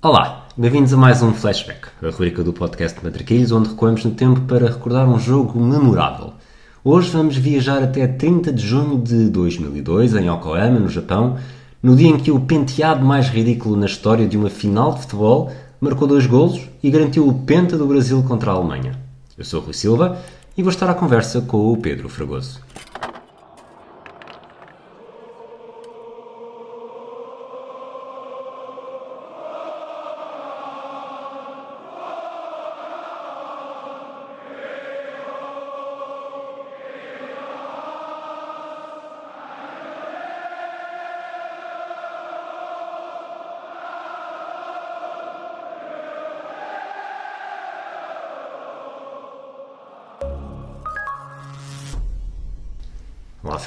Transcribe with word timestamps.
Olá, 0.00 0.46
bem-vindos 0.56 0.92
a 0.92 0.96
mais 0.96 1.22
um 1.22 1.34
Flashback, 1.34 1.88
a 2.00 2.10
rubrica 2.10 2.44
do 2.44 2.52
podcast 2.52 3.04
Matraquilhos, 3.04 3.50
onde 3.50 3.70
recuamos 3.70 4.04
no 4.04 4.12
tempo 4.12 4.42
para 4.42 4.68
recordar 4.68 5.08
um 5.08 5.18
jogo 5.18 5.58
memorável. 5.58 6.34
Hoje 6.84 7.10
vamos 7.10 7.36
viajar 7.36 7.82
até 7.82 8.06
30 8.06 8.52
de 8.52 8.64
junho 8.64 8.96
de 8.96 9.28
2002, 9.28 10.14
em 10.14 10.30
Yokohama, 10.32 10.78
no 10.78 10.88
Japão, 10.88 11.36
no 11.82 11.96
dia 11.96 12.10
em 12.10 12.16
que 12.16 12.30
o 12.30 12.38
penteado 12.38 13.04
mais 13.04 13.26
ridículo 13.26 13.74
na 13.74 13.86
história 13.86 14.28
de 14.28 14.38
uma 14.38 14.48
final 14.48 14.94
de 14.94 15.00
futebol 15.00 15.50
marcou 15.80 16.06
dois 16.06 16.26
golos 16.26 16.60
e 16.80 16.90
garantiu 16.90 17.26
o 17.26 17.34
penta 17.34 17.76
do 17.76 17.88
Brasil 17.88 18.22
contra 18.22 18.52
a 18.52 18.54
Alemanha. 18.54 18.92
Eu 19.36 19.44
sou 19.44 19.60
o 19.60 19.64
Rui 19.64 19.74
Silva 19.74 20.16
e 20.56 20.62
vou 20.62 20.70
estar 20.70 20.88
à 20.88 20.94
conversa 20.94 21.40
com 21.40 21.72
o 21.72 21.76
Pedro 21.76 22.08
Fragoso. 22.08 22.60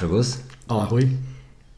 Fragoso. 0.02 0.40
Olá, 0.68 0.82
Rui. 0.82 1.16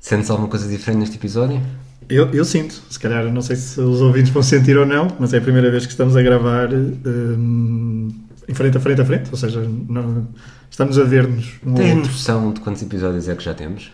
Sentes 0.00 0.30
alguma 0.30 0.48
coisa 0.48 0.66
diferente 0.66 1.00
neste 1.00 1.16
episódio? 1.16 1.60
Eu, 2.08 2.30
eu 2.30 2.42
sinto, 2.42 2.82
se 2.88 2.98
calhar, 2.98 3.30
não 3.30 3.42
sei 3.42 3.54
se 3.54 3.78
os 3.78 4.00
ouvintes 4.00 4.32
vão 4.32 4.42
sentir 4.42 4.78
ou 4.78 4.86
não, 4.86 5.08
mas 5.20 5.34
é 5.34 5.36
a 5.36 5.40
primeira 5.42 5.70
vez 5.70 5.84
que 5.84 5.92
estamos 5.92 6.16
a 6.16 6.22
gravar 6.22 6.72
hum, 6.72 8.08
em 8.48 8.54
frente 8.54 8.78
a 8.78 8.80
frente 8.80 9.02
a 9.02 9.04
frente, 9.04 9.28
ou 9.30 9.36
seja, 9.36 9.60
não, 9.90 10.26
estamos 10.70 10.98
a 10.98 11.04
ver-nos 11.04 11.52
um 11.66 11.72
outro. 11.72 11.96
noção 11.96 12.50
de 12.50 12.60
quantos 12.60 12.80
episódios 12.80 13.28
é 13.28 13.34
que 13.34 13.44
já 13.44 13.52
temos? 13.52 13.92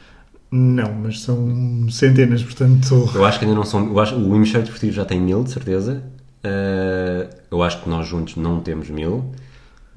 Não, 0.49 0.95
mas 0.95 1.23
são 1.23 1.91
centenas, 1.91 2.41
portanto. 2.45 3.11
Eu 3.13 3.25
acho 3.25 3.37
que 3.37 3.45
ainda 3.45 3.57
não 3.57 3.65
são. 3.65 3.85
Eu 3.85 3.99
acho, 3.99 4.15
o 4.15 4.37
Hemisfério 4.37 4.63
Desportivo 4.63 4.93
já 4.93 5.05
tem 5.05 5.21
mil, 5.21 5.43
de 5.43 5.51
certeza. 5.51 6.05
Uh, 6.45 7.35
eu 7.51 7.65
acho 7.65 7.83
que 7.83 7.91
nós 7.91 8.07
juntos 8.07 8.37
não 8.37 8.61
temos 8.61 8.91
mil, 8.91 9.33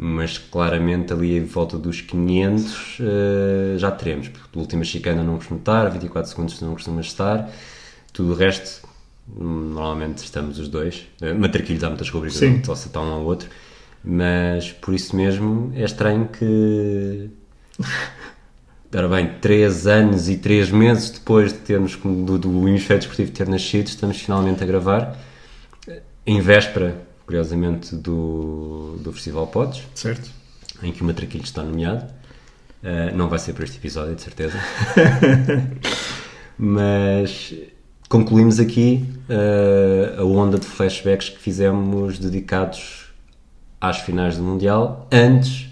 mas 0.05 0.37
claramente 0.37 1.13
ali 1.13 1.37
em 1.37 1.45
volta 1.45 1.77
dos 1.77 2.01
500 2.01 2.99
uh, 2.99 3.77
já 3.77 3.89
teremos. 3.89 4.27
Porque 4.27 4.49
a 4.53 4.59
última 4.59 4.83
chicana 4.83 5.23
não 5.23 5.37
costumo 5.37 5.59
estar, 5.59 5.87
24 5.89 6.29
segundos 6.29 6.59
não 6.59 6.73
costumas 6.73 7.05
estar, 7.05 7.49
tudo 8.11 8.33
o 8.33 8.35
resto. 8.35 8.85
Normalmente 9.25 10.17
estamos 10.17 10.59
os 10.59 10.67
dois. 10.67 11.07
Uh, 11.21 11.33
Matraquilhos 11.39 11.81
há 11.85 11.87
muitas 11.87 12.09
rubricas, 12.09 12.37
Sim. 12.37 12.61
só 12.65 12.75
se 12.75 12.87
está 12.87 12.99
um 12.99 13.13
ao 13.13 13.23
outro. 13.23 13.49
Mas 14.03 14.73
por 14.73 14.93
isso 14.93 15.15
mesmo 15.15 15.71
é 15.73 15.85
estranho 15.85 16.27
que. 16.27 17.29
Ora 18.93 19.07
bem, 19.07 19.35
3 19.39 19.87
anos 19.87 20.27
e 20.27 20.37
3 20.37 20.69
meses 20.69 21.11
depois 21.11 21.53
de 21.53 21.59
termos 21.59 21.95
do, 21.95 22.37
do 22.37 22.67
Hemisfério 22.67 22.99
Desportivo 22.99 23.31
ter 23.31 23.47
nascido, 23.47 23.87
estamos 23.87 24.19
finalmente 24.19 24.61
a 24.61 24.67
gravar 24.67 25.17
em 26.25 26.39
véspera, 26.41 27.01
curiosamente, 27.25 27.95
do, 27.95 28.97
do 29.01 29.11
Festival 29.13 29.47
Pods, 29.47 29.83
Certo? 29.95 30.29
em 30.81 30.91
que 30.91 31.01
o 31.01 31.05
Matraquilhos 31.05 31.47
está 31.49 31.63
nomeado. 31.63 32.05
Uh, 32.83 33.15
não 33.15 33.29
vai 33.29 33.39
ser 33.39 33.53
para 33.53 33.63
este 33.63 33.77
episódio, 33.77 34.13
de 34.15 34.21
certeza. 34.21 34.57
Mas 36.57 37.53
concluímos 38.09 38.59
aqui 38.59 39.05
uh, 39.29 40.21
a 40.21 40.25
onda 40.25 40.59
de 40.59 40.65
flashbacks 40.65 41.29
que 41.29 41.39
fizemos 41.39 42.19
dedicados 42.19 43.05
às 43.79 43.99
finais 43.99 44.37
do 44.37 44.43
Mundial 44.43 45.07
antes 45.11 45.67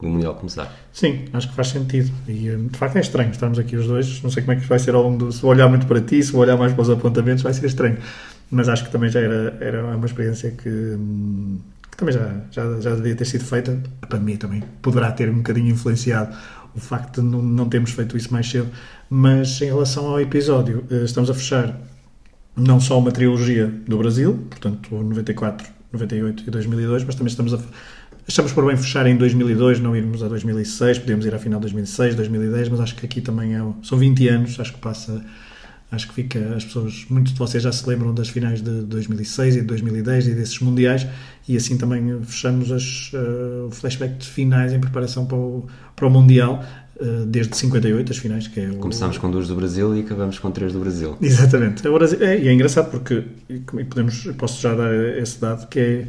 do 0.00 0.08
Mundial 0.08 0.34
começar. 0.34 0.72
Sim, 0.92 1.26
acho 1.32 1.48
que 1.48 1.54
faz 1.54 1.68
sentido. 1.68 2.12
E 2.28 2.50
hum, 2.50 2.66
de 2.68 2.76
facto 2.76 2.96
é 2.96 3.00
estranho 3.00 3.30
estarmos 3.30 3.58
aqui 3.58 3.76
os 3.76 3.86
dois. 3.86 4.22
Não 4.22 4.30
sei 4.30 4.42
como 4.42 4.56
é 4.56 4.60
que 4.60 4.66
vai 4.66 4.78
ser 4.78 4.94
ao 4.94 5.02
longo 5.02 5.16
do. 5.18 5.32
Se 5.32 5.40
vou 5.40 5.50
olhar 5.50 5.68
muito 5.68 5.86
para 5.86 6.00
ti, 6.00 6.22
se 6.22 6.32
vou 6.32 6.42
olhar 6.42 6.56
mais 6.56 6.72
para 6.72 6.82
os 6.82 6.90
apontamentos, 6.90 7.42
vai 7.42 7.52
ser 7.54 7.66
estranho. 7.66 7.98
Mas 8.52 8.68
acho 8.68 8.84
que 8.84 8.92
também 8.92 9.10
já 9.10 9.18
era, 9.18 9.56
era 9.60 9.84
uma 9.84 10.06
experiência 10.06 10.50
que, 10.50 10.60
que 11.90 11.96
também 11.96 12.14
já, 12.14 12.40
já, 12.50 12.80
já 12.80 12.94
devia 12.94 13.16
ter 13.16 13.24
sido 13.24 13.44
feita. 13.44 13.82
Para 14.08 14.20
mim 14.20 14.36
também 14.36 14.62
poderá 14.80 15.10
ter 15.10 15.28
um 15.28 15.38
bocadinho 15.38 15.70
influenciado 15.70 16.36
o 16.74 16.78
facto 16.80 17.20
de 17.20 17.26
não, 17.26 17.42
não 17.42 17.68
termos 17.68 17.90
feito 17.92 18.16
isso 18.16 18.32
mais 18.32 18.48
cedo. 18.48 18.68
Mas 19.08 19.60
em 19.60 19.66
relação 19.66 20.06
ao 20.06 20.20
episódio, 20.20 20.84
eh, 20.90 21.04
estamos 21.04 21.30
a 21.30 21.34
fechar 21.34 21.76
não 22.54 22.78
só 22.78 22.98
uma 22.98 23.10
trilogia 23.10 23.66
do 23.66 23.98
Brasil, 23.98 24.46
portanto 24.50 24.94
94, 24.94 25.66
98 25.92 26.44
e 26.46 26.50
2002, 26.50 27.04
mas 27.04 27.14
também 27.14 27.30
estamos 27.30 27.54
a 27.54 27.58
achamos 28.28 28.52
por 28.52 28.64
bem 28.66 28.76
fechar 28.76 29.06
em 29.06 29.16
2002, 29.16 29.80
não 29.80 29.96
irmos 29.96 30.22
a 30.22 30.28
2006, 30.28 30.98
podemos 31.00 31.26
ir 31.26 31.34
à 31.34 31.38
final 31.38 31.58
de 31.58 31.64
2006, 31.64 32.14
2010, 32.14 32.68
mas 32.68 32.80
acho 32.80 32.94
que 32.94 33.06
aqui 33.06 33.20
também 33.20 33.54
é, 33.54 33.60
são 33.82 33.98
20 33.98 34.28
anos, 34.28 34.60
acho 34.60 34.72
que 34.72 34.78
passa, 34.78 35.24
acho 35.92 36.08
que 36.08 36.14
fica, 36.14 36.54
as 36.56 36.64
pessoas, 36.64 37.04
muitos 37.10 37.34
de 37.34 37.38
vocês 37.38 37.62
já 37.62 37.70
se 37.70 37.86
lembram 37.86 38.14
das 38.14 38.30
finais 38.30 38.62
de 38.62 38.70
2006 38.70 39.56
e 39.56 39.60
de 39.60 39.66
2010 39.66 40.28
e 40.28 40.34
desses 40.34 40.58
mundiais, 40.58 41.06
e 41.46 41.56
assim 41.56 41.76
também 41.76 42.18
fechamos 42.22 42.72
as, 42.72 43.10
eh, 43.12 43.66
o 43.66 43.70
flashback 43.70 44.14
de 44.16 44.26
finais 44.26 44.72
em 44.72 44.80
preparação 44.80 45.26
para 45.26 45.36
o, 45.36 45.66
para 45.94 46.06
o 46.06 46.10
Mundial, 46.10 46.64
eh, 46.98 47.24
desde 47.26 47.54
58, 47.56 48.10
as 48.10 48.18
finais, 48.18 48.48
que 48.48 48.58
é 48.58 48.70
o... 48.70 48.76
Começámos 48.76 49.18
com 49.18 49.30
duas 49.30 49.48
do 49.48 49.54
Brasil 49.54 49.94
e 49.94 50.00
acabamos 50.00 50.38
com 50.38 50.50
três 50.50 50.72
do 50.72 50.80
Brasil. 50.80 51.16
Exatamente. 51.20 51.86
Agora, 51.86 52.06
é, 52.24 52.40
e 52.40 52.48
é 52.48 52.52
engraçado 52.52 52.90
porque 52.90 53.24
e 53.50 53.84
podemos, 53.84 54.24
posso 54.38 54.62
já 54.62 54.74
dar 54.74 54.94
esse 55.18 55.38
dado 55.38 55.68
que 55.68 55.78
é 55.78 56.06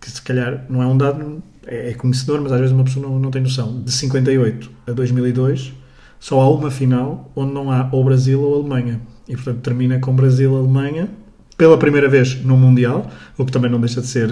que 0.00 0.10
se 0.10 0.20
calhar 0.22 0.66
não 0.68 0.82
é 0.82 0.86
um 0.86 0.96
dado, 0.96 1.42
é, 1.64 1.90
é 1.90 1.94
conhecedor, 1.94 2.40
mas 2.40 2.50
às 2.50 2.58
vezes 2.58 2.74
uma 2.74 2.84
pessoa 2.84 3.08
não, 3.08 3.18
não 3.20 3.30
tem 3.30 3.40
noção. 3.40 3.80
De 3.82 3.92
58 3.92 4.70
a 4.88 4.92
2002, 4.92 5.72
só 6.18 6.40
há 6.40 6.50
uma 6.50 6.70
final 6.70 7.30
onde 7.34 7.52
não 7.52 7.70
há 7.70 7.88
ou 7.92 8.04
Brasil 8.04 8.40
ou 8.40 8.54
Alemanha. 8.56 9.00
E 9.28 9.34
portanto 9.34 9.60
termina 9.60 9.98
com 9.98 10.14
Brasil-Alemanha 10.14 11.08
pela 11.56 11.78
primeira 11.78 12.08
vez 12.08 12.42
no 12.44 12.56
Mundial, 12.56 13.10
o 13.36 13.44
que 13.44 13.52
também 13.52 13.70
não 13.70 13.80
deixa 13.80 14.00
de 14.00 14.06
ser 14.06 14.30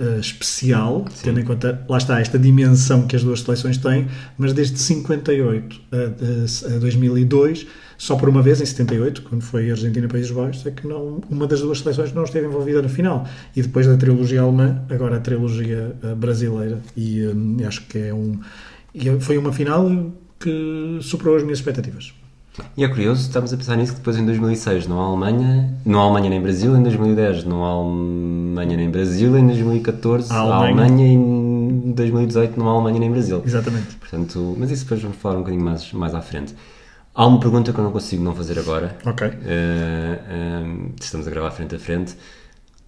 eh, 0.00 0.18
especial, 0.20 1.04
tendo 1.22 1.40
em 1.40 1.44
conta, 1.44 1.84
lá 1.88 1.98
está, 1.98 2.20
esta 2.20 2.38
dimensão 2.38 3.06
que 3.06 3.16
as 3.16 3.24
duas 3.24 3.40
seleções 3.40 3.76
têm, 3.78 4.06
mas 4.38 4.52
desde 4.52 4.78
58 4.78 5.80
a, 5.92 6.76
a 6.76 6.78
2002, 6.78 7.66
só 7.98 8.14
por 8.14 8.28
uma 8.28 8.40
vez, 8.40 8.60
em 8.60 8.64
78, 8.64 9.22
quando 9.22 9.42
foi 9.42 9.72
Argentina-Países 9.72 10.30
Baixos, 10.30 10.64
é 10.64 10.70
que 10.70 10.86
não, 10.86 11.20
uma 11.28 11.48
das 11.48 11.60
duas 11.60 11.80
seleções 11.80 12.12
não 12.12 12.22
esteve 12.22 12.46
envolvida 12.46 12.80
na 12.80 12.88
final. 12.88 13.26
E 13.56 13.60
depois 13.60 13.88
da 13.88 13.96
trilogia 13.96 14.40
alemã, 14.40 14.80
agora 14.88 15.16
a 15.16 15.20
trilogia 15.20 15.96
eh, 16.00 16.14
brasileira. 16.14 16.80
E 16.96 17.26
hum, 17.26 17.56
acho 17.66 17.84
que 17.88 17.98
é 17.98 18.14
um. 18.14 18.38
e 18.94 19.18
foi 19.18 19.36
uma 19.36 19.52
final 19.52 19.90
que 20.38 20.98
superou 21.02 21.36
as 21.36 21.42
minhas 21.42 21.58
expectativas. 21.58 22.14
E 22.76 22.84
é 22.84 22.88
curioso, 22.88 23.22
estamos 23.22 23.52
a 23.52 23.56
pensar 23.56 23.76
nisso 23.76 23.92
que 23.92 23.98
depois 23.98 24.16
em 24.16 24.24
2006 24.24 24.86
não 24.86 25.00
há 25.00 25.04
Alemanha, 25.04 25.74
não 25.84 26.00
há 26.00 26.04
Alemanha 26.04 26.30
nem 26.30 26.40
Brasil, 26.40 26.76
em 26.76 26.82
2010 26.82 27.44
não 27.44 27.64
há 27.64 27.68
Alemanha 27.68 28.76
nem 28.76 28.90
Brasil, 28.90 29.36
em 29.38 29.46
2014 29.46 30.32
Há 30.32 30.36
há 30.36 30.38
Alemanha. 30.40 30.84
Alemanha 30.84 31.06
e 31.06 31.14
em 31.14 31.92
2018 31.92 32.58
não 32.58 32.68
há 32.68 32.72
Alemanha 32.72 32.98
nem 32.98 33.10
Brasil. 33.10 33.42
Exatamente. 33.44 33.96
Portanto, 33.96 34.56
mas 34.58 34.70
isso 34.70 34.84
depois 34.84 35.00
vamos 35.02 35.16
falar 35.18 35.36
um 35.36 35.38
bocadinho 35.38 35.62
mais, 35.62 35.92
mais 35.92 36.14
à 36.14 36.20
frente. 36.20 36.54
Há 37.14 37.26
uma 37.26 37.40
pergunta 37.40 37.72
que 37.72 37.78
eu 37.78 37.84
não 37.84 37.90
consigo 37.90 38.22
não 38.22 38.34
fazer 38.34 38.58
agora. 38.58 38.96
Ok. 39.04 39.26
Eh, 39.26 40.18
eh, 40.28 40.62
estamos 41.00 41.26
a 41.26 41.30
gravar 41.30 41.50
frente 41.50 41.74
a 41.74 41.78
frente. 41.78 42.16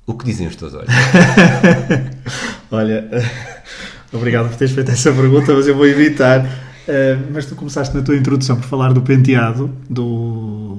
O 0.07 0.15
que 0.15 0.25
dizem 0.25 0.47
os 0.47 0.57
teus 0.57 0.75
olhos? 0.75 0.89
Olha, 2.71 3.09
obrigado 4.13 4.49
por 4.49 4.57
teres 4.57 4.73
feito 4.73 4.91
essa 4.91 5.13
pergunta, 5.13 5.53
mas 5.53 5.67
eu 5.67 5.77
vou 5.77 5.87
evitar. 5.87 6.45
Eh, 6.91 7.17
mas 7.33 7.47
tu 7.47 7.55
começaste 7.55 7.97
na 7.97 8.03
tua 8.03 8.17
introdução 8.17 8.57
por 8.57 8.65
falar 8.65 8.93
do 8.93 9.01
penteado 9.01 9.71
do, 9.89 10.77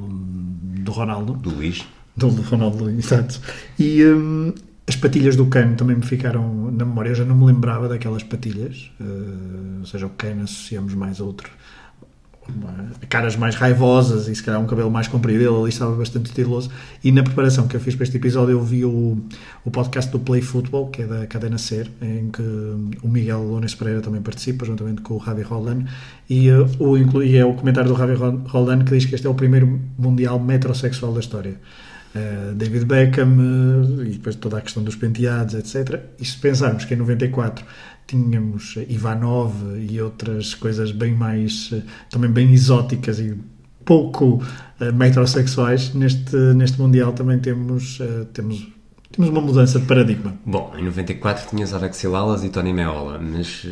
do 0.83 0.91
Ronaldo. 0.91 1.33
Do 1.33 1.51
Luís? 1.51 1.87
Do, 2.17 2.29
do 2.29 2.41
Ronaldo, 2.41 2.89
exato. 2.89 3.39
E 3.79 4.03
hum, 4.03 4.53
as 4.85 4.97
patilhas 4.97 5.37
do 5.37 5.45
Cano 5.45 5.77
também 5.77 5.95
me 5.95 6.05
ficaram 6.05 6.69
na 6.69 6.83
memória. 6.83 7.11
Eu 7.11 7.15
já 7.15 7.23
não 7.23 7.33
me 7.33 7.45
lembrava 7.45 7.87
daquelas 7.87 8.23
patilhas. 8.23 8.91
Eh, 8.99 9.79
ou 9.79 9.85
seja, 9.85 10.05
o 10.05 10.09
Cano 10.09 10.43
associamos 10.43 10.93
mais 10.93 11.21
a 11.21 11.23
outro. 11.23 11.49
Uma- 12.47 12.91
caras 13.09 13.35
mais 13.35 13.55
raivosas 13.55 14.27
e 14.27 14.35
se 14.35 14.41
calhar 14.43 14.59
um 14.61 14.65
cabelo 14.65 14.89
mais 14.89 15.07
comprido. 15.07 15.41
Ele 15.43 15.55
ali 15.55 15.69
estava 15.69 15.95
bastante 15.95 16.27
estiloso. 16.27 16.69
E 17.03 17.11
na 17.11 17.23
preparação 17.23 17.67
que 17.67 17.75
eu 17.75 17.79
fiz 17.79 17.95
para 17.95 18.03
este 18.03 18.17
episódio, 18.17 18.53
eu 18.53 18.63
vi 18.63 18.83
o, 18.85 19.17
o 19.65 19.71
podcast 19.71 20.11
do 20.11 20.19
Play 20.19 20.41
Football, 20.41 20.87
que 20.89 21.01
é 21.03 21.05
da 21.07 21.27
cadena 21.27 21.57
Ser, 21.57 21.89
em 22.01 22.29
que 22.31 22.41
o 22.41 23.07
Miguel 23.07 23.43
Lones 23.43 23.75
Pereira 23.75 24.01
também 24.01 24.21
participa, 24.21 24.65
juntamente 24.65 25.01
com 25.01 25.15
o 25.17 25.23
Javi 25.23 25.41
Roldan. 25.43 25.83
E, 26.29 26.47
eh, 26.49 26.55
o, 26.79 26.97
inclu- 26.97 27.23
e 27.23 27.37
é 27.37 27.45
o 27.45 27.53
comentário 27.53 27.91
do 27.91 27.97
Javi 27.97 28.13
Ro- 28.13 28.41
Roldan 28.47 28.79
que 28.83 28.91
diz 28.97 29.05
que 29.05 29.15
este 29.15 29.27
é 29.27 29.29
o 29.29 29.33
primeiro 29.35 29.79
mundial 29.97 30.39
metrosexual 30.39 31.13
da 31.13 31.19
história. 31.19 31.55
Uh, 32.13 32.53
David 32.55 32.83
Beckham 32.83 33.37
uh, 33.39 34.03
e 34.03 34.09
depois 34.09 34.35
toda 34.35 34.57
a 34.57 34.61
questão 34.61 34.83
dos 34.83 34.97
penteados, 34.97 35.53
etc. 35.55 35.97
E 36.19 36.25
se 36.25 36.35
pensarmos 36.37 36.83
que 36.83 36.93
em 36.93 36.97
94 36.97 37.63
tínhamos 38.07 38.75
Ivanov 38.89 39.53
e 39.77 40.01
outras 40.01 40.53
coisas 40.53 40.91
bem 40.91 41.13
mais, 41.13 41.71
uh, 41.71 41.81
também 42.09 42.29
bem 42.29 42.53
exóticas 42.53 43.19
e 43.19 43.35
pouco 43.85 44.43
uh, 44.79 44.93
metrosexuais, 44.93 45.93
neste, 45.93 46.35
neste 46.55 46.79
Mundial 46.79 47.13
também 47.13 47.39
temos, 47.39 47.99
uh, 47.99 48.25
temos, 48.33 48.67
temos 49.11 49.29
uma 49.29 49.41
mudança 49.41 49.79
de 49.79 49.85
paradigma. 49.85 50.33
Bom, 50.45 50.73
em 50.77 50.83
94 50.83 51.49
tinhas 51.49 51.73
Alexi 51.73 52.07
Lalas 52.07 52.43
e 52.43 52.49
Tony 52.49 52.73
Meola, 52.73 53.19
mas... 53.19 53.65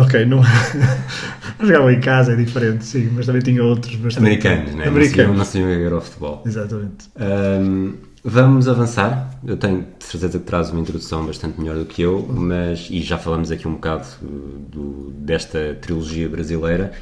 Ok, 0.00 0.24
não... 0.24 0.42
jogava 1.60 1.92
em 1.92 2.00
casa, 2.00 2.32
é 2.32 2.36
diferente, 2.36 2.84
sim, 2.84 3.10
mas 3.14 3.26
também 3.26 3.42
tinha 3.42 3.62
outros 3.62 3.94
bastante... 3.96 4.24
Americanos, 4.24 4.74
né? 4.74 4.88
Americanos. 4.88 5.38
Não 5.38 5.44
sabiam 5.44 5.74
jogar 5.74 5.92
ao 5.94 6.00
futebol. 6.00 6.42
Exatamente. 6.46 7.08
Um, 7.16 7.94
vamos 8.26 8.68
avançar. 8.68 9.38
Eu 9.46 9.56
tenho 9.56 9.86
certeza 10.00 10.38
que 10.38 10.44
traz 10.44 10.70
uma 10.70 10.80
introdução 10.80 11.24
bastante 11.24 11.58
melhor 11.60 11.76
do 11.76 11.86
que 11.86 12.02
eu, 12.02 12.26
mas... 12.28 12.88
E 12.90 13.00
já 13.00 13.16
falamos 13.16 13.50
aqui 13.50 13.66
um 13.66 13.74
bocado 13.74 14.06
do, 14.20 15.10
desta 15.12 15.78
trilogia 15.80 16.28
brasileira 16.28 16.92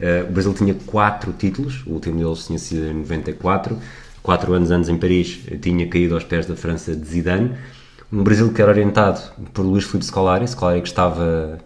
Uh, 0.00 0.26
o 0.26 0.32
Brasil 0.32 0.54
tinha 0.54 0.74
quatro 0.86 1.30
títulos, 1.34 1.84
o 1.86 1.90
último 1.90 2.16
deles 2.16 2.46
tinha 2.46 2.58
sido 2.58 2.86
em 2.86 2.94
94, 2.94 3.78
quatro 4.22 4.54
anos 4.54 4.70
antes 4.70 4.88
em 4.88 4.96
Paris 4.96 5.40
tinha 5.60 5.86
caído 5.86 6.14
aos 6.14 6.24
pés 6.24 6.46
da 6.46 6.56
França 6.56 6.96
de 6.96 7.06
Zidane. 7.06 7.54
Um 8.10 8.24
Brasil 8.24 8.50
que 8.50 8.62
era 8.62 8.70
orientado 8.70 9.20
por 9.52 9.62
Luís 9.62 9.84
Filipe 9.84 10.06
Scolari, 10.06 10.48
Scolari 10.48 10.80
que 10.80 10.88
estava 10.88 11.58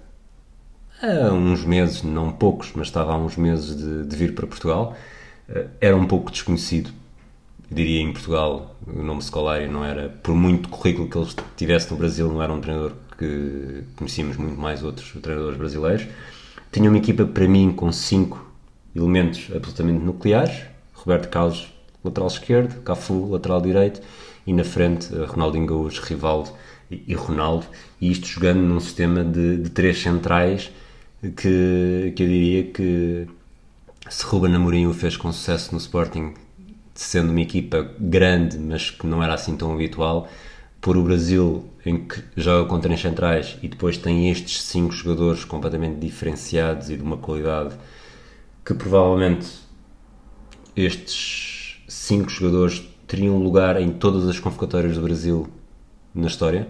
há 1.01 1.33
uns 1.33 1.65
meses, 1.65 2.03
não 2.03 2.33
poucos, 2.33 2.73
mas 2.75 2.89
estava 2.89 3.13
há 3.13 3.17
uns 3.17 3.37
meses 3.37 3.77
de, 3.77 4.05
de 4.05 4.17
vir 4.17 4.35
para 4.35 4.49
Portugal. 4.49 4.97
Uh, 5.49 5.69
era 5.81 5.97
um 5.97 6.07
pouco 6.07 6.33
desconhecido, 6.33 6.91
diria 7.71 8.01
em 8.01 8.13
Portugal, 8.13 8.77
o 8.87 9.03
nome 9.03 9.23
Scolari 9.23 9.69
não 9.69 9.85
era, 9.85 10.09
por 10.23 10.35
muito 10.35 10.69
currículo 10.69 11.09
que 11.09 11.19
ele 11.19 11.31
tivesse 11.57 11.91
no 11.91 11.97
Brasil, 11.97 12.29
não 12.29 12.43
era 12.43 12.53
um 12.53 12.61
treinador 12.61 12.93
que 13.19 13.85
conhecíamos 13.97 14.37
muito 14.37 14.61
mais 14.61 14.83
outros 14.83 15.13
treinadores 15.23 15.59
brasileiros. 15.59 16.07
Tinha 16.73 16.89
uma 16.89 16.99
equipa, 16.99 17.25
para 17.25 17.47
mim, 17.47 17.73
com 17.73 17.91
cinco 17.93 18.45
elementos 18.95 19.49
absolutamente 19.55 20.05
nucleares: 20.05 20.63
Roberto 20.93 21.29
Carlos, 21.29 21.69
lateral 22.03 22.29
esquerdo, 22.29 22.83
Cafu, 22.83 23.29
lateral 23.31 23.61
direito, 23.61 24.01
e 24.47 24.53
na 24.53 24.65
frente 24.65 25.15
Ronaldinho 25.15 25.67
Gaúcho, 25.67 26.03
Rivaldo 26.03 26.51
e 26.91 27.15
Ronaldo. 27.15 27.67
E 28.01 28.11
isto 28.11 28.27
jogando 28.27 28.61
num 28.61 28.81
sistema 28.81 29.25
de, 29.25 29.59
de 29.59 29.71
três 29.71 30.01
centrais 30.01 30.71
que, 31.21 32.13
que 32.15 32.23
eu 32.23 32.29
diria 32.29 32.65
que 32.65 33.27
se 34.09 34.25
Ruben 34.27 34.55
Amorim 34.55 34.87
o 34.87 34.93
fez 34.93 35.17
com 35.17 35.33
sucesso 35.33 35.73
no 35.73 35.79
Sporting, 35.79 36.35
sendo 36.95 37.31
uma 37.31 37.41
equipa 37.41 37.91
grande, 37.99 38.59
mas 38.59 38.91
que 38.91 39.07
não 39.07 39.23
era 39.23 39.35
assim 39.35 39.57
tão 39.57 39.73
habitual, 39.75 40.29
por 40.81 40.97
o 40.97 41.03
Brasil, 41.03 41.65
em 41.85 42.07
que 42.07 42.23
joga 42.37 42.69
com 42.69 42.79
três 42.79 43.01
centrais 43.01 43.57
e 43.63 43.69
depois 43.69 43.99
tem 43.99 44.31
estes 44.31 44.63
cinco 44.63 44.93
jogadores 44.93 45.45
completamente 45.45 45.99
diferenciados 45.99 46.91
e 46.91 46.97
de 46.97 47.03
uma 47.03 47.17
qualidade 47.17 47.75
que 48.65 48.75
provavelmente 48.75 49.47
estes 50.77 51.83
cinco 51.89 52.31
jogadores 52.31 52.83
teriam 53.07 53.39
lugar 53.39 53.81
em 53.81 53.91
todas 53.91 54.29
as 54.29 54.39
convocatórias 54.39 54.97
do 54.97 55.03
Brasil 55.03 55.49
na 56.15 56.27
história. 56.27 56.69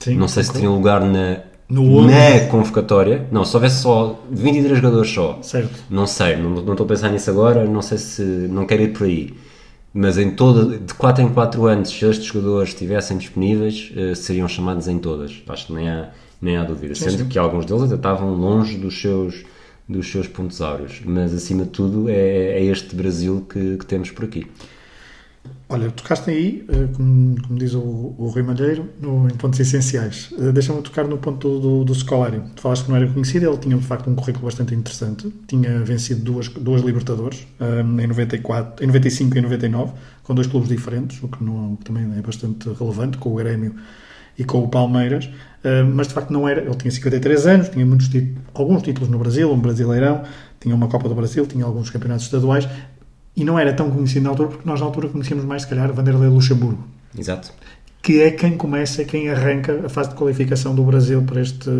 Sim, 0.00 0.16
não 0.16 0.28
sei 0.28 0.42
se 0.42 0.52
teriam 0.52 0.74
lugar 0.74 1.00
na, 1.02 1.40
na 1.68 2.46
convocatória. 2.50 3.28
Não, 3.30 3.44
se 3.44 3.54
houvesse 3.54 3.82
só 3.82 4.20
23 4.30 4.76
jogadores 4.76 5.10
só. 5.10 5.38
Certo. 5.42 5.84
Não 5.88 6.06
sei, 6.06 6.36
não, 6.36 6.50
não 6.50 6.72
estou 6.72 6.84
a 6.84 6.88
pensar 6.88 7.10
nisso 7.10 7.30
agora, 7.30 7.64
não 7.64 7.82
sei 7.82 7.98
se. 7.98 8.22
não 8.22 8.66
quero 8.66 8.82
ir 8.82 8.92
por 8.92 9.06
aí 9.06 9.34
mas 9.92 10.16
em 10.16 10.30
toda, 10.30 10.78
de 10.78 10.94
4 10.94 11.22
em 11.22 11.28
4 11.28 11.66
anos, 11.66 11.90
se 11.90 12.04
estes 12.04 12.26
jogadores 12.26 12.70
estivessem 12.70 13.18
disponíveis, 13.18 13.92
uh, 13.94 14.16
seriam 14.16 14.48
chamados 14.48 14.88
em 14.88 14.98
todas. 14.98 15.42
Acho 15.48 15.66
que 15.66 15.72
nem 15.74 15.88
há, 15.88 16.10
nem 16.40 16.56
há 16.56 16.64
dúvida. 16.64 16.94
Sim, 16.94 17.10
Sendo 17.10 17.24
sim. 17.24 17.28
que 17.28 17.38
alguns 17.38 17.66
deles 17.66 17.84
até 17.84 17.94
estavam 17.94 18.34
longe 18.34 18.78
dos 18.78 19.00
seus, 19.00 19.44
dos 19.88 20.10
seus 20.10 20.26
pontos 20.26 20.60
áureos. 20.62 21.02
Mas 21.04 21.34
acima 21.34 21.64
de 21.64 21.70
tudo, 21.70 22.08
é, 22.08 22.14
é 22.14 22.64
este 22.64 22.96
Brasil 22.96 23.46
que, 23.48 23.76
que 23.76 23.86
temos 23.86 24.10
por 24.10 24.24
aqui. 24.24 24.46
Olha, 25.72 25.90
tocaste 25.90 26.28
aí, 26.28 26.66
eh, 26.68 26.88
como, 26.94 27.40
como 27.40 27.58
diz 27.58 27.72
o, 27.72 27.80
o 27.80 28.28
Rui 28.28 28.42
Malheiro, 28.42 28.90
no, 29.00 29.26
em 29.26 29.34
pontos 29.34 29.58
essenciais. 29.58 30.28
Eh, 30.38 30.52
deixa-me 30.52 30.82
tocar 30.82 31.08
no 31.08 31.16
ponto 31.16 31.58
do, 31.58 31.82
do 31.82 31.94
Scolari. 31.94 32.42
Tu 32.54 32.60
falaste 32.60 32.84
que 32.84 32.90
não 32.90 32.96
era 32.98 33.06
conhecido, 33.10 33.48
ele 33.48 33.56
tinha 33.56 33.74
de 33.78 33.86
facto 33.86 34.10
um 34.10 34.14
currículo 34.14 34.44
bastante 34.44 34.74
interessante. 34.74 35.32
Tinha 35.48 35.78
vencido 35.82 36.22
duas, 36.22 36.48
duas 36.48 36.82
Libertadores, 36.82 37.46
um, 37.58 37.98
eh, 37.98 38.04
em, 38.04 38.06
94, 38.06 38.84
em 38.84 38.86
95 38.86 39.34
e 39.34 39.38
em 39.38 39.42
99, 39.42 39.92
com 40.22 40.34
dois 40.34 40.46
clubes 40.46 40.68
diferentes, 40.68 41.22
o 41.22 41.28
que, 41.28 41.42
não, 41.42 41.74
também 41.76 42.04
é 42.18 42.20
bastante 42.20 42.68
relevante, 42.78 43.16
com 43.16 43.32
o 43.32 43.36
Grêmio 43.36 43.74
e 44.38 44.44
com 44.44 44.62
o 44.62 44.68
Palmeiras. 44.68 45.30
mas 45.94 46.08
de 46.08 46.14
facto 46.14 46.30
não 46.32 46.46
era. 46.46 46.60
Ele 46.60 46.74
tinha 46.74 46.90
53 46.90 47.46
anos, 47.46 47.68
tinha 47.70 47.86
muitos 47.86 48.10
alguns 48.52 48.82
títulos 48.82 49.08
no 49.08 49.18
Brasil, 49.18 49.50
um 49.50 49.58
Brasileirão, 49.58 50.22
tinha 50.60 50.74
uma 50.74 50.88
Copa 50.88 51.08
do 51.08 51.14
Brasil, 51.14 51.46
tinha 51.46 51.64
alguns 51.64 51.90
campeonatos 51.90 52.26
estaduais, 52.26 52.68
e 53.36 53.44
não 53.44 53.58
era 53.58 53.72
tão 53.72 53.90
conhecido 53.90 54.24
na 54.24 54.30
altura, 54.30 54.48
porque 54.50 54.68
nós 54.68 54.80
na 54.80 54.86
altura 54.86 55.08
conhecíamos 55.08 55.44
mais, 55.44 55.62
se 55.62 55.68
calhar, 55.68 55.92
Vanderlei 55.92 56.28
Luxemburgo. 56.28 56.84
Exato. 57.16 57.52
Que 58.02 58.20
é 58.20 58.30
quem 58.32 58.56
começa, 58.56 59.04
quem 59.04 59.30
arranca 59.30 59.86
a 59.86 59.88
fase 59.88 60.10
de 60.10 60.16
qualificação 60.16 60.74
do 60.74 60.82
Brasil 60.82 61.22
para 61.22 61.40
este, 61.40 61.70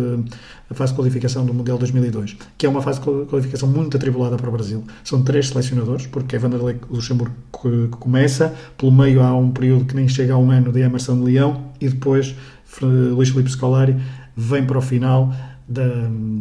a 0.69 0.73
fase 0.73 0.93
de 0.93 0.97
qualificação 0.97 1.45
do 1.45 1.53
Mundial 1.53 1.77
2002, 1.77 2.37
que 2.57 2.65
é 2.65 2.69
uma 2.69 2.81
fase 2.81 3.01
de 3.01 3.05
qualificação 3.25 3.67
muito 3.67 3.97
atribulada 3.97 4.37
para 4.37 4.47
o 4.47 4.51
Brasil. 4.51 4.83
São 5.03 5.21
três 5.21 5.49
selecionadores, 5.49 6.07
porque 6.07 6.37
é 6.37 6.39
Vanderlei 6.39 6.77
Luxemburgo 6.89 7.35
que 7.51 7.87
começa, 7.97 8.55
pelo 8.77 8.91
meio 8.91 9.21
há 9.21 9.35
um 9.35 9.51
período 9.51 9.85
que 9.85 9.95
nem 9.95 10.07
chega 10.07 10.33
a 10.33 10.37
um 10.37 10.49
ano 10.49 10.71
de 10.71 10.79
Emerson 10.79 11.17
de 11.17 11.23
Leão, 11.23 11.65
e 11.79 11.89
depois 11.89 12.33
Luís 12.81 13.29
Felipe 13.29 13.51
Scolari 13.51 13.95
vem 14.35 14.65
para 14.65 14.77
o 14.77 14.81
final 14.81 15.31
da, 15.67 15.87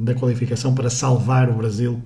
da 0.02 0.14
qualificação 0.14 0.74
para 0.74 0.88
salvar 0.88 1.50
o 1.50 1.54
Brasil 1.54 2.00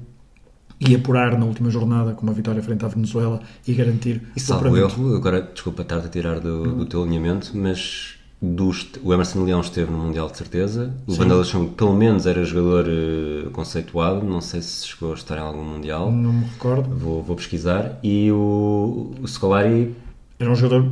e 0.81 0.95
apurar 0.95 1.39
na 1.39 1.47
última 1.47 1.71
jornada 1.71 2.13
com 2.13 2.23
uma 2.23 2.33
vitória 2.33 2.63
frente 2.63 2.85
à 2.85 2.89
Venezuela 2.89 3.41
e 3.67 3.73
garantir 3.73 4.23
e 4.37 4.41
salvo 4.41 4.77
erro, 4.77 5.17
agora 5.17 5.41
desculpa 5.41 5.83
estar-te 5.83 6.07
a 6.07 6.11
tirar 6.11 6.41
do, 6.41 6.77
do 6.77 6.87
teu 6.87 7.03
alinhamento, 7.03 7.53
mas 7.55 8.17
dos, 8.41 8.87
o 9.03 9.13
Emerson 9.13 9.45
Leão 9.45 9.61
esteve 9.61 9.91
no 9.91 9.99
Mundial 9.99 10.29
de 10.29 10.37
certeza, 10.37 10.95
o 11.07 11.15
Vanderlei 11.15 11.69
pelo 11.77 11.95
menos 11.95 12.27
era 12.27 12.45
jogador 12.45 12.87
uh, 12.87 13.51
conceituado, 13.51 14.25
não 14.27 14.41
sei 14.41 14.61
se 14.61 14.87
chegou 14.87 15.13
a 15.13 15.15
estar 15.15 15.37
em 15.37 15.41
algum 15.41 15.65
Mundial. 15.65 16.13
Não 16.13 16.33
me 16.33 16.45
recordo. 16.45 16.95
Vou, 16.95 17.23
vou 17.23 17.37
pesquisar. 17.37 17.99
E 18.03 18.31
o, 18.31 19.15
o 19.23 19.27
Scolari... 19.27 19.95
Era 20.39 20.51
um 20.51 20.55
jogador... 20.55 20.91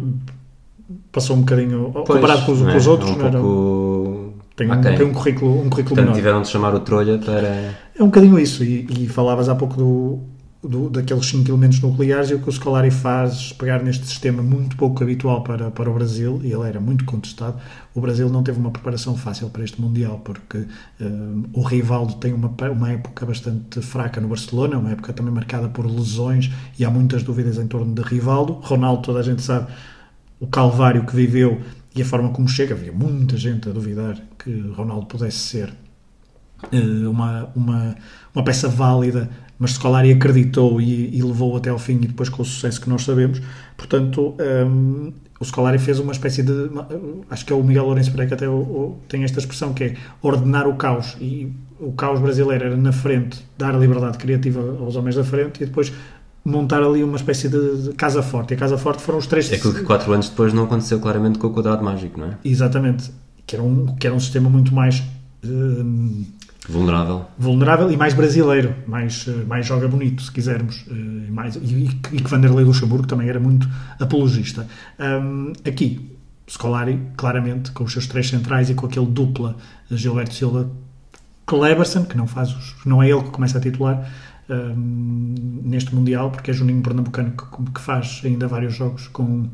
Passou 1.12 1.36
um 1.36 1.40
bocadinho... 1.40 1.90
Pois, 1.92 2.06
comparado 2.06 2.46
com 2.46 2.52
os, 2.52 2.62
é? 2.62 2.70
com 2.72 2.76
os 2.78 2.86
outros, 2.86 3.10
um 3.10 3.14
pouco... 3.14 4.34
Tem, 4.56 4.70
okay. 4.70 4.92
um, 4.92 4.96
tem 4.96 5.06
um 5.06 5.12
currículo, 5.12 5.52
um 5.52 5.68
currículo 5.68 5.96
Portanto, 5.96 6.04
menor. 6.04 6.14
tiveram 6.14 6.42
de 6.42 6.48
chamar 6.48 6.74
o 6.74 6.80
Trolha 6.80 7.18
para... 7.18 7.76
É 7.96 8.02
um 8.02 8.06
bocadinho 8.06 8.38
isso, 8.38 8.64
e, 8.64 8.86
e 8.90 9.08
falavas 9.08 9.48
há 9.48 9.54
pouco 9.54 9.76
do, 9.76 10.18
do, 10.68 10.90
daqueles 10.90 11.26
cinco 11.26 11.48
elementos 11.48 11.80
nucleares 11.80 12.30
e 12.30 12.34
o 12.34 12.40
que 12.40 12.48
o 12.48 12.52
Scolari 12.52 12.90
faz 12.90 13.52
pegar 13.52 13.82
neste 13.84 14.04
sistema 14.04 14.42
muito 14.42 14.76
pouco 14.76 15.00
habitual 15.02 15.44
para, 15.44 15.70
para 15.70 15.88
o 15.88 15.94
Brasil, 15.94 16.40
e 16.42 16.52
ele 16.52 16.66
era 16.66 16.80
muito 16.80 17.04
contestado, 17.04 17.56
o 17.94 18.00
Brasil 18.00 18.28
não 18.28 18.42
teve 18.42 18.58
uma 18.58 18.72
preparação 18.72 19.16
fácil 19.16 19.48
para 19.48 19.62
este 19.62 19.80
Mundial, 19.80 20.20
porque 20.24 20.58
uh, 20.58 21.48
o 21.52 21.62
Rivaldo 21.62 22.14
tem 22.14 22.32
uma, 22.32 22.52
uma 22.72 22.90
época 22.90 23.24
bastante 23.24 23.80
fraca 23.80 24.20
no 24.20 24.26
Barcelona, 24.26 24.76
uma 24.76 24.90
época 24.90 25.12
também 25.12 25.32
marcada 25.32 25.68
por 25.68 25.86
lesões, 25.86 26.50
e 26.76 26.84
há 26.84 26.90
muitas 26.90 27.22
dúvidas 27.22 27.58
em 27.58 27.68
torno 27.68 27.94
de 27.94 28.02
Rivaldo. 28.02 28.54
Ronaldo, 28.54 29.02
toda 29.02 29.20
a 29.20 29.22
gente 29.22 29.40
sabe 29.40 29.72
o 30.40 30.48
calvário 30.48 31.06
que 31.06 31.14
viveu 31.14 31.60
e 31.94 32.02
a 32.02 32.04
forma 32.04 32.30
como 32.30 32.48
chega, 32.48 32.74
havia 32.74 32.90
muita 32.90 33.36
gente 33.36 33.68
a 33.68 33.72
duvidar 33.72 34.20
que 34.36 34.50
Ronaldo 34.76 35.06
pudesse 35.06 35.38
ser 35.38 35.83
uma, 37.08 37.48
uma, 37.54 37.96
uma 38.34 38.44
peça 38.44 38.68
válida, 38.68 39.30
mas 39.58 39.72
Scolari 39.72 40.12
acreditou 40.12 40.80
e, 40.80 41.16
e, 41.16 41.22
levou 41.22 41.56
até 41.56 41.70
ao 41.70 41.78
fim 41.78 41.94
e 41.94 42.06
depois 42.06 42.28
com 42.28 42.42
o 42.42 42.44
sucesso 42.44 42.80
que 42.80 42.88
nós 42.88 43.02
sabemos. 43.02 43.40
Portanto, 43.76 44.34
um, 44.66 45.12
o 45.38 45.44
Scolari 45.44 45.78
fez 45.78 45.98
uma 45.98 46.12
espécie 46.12 46.42
de. 46.42 46.70
Acho 47.30 47.44
que 47.44 47.52
é 47.52 47.56
o 47.56 47.62
Miguel 47.62 47.84
Lourenço 47.84 48.10
Pereira 48.10 48.28
que 48.28 48.34
até 48.34 48.48
o, 48.48 48.54
o, 48.54 49.00
tem 49.08 49.24
esta 49.24 49.38
expressão 49.38 49.72
que 49.72 49.84
é 49.84 49.94
ordenar 50.22 50.66
o 50.66 50.74
caos. 50.74 51.16
E 51.20 51.52
o 51.78 51.92
caos 51.92 52.20
brasileiro 52.20 52.64
era 52.64 52.76
na 52.76 52.92
frente, 52.92 53.44
dar 53.58 53.74
a 53.74 53.78
liberdade 53.78 54.18
criativa 54.18 54.60
aos 54.80 54.96
homens 54.96 55.16
da 55.16 55.24
frente 55.24 55.62
e 55.62 55.66
depois 55.66 55.92
montar 56.44 56.82
ali 56.82 57.02
uma 57.02 57.16
espécie 57.16 57.48
de, 57.48 57.84
de, 57.84 57.92
casa 57.94 58.22
forte. 58.22 58.52
E 58.52 58.54
a 58.54 58.58
casa 58.58 58.76
forte 58.76 59.02
foram 59.02 59.18
os 59.18 59.26
três. 59.26 59.50
É 59.50 59.56
aquilo 59.56 59.74
que 59.74 59.82
quatro 59.82 60.12
anos 60.12 60.28
depois 60.28 60.52
não 60.52 60.64
aconteceu 60.64 61.00
claramente 61.00 61.38
com 61.38 61.46
o 61.46 61.50
quadrado 61.50 61.82
mágico, 61.82 62.20
não 62.20 62.28
é? 62.28 62.38
Exatamente. 62.44 63.10
Que 63.46 63.56
era 63.56 63.62
um, 63.62 63.86
que 63.96 64.06
era 64.06 64.14
um 64.14 64.20
sistema 64.20 64.50
muito 64.50 64.74
mais. 64.74 65.02
Uh, 65.44 66.24
vulnerável. 66.68 67.26
Vulnerável 67.38 67.90
e 67.90 67.96
mais 67.96 68.14
brasileiro, 68.14 68.74
mais, 68.86 69.26
uh, 69.26 69.46
mais 69.46 69.66
joga 69.66 69.86
bonito, 69.88 70.22
se 70.22 70.32
quisermos. 70.32 70.84
Uh, 70.86 71.32
mais, 71.32 71.56
e, 71.56 71.84
e, 72.12 72.20
que 72.20 72.30
Vanderlei 72.30 72.64
Luxemburgo 72.64 73.06
também 73.06 73.28
era 73.28 73.40
muito 73.40 73.68
apologista. 74.00 74.66
Um, 74.98 75.52
aqui, 75.66 76.16
Scolari, 76.48 77.00
claramente, 77.16 77.72
com 77.72 77.84
os 77.84 77.92
seus 77.92 78.06
três 78.06 78.28
centrais 78.28 78.70
e 78.70 78.74
com 78.74 78.86
aquele 78.86 79.06
dupla 79.06 79.56
Gilberto 79.90 80.34
Silva, 80.34 80.70
Kleberson, 81.46 82.04
que 82.04 82.16
não 82.16 82.26
faz 82.26 82.50
os, 82.50 82.74
não 82.84 83.02
é 83.02 83.10
ele 83.10 83.22
que 83.22 83.30
começa 83.30 83.58
a 83.58 83.60
titular, 83.60 84.10
um, 84.48 85.34
neste 85.62 85.94
Mundial, 85.94 86.30
porque 86.30 86.50
é 86.50 86.54
Juninho 86.54 86.82
Pernambucano 86.82 87.32
que, 87.32 87.72
que, 87.72 87.80
faz 87.80 88.22
ainda 88.24 88.46
vários 88.46 88.74
jogos 88.74 89.08
com, 89.08 89.48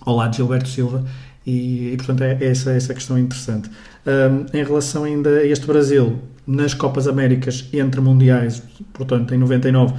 ao 0.00 0.16
lado 0.16 0.32
de 0.32 0.38
Gilberto 0.38 0.68
Silva 0.68 1.04
e, 1.46 1.92
e 1.92 1.96
portanto 1.96 2.22
é, 2.22 2.38
essa, 2.44 2.72
essa 2.72 2.94
questão 2.94 3.18
interessante. 3.18 3.70
Um, 4.06 4.56
em 4.56 4.62
relação 4.62 5.04
ainda 5.04 5.30
a 5.30 5.46
este 5.46 5.66
Brasil, 5.66 6.18
nas 6.46 6.74
Copas 6.74 7.08
Américas 7.08 7.68
entre 7.72 8.00
Mundiais, 8.00 8.62
portanto 8.92 9.34
em 9.34 9.38
99, 9.38 9.94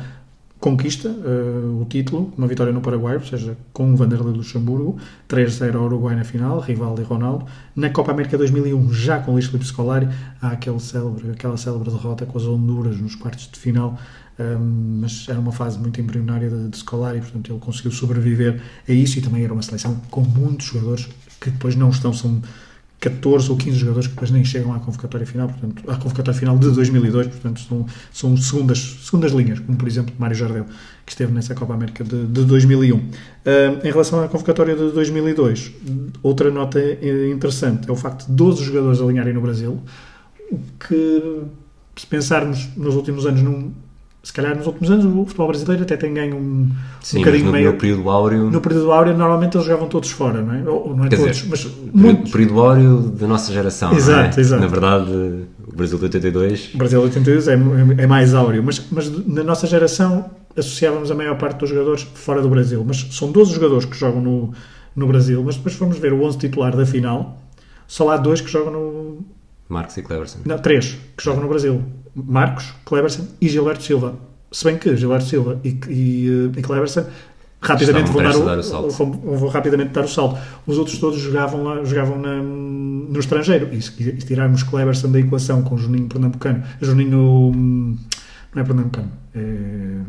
conquista 0.60 1.10
uh, 1.10 1.82
o 1.82 1.86
título, 1.86 2.34
uma 2.38 2.48
vitória 2.48 2.74
no 2.74 2.82
Paraguai, 2.82 3.16
ou 3.16 3.24
seja, 3.24 3.58
com 3.72 3.94
o 3.94 3.96
Vanderlei 3.96 4.34
Luxemburgo, 4.34 4.98
3-0 5.30 5.76
ao 5.76 5.84
Uruguai 5.84 6.16
na 6.16 6.24
final, 6.24 6.60
Rivaldo 6.60 7.02
e 7.02 7.04
Ronaldo. 7.04 7.46
Na 7.76 7.90
Copa 7.90 8.12
América 8.12 8.38
2001, 8.38 8.92
já 8.92 9.20
com 9.20 9.34
Luís 9.34 9.46
Felipe 9.46 9.66
Scolari, 9.66 10.08
há 10.42 10.50
aquele 10.50 10.80
célebre, 10.80 11.32
aquela 11.32 11.58
célebre 11.58 11.92
derrota 11.92 12.26
com 12.26 12.38
as 12.38 12.46
Honduras 12.46 13.00
nos 13.00 13.16
quartos 13.16 13.48
de 13.52 13.60
final, 13.60 14.00
um, 14.40 15.02
mas 15.02 15.28
era 15.30 15.40
uma 15.40 15.52
fase 15.52 15.78
muito 15.78 16.02
embrionária 16.02 16.50
de, 16.50 16.70
de 16.70 16.78
Scolari, 16.78 17.20
portanto 17.20 17.52
ele 17.52 17.60
conseguiu 17.60 17.92
sobreviver 17.92 18.60
a 18.90 18.92
isso 18.92 19.20
e 19.20 19.22
também 19.22 19.44
era 19.44 19.54
uma 19.54 19.62
seleção 19.62 20.02
com 20.10 20.22
muitos 20.22 20.66
jogadores 20.66 21.08
que 21.46 21.52
depois 21.52 21.76
não 21.76 21.90
estão, 21.90 22.12
são 22.12 22.42
14 23.00 23.52
ou 23.52 23.58
15 23.58 23.78
jogadores 23.78 24.08
que 24.08 24.14
depois 24.14 24.32
nem 24.32 24.44
chegam 24.44 24.74
à 24.74 24.80
convocatória 24.80 25.28
final, 25.28 25.48
portanto, 25.48 25.84
à 25.90 25.96
convocatória 25.96 26.40
final 26.40 26.58
de 26.58 26.72
2002, 26.72 27.28
portanto, 27.28 27.62
são, 27.62 27.86
são 28.12 28.38
segundas, 28.38 28.80
segundas 29.04 29.32
linhas, 29.32 29.60
como 29.60 29.78
por 29.78 29.88
exemplo 29.88 30.14
Mário 30.18 30.36
Jardel, 30.36 30.66
que 31.06 31.12
esteve 31.12 31.32
nessa 31.32 31.54
Copa 31.54 31.74
América 31.74 32.04
de, 32.04 32.26
de 32.26 32.44
2001. 32.44 32.98
Uh, 32.98 33.04
em 33.84 33.92
relação 33.92 34.24
à 34.24 34.28
convocatória 34.28 34.76
de 34.76 34.92
2002, 34.92 35.72
outra 36.24 36.50
nota 36.50 36.80
interessante 37.32 37.88
é 37.88 37.92
o 37.92 37.96
facto 37.96 38.26
de 38.26 38.32
12 38.34 38.64
jogadores 38.64 39.00
alinharem 39.00 39.34
no 39.34 39.42
Brasil, 39.42 39.80
o 40.52 40.60
que, 40.80 41.44
se 41.96 42.08
pensarmos 42.08 42.70
nos 42.76 42.96
últimos 42.96 43.26
anos, 43.26 43.42
não, 43.42 43.72
se 44.26 44.34
calhar 44.34 44.56
nos 44.58 44.66
últimos 44.66 44.90
anos 44.90 45.06
o 45.06 45.24
futebol 45.24 45.48
brasileiro 45.50 45.84
até 45.84 45.96
tem 45.96 46.12
ganho 46.12 46.36
um, 46.36 46.72
Sim, 47.00 47.18
um 47.18 47.20
bocadinho 47.22 47.46
no, 47.46 47.52
meio. 47.52 47.72
no 47.72 47.78
período 47.78 48.10
áureo. 48.10 48.50
No 48.50 48.60
período 48.60 48.92
áureo, 48.92 49.16
normalmente 49.16 49.56
eles 49.56 49.68
jogavam 49.68 49.88
todos 49.88 50.10
fora, 50.10 50.42
não 50.42 50.54
é? 50.56 50.68
Ou, 50.68 50.96
não 50.98 51.06
é 51.06 51.10
Quer 51.10 51.18
todos, 51.18 51.38
dizer, 51.38 51.48
mas 51.50 51.68
muitos. 51.94 52.32
período 52.32 52.60
áureo 52.60 52.98
da 53.02 53.28
nossa 53.28 53.54
geração. 53.54 53.92
não 53.92 53.98
Exato, 53.98 54.40
é? 54.40 54.42
exato. 54.42 54.62
Na 54.64 54.68
verdade, 54.68 55.12
o 55.12 55.76
Brasil 55.76 55.98
de 56.00 56.04
82. 56.06 56.74
O 56.74 56.78
Brasil 56.80 57.02
82 57.02 57.48
é, 57.48 57.54
é 57.54 58.08
mais 58.08 58.34
áureo, 58.34 58.64
mas, 58.64 58.84
mas 58.90 59.28
na 59.28 59.44
nossa 59.44 59.68
geração 59.68 60.26
associávamos 60.58 61.12
a 61.12 61.16
maior 61.16 61.38
parte 61.38 61.60
dos 61.60 61.70
jogadores 61.70 62.02
fora 62.16 62.42
do 62.42 62.50
Brasil. 62.50 62.84
Mas 62.84 63.06
são 63.12 63.32
12 63.32 63.54
jogadores 63.54 63.86
que 63.86 63.96
jogam 63.96 64.22
no, 64.22 64.52
no 64.96 65.06
Brasil, 65.08 65.44
mas 65.46 65.56
depois 65.56 65.76
formos 65.76 66.00
ver 66.00 66.14
o 66.14 66.24
11 66.24 66.40
titular 66.40 66.76
da 66.76 66.86
final, 66.86 67.38
só 67.88 68.10
há 68.10 68.18
dois 68.18 68.42
que 68.42 68.50
jogam 68.50 68.74
no. 68.74 69.26
Marcos 69.70 69.96
e 69.98 70.02
Cleverson. 70.02 70.40
Não, 70.46 70.58
três 70.58 70.98
que 71.16 71.24
jogam 71.24 71.44
no 71.44 71.48
Brasil: 71.50 71.84
Marcos, 72.16 72.74
Cleverson 72.86 73.28
e 73.42 73.50
Gilberto 73.50 73.84
Silva. 73.84 74.16
Se 74.52 74.64
bem 74.64 74.78
que 74.78 74.96
Gilberto 74.96 75.26
Silva 75.26 75.60
e, 75.64 75.78
e, 75.90 76.52
e 76.58 76.62
Cleverson 76.62 77.06
rapidamente 77.62 78.12
vão 78.12 78.24
dar, 78.24 78.36
o, 78.36 78.46
dar 78.46 78.60
o 78.60 78.64
salto. 78.64 78.90
vão, 78.92 79.12
vão 79.12 79.50
rapidamente 79.50 79.92
dar 79.92 80.06
o 80.06 80.08
salto. 80.08 80.40
Os 80.66 80.78
outros 80.78 80.98
todos 80.98 81.20
jogavam, 81.20 81.64
lá, 81.64 81.84
jogavam 81.84 82.18
na, 82.20 82.42
no 82.42 83.20
estrangeiro. 83.20 83.74
E 83.74 83.82
se, 83.82 83.92
tirarmos 83.92 84.64
Cleverson 84.64 85.12
da 85.12 85.20
equação 85.20 85.62
com 85.62 85.78
Juninho 85.78 86.08
Pernambucano, 86.08 86.64
Juninho 86.82 87.52
hum, 87.54 87.98
não 88.54 88.62
é 88.62 88.66
Pernambucano, 88.66 89.12
é 89.34 90.00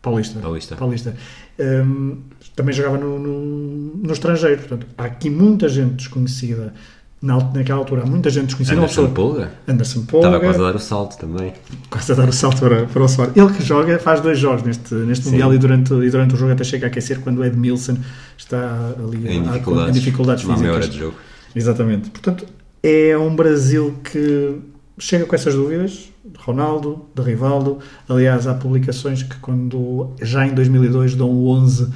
Paulista. 0.00 0.40
Paulista. 0.40 0.76
Paulista. 0.76 1.14
Hum, 1.60 2.18
também 2.56 2.74
jogava 2.74 2.98
no, 2.98 3.20
no, 3.20 3.96
no 3.98 4.12
estrangeiro. 4.12 4.58
Portanto, 4.58 4.86
há 4.98 5.04
aqui 5.04 5.30
muita 5.30 5.68
gente 5.68 5.94
desconhecida. 5.94 6.74
Na, 7.22 7.38
naquela 7.38 7.78
altura, 7.78 8.02
há 8.02 8.06
muita 8.06 8.28
gente 8.30 8.46
desconhecida. 8.46 8.76
Uma 8.80 8.84
Anderson 8.86 9.06
Polga. 9.10 9.52
Anderson 9.68 10.02
Polga 10.06 10.26
Estava 10.26 10.44
quase 10.44 10.58
a 10.60 10.62
dar 10.64 10.74
o 10.74 10.78
salto 10.80 11.16
também. 11.18 11.52
quase 11.88 12.10
a 12.10 12.14
dar 12.16 12.28
o 12.28 12.32
salto 12.32 12.58
para, 12.60 12.84
para 12.86 13.02
o 13.04 13.08
Soares. 13.08 13.36
Ele 13.36 13.52
que 13.52 13.62
joga, 13.62 13.96
faz 14.00 14.20
dois 14.20 14.38
jogos 14.40 14.64
neste, 14.64 14.92
neste 14.92 15.24
Sim. 15.26 15.30
Mundial 15.30 15.54
e 15.54 15.58
durante, 15.58 15.94
e 15.94 16.10
durante 16.10 16.34
o 16.34 16.36
jogo 16.36 16.50
até 16.50 16.64
chega 16.64 16.86
a 16.86 16.88
aquecer 16.88 17.20
quando 17.20 17.44
Edmilson 17.44 17.96
está 18.36 18.92
ali 18.98 19.36
Em 19.36 19.42
dificuldades. 19.44 19.90
em 19.90 19.92
dificuldades 20.00 20.44
meia 20.44 20.56
físicas. 20.56 20.76
hora 20.76 20.88
de 20.88 20.98
jogo. 20.98 21.14
Exatamente. 21.54 22.10
Portanto, 22.10 22.44
é 22.82 23.16
um 23.16 23.36
Brasil 23.36 23.94
que 24.02 24.58
chega 24.98 25.24
com 25.24 25.34
essas 25.36 25.54
dúvidas. 25.54 26.08
de 26.24 26.38
Ronaldo, 26.38 27.06
de 27.14 27.22
Rivaldo. 27.22 27.78
Aliás, 28.08 28.46
há 28.48 28.54
publicações 28.54 29.22
que, 29.22 29.36
quando 29.36 30.10
já 30.20 30.46
em 30.46 30.54
2002 30.54 31.14
dão 31.14 31.28
o 31.28 31.48
11 31.48 31.84
eh, 31.84 31.86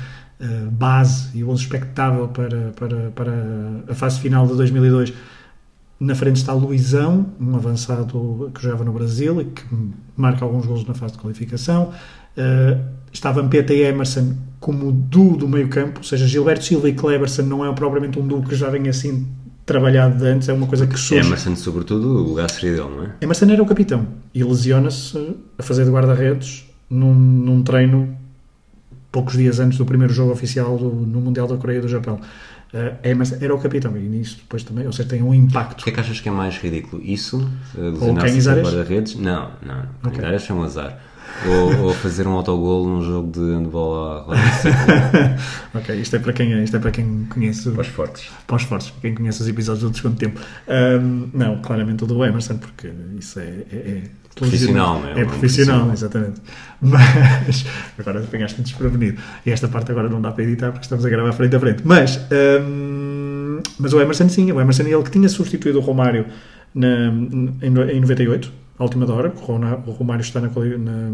base 0.70 1.30
e 1.34 1.42
o 1.42 1.50
11 1.50 1.62
expectável 1.62 2.28
para, 2.28 2.72
para, 2.72 3.10
para 3.10 3.32
a 3.88 3.94
fase 3.94 4.20
final 4.20 4.46
de 4.46 4.54
2002. 4.54 5.12
Na 5.98 6.14
frente 6.14 6.36
está 6.36 6.52
Luizão, 6.52 7.26
um 7.40 7.56
avançado 7.56 8.50
que 8.54 8.62
jogava 8.62 8.84
no 8.84 8.92
Brasil 8.92 9.40
e 9.40 9.44
que 9.46 9.64
marca 10.14 10.44
alguns 10.44 10.66
gols 10.66 10.86
na 10.86 10.92
fase 10.92 11.14
de 11.14 11.18
qualificação. 11.18 11.90
Uh, 12.36 12.84
está 13.10 13.32
Vampeta 13.32 13.72
e 13.72 13.80
Emerson 13.80 14.36
como 14.60 14.92
duo 14.92 15.38
do 15.38 15.48
meio 15.48 15.68
campo, 15.68 16.00
ou 16.00 16.04
seja, 16.04 16.26
Gilberto 16.26 16.64
Silva 16.64 16.88
e 16.88 16.92
Cleberson 16.92 17.42
não 17.42 17.64
é 17.64 17.72
propriamente 17.72 18.18
um 18.18 18.26
duo 18.26 18.42
que 18.42 18.54
já 18.54 18.68
vem 18.68 18.88
assim 18.88 19.26
trabalhado 19.64 20.18
de 20.18 20.26
antes, 20.26 20.48
é 20.48 20.52
uma 20.52 20.66
coisa 20.66 20.86
que 20.86 20.98
surge. 20.98 21.26
Emerson, 21.26 21.56
sobretudo, 21.56 22.08
o 22.08 22.28
lugar 22.28 22.50
seria 22.50 22.76
dele, 22.76 22.88
não 22.94 23.04
é? 23.04 23.14
Emerson 23.20 23.46
era 23.46 23.62
o 23.62 23.66
capitão 23.66 24.06
e 24.34 24.44
lesiona-se 24.44 25.34
a 25.58 25.62
fazer 25.62 25.84
de 25.84 25.90
guarda-redes 25.90 26.66
num, 26.90 27.14
num 27.14 27.62
treino 27.62 28.16
poucos 29.16 29.34
dias 29.34 29.58
antes 29.58 29.78
do 29.78 29.86
primeiro 29.86 30.12
jogo 30.12 30.30
oficial 30.30 30.76
do- 30.76 30.90
no 30.90 31.20
Mundial 31.22 31.46
da 31.46 31.56
Coreia 31.56 31.80
do 31.80 31.88
Japão. 31.88 32.16
Uh, 32.74 32.98
era 33.40 33.54
o 33.54 33.58
capitão 33.58 33.96
e 33.96 34.00
nisso 34.00 34.36
depois 34.42 34.62
também, 34.62 34.84
ou 34.86 34.92
seja, 34.92 35.08
tem 35.08 35.22
um 35.22 35.32
impacto. 35.32 35.80
O 35.80 35.84
que 35.84 35.90
é 35.90 35.92
que 35.94 36.00
achas 36.00 36.20
que 36.20 36.28
é 36.28 36.32
mais 36.32 36.58
ridículo? 36.58 37.00
Isso? 37.02 37.38
Uh, 37.74 37.96
Ou 38.04 38.10
a 38.10 38.14
guarda-redes? 38.62 39.14
Não, 39.16 39.52
não. 39.64 39.78
Ok. 40.04 40.18
Canizares 40.20 40.46
foi 40.46 40.56
um 40.56 40.62
azar. 40.62 40.98
Ou, 41.46 41.86
ou 41.86 41.94
fazer 41.94 42.26
um 42.26 42.32
autogol 42.32 42.86
num 42.88 43.02
jogo 43.02 43.30
de 43.30 43.40
handball 43.40 44.24
à 44.24 44.26
ok, 45.78 45.94
isto 46.00 46.16
é 46.16 46.18
para 46.18 46.32
quem, 46.32 46.64
isto 46.64 46.76
é 46.76 46.80
para 46.80 46.90
quem 46.90 47.26
conhece 47.28 47.70
para 47.70 47.82
os 47.82 47.88
fortes. 47.88 48.30
para 48.46 48.56
os 48.56 48.62
fortes, 48.62 48.92
quem 49.00 49.14
conhece 49.14 49.42
os 49.42 49.48
episódios 49.48 49.84
do 49.84 49.90
Desconto 49.90 50.14
de 50.14 50.20
Tempo. 50.26 50.40
Ahm, 50.66 51.28
não, 51.34 51.60
claramente 51.60 52.04
o 52.04 52.06
do 52.06 52.24
Emerson, 52.24 52.56
porque 52.56 52.90
isso 53.18 53.38
é. 53.38 53.42
é, 53.72 53.76
é 53.76 54.02
Profissional, 54.36 55.00
não 55.00 55.08
é? 55.08 55.20
É 55.20 55.24
Um 55.24 55.28
profissional, 55.28 55.86
profissional. 55.86 55.92
exatamente. 55.94 56.42
Mas 56.82 57.64
agora 57.98 58.20
apanhaste-me 58.20 58.64
desprevenido. 58.64 59.18
E 59.46 59.50
esta 59.50 59.66
parte 59.66 59.90
agora 59.90 60.10
não 60.10 60.20
dá 60.20 60.30
para 60.30 60.44
editar 60.44 60.72
porque 60.72 60.84
estamos 60.84 61.06
a 61.06 61.08
gravar 61.08 61.32
frente 61.32 61.56
a 61.56 61.60
frente. 61.60 61.82
Mas, 61.84 62.20
ahm, 62.30 63.60
mas 63.78 63.94
o 63.94 64.00
Emerson 64.00 64.28
sim, 64.28 64.52
o 64.52 64.60
Emerson 64.60 64.82
é 64.82 64.90
ele 64.90 65.02
que 65.02 65.10
tinha 65.10 65.28
substituído 65.28 65.78
o 65.78 65.80
Romário 65.80 66.26
na, 66.74 67.08
em 67.62 67.70
98, 67.70 68.52
à 68.78 68.82
última 68.84 69.10
hora. 69.12 69.32
O 69.86 69.90
Romário 69.92 70.22
está 70.22 70.40
na, 70.40 70.48
na, 70.48 71.10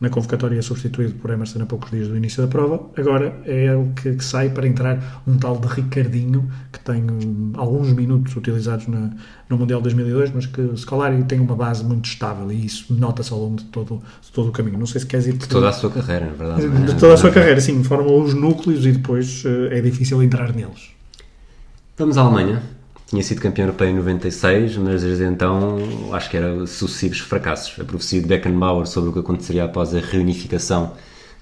na 0.00 0.08
convocatória 0.08 0.60
substituído 0.62 1.14
por 1.14 1.30
Emerson 1.30 1.62
a 1.62 1.66
poucos 1.66 1.90
dias 1.90 2.08
do 2.08 2.16
início 2.16 2.42
da 2.42 2.48
prova. 2.48 2.80
Agora 2.96 3.40
é 3.44 3.66
ele 3.66 3.90
que, 4.00 4.14
que 4.14 4.24
sai 4.24 4.50
para 4.50 4.66
entrar 4.66 5.22
um 5.26 5.36
tal 5.36 5.58
de 5.58 5.66
Ricardinho, 5.66 6.48
que 6.72 6.78
tem 6.80 7.02
hum, 7.02 7.52
alguns 7.54 7.92
minutos 7.92 8.34
utilizados 8.36 8.86
na, 8.86 9.10
no 9.48 9.58
Mundial 9.58 9.80
2002, 9.80 10.30
mas 10.32 10.46
que 10.46 10.76
Scolari 10.76 11.22
tem 11.24 11.40
uma 11.40 11.56
base 11.56 11.84
muito 11.84 12.06
estável 12.06 12.50
e 12.52 12.64
isso 12.66 12.92
nota-se 12.94 13.32
ao 13.32 13.40
longo 13.40 13.56
de 13.56 13.64
todo, 13.64 14.00
de 14.22 14.30
todo 14.32 14.48
o 14.48 14.52
caminho. 14.52 14.78
Não 14.78 14.86
sei 14.86 15.00
se 15.00 15.06
queres 15.06 15.26
ir 15.26 15.32
De 15.34 15.48
toda 15.48 15.68
a 15.68 15.72
sua 15.72 15.90
carreira, 15.90 16.26
na 16.26 16.32
verdade. 16.32 16.66
não 16.66 16.82
é? 16.82 16.86
de 16.86 16.94
toda 16.94 17.14
a 17.14 17.16
sua 17.16 17.30
carreira, 17.30 17.60
sim, 17.60 17.82
formam 17.82 18.22
os 18.22 18.34
núcleos 18.34 18.86
e 18.86 18.92
depois 18.92 19.42
eh, 19.44 19.78
é 19.78 19.80
difícil 19.80 20.22
entrar 20.22 20.54
neles. 20.54 20.90
Vamos 21.96 22.16
à 22.16 22.20
Alemanha. 22.22 22.62
Tinha 23.08 23.22
sido 23.22 23.40
campeão 23.40 23.64
europeu 23.68 23.88
em 23.88 23.94
96, 23.94 24.76
mas 24.76 25.02
desde 25.02 25.24
então 25.24 25.78
acho 26.12 26.28
que 26.28 26.36
era 26.36 26.66
sucessivos 26.66 27.20
fracassos. 27.20 27.80
A 27.80 27.84
profecia 27.84 28.20
de 28.20 28.26
Beckenbauer 28.26 28.86
sobre 28.86 29.08
o 29.08 29.12
que 29.14 29.18
aconteceria 29.20 29.64
após 29.64 29.94
a 29.94 29.98
reunificação 29.98 30.92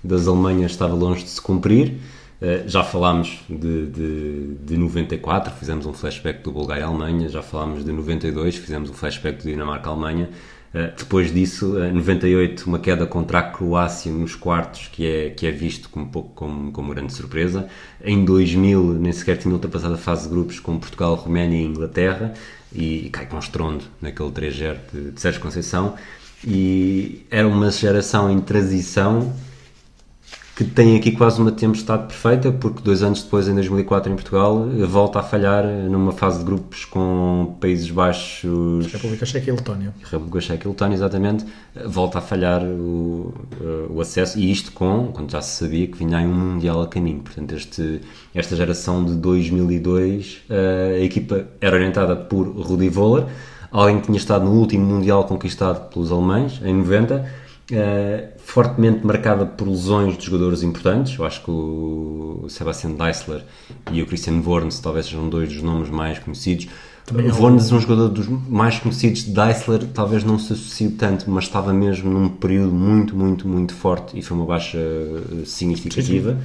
das 0.02 0.28
Alemanhas 0.28 0.70
estava 0.70 0.94
longe 0.94 1.25
de 1.25 1.30
se 1.30 1.40
cumprir. 1.40 1.99
Eh, 2.40 2.62
já 2.68 2.85
falámos 2.85 3.40
de, 3.49 3.87
de, 3.87 4.54
de 4.64 4.76
94, 4.76 5.52
fizemos 5.54 5.87
um 5.87 5.92
flashback 5.92 6.40
do 6.40 6.52
Bulgária-Alemanha, 6.52 7.28
já 7.28 7.42
falámos 7.42 7.85
de 7.85 7.90
92, 7.90 8.54
fizemos 8.54 8.88
um 8.88 8.94
flashback 8.94 9.42
do 9.42 9.50
Dinamarca-Alemanha. 9.50 10.30
Uh, 10.75 10.94
depois 10.96 11.32
disso, 11.32 11.82
em 11.82 11.92
98, 11.92 12.66
uma 12.66 12.78
queda 12.78 13.06
contra 13.06 13.38
a 13.38 13.42
Croácia 13.42 14.12
nos 14.12 14.35
quartos, 14.35 14.88
que 14.92 15.06
é, 15.06 15.30
que 15.30 15.46
é 15.46 15.50
visto 15.50 15.88
como, 15.88 16.08
pouco, 16.08 16.30
como, 16.35 16.73
como 16.73 16.94
grande 16.94 17.12
surpresa. 17.12 17.68
Em 18.04 18.25
2000, 18.25 18.94
nem 18.94 19.12
sequer 19.12 19.38
tinha 19.38 19.52
ultrapassado 19.52 19.94
a 19.94 19.99
fase 19.99 20.25
de 20.25 20.35
grupos 20.35 20.61
com 20.61 20.78
Portugal, 20.78 21.14
Roménia 21.14 21.58
e 21.58 21.64
Inglaterra, 21.64 22.35
e, 22.73 23.06
e 23.06 23.11
cai 23.11 23.26
com 23.26 23.38
estrondo 23.38 23.85
naquele 24.00 24.30
3-0 24.30 24.76
de, 24.92 25.11
de 25.12 25.20
Sérgio 25.20 25.40
Conceição. 25.40 25.94
E 26.44 27.26
era 27.30 27.49
uma 27.49 27.70
geração 27.70 28.30
em 28.30 28.40
transição 28.40 29.35
que 30.56 30.64
tem 30.64 30.96
aqui 30.96 31.12
quase 31.12 31.38
uma 31.38 31.52
tempestade 31.52 32.06
perfeita, 32.06 32.50
porque 32.50 32.80
dois 32.82 33.02
anos 33.02 33.22
depois, 33.22 33.46
em 33.46 33.54
2004, 33.54 34.10
em 34.10 34.14
Portugal, 34.14 34.66
volta 34.88 35.18
a 35.18 35.22
falhar 35.22 35.66
numa 35.66 36.12
fase 36.12 36.38
de 36.38 36.46
grupos 36.46 36.86
com 36.86 37.58
Países 37.60 37.90
Baixos, 37.90 38.90
República 38.90 39.26
Checa 39.26 39.50
e 39.50 39.52
Letónia. 39.52 39.94
República 40.02 40.40
Checa 40.40 40.66
e 40.66 40.70
Letónia, 40.70 40.94
exatamente, 40.94 41.44
volta 41.84 42.20
a 42.20 42.22
falhar 42.22 42.64
o, 42.64 43.34
eh, 43.60 43.86
o 43.90 44.00
acesso, 44.00 44.38
e 44.38 44.50
isto 44.50 44.72
com, 44.72 45.10
quando 45.12 45.30
já 45.30 45.42
se 45.42 45.62
sabia 45.62 45.86
que 45.88 45.98
vinha 45.98 46.16
aí 46.16 46.26
um 46.26 46.32
Mundial 46.32 46.80
a 46.80 46.88
caminho. 46.88 47.20
Portanto, 47.20 47.54
este, 47.54 48.00
esta 48.34 48.56
geração 48.56 49.04
de 49.04 49.14
2002, 49.14 50.38
eh, 50.48 51.00
a 51.02 51.04
equipa 51.04 51.44
era 51.60 51.76
orientada 51.76 52.16
por 52.16 52.48
Rudi 52.48 52.88
Voller, 52.88 53.26
alguém 53.70 54.00
que 54.00 54.06
tinha 54.06 54.16
estado 54.16 54.46
no 54.46 54.52
último 54.52 54.86
Mundial 54.86 55.25
conquistado 55.25 55.90
pelos 55.90 56.10
alemães, 56.10 56.62
em 56.64 56.72
90, 56.72 57.45
Uh, 57.68 58.28
fortemente 58.38 59.04
marcada 59.04 59.44
por 59.44 59.66
lesões 59.66 60.16
de 60.16 60.25
jogadores 60.25 60.62
importantes. 60.62 61.18
Eu 61.18 61.25
acho 61.25 61.42
que 61.42 61.50
o 61.50 62.46
Sebastian 62.49 62.92
Deisler 62.92 63.42
e 63.90 64.00
o 64.00 64.06
Christian 64.06 64.40
Vorns 64.40 64.78
talvez 64.78 65.06
sejam 65.06 65.28
dois 65.28 65.49
dos 65.52 65.62
nomes 65.62 65.90
mais 65.90 66.16
conhecidos. 66.20 66.68
Também 67.04 67.26
o 67.26 67.32
Vorns 67.32 67.73
é 67.73 67.75
um 67.75 67.80
jogador 67.80 68.08
dos 68.08 68.28
mais 68.28 68.78
conhecidos. 68.78 69.25
Deisler 69.25 69.85
talvez 69.92 70.23
não 70.23 70.38
se 70.38 70.52
associe 70.52 70.90
tanto, 70.90 71.28
mas 71.28 71.44
estava 71.44 71.73
mesmo 71.73 72.08
num 72.08 72.28
período 72.28 72.73
muito, 72.73 73.16
muito, 73.16 73.49
muito 73.49 73.75
forte 73.75 74.16
e 74.16 74.23
foi 74.23 74.37
uma 74.37 74.46
baixa 74.46 74.78
uh, 74.78 75.44
significativa. 75.44 76.35
Sim, 76.35 76.38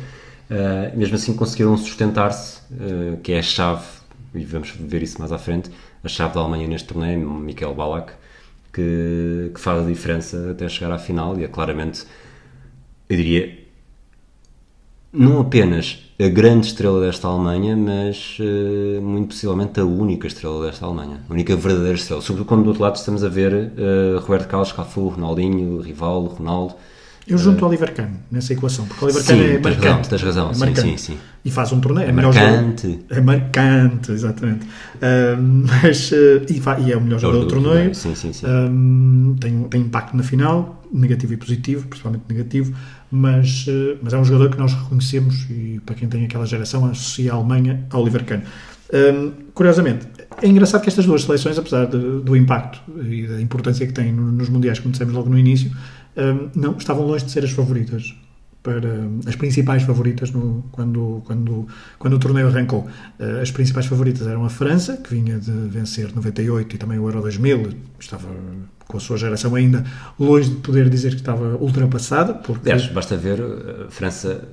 sim. 0.49 0.55
Uh, 0.55 0.97
mesmo 0.97 1.15
assim 1.15 1.33
conseguiram 1.35 1.77
sustentar-se, 1.77 2.61
que 3.21 3.31
é 3.31 3.37
a 3.37 3.43
chave, 3.43 3.85
e 4.33 4.43
vamos 4.43 4.71
ver 4.71 5.03
isso 5.03 5.19
mais 5.19 5.31
à 5.31 5.37
frente, 5.37 5.69
a 6.03 6.07
chave 6.07 6.33
da 6.33 6.39
Alemanha 6.39 6.67
neste 6.67 6.87
torneio, 6.87 7.29
Michael 7.29 7.75
Ballack 7.75 8.13
que, 8.73 9.51
que 9.53 9.59
faz 9.59 9.83
a 9.83 9.87
diferença 9.87 10.51
até 10.51 10.67
chegar 10.69 10.93
à 10.93 10.97
final 10.97 11.37
e 11.39 11.43
é 11.43 11.47
claramente, 11.47 12.05
eu 13.09 13.17
diria, 13.17 13.57
não 15.11 15.41
apenas 15.41 15.99
a 16.19 16.29
grande 16.29 16.67
estrela 16.67 17.01
desta 17.01 17.27
Alemanha, 17.27 17.75
mas 17.75 18.37
uh, 18.39 19.01
muito 19.01 19.29
possivelmente 19.29 19.79
a 19.79 19.85
única 19.85 20.27
estrela 20.27 20.65
desta 20.65 20.85
Alemanha, 20.85 21.21
a 21.27 21.33
única 21.33 21.55
verdadeira 21.55 21.95
estrela. 21.95 22.21
Sobretudo 22.21 22.47
quando 22.47 22.63
do 22.63 22.67
outro 22.69 22.83
lado 22.83 22.95
estamos 22.95 23.23
a 23.23 23.29
ver 23.29 23.53
uh, 23.53 24.19
Roberto 24.19 24.47
Carlos, 24.47 24.71
Cafu, 24.71 25.09
Ronaldinho, 25.09 25.81
Rivaldo, 25.81 26.29
Ronaldo. 26.29 26.75
Eu 27.27 27.37
junto 27.37 27.63
uh, 27.63 27.67
Oliver 27.67 27.93
Kahn 27.93 28.09
nessa 28.31 28.53
equação, 28.53 28.85
porque 28.85 29.05
Oliver 29.05 29.23
Kahn 29.23 29.35
é 29.35 29.59
marcante. 29.59 29.85
Razão, 29.85 30.01
tens 30.01 30.21
razão, 30.21 30.51
é 30.51 30.53
sim, 30.53 30.75
sim, 30.75 30.97
sim. 30.97 31.17
E 31.45 31.51
faz 31.51 31.71
um 31.71 31.79
torneio. 31.79 32.07
É, 32.07 32.09
é 32.09 32.11
marcante. 32.11 32.99
É 33.09 33.21
marcante, 33.21 34.11
exatamente. 34.11 34.67
mas, 35.01 36.11
uh, 36.11 36.15
e, 36.49 36.87
e, 36.87 36.91
é 36.91 36.97
o 36.97 37.01
melhor 37.01 37.19
jogador 37.19 37.45
do, 37.45 37.47
torneio. 37.47 37.93
Sim, 37.95 38.15
sim, 38.15 38.33
sim. 38.33 38.45
tem, 39.39 39.63
tem 39.63 39.81
impacto 39.81 40.15
na 40.15 40.23
final, 40.23 40.83
negativo 40.91 41.33
e 41.33 41.37
positivo, 41.37 41.87
principalmente 41.87 42.23
negativo, 42.27 42.73
mas, 43.11 43.65
uh, 43.67 43.97
mas 44.01 44.13
é 44.13 44.17
um 44.17 44.25
jogador 44.25 44.49
que 44.49 44.57
nós 44.57 44.73
reconhecemos 44.73 45.47
e 45.49 45.79
para 45.85 45.95
quem 45.95 46.07
tem 46.07 46.25
aquela 46.25 46.45
geração 46.45 46.85
associa 46.85 47.33
a 47.33 47.35
Alemanha 47.35 47.85
a 47.89 47.97
Oliver 47.97 48.25
Kahn. 48.25 48.41
Um, 48.93 49.31
curiosamente, 49.53 50.05
é 50.41 50.47
engraçado 50.47 50.81
que 50.81 50.89
estas 50.89 51.05
duas 51.05 51.23
seleções, 51.23 51.57
apesar 51.57 51.85
de, 51.85 51.97
do 51.97 52.35
impacto 52.35 52.81
e 53.01 53.25
da 53.25 53.41
importância 53.41 53.87
que 53.87 53.93
têm 53.93 54.11
nos 54.11 54.49
mundiais, 54.49 54.79
como 54.79 54.91
dissemos 54.91 55.13
logo 55.13 55.29
no 55.29 55.37
início, 55.37 55.71
não, 56.55 56.77
estavam 56.77 57.05
longe 57.05 57.25
de 57.25 57.31
ser 57.31 57.43
as 57.43 57.51
favoritas 57.51 58.13
para 58.63 58.89
as 59.25 59.35
principais 59.35 59.83
favoritas 59.83 60.31
no, 60.31 60.63
quando, 60.71 61.21
quando, 61.25 61.67
quando 61.97 62.13
o 62.13 62.19
torneio 62.19 62.47
arrancou. 62.47 62.87
Uh, 63.19 63.41
as 63.41 63.51
principais 63.51 63.85
favoritas 63.85 64.27
eram 64.27 64.45
a 64.45 64.49
França, 64.49 64.97
que 64.97 65.13
vinha 65.13 65.39
de 65.39 65.51
vencer 65.51 66.13
98 66.13 66.75
e 66.75 66.77
também 66.77 66.99
o 66.99 67.07
Euro 67.07 67.21
2000, 67.21 67.69
estava 67.99 68.29
com 68.87 68.97
a 68.97 68.99
sua 68.99 69.17
geração 69.17 69.55
ainda 69.55 69.85
longe 70.19 70.49
de 70.49 70.55
poder 70.57 70.89
dizer 70.89 71.11
que 71.11 71.21
estava 71.21 71.55
ultrapassada. 71.55 72.33
Porque... 72.33 72.69
Basta 72.93 73.17
ver, 73.17 73.41
a 73.41 73.45
uh, 73.45 73.89
França, 73.89 74.47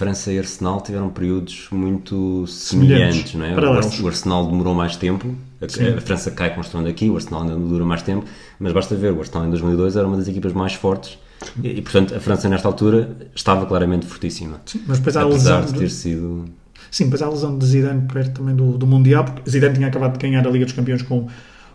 França 0.00 0.32
e 0.32 0.38
Arsenal 0.38 0.80
tiveram 0.80 1.10
períodos 1.10 1.68
muito 1.70 2.46
semelhantes, 2.46 3.34
não 3.34 3.44
é? 3.44 3.54
O 3.54 4.06
Arsenal 4.06 4.46
demorou 4.46 4.74
mais 4.74 4.96
tempo, 4.96 5.34
a, 5.60 5.66
a, 5.66 6.00
França 6.00 6.30
cai 6.30 6.54
construindo 6.54 6.88
aqui, 6.88 7.10
o 7.10 7.16
Arsenal 7.16 7.42
ainda 7.42 7.54
dura 7.54 7.84
mais 7.84 8.00
tempo, 8.00 8.24
mas 8.58 8.72
basta 8.72 8.94
ver, 8.94 9.12
o 9.12 9.18
Arsenal 9.18 9.46
em 9.46 9.50
2002 9.50 9.96
era 9.96 10.06
uma 10.06 10.16
das 10.16 10.26
equipas 10.26 10.54
mais 10.54 10.72
fortes 10.72 11.18
e, 11.62 11.68
e, 11.68 11.82
portanto 11.82 12.14
a 12.14 12.20
França 12.20 12.48
nesta 12.48 12.66
altura 12.66 13.14
estava 13.34 13.66
claramente 13.66 14.06
fortíssima. 14.06 14.62
Sim, 14.64 14.80
mas 14.86 15.00
depois 15.00 15.18
há 15.18 15.20
a 15.20 15.26
lesão 15.26 15.66
de 15.66 15.74
ter 15.74 15.90
sido 15.90 16.46
Sim, 16.90 17.04
depois 17.04 17.20
há 17.20 17.26
a 17.26 17.30
lesão 17.30 17.58
de 17.58 17.66
Zidane 17.66 18.08
perto 18.10 18.40
também 18.40 18.56
do, 18.56 18.78
do 18.78 18.86
Mundial, 18.86 19.24
porque 19.24 19.50
Zidane 19.50 19.74
tinha 19.74 19.88
acabado 19.88 20.14
de 20.14 20.18
ganhar 20.18 20.46
a 20.46 20.50
Liga 20.50 20.64
dos 20.64 20.72
Campeões 20.72 21.02
com 21.02 21.28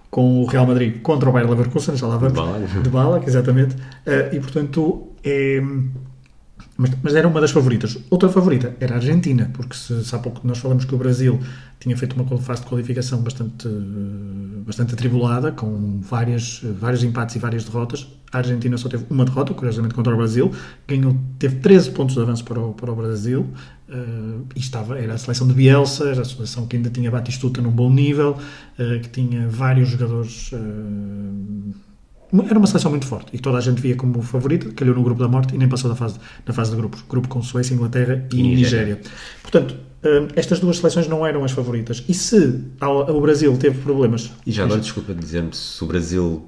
com 0.10 0.41
o 0.41 0.46
Real 0.46 0.65
Madrid 0.65 1.01
contra 1.01 1.29
o 1.29 1.32
Bayern 1.32 1.51
Leverkusen, 1.51 1.96
já 1.96 2.08
lá 2.08 2.17
vamos, 2.17 2.34
de 2.84 2.89
bala, 2.89 3.22
exatamente, 3.27 3.75
uh, 3.75 4.34
e 4.34 4.39
portanto 4.39 5.10
é, 5.24 5.62
mas, 6.77 6.91
mas, 7.01 7.15
era 7.15 7.27
uma 7.27 7.39
das 7.39 7.51
favoritas. 7.51 7.98
Outra 8.10 8.27
favorita 8.27 8.75
era 8.79 8.96
a 8.96 8.98
Argentina, 8.98 9.50
porque 9.53 9.75
se, 9.75 10.03
se 10.03 10.15
há 10.15 10.20
pouco 10.20 10.46
nós 10.46 10.58
falamos 10.58 10.84
que 10.84 10.94
o 10.94 10.98
Brasil 10.98 11.39
tinha 11.79 11.96
feito 11.96 12.15
uma 12.20 12.38
fase 12.39 12.62
de 12.62 12.67
qualificação 12.67 13.22
bastante, 13.22 13.67
bastante 14.65 14.94
atribulada, 14.94 15.51
com 15.51 16.00
várias, 16.01 16.62
vários 16.79 17.03
empates 17.03 17.36
e 17.36 17.39
várias 17.39 17.63
derrotas. 17.63 18.08
A 18.32 18.39
Argentina 18.39 18.77
só 18.77 18.89
teve 18.89 19.05
uma 19.10 19.24
derrota, 19.24 19.53
curiosamente, 19.53 19.94
contra 19.94 20.13
o 20.13 20.17
Brasil. 20.17 20.51
Ganhou, 20.88 21.15
teve 21.39 21.58
13 21.58 21.91
pontos 21.91 22.15
de 22.15 22.22
avanço 22.22 22.44
para 22.44 22.60
o, 22.60 22.74
para 22.74 22.91
o 22.91 22.96
Brasil. 22.96 23.48
Uh, 23.88 24.46
e 24.55 24.60
estava, 24.60 24.98
era 24.98 25.13
a 25.13 25.17
seleção 25.17 25.48
de 25.48 25.53
Bielsa, 25.53 26.10
era 26.10 26.22
a 26.22 26.25
seleção 26.25 26.65
que 26.65 26.75
ainda 26.75 26.89
tinha 26.89 27.12
Batistuta 27.12 27.62
num 27.62 27.72
bom 27.72 27.89
nível, 27.89 28.32
uh, 28.32 29.00
que 29.00 29.10
tinha 29.10 29.48
vários 29.48 29.89
jogadores. 29.89 30.51
Uh, 30.51 31.85
era 32.44 32.58
uma 32.58 32.68
seleção 32.68 32.92
muito 32.92 33.06
forte 33.06 33.28
e 33.34 33.40
toda 33.40 33.58
a 33.58 33.62
gente 33.62 33.82
via 33.82 33.96
como 33.96 34.22
favorita, 34.22 34.70
calhou 34.72 34.96
no 34.96 35.04
grupo 35.04 35.22
da 35.22 35.28
morte 35.28 35.56
e 35.56 35.58
nem 35.58 35.68
passou 35.68 35.90
da 35.90 35.96
fase, 35.96 36.20
da 36.46 36.54
fase 36.54 36.72
de 36.72 36.78
grupos. 36.78 37.04
Grupo 37.08 37.28
com 37.28 37.42
Suécia, 37.42 37.74
Inglaterra 37.74 38.28
e, 38.34 38.40
e 38.40 38.44
Nigéria. 38.44 39.00
Portanto, 39.42 39.76
hum, 40.04 40.28
estas 40.36 40.60
duas 40.60 40.78
seleções 40.78 41.08
não 41.08 41.26
eram 41.26 41.44
as 41.44 41.52
favoritas. 41.52 42.04
E 42.08 42.14
se 42.14 42.62
o 42.82 43.22
Brasil 43.22 43.56
teve 43.58 43.80
problemas. 43.82 44.32
E 44.46 44.52
já 44.52 44.64
agora, 44.64 44.82
desculpa 44.82 45.14
dizer-me, 45.14 45.54
se 45.54 45.84
o 45.84 45.88
Brasil, 45.88 46.46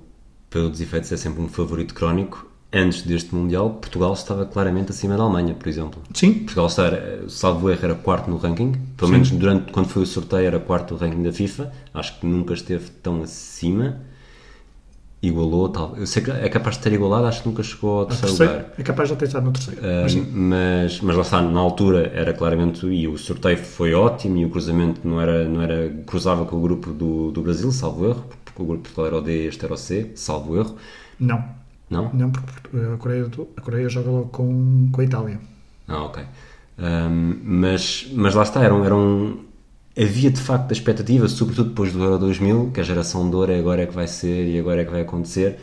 pelos 0.50 0.82
efeitos, 0.82 1.12
é 1.12 1.18
sempre 1.18 1.42
um 1.42 1.48
favorito 1.48 1.94
crónico, 1.94 2.48
antes 2.72 3.04
deste 3.04 3.34
Mundial, 3.34 3.70
Portugal 3.72 4.14
estava 4.14 4.46
claramente 4.46 4.92
acima 4.92 5.16
da 5.16 5.24
Alemanha, 5.24 5.54
por 5.54 5.68
exemplo. 5.68 6.02
Sim. 6.14 6.34
Portugal, 6.34 6.70
salvo 7.30 7.70
erro, 7.70 7.80
era 7.84 7.96
quarto 7.96 8.30
no 8.30 8.38
ranking. 8.38 8.74
Pelo 8.98 9.08
Sim. 9.08 9.14
menos 9.14 9.32
durante, 9.32 9.72
quando 9.72 9.88
foi 9.88 10.04
o 10.04 10.06
sorteio, 10.06 10.46
era 10.48 10.60
quarto 10.60 10.94
no 10.94 11.00
ranking 11.00 11.24
da 11.24 11.32
FIFA. 11.32 11.72
Acho 11.94 12.20
que 12.20 12.26
nunca 12.26 12.54
esteve 12.54 12.90
tão 13.02 13.22
acima 13.22 14.02
igualou, 15.22 15.70
tal. 15.70 15.96
Eu 15.98 16.06
sei 16.06 16.24
que 16.24 16.32
é 16.32 16.48
capaz 16.50 16.78
de 16.78 16.84
ter 16.84 16.94
igualado, 16.94 17.26
acho 17.26 17.42
que 17.42 17.50
nunca 17.50 17.64
chegou 17.64 18.00
ao 18.00 18.06
terceiro, 18.06 18.38
terceiro 18.38 18.54
lugar. 18.54 18.74
É 18.78 18.84
capaz 18.84 19.10
de 19.10 19.16
ter 19.16 19.26
estado 19.26 19.46
no 19.46 19.52
terceiro. 19.52 19.82
Uh, 19.82 20.02
mas, 20.04 20.16
mas, 20.16 21.02
mas 21.02 21.16
lá 21.16 21.22
está, 21.22 21.42
na 21.42 21.60
altura 21.60 22.12
era 22.14 22.34
claramente, 22.34 22.86
e 22.86 23.08
o 23.08 23.18
sorteio 23.18 23.58
foi 23.58 23.94
ótimo, 23.94 24.38
e 24.38 24.46
o 24.46 24.50
cruzamento 24.50 25.02
não 25.08 25.20
era, 25.20 25.48
não 25.48 25.62
era 25.62 25.90
cruzava 26.06 26.46
com 26.46 26.58
o 26.58 26.62
grupo 26.62 26.92
do, 26.92 27.32
do 27.32 27.42
Brasil, 27.42 27.72
salvo 27.72 28.06
erro, 28.06 28.24
porque 28.46 28.62
o 28.62 28.66
grupo 28.66 28.84
Portugal 28.84 29.08
era 29.08 29.18
o 29.18 29.22
D 29.22 29.44
e 29.44 29.48
este 29.48 29.66
era 29.66 29.74
o 29.74 29.78
C, 29.78 30.12
salvo 30.16 30.56
erro. 30.56 30.76
Não. 31.20 31.44
Não? 31.90 32.12
Não, 32.14 32.30
porque 32.30 32.78
a 32.78 32.98
Coreia, 32.98 33.28
a 33.56 33.62
Coreia 33.62 33.90
joga 33.90 34.10
logo 34.10 34.28
com, 34.28 34.90
com 34.92 35.02
a 35.02 35.04
Itália. 35.04 35.40
Ah, 35.88 36.04
ok. 36.04 36.24
Um, 36.78 37.40
mas, 37.44 38.08
mas 38.14 38.36
lá 38.36 38.44
está, 38.44 38.64
eram, 38.64 38.86
eram 38.86 39.40
havia 39.98 40.30
de 40.30 40.40
facto 40.40 40.70
a 40.72 40.74
expectativa, 40.74 41.28
sobretudo 41.28 41.70
depois 41.70 41.92
do 41.92 42.04
Euro 42.04 42.20
2000, 42.20 42.72
que 42.72 42.80
a 42.80 42.84
geração 42.84 43.30
de 43.30 43.36
ouro 43.36 43.52
é 43.52 43.60
agora 43.60 43.82
é 43.82 43.88
que 43.88 43.94
vai 43.94 44.08
ser 44.08 44.48
e 44.48 44.60
agora 44.60 44.82
é 44.82 44.86
que 44.86 44.92
vai 44.92 45.02
acontecer. 45.02 45.60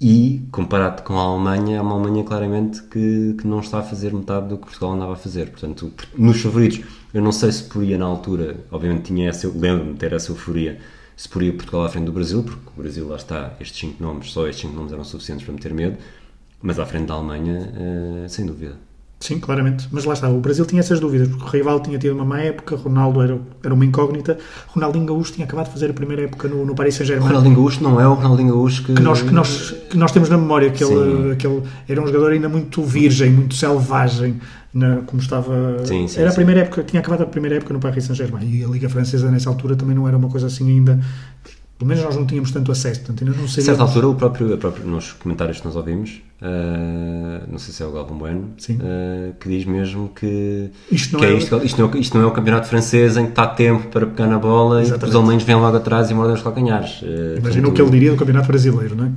E, 0.00 0.46
comparado 0.52 1.02
com 1.02 1.18
a 1.18 1.22
Alemanha, 1.22 1.78
é 1.78 1.80
uma 1.80 1.94
Alemanha 1.94 2.24
claramente 2.24 2.82
que, 2.82 3.34
que 3.38 3.46
não 3.46 3.60
está 3.60 3.78
a 3.78 3.82
fazer 3.82 4.12
metade 4.12 4.48
do 4.48 4.58
que 4.58 4.64
Portugal 4.64 4.92
andava 4.92 5.14
a 5.14 5.16
fazer. 5.16 5.50
Portanto, 5.50 5.92
nos 6.16 6.40
favoritos, 6.40 6.80
eu 7.12 7.22
não 7.22 7.32
sei 7.32 7.50
se 7.52 7.64
poria 7.64 7.96
na 7.96 8.04
altura, 8.04 8.56
obviamente 8.70 9.04
tinha 9.04 9.28
essa, 9.28 9.48
lembro-me 9.48 9.94
ter 9.94 10.12
essa 10.12 10.30
euforia, 10.30 10.78
se 11.16 11.28
poria 11.28 11.52
Portugal 11.52 11.84
à 11.84 11.88
frente 11.88 12.06
do 12.06 12.12
Brasil, 12.12 12.42
porque 12.42 12.70
o 12.76 12.82
Brasil 12.82 13.08
lá 13.08 13.16
está, 13.16 13.54
estes 13.60 13.78
cinco 13.78 14.02
nomes, 14.02 14.30
só 14.32 14.46
estes 14.46 14.62
cinco 14.62 14.76
nomes 14.76 14.92
eram 14.92 15.04
suficientes 15.04 15.44
para 15.44 15.54
meter 15.54 15.72
medo, 15.72 15.96
mas 16.60 16.78
à 16.78 16.86
frente 16.86 17.06
da 17.06 17.14
Alemanha, 17.14 17.72
uh, 18.26 18.28
sem 18.28 18.44
dúvida. 18.46 18.76
Sim, 19.24 19.38
claramente. 19.38 19.88
Mas 19.90 20.04
lá 20.04 20.12
está, 20.12 20.28
o 20.28 20.38
Brasil 20.38 20.66
tinha 20.66 20.80
essas 20.80 21.00
dúvidas, 21.00 21.28
porque 21.28 21.44
o 21.44 21.48
rival 21.48 21.80
tinha 21.80 21.98
tido 21.98 22.14
uma 22.14 22.26
má 22.26 22.40
época, 22.40 22.76
Ronaldo 22.76 23.22
era, 23.22 23.40
era 23.64 23.72
uma 23.72 23.82
incógnita, 23.82 24.36
Ronaldinho 24.68 25.06
Gaúcho 25.06 25.32
tinha 25.32 25.46
acabado 25.46 25.68
de 25.68 25.72
fazer 25.72 25.88
a 25.88 25.94
primeira 25.94 26.24
época 26.24 26.46
no, 26.46 26.66
no 26.66 26.74
Paris 26.74 26.96
Saint-Germain. 26.96 27.28
Ronaldinho 27.28 27.54
Gaúcho 27.56 27.82
não 27.82 27.98
é 27.98 28.06
o 28.06 28.12
Ronaldinho 28.12 28.50
Gaúcho 28.50 28.84
que... 28.84 28.92
Que 28.92 29.00
nós, 29.00 29.22
que 29.22 29.32
nós, 29.32 29.74
que 29.88 29.96
nós 29.96 30.12
temos 30.12 30.28
na 30.28 30.36
memória, 30.36 30.70
que 30.70 30.84
ele, 30.84 31.36
que 31.36 31.46
ele 31.46 31.62
era 31.88 32.02
um 32.02 32.06
jogador 32.06 32.32
ainda 32.32 32.50
muito 32.50 32.82
virgem, 32.82 33.30
muito 33.30 33.54
selvagem, 33.54 34.38
na, 34.74 34.96
como 35.06 35.22
estava... 35.22 35.54
Sim, 35.86 36.06
sim, 36.06 36.20
era 36.20 36.28
a 36.28 36.34
primeira 36.34 36.60
época, 36.60 36.82
tinha 36.82 37.00
acabado 37.00 37.22
a 37.22 37.26
primeira 37.26 37.56
época 37.56 37.72
no 37.72 37.80
Paris 37.80 38.04
Saint-Germain, 38.04 38.46
e 38.46 38.62
a 38.62 38.68
Liga 38.68 38.90
Francesa 38.90 39.30
nessa 39.30 39.48
altura 39.48 39.74
também 39.74 39.96
não 39.96 40.06
era 40.06 40.18
uma 40.18 40.28
coisa 40.28 40.48
assim 40.48 40.68
ainda 40.68 41.00
pelo 41.84 41.88
menos 41.88 42.04
nós 42.04 42.16
não 42.16 42.26
tínhamos 42.26 42.50
tanto 42.50 42.72
acesso, 42.72 43.00
portanto 43.00 43.24
ainda 43.24 43.36
não 43.36 43.46
sei. 43.46 43.62
A 43.62 43.66
certa 43.66 43.82
altura, 43.82 44.08
o 44.08 44.14
próprio, 44.14 44.56
próprio, 44.56 44.86
nos 44.86 45.12
comentários 45.12 45.60
que 45.60 45.66
nós 45.66 45.76
ouvimos, 45.76 46.22
uh, 46.40 47.50
não 47.50 47.58
sei 47.58 47.74
se 47.74 47.82
é 47.82 47.86
o 47.86 47.92
Galvão 47.92 48.16
Bueno, 48.16 48.54
uh, 48.58 49.34
que 49.38 49.48
diz 49.50 49.66
mesmo 49.66 50.08
que, 50.08 50.70
isto 50.90 51.12
não, 51.12 51.20
que 51.20 51.26
é, 51.26 51.30
é 51.30 51.34
isto, 51.34 51.56
isto, 51.62 51.82
não 51.82 51.92
é, 51.92 51.98
isto 51.98 52.16
não 52.16 52.24
é 52.24 52.26
o 52.26 52.30
campeonato 52.30 52.68
francês 52.68 53.18
em 53.18 53.24
que 53.24 53.30
está 53.32 53.46
tempo 53.46 53.88
para 53.88 54.06
pegar 54.06 54.26
na 54.26 54.38
bola 54.38 54.80
Exatamente. 54.80 55.06
e 55.06 55.08
os 55.10 55.14
alemães 55.14 55.42
vêm 55.42 55.56
logo 55.56 55.76
atrás 55.76 56.10
e 56.10 56.14
mordem 56.14 56.34
os 56.34 56.42
calcanhares. 56.42 57.02
Uh, 57.02 57.38
Imagina 57.38 57.68
o 57.68 57.72
que 57.72 57.82
ele 57.82 57.90
diria 57.90 58.10
do 58.12 58.16
campeonato 58.16 58.48
brasileiro, 58.48 58.96
não 58.96 59.04
é? 59.04 59.10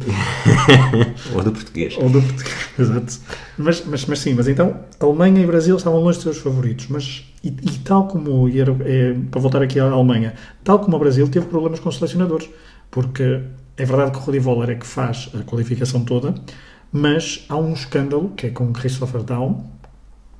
Ou 1.34 1.41
do 1.41 1.51
português. 1.53 1.95
Ou 1.97 2.10
do 2.10 2.21
português, 2.21 2.56
exato. 2.77 3.13
Mas, 3.58 3.84
mas, 3.86 4.06
mas 4.06 4.19
sim, 4.19 4.34
mas 4.34 4.47
então 4.47 4.75
Alemanha 4.99 5.41
e 5.41 5.45
Brasil 5.45 5.77
estavam 5.77 6.01
longe 6.01 6.17
dos 6.17 6.23
seus 6.23 6.38
favoritos, 6.38 6.88
mas 6.89 7.23
e, 7.47 7.69
e 7.69 7.79
tal 7.79 8.07
como, 8.07 8.49
e 8.49 8.60
era, 8.60 8.75
é, 8.81 9.15
para 9.31 9.39
voltar 9.39 9.62
aqui 9.62 9.79
à 9.79 9.89
Alemanha, 9.89 10.33
tal 10.63 10.79
como 10.79 10.97
o 10.97 10.99
Brasil 10.99 11.27
teve 11.29 11.45
problemas 11.45 11.79
com 11.79 11.89
os 11.89 11.95
selecionadores, 11.95 12.49
porque 12.91 13.41
é 13.77 13.86
verdade 13.86 14.12
que 14.12 14.17
o 14.17 14.21
Rudi 14.21 14.39
Voller 14.39 14.71
é 14.71 14.75
que 14.75 14.86
faz 14.86 15.29
a 15.33 15.43
qualificação 15.43 16.03
toda, 16.03 16.33
mas 16.91 17.45
há 17.49 17.57
um 17.57 17.73
escândalo 17.73 18.29
que 18.36 18.47
é 18.47 18.49
com 18.49 18.71
Christopher 18.73 19.23
Daum, 19.23 19.63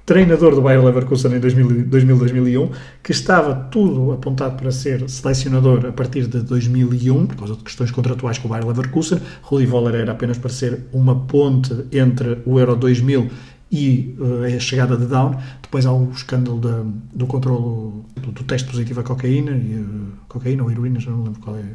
treinador 0.06 0.56
do 0.56 0.62
Bayer 0.62 0.84
Leverkusen 0.84 1.34
em 1.34 1.40
2000-2001, 1.42 2.72
que 3.04 3.12
estava 3.12 3.54
tudo 3.70 4.14
apontado 4.14 4.56
para 4.56 4.72
ser 4.72 5.08
selecionador 5.10 5.86
a 5.86 5.92
partir 5.92 6.28
de 6.28 6.40
2001, 6.40 7.26
por 7.28 7.36
causa 7.36 7.56
de 7.58 7.64
questões 7.64 7.92
contratuais 7.92 8.38
com 8.38 8.48
o 8.48 8.50
Bayer 8.50 8.66
Leverkusen. 8.66 9.20
Rudi 9.42 9.66
Voller 9.66 9.96
era 9.96 10.14
apenas 10.14 10.38
para 10.38 10.50
ser 10.50 10.86
uma 10.94 11.28
ponte 11.28 11.74
entre 11.92 12.38
o 12.46 12.58
Euro 12.58 12.78
2000 12.78 13.30
e 13.72 14.16
uh, 14.20 14.56
a 14.56 14.60
chegada 14.60 14.96
de 14.96 15.06
Down. 15.06 15.36
Depois 15.62 15.86
há 15.86 15.92
o 15.92 16.12
escândalo 16.12 16.60
da, 16.60 16.84
do 17.14 17.28
controlo 17.28 18.06
do, 18.16 18.32
do, 18.32 18.44
teste 18.44 18.70
positivo 18.70 19.02
à 19.02 19.04
cocaína, 19.04 19.52
e, 19.52 19.76
uh, 19.76 20.08
cocaína 20.28 20.64
ou 20.64 20.72
heroína, 20.72 21.00
já 21.00 21.12
não 21.12 21.24
lembro 21.24 21.40
qual, 21.42 21.58
é, 21.58 21.66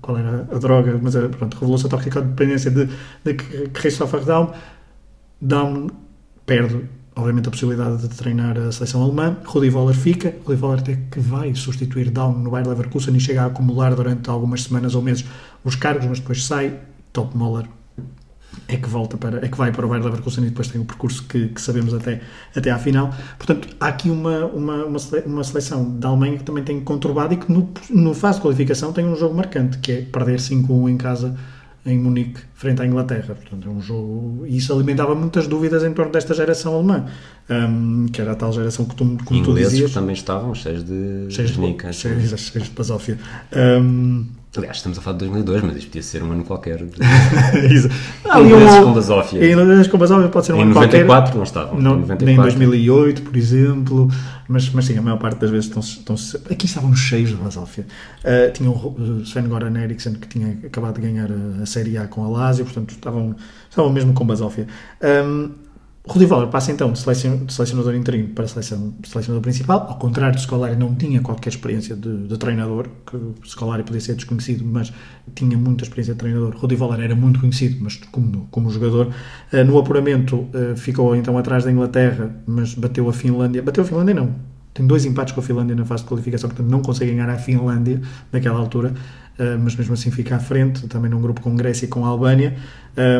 qual 0.00 0.18
era 0.18 0.48
a 0.50 0.58
droga, 0.58 0.98
mas 1.02 1.14
uh, 1.14 1.28
pronto, 1.28 1.54
revelou-se 1.54 1.86
a 1.86 1.88
toxicodependência 1.88 2.70
de, 2.70 2.88
de 3.24 3.34
Christopher 3.72 4.24
Down. 4.24 4.52
Down 5.40 5.88
perde 6.46 6.84
obviamente, 7.14 7.48
a 7.48 7.50
possibilidade 7.50 8.08
de 8.08 8.08
treinar 8.08 8.56
a 8.56 8.72
seleção 8.72 9.02
alemã. 9.02 9.36
Rudi 9.44 9.68
Voller 9.68 9.94
fica. 9.94 10.34
Rudi 10.46 10.58
Voller 10.58 10.80
até 10.80 10.98
que 11.10 11.20
vai 11.20 11.54
substituir 11.54 12.10
Down 12.10 12.38
no 12.38 12.50
Bayer 12.50 12.66
Leverkusen 12.66 13.14
e 13.14 13.20
chega 13.20 13.42
a 13.42 13.46
acumular 13.46 13.94
durante 13.94 14.30
algumas 14.30 14.62
semanas 14.62 14.94
ou 14.94 15.02
meses 15.02 15.24
os 15.62 15.76
cargos, 15.76 16.06
mas 16.06 16.20
depois 16.20 16.44
sai. 16.44 16.78
Top 17.12 17.36
Moller 17.36 17.68
é 18.68 18.76
que 18.76 18.88
volta 18.88 19.16
para, 19.16 19.44
é 19.44 19.48
que 19.48 19.56
vai 19.56 19.72
para 19.72 19.84
o 19.84 19.88
Bayer 19.88 20.04
Leverkusen 20.04 20.44
e 20.44 20.48
depois 20.48 20.68
tem 20.68 20.80
o 20.80 20.84
percurso 20.84 21.24
que, 21.24 21.48
que, 21.48 21.60
sabemos 21.60 21.92
até, 21.94 22.20
até 22.54 22.70
à 22.70 22.78
final. 22.78 23.12
Portanto, 23.36 23.68
há 23.80 23.88
aqui 23.88 24.10
uma, 24.10 24.46
uma, 24.46 24.84
uma 25.26 25.44
seleção 25.44 25.98
da 25.98 26.08
Alemanha 26.08 26.38
que 26.38 26.44
também 26.44 26.64
tem 26.64 26.80
conturbado 26.80 27.34
e 27.34 27.36
que 27.36 27.50
no, 27.50 27.68
no 27.90 28.14
fase 28.14 28.38
de 28.38 28.42
qualificação 28.42 28.92
tem 28.92 29.04
um 29.04 29.16
jogo 29.16 29.34
marcante, 29.34 29.78
que 29.78 29.92
é 29.92 30.02
perder 30.02 30.38
5-1 30.38 30.90
em 30.90 30.96
casa 30.96 31.36
em 31.84 31.98
Munique, 31.98 32.40
frente 32.54 32.80
à 32.80 32.86
Inglaterra. 32.86 33.34
Portanto, 33.34 33.68
é 33.68 33.70
um 33.70 33.80
jogo. 33.80 34.46
E 34.46 34.56
isso 34.56 34.72
alimentava 34.72 35.14
muitas 35.14 35.48
dúvidas 35.48 35.82
em 35.82 35.92
torno 35.92 36.12
desta 36.12 36.32
geração 36.32 36.74
alemã, 36.74 37.06
um, 37.50 38.06
que 38.06 38.20
era 38.20 38.32
a 38.32 38.34
tal 38.36 38.52
geração 38.52 38.84
que 38.84 38.94
tu, 38.94 39.18
como 39.24 39.42
tu 39.42 39.54
dizias. 39.54 39.90
que 39.90 39.94
também 39.94 40.14
estavam 40.14 40.54
cheios 40.54 40.84
de. 40.84 41.26
cheios 41.28 41.50
de. 41.50 41.56
Cheios, 41.56 41.96
cheios, 41.96 42.40
cheios 42.40 42.68
de 42.68 42.74
basófia. 42.74 43.18
Um, 43.52 44.26
Aliás, 44.54 44.76
estamos 44.76 44.98
a 44.98 45.00
falar 45.00 45.16
de 45.16 45.24
2002, 45.24 45.62
mas 45.62 45.76
isto 45.76 45.86
podia 45.86 46.02
ser 46.02 46.22
um 46.22 46.30
ano 46.30 46.44
qualquer. 46.44 46.84
De... 46.84 47.00
Ah, 48.28 48.38
ingleses 48.38 48.74
um, 48.74 48.84
com 48.84 48.92
basófia. 48.92 49.50
Ingleses 49.50 49.86
com 49.88 49.96
basófia 49.96 50.28
pode 50.28 50.46
ser 50.46 50.52
um 50.52 50.56
em 50.58 50.62
ano 50.62 50.74
94 50.74 51.06
qualquer. 51.06 51.36
não 51.36 51.42
estavam. 51.42 51.80
Não, 51.80 51.96
94. 52.00 52.26
Nem 52.26 52.34
em 52.34 52.38
2008, 52.38 53.22
por 53.22 53.36
exemplo. 53.36 54.08
Mas, 54.46 54.68
mas 54.70 54.84
sim, 54.84 54.98
a 54.98 55.02
maior 55.02 55.18
parte 55.18 55.38
das 55.38 55.50
vezes 55.50 55.66
estão, 55.66 55.80
estão 55.80 56.16
aqui 56.50 56.66
estavam 56.66 56.94
cheios 56.94 57.30
de 57.30 57.36
basófia. 57.36 57.86
Uh, 58.18 58.52
tinha 58.52 58.70
o 58.70 59.22
Sven 59.24 59.48
Goran 59.48 59.74
Eriksson 59.78 60.12
que 60.14 60.28
tinha 60.28 60.58
acabado 60.66 60.96
de 60.96 61.00
ganhar 61.00 61.30
a, 61.30 61.62
a 61.62 61.66
Série 61.66 61.96
A 61.96 62.06
com 62.06 62.22
a 62.22 62.28
Lazio, 62.28 62.66
portanto 62.66 62.90
estavam, 62.90 63.34
estavam 63.70 63.90
mesmo 63.90 64.12
com 64.12 64.26
basófia. 64.26 64.66
Um, 65.02 65.50
Rudi 66.04 66.26
Voller 66.26 66.48
passa 66.48 66.72
então 66.72 66.90
de, 66.90 66.98
selecion, 66.98 67.44
de 67.44 67.52
selecionador 67.52 67.94
interino 67.94 68.28
para 68.30 68.48
seleção, 68.48 68.92
selecionador 69.04 69.40
principal, 69.40 69.86
ao 69.88 69.98
contrário 69.98 70.34
de 70.34 70.42
Scolari, 70.42 70.74
não 70.74 70.96
tinha 70.96 71.20
qualquer 71.20 71.50
experiência 71.50 71.94
de, 71.94 72.26
de 72.26 72.36
treinador, 72.38 72.88
que 73.06 73.16
Scolari 73.48 73.84
podia 73.84 74.00
ser 74.00 74.16
desconhecido, 74.16 74.64
mas 74.64 74.92
tinha 75.32 75.56
muita 75.56 75.84
experiência 75.84 76.14
de 76.14 76.18
treinador. 76.18 76.56
Rudi 76.56 76.74
Voller 76.74 77.00
era 77.00 77.14
muito 77.14 77.38
conhecido, 77.38 77.78
mas 77.80 77.98
como, 78.10 78.48
como 78.50 78.68
jogador. 78.68 79.14
Uh, 79.52 79.64
no 79.64 79.78
apuramento 79.78 80.38
uh, 80.38 80.76
ficou 80.76 81.14
então 81.14 81.38
atrás 81.38 81.62
da 81.64 81.70
Inglaterra, 81.70 82.34
mas 82.46 82.74
bateu 82.74 83.08
a 83.08 83.12
Finlândia. 83.12 83.62
Bateu 83.62 83.84
a 83.84 83.86
Finlândia 83.86 84.14
não, 84.14 84.34
tem 84.74 84.86
dois 84.86 85.04
empates 85.04 85.34
com 85.34 85.40
a 85.40 85.42
Finlândia 85.42 85.76
na 85.76 85.84
fase 85.84 86.02
de 86.02 86.08
qualificação, 86.08 86.48
portanto 86.48 86.68
não 86.68 86.80
consegue 86.80 87.12
ganhar 87.12 87.28
a 87.28 87.36
Finlândia 87.36 88.00
naquela 88.32 88.58
altura. 88.58 88.94
Uh, 89.38 89.58
mas 89.62 89.74
mesmo 89.74 89.94
assim 89.94 90.10
fica 90.10 90.36
à 90.36 90.38
frente, 90.38 90.86
também 90.88 91.10
num 91.10 91.20
grupo 91.20 91.40
com 91.40 91.56
Grécia 91.56 91.86
e 91.86 91.88
com 91.88 92.04
a 92.04 92.08
Albânia, 92.08 92.54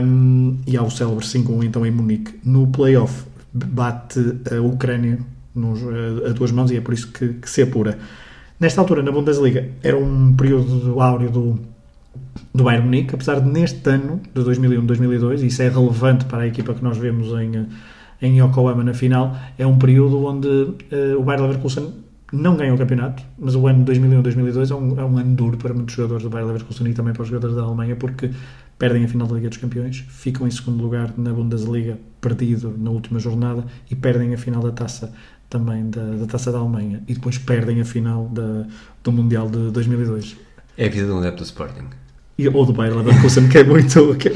um, 0.04 0.58
e 0.66 0.76
há 0.76 0.82
o 0.82 0.90
célebre 0.90 1.24
5-1 1.24 1.64
então 1.64 1.86
em 1.86 1.90
Munique. 1.90 2.38
No 2.44 2.66
play-off 2.66 3.24
bate 3.52 4.20
a 4.50 4.60
Ucrânia 4.60 5.18
nos, 5.54 5.80
a, 5.82 6.30
a, 6.30 6.32
duas 6.32 6.50
mãos 6.50 6.70
e 6.70 6.76
é 6.76 6.80
por 6.80 6.94
isso 6.94 7.08
que, 7.08 7.34
que, 7.34 7.48
se 7.48 7.62
apura. 7.62 7.98
Nesta 8.58 8.80
altura, 8.80 9.02
na 9.02 9.10
Bundesliga, 9.10 9.68
era 9.82 9.96
um 9.96 10.34
período 10.34 11.00
áureo 11.00 11.30
do, 11.30 11.58
do 12.54 12.64
Bayern 12.64 12.86
Munique, 12.86 13.14
apesar 13.14 13.40
de 13.40 13.48
neste 13.48 13.88
ano, 13.88 14.20
de 14.34 14.42
2001-2002, 14.42 15.42
isso 15.42 15.62
é 15.62 15.68
relevante 15.68 16.24
para 16.26 16.42
a 16.42 16.46
equipa 16.46 16.74
que 16.74 16.82
nós 16.82 16.96
vemos 16.96 17.28
em, 17.40 17.66
em 18.20 18.40
Yokohama 18.40 18.84
na 18.84 18.94
final, 18.94 19.36
é 19.58 19.66
um 19.66 19.78
período 19.78 20.24
onde 20.24 20.48
uh, 20.48 21.18
o 21.18 21.22
Bayern 21.22 21.48
Leverkusen 21.48 21.92
não 22.32 22.56
ganhou 22.56 22.74
o 22.74 22.78
campeonato, 22.78 23.22
mas 23.38 23.54
o 23.54 23.66
ano 23.66 23.84
2001-2002 23.84 24.70
é, 24.70 24.74
um, 24.74 25.00
é 25.00 25.04
um 25.04 25.18
ano 25.18 25.36
duro 25.36 25.58
para 25.58 25.74
muitos 25.74 25.94
jogadores 25.94 26.22
do 26.22 26.30
Bayern 26.30 26.52
Leverkusen 26.52 26.88
e 26.88 26.94
também 26.94 27.12
para 27.12 27.22
os 27.22 27.28
jogadores 27.28 27.54
da 27.54 27.62
Alemanha, 27.62 27.94
porque 27.94 28.30
perdem 28.78 29.04
a 29.04 29.08
final 29.08 29.28
da 29.28 29.34
Liga 29.34 29.50
dos 29.50 29.58
Campeões, 29.58 30.04
ficam 30.08 30.46
em 30.46 30.50
segundo 30.50 30.82
lugar 30.82 31.12
na 31.16 31.32
Bundesliga, 31.32 31.98
perdido 32.20 32.74
na 32.78 32.90
última 32.90 33.20
jornada, 33.20 33.64
e 33.90 33.94
perdem 33.94 34.32
a 34.34 34.38
final 34.38 34.62
da 34.62 34.72
taça 34.72 35.12
também 35.50 35.90
da, 35.90 36.02
da 36.02 36.26
taça 36.26 36.50
da 36.50 36.58
Alemanha, 36.58 37.02
e 37.06 37.14
depois 37.14 37.36
perdem 37.36 37.80
a 37.82 37.84
final 37.84 38.26
da, 38.28 38.66
do 39.04 39.12
Mundial 39.12 39.50
de 39.50 39.70
2002. 39.70 40.36
É 40.78 40.86
a 40.86 40.88
vida 40.88 41.06
de 41.06 41.12
um 41.12 41.18
adepto 41.18 41.42
do 41.42 41.44
Sporting 41.44 42.01
ou 42.52 42.66
do 42.66 42.72
Bayer 42.72 42.96
Leverkusen, 42.96 43.48
que 43.48 43.58
é 43.58 43.64
muito. 43.64 44.12
Que, 44.18 44.30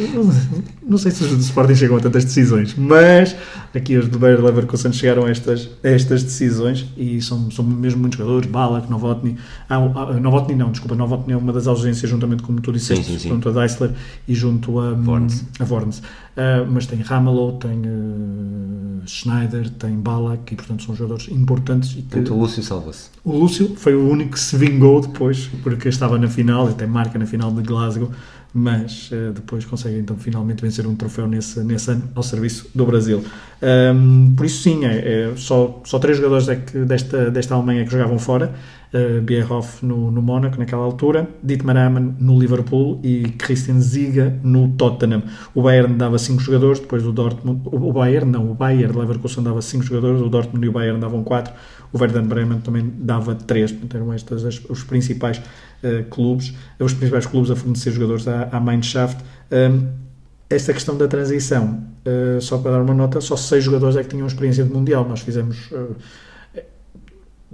não 0.86 0.98
sei 0.98 1.10
se 1.10 1.24
os 1.24 1.30
do 1.30 1.40
Sporting 1.40 1.74
chegam 1.74 1.96
a 1.96 2.00
tantas 2.00 2.24
decisões, 2.24 2.74
mas 2.76 3.34
aqui 3.74 3.96
os 3.96 4.08
do 4.08 4.18
Bayer 4.18 4.40
Leverkusen 4.42 4.92
chegaram 4.92 5.24
a 5.24 5.30
estas, 5.30 5.68
a 5.82 5.88
estas 5.88 6.22
decisões 6.22 6.86
e 6.96 7.20
são, 7.20 7.50
são 7.50 7.64
mesmo 7.64 8.00
muitos 8.00 8.18
jogadores. 8.18 8.48
Balak, 8.48 8.88
Novotny. 8.88 9.36
Ah, 9.68 9.76
ah, 9.76 10.12
Novotny 10.20 10.54
não, 10.54 10.70
desculpa, 10.70 10.94
Novotny 10.94 11.32
é 11.32 11.36
uma 11.36 11.52
das 11.52 11.66
ausências, 11.66 12.08
juntamente, 12.08 12.42
como 12.42 12.60
tu 12.60 12.72
disseste, 12.72 13.04
sim, 13.04 13.12
sim, 13.12 13.18
sim. 13.18 13.28
junto 13.30 13.48
a 13.48 13.52
Deisler 13.52 13.92
e 14.28 14.34
junto 14.34 14.78
a 14.78 14.92
Vorns. 14.92 15.44
A 15.58 15.64
Vorns. 15.64 16.02
Uh, 16.36 16.70
mas 16.70 16.86
tem 16.86 17.00
Ramelow, 17.00 17.52
tem 17.52 17.80
uh, 17.80 19.00
Schneider, 19.06 19.70
tem 19.70 19.96
Balak 19.96 20.52
e, 20.52 20.56
portanto, 20.56 20.82
são 20.82 20.94
jogadores 20.94 21.28
importantes. 21.28 21.96
E 21.96 22.02
que... 22.02 22.18
o 22.30 22.38
Lúcio 22.38 22.62
salva-se. 22.62 23.08
O 23.24 23.38
Lúcio 23.38 23.74
foi 23.76 23.94
o 23.94 24.06
único 24.06 24.32
que 24.32 24.40
se 24.40 24.54
vingou 24.54 25.00
depois, 25.00 25.48
porque 25.62 25.88
estava 25.88 26.18
na 26.18 26.28
final, 26.28 26.68
até 26.68 26.86
marca 26.86 27.18
na 27.18 27.24
final 27.24 27.50
de 27.50 27.62
Glasgow, 27.62 28.10
mas 28.52 29.10
uh, 29.12 29.32
depois 29.32 29.64
consegue 29.64 29.98
então 29.98 30.14
finalmente 30.18 30.60
vencer 30.60 30.86
um 30.86 30.94
troféu 30.94 31.26
nesse, 31.26 31.60
nesse 31.60 31.90
ano 31.90 32.02
ao 32.14 32.22
serviço 32.22 32.68
do 32.74 32.84
Brasil. 32.84 33.24
Um, 33.94 34.34
por 34.36 34.44
isso, 34.44 34.62
sim, 34.62 34.84
é, 34.84 35.30
é, 35.30 35.36
só, 35.36 35.80
só 35.84 35.98
três 35.98 36.18
jogadores 36.18 36.48
é 36.50 36.56
que 36.56 36.78
desta, 36.80 37.30
desta 37.30 37.54
Alemanha 37.54 37.84
que 37.84 37.90
jogavam 37.90 38.18
fora 38.18 38.54
Bierhoff 39.22 39.84
no, 39.84 40.10
no 40.10 40.22
Mónaco 40.22 40.58
naquela 40.58 40.82
altura, 40.82 41.28
Dietmar 41.42 41.76
Hamann 41.76 42.14
no 42.18 42.38
Liverpool 42.38 43.00
e 43.02 43.24
Christian 43.30 43.80
Ziga 43.80 44.38
no 44.42 44.68
Tottenham. 44.76 45.22
O 45.54 45.62
Bayern 45.62 45.94
dava 45.96 46.18
5 46.18 46.40
jogadores, 46.40 46.80
depois 46.80 47.04
o 47.04 47.12
Dortmund, 47.12 47.62
o 47.66 47.92
Bayern 47.92 48.30
não, 48.30 48.50
o 48.50 48.54
Bayern 48.54 48.96
Leverkusen 48.96 49.42
dava 49.42 49.60
5 49.60 49.84
jogadores, 49.84 50.22
o 50.22 50.28
Dortmund 50.28 50.64
e 50.64 50.68
o 50.68 50.72
Bayern 50.72 51.00
davam 51.00 51.22
4, 51.22 51.52
o 51.92 51.98
Werder 51.98 52.22
Bremen 52.22 52.60
também 52.60 52.92
dava 52.98 53.34
3, 53.34 53.72
portanto 53.72 53.96
eram 53.96 54.14
estes 54.14 54.44
as, 54.44 54.60
os 54.68 54.84
principais 54.84 55.38
uh, 55.38 56.04
clubes, 56.10 56.54
os 56.78 56.94
principais 56.94 57.26
clubes 57.26 57.50
a 57.50 57.56
fornecer 57.56 57.90
jogadores 57.90 58.26
à, 58.28 58.48
à 58.52 58.60
Mannschaft. 58.60 59.18
Um, 59.50 59.88
esta 60.48 60.72
questão 60.72 60.96
da 60.96 61.08
transição, 61.08 61.82
uh, 62.06 62.40
só 62.40 62.58
para 62.58 62.72
dar 62.72 62.82
uma 62.82 62.94
nota, 62.94 63.20
só 63.20 63.36
seis 63.36 63.64
jogadores 63.64 63.96
é 63.96 64.02
que 64.02 64.10
tinham 64.10 64.26
experiência 64.26 64.64
de 64.64 64.72
Mundial. 64.72 65.06
Nós 65.08 65.20
fizemos 65.20 65.70
uh, 65.72 65.96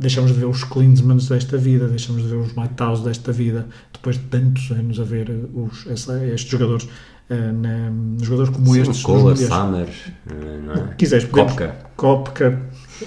deixamos 0.03 0.33
de 0.33 0.41
ver 0.41 0.47
os 0.47 0.65
Klinsmans 0.65 1.29
desta 1.29 1.57
vida, 1.57 1.89
deixamos 1.89 2.23
de 2.23 2.29
ver 2.29 2.37
os 2.37 2.53
Maitaus 2.55 3.01
desta 3.03 3.33
vida, 3.33 3.67
depois 3.93 4.17
de 4.17 4.25
tantos 4.25 4.71
anos 4.71 5.01
a 5.01 5.05
ver 5.05 5.31
os, 5.55 5.87
essa, 5.87 6.25
estes 6.27 6.51
jogadores, 6.51 6.85
uh, 7.31 7.53
na, 7.53 7.91
jogadores 8.23 8.55
como 8.55 8.75
Sim, 8.75 8.81
estes. 8.83 9.03
Kohler, 9.03 9.37
Sammer, 9.37 9.89
uh, 9.89 10.63
não 10.67 10.75
é? 10.75 10.95
quiseres, 10.99 11.25
Kopka. 11.27 11.75
Kopka, 11.97 12.61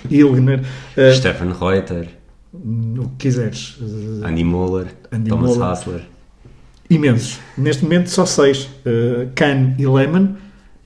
Ilgner, 0.09 0.61
uh, 0.61 1.13
Stefan 1.13 1.53
Reuter, 1.53 2.09
o 2.53 3.09
que 3.09 3.27
quiseres, 3.27 3.77
uh, 3.81 4.25
Andy 4.25 4.43
Moller, 4.43 4.87
Andy 5.11 5.29
Thomas 5.29 5.51
Moller. 5.51 5.71
Hassler. 5.71 6.01
Imensos. 6.89 7.39
Neste 7.57 7.83
momento 7.83 8.09
só 8.11 8.25
seis. 8.27 8.69
Uh, 8.85 9.27
Kahn 9.33 9.73
e 9.79 9.87
Lehmann 9.87 10.37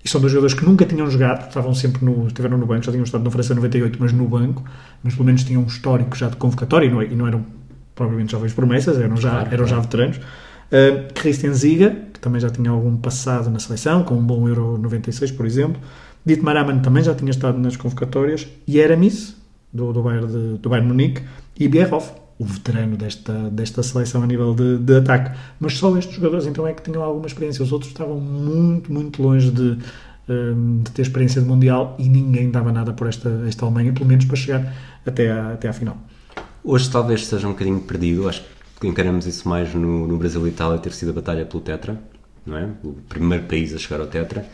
e 0.10 0.12
são 0.12 0.20
dois 0.20 0.34
jogadores 0.34 0.56
que 0.56 0.66
nunca 0.66 0.86
tinham 0.86 1.10
jogado, 1.10 1.48
estavam 1.48 1.74
sempre 1.76 2.04
no, 2.04 2.26
estiveram 2.26 2.58
no 2.58 2.66
banco, 2.66 2.84
já 2.84 2.92
tinham 2.92 3.04
estado 3.04 3.24
na 3.24 3.30
França 3.30 3.54
98, 3.54 3.98
mas 4.00 4.12
no 4.12 4.28
banco, 4.28 4.64
mas 5.04 5.14
pelo 5.14 5.26
menos 5.26 5.44
tinham 5.44 5.62
um 5.62 5.68
histórico 5.68 6.18
já 6.18 6.28
de 6.30 6.36
convocatório 6.36 6.88
e 6.88 6.92
não, 6.92 7.04
e 7.04 7.16
não 7.16 7.28
eram 7.28 7.46
provavelmente 7.94 8.32
jovens 8.32 8.54
promessas, 8.54 9.00
eram 9.00 9.16
já, 9.16 9.30
claro, 9.30 9.50
eram 9.52 9.68
já 9.68 9.80
veteranos. 9.80 10.18
Uh, 10.18 11.14
Christian 11.14 11.54
Ziga, 11.54 11.96
que 12.12 12.20
também 12.20 12.42
já 12.42 12.50
tinha 12.50 12.72
algum 12.72 12.98
passado 12.98 13.52
na 13.52 13.60
seleção, 13.60 14.04
com 14.04 14.16
um 14.16 14.24
bom 14.24 14.48
Euro 14.48 14.80
96, 14.80 15.32
por 15.32 15.46
exemplo. 15.46 15.80
Dietmar 16.26 16.58
Hamann 16.58 16.80
também 16.80 17.04
já 17.04 17.14
tinha 17.14 17.30
estado 17.30 17.60
nas 17.60 17.76
convocatórias. 17.76 18.48
Aramis, 18.84 19.36
do, 19.72 19.94
do, 19.94 20.02
Bayern, 20.02 20.28
de, 20.28 20.58
do 20.58 20.70
Bayern 20.70 20.88
Munique. 20.88 21.22
E 21.60 21.68
Bierhoff, 21.68 22.12
o 22.40 22.46
veterano 22.46 22.96
desta, 22.96 23.34
desta 23.50 23.84
seleção 23.84 24.24
a 24.24 24.26
nível 24.26 24.56
de, 24.56 24.78
de, 24.78 24.96
ataque. 24.96 25.38
Mas 25.60 25.78
só 25.78 25.96
estes 25.98 26.16
jogadores 26.16 26.48
então 26.48 26.66
é 26.66 26.74
que 26.74 26.82
tinham 26.82 27.04
alguma 27.04 27.28
experiência. 27.28 27.62
Os 27.62 27.74
outros 27.74 27.92
estavam 27.92 28.18
muito, 28.18 28.92
muito 28.92 29.22
longe 29.22 29.52
de, 29.52 29.78
hum, 30.30 30.82
de 30.82 30.92
ter 30.92 31.02
experiência 31.02 31.42
de 31.42 31.48
Mundial 31.48 31.98
e 32.00 32.08
ninguém 32.08 32.50
dava 32.50 32.72
nada 32.72 32.94
por 32.94 33.08
esta, 33.08 33.30
esta 33.46 33.66
Alemanha, 33.66 33.92
pelo 33.92 34.06
menos 34.06 34.24
para 34.24 34.38
chegar 34.38 34.74
até 35.06 35.30
à, 35.30 35.52
até 35.52 35.68
à 35.68 35.74
final. 35.74 35.98
Hoje 36.64 36.90
talvez 36.90 37.28
seja 37.28 37.46
um 37.46 37.52
bocadinho 37.52 37.82
perdido, 37.82 38.30
acho 38.30 38.42
que 38.80 38.88
encaramos 38.88 39.28
isso 39.28 39.48
mais 39.48 39.74
no, 39.76 40.08
no 40.08 40.18
Brasil 40.18 40.46
e 40.48 40.50
Itália 40.50 40.78
ter 40.80 40.94
sido 40.94 41.10
a 41.10 41.14
batalha 41.14 41.46
pelo 41.46 41.62
Tetra, 41.62 42.02
não 42.46 42.58
é? 42.58 42.70
O 42.84 42.94
primeiro 43.10 43.46
país 43.46 43.74
a 43.76 43.78
chegar 43.78 44.00
ao 44.00 44.08
Tetra. 44.08 44.46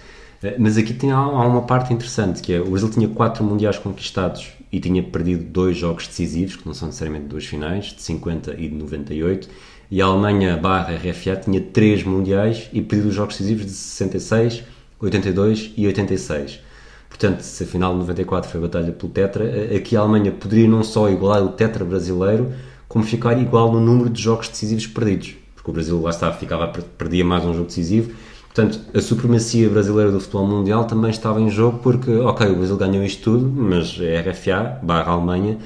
Eh, 0.41 0.55
Mas 0.57 0.75
aqui 0.75 0.93
tem, 0.93 1.11
há, 1.11 1.17
há 1.17 1.47
uma 1.47 1.61
parte 1.61 1.93
interessante, 1.93 2.41
que 2.41 2.51
é 2.51 2.59
o 2.59 2.71
Brasil 2.71 2.89
tinha 2.89 3.07
quatro 3.07 3.43
mundiais 3.43 3.77
conquistados 3.77 4.53
e 4.75 4.79
tinha 4.81 5.01
perdido 5.01 5.45
dois 5.45 5.77
jogos 5.77 6.05
decisivos, 6.05 6.57
que 6.57 6.65
não 6.65 6.73
são 6.73 6.89
necessariamente 6.89 7.27
duas 7.27 7.45
finais, 7.45 7.85
de 7.85 8.01
50 8.01 8.55
e 8.55 8.67
de 8.67 8.75
98, 8.75 9.47
e 9.89 10.01
a 10.01 10.05
Alemanha 10.05 10.57
barra 10.57 10.93
RFA 10.95 11.37
tinha 11.37 11.61
três 11.61 12.03
mundiais 12.03 12.69
e 12.73 12.81
perdeu 12.81 13.07
os 13.07 13.15
jogos 13.15 13.37
decisivos 13.37 13.65
de 13.67 13.71
66, 13.71 14.63
82 14.99 15.71
e 15.77 15.87
86. 15.87 16.59
Portanto, 17.07 17.39
se 17.39 17.63
a 17.63 17.65
final 17.65 17.93
de 17.93 17.99
94 17.99 18.51
foi 18.51 18.59
a 18.59 18.63
batalha 18.63 18.91
pelo 18.91 19.09
Tetra, 19.13 19.45
aqui 19.73 19.95
a 19.95 20.01
Alemanha 20.01 20.33
poderia 20.33 20.67
não 20.67 20.83
só 20.83 21.09
igualar 21.09 21.41
o 21.41 21.53
Tetra 21.53 21.85
brasileiro, 21.85 22.51
como 22.89 23.05
ficar 23.05 23.39
igual 23.41 23.71
no 23.71 23.79
número 23.79 24.09
de 24.09 24.21
jogos 24.21 24.49
decisivos 24.49 24.87
perdidos. 24.87 25.35
Porque 25.55 25.71
o 25.71 25.73
Brasil, 25.73 26.01
lá 26.01 26.09
está, 26.09 26.33
ficava, 26.33 26.67
perdia 26.67 27.23
mais 27.23 27.45
um 27.45 27.53
jogo 27.53 27.67
decisivo. 27.67 28.13
Portanto, 28.55 28.79
a 28.93 29.01
supremacia 29.01 29.69
brasileira 29.69 30.09
do 30.09 30.19
futebol 30.21 30.47
mundial 30.47 30.85
também 30.85 31.11
estava 31.11 31.41
em 31.41 31.49
jogo 31.49 31.79
porque, 31.79 32.09
ok, 32.09 32.47
o 32.47 32.55
Brasil 32.55 32.77
ganhou 32.77 33.03
isto 33.03 33.21
tudo, 33.21 33.49
mas 33.49 33.99
a 33.99 34.29
RFA, 34.31 34.79
barra 34.81 35.11
Alemanha, 35.11 35.57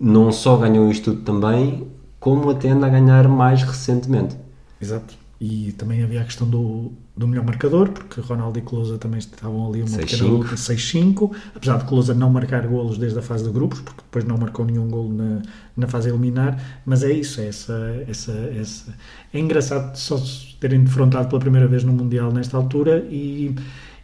não 0.00 0.32
só 0.32 0.56
ganhou 0.56 0.90
isto 0.90 1.12
tudo 1.12 1.22
também, 1.22 1.86
como 2.18 2.48
até 2.48 2.70
anda 2.70 2.86
a 2.86 2.88
ganhar 2.88 3.28
mais 3.28 3.62
recentemente. 3.62 4.38
Exato. 4.80 5.14
E 5.38 5.72
também 5.72 6.02
havia 6.02 6.22
a 6.22 6.24
questão 6.24 6.48
do, 6.48 6.90
do 7.20 7.28
melhor 7.28 7.44
marcador, 7.44 7.90
porque 7.90 8.18
Ronaldo 8.22 8.58
e 8.58 8.62
Closa 8.62 8.96
também 8.96 9.18
estavam 9.18 9.68
ali 9.68 9.82
uma 9.82 9.90
6-5. 9.90 10.00
pequena 10.00 10.24
luta 10.30 10.54
6-5, 10.54 11.36
apesar 11.54 11.76
de 11.76 11.84
Closa 11.84 12.14
não 12.14 12.30
marcar 12.30 12.66
golos 12.66 12.96
desde 12.96 13.18
a 13.18 13.22
fase 13.22 13.44
de 13.44 13.50
grupos, 13.50 13.80
porque 13.80 14.00
depois 14.00 14.24
não 14.24 14.38
marcou 14.38 14.64
nenhum 14.64 14.88
golo 14.88 15.12
na, 15.12 15.42
na 15.76 15.86
fase 15.86 16.08
eliminar, 16.08 16.80
mas 16.86 17.02
é 17.02 17.12
isso, 17.12 17.42
é 17.42 17.48
essa, 17.48 18.04
essa, 18.08 18.32
essa... 18.58 18.94
É 19.34 19.38
engraçado 19.38 19.94
só 19.96 20.16
se 20.16 20.56
terem 20.58 20.82
defrontado 20.82 21.28
pela 21.28 21.38
primeira 21.38 21.68
vez 21.68 21.84
no 21.84 21.92
Mundial 21.92 22.32
nesta 22.32 22.56
altura 22.56 23.06
e, 23.10 23.54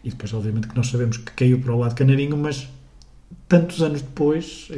e 0.05 0.11
depois 0.11 0.35
obviamente 0.35 0.69
que 0.69 0.77
nós 0.77 0.89
sabemos 0.89 1.17
que 1.17 1.33
caiu 1.33 1.59
para 1.59 1.73
o 1.73 1.79
lado 1.79 1.95
canarinho, 1.95 2.37
mas 2.37 2.69
tantos 3.49 3.81
anos 3.83 4.03
depois, 4.03 4.69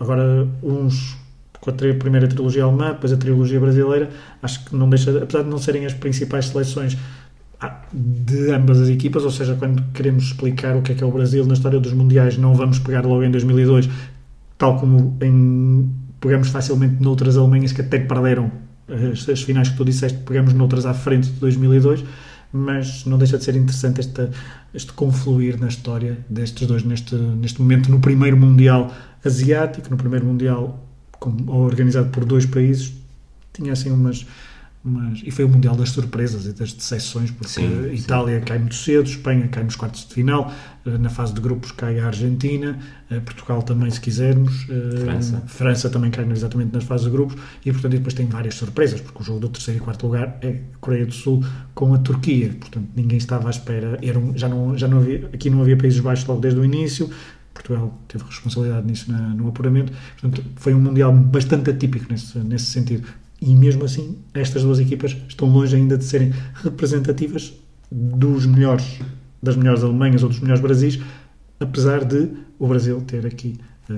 agora 0.00 0.48
uns 0.62 1.18
com 1.60 1.70
a 1.70 1.72
primeira 1.74 2.26
trilogia 2.26 2.64
alemã, 2.64 2.92
depois 2.92 3.12
a 3.12 3.16
trilogia 3.16 3.60
brasileira, 3.60 4.08
acho 4.42 4.64
que 4.64 4.74
não 4.74 4.88
deixa, 4.88 5.22
apesar 5.22 5.42
de 5.42 5.50
não 5.50 5.58
serem 5.58 5.84
as 5.84 5.92
principais 5.92 6.46
seleções 6.46 6.96
de 7.92 8.52
ambas 8.52 8.80
as 8.80 8.88
equipas, 8.88 9.24
ou 9.24 9.30
seja, 9.30 9.54
quando 9.56 9.82
queremos 9.92 10.24
explicar 10.24 10.76
o 10.76 10.82
que 10.82 10.92
é 10.92 10.94
que 10.94 11.02
é 11.02 11.06
o 11.06 11.10
Brasil 11.10 11.44
na 11.44 11.54
história 11.54 11.80
dos 11.80 11.92
mundiais, 11.92 12.36
não 12.38 12.54
vamos 12.54 12.78
pegar 12.78 13.04
logo 13.04 13.22
em 13.24 13.30
2002, 13.30 13.88
tal 14.56 14.78
como 14.78 15.16
em, 15.20 15.90
pegamos 16.20 16.48
facilmente 16.48 17.02
noutras 17.02 17.36
Alemanhas 17.36 17.72
que 17.72 17.80
até 17.80 17.98
perderam 17.98 18.50
as, 18.88 19.28
as 19.28 19.42
finais 19.42 19.68
que 19.68 19.76
tu 19.76 19.84
disseste, 19.84 20.18
pegamos 20.18 20.52
noutras 20.54 20.86
à 20.86 20.94
frente 20.94 21.28
de 21.30 21.40
2002, 21.40 22.04
mas 22.52 23.04
não 23.04 23.18
deixa 23.18 23.36
de 23.36 23.44
ser 23.44 23.56
interessante 23.56 24.00
este, 24.00 24.28
este 24.72 24.92
confluir 24.92 25.60
na 25.60 25.68
história 25.68 26.18
destes 26.30 26.66
dois 26.66 26.82
neste, 26.84 27.14
neste 27.14 27.60
momento, 27.60 27.90
no 27.90 28.00
primeiro 28.00 28.36
Mundial 28.36 28.92
Asiático, 29.24 29.90
no 29.90 29.96
primeiro 29.96 30.24
Mundial 30.24 30.82
com- 31.18 31.36
organizado 31.48 32.08
por 32.10 32.24
dois 32.24 32.46
países, 32.46 32.92
tinha 33.52 33.72
assim 33.72 33.90
umas, 33.90 34.24
umas. 34.84 35.20
E 35.24 35.30
foi 35.30 35.44
o 35.44 35.48
Mundial 35.48 35.74
das 35.76 35.90
surpresas 35.90 36.46
e 36.46 36.52
das 36.52 36.72
decepções, 36.72 37.30
porque 37.30 37.48
Sim, 37.52 37.92
Itália 37.92 38.40
cai 38.40 38.58
muito 38.58 38.74
cedo, 38.74 39.06
Espanha 39.08 39.48
cai 39.48 39.64
nos 39.64 39.76
quartos 39.76 40.06
de 40.06 40.14
final, 40.14 40.52
eh, 40.86 40.96
na 40.98 41.08
fase 41.10 41.34
de 41.34 41.40
grupos 41.40 41.72
cai 41.72 41.98
a 41.98 42.06
Argentina, 42.06 42.78
eh, 43.10 43.20
Portugal 43.20 43.62
também, 43.62 43.90
se 43.90 44.00
quisermos, 44.00 44.66
eh, 44.70 45.00
França. 45.04 45.42
França 45.46 45.90
também 45.90 46.10
cai 46.10 46.28
exatamente 46.30 46.72
nas 46.72 46.84
fases 46.84 47.06
de 47.06 47.12
grupos, 47.12 47.36
e 47.66 47.72
portanto 47.72 47.92
depois 47.92 48.14
tem 48.14 48.26
várias 48.26 48.54
surpresas, 48.54 49.00
porque 49.00 49.20
o 49.20 49.24
jogo 49.24 49.40
do 49.40 49.48
terceiro 49.48 49.80
e 49.80 49.82
quarto 49.84 50.06
lugar 50.06 50.38
é 50.42 50.60
Coreia 50.80 51.04
do 51.06 51.12
Sul 51.14 51.44
com 51.74 51.92
a 51.94 51.98
Turquia, 51.98 52.54
portanto 52.58 52.88
ninguém 52.96 53.18
estava 53.18 53.48
à 53.48 53.50
espera, 53.50 53.98
era 54.02 54.18
um- 54.18 54.36
já 54.36 54.48
não, 54.48 54.76
já 54.78 54.86
não 54.88 54.98
havia, 54.98 55.28
aqui 55.32 55.50
não 55.50 55.60
havia 55.60 55.76
Países 55.76 56.00
Baixos 56.00 56.26
logo 56.26 56.40
desde 56.40 56.58
o 56.60 56.64
início, 56.64 57.10
Portugal 57.52 57.98
teve 58.06 58.22
responsabilidade 58.24 58.86
nisso 58.86 59.10
na- 59.10 59.34
no 59.34 59.48
apuramento. 59.48 59.92
Portanto, 60.20 60.44
foi 60.56 60.72
um 60.74 60.80
Mundial 60.80 61.12
bastante 61.12 61.68
atípico 61.70 62.06
nesse, 62.08 62.38
nesse 62.38 62.66
sentido. 62.66 63.08
E 63.40 63.54
mesmo 63.54 63.84
assim, 63.84 64.16
estas 64.34 64.62
duas 64.62 64.78
equipas 64.80 65.16
estão 65.28 65.48
longe 65.48 65.76
ainda 65.76 65.96
de 65.96 66.04
serem 66.04 66.32
representativas 66.64 67.52
dos 67.90 68.46
melhores, 68.46 68.98
das 69.42 69.56
melhores 69.56 69.82
Alemanhas 69.84 70.22
ou 70.22 70.28
dos 70.28 70.40
melhores 70.40 70.60
Brasis, 70.60 70.98
apesar 71.60 72.04
de 72.04 72.28
o 72.58 72.66
Brasil 72.66 73.00
ter 73.06 73.24
aqui 73.24 73.56
eh, 73.88 73.94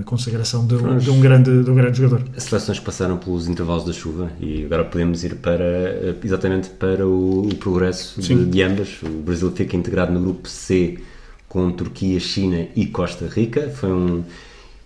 a 0.00 0.04
consagração 0.04 0.66
de, 0.66 0.74
um- 0.76 0.96
de 0.98 1.10
um 1.10 1.20
grande, 1.20 1.62
de 1.64 1.70
um 1.70 1.74
grande 1.74 1.98
jogador. 1.98 2.24
As 2.36 2.44
seleções 2.44 2.78
que 2.78 2.84
passaram 2.84 3.16
pelos 3.18 3.48
intervalos 3.48 3.84
da 3.84 3.92
chuva 3.92 4.30
e 4.40 4.64
agora 4.64 4.84
podemos 4.84 5.24
ir 5.24 5.34
para 5.36 5.64
eh, 5.64 6.14
exatamente 6.24 6.70
para 6.70 7.06
o, 7.06 7.46
o 7.48 7.54
progresso 7.56 8.20
de, 8.20 8.44
de 8.46 8.62
ambas. 8.62 9.02
O 9.02 9.08
Brasil 9.22 9.50
fica 9.50 9.76
integrado 9.76 10.12
no 10.12 10.20
grupo 10.20 10.48
C 10.48 10.98
com 11.48 11.70
Turquia, 11.72 12.18
China 12.20 12.66
e 12.74 12.86
Costa 12.86 13.26
Rica. 13.26 13.68
Foi 13.70 13.92
um 13.92 14.24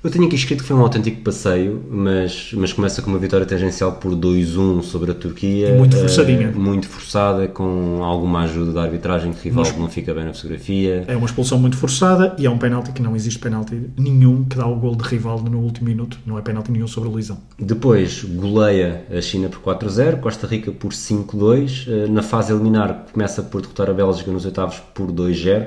eu 0.03 0.11
tenho 0.11 0.27
aqui 0.27 0.37
escrito 0.37 0.63
que 0.63 0.69
foi 0.69 0.77
um 0.77 0.81
autêntico 0.81 1.23
passeio, 1.23 1.83
mas, 1.91 2.51
mas 2.55 2.73
começa 2.73 3.03
com 3.03 3.11
uma 3.11 3.19
vitória 3.19 3.45
tangencial 3.45 3.93
por 3.93 4.15
2-1 4.15 4.83
sobre 4.83 5.11
a 5.11 5.15
Turquia. 5.15 5.71
E 5.71 5.73
muito 5.77 5.97
eh, 5.97 6.01
forçadinha. 6.01 6.53
muito 6.53 6.87
forçada, 6.89 7.49
com 7.49 8.03
alguma 8.05 8.43
ajuda 8.43 8.73
da 8.73 8.83
arbitragem, 8.83 9.33
que 9.33 9.49
Rivaldo 9.49 9.79
não 9.79 9.89
fica 9.89 10.15
bem 10.15 10.25
na 10.25 10.33
fotografia. 10.33 11.05
É 11.09 11.17
uma 11.17 11.27
expulsão 11.27 11.59
muito 11.59 11.77
forçada 11.77 12.35
e 12.39 12.47
é 12.47 12.51
um 12.51 12.59
penalti 12.59 12.93
que 12.93 13.03
não 13.03 13.17
existe 13.17 13.39
penalti 13.41 13.91
nenhum 13.99 14.45
que 14.45 14.57
dá 14.57 14.67
o 14.67 14.77
gol 14.77 14.95
de 14.95 15.03
Rivaldo 15.03 15.51
no 15.51 15.59
último 15.59 15.89
minuto. 15.89 16.19
Não 16.25 16.39
é 16.39 16.43
penalti 16.43 16.71
nenhum 16.71 16.87
sobre 16.87 17.09
o 17.09 17.13
Luizão. 17.13 17.39
Depois 17.59 18.23
goleia 18.25 19.05
a 19.11 19.21
China 19.21 19.49
por 19.49 19.61
4-0, 19.77 20.21
Costa 20.21 20.47
Rica 20.47 20.71
por 20.71 20.93
5-2. 20.93 21.87
Eh, 21.89 22.09
Na 22.09 22.23
fase 22.23 22.53
eliminar 22.53 23.07
começa 23.13 23.43
por 23.43 23.61
derrotar 23.61 23.91
a 23.91 23.93
Bélgica 23.93 24.31
nos 24.31 24.45
oitavos 24.45 24.77
por 24.95 25.11
2-0, 25.11 25.67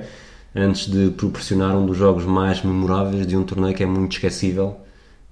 antes 0.56 0.88
de 0.88 1.12
proporcionar 1.12 1.76
um 1.76 1.86
dos 1.86 1.98
jogos 1.98 2.26
mais 2.26 2.62
memoráveis 2.64 3.26
de 3.26 3.38
um 3.38 3.44
torneio 3.44 3.74
que 3.76 3.84
é 3.84 3.86
muito 3.86 4.14
esquecível, 4.14 4.78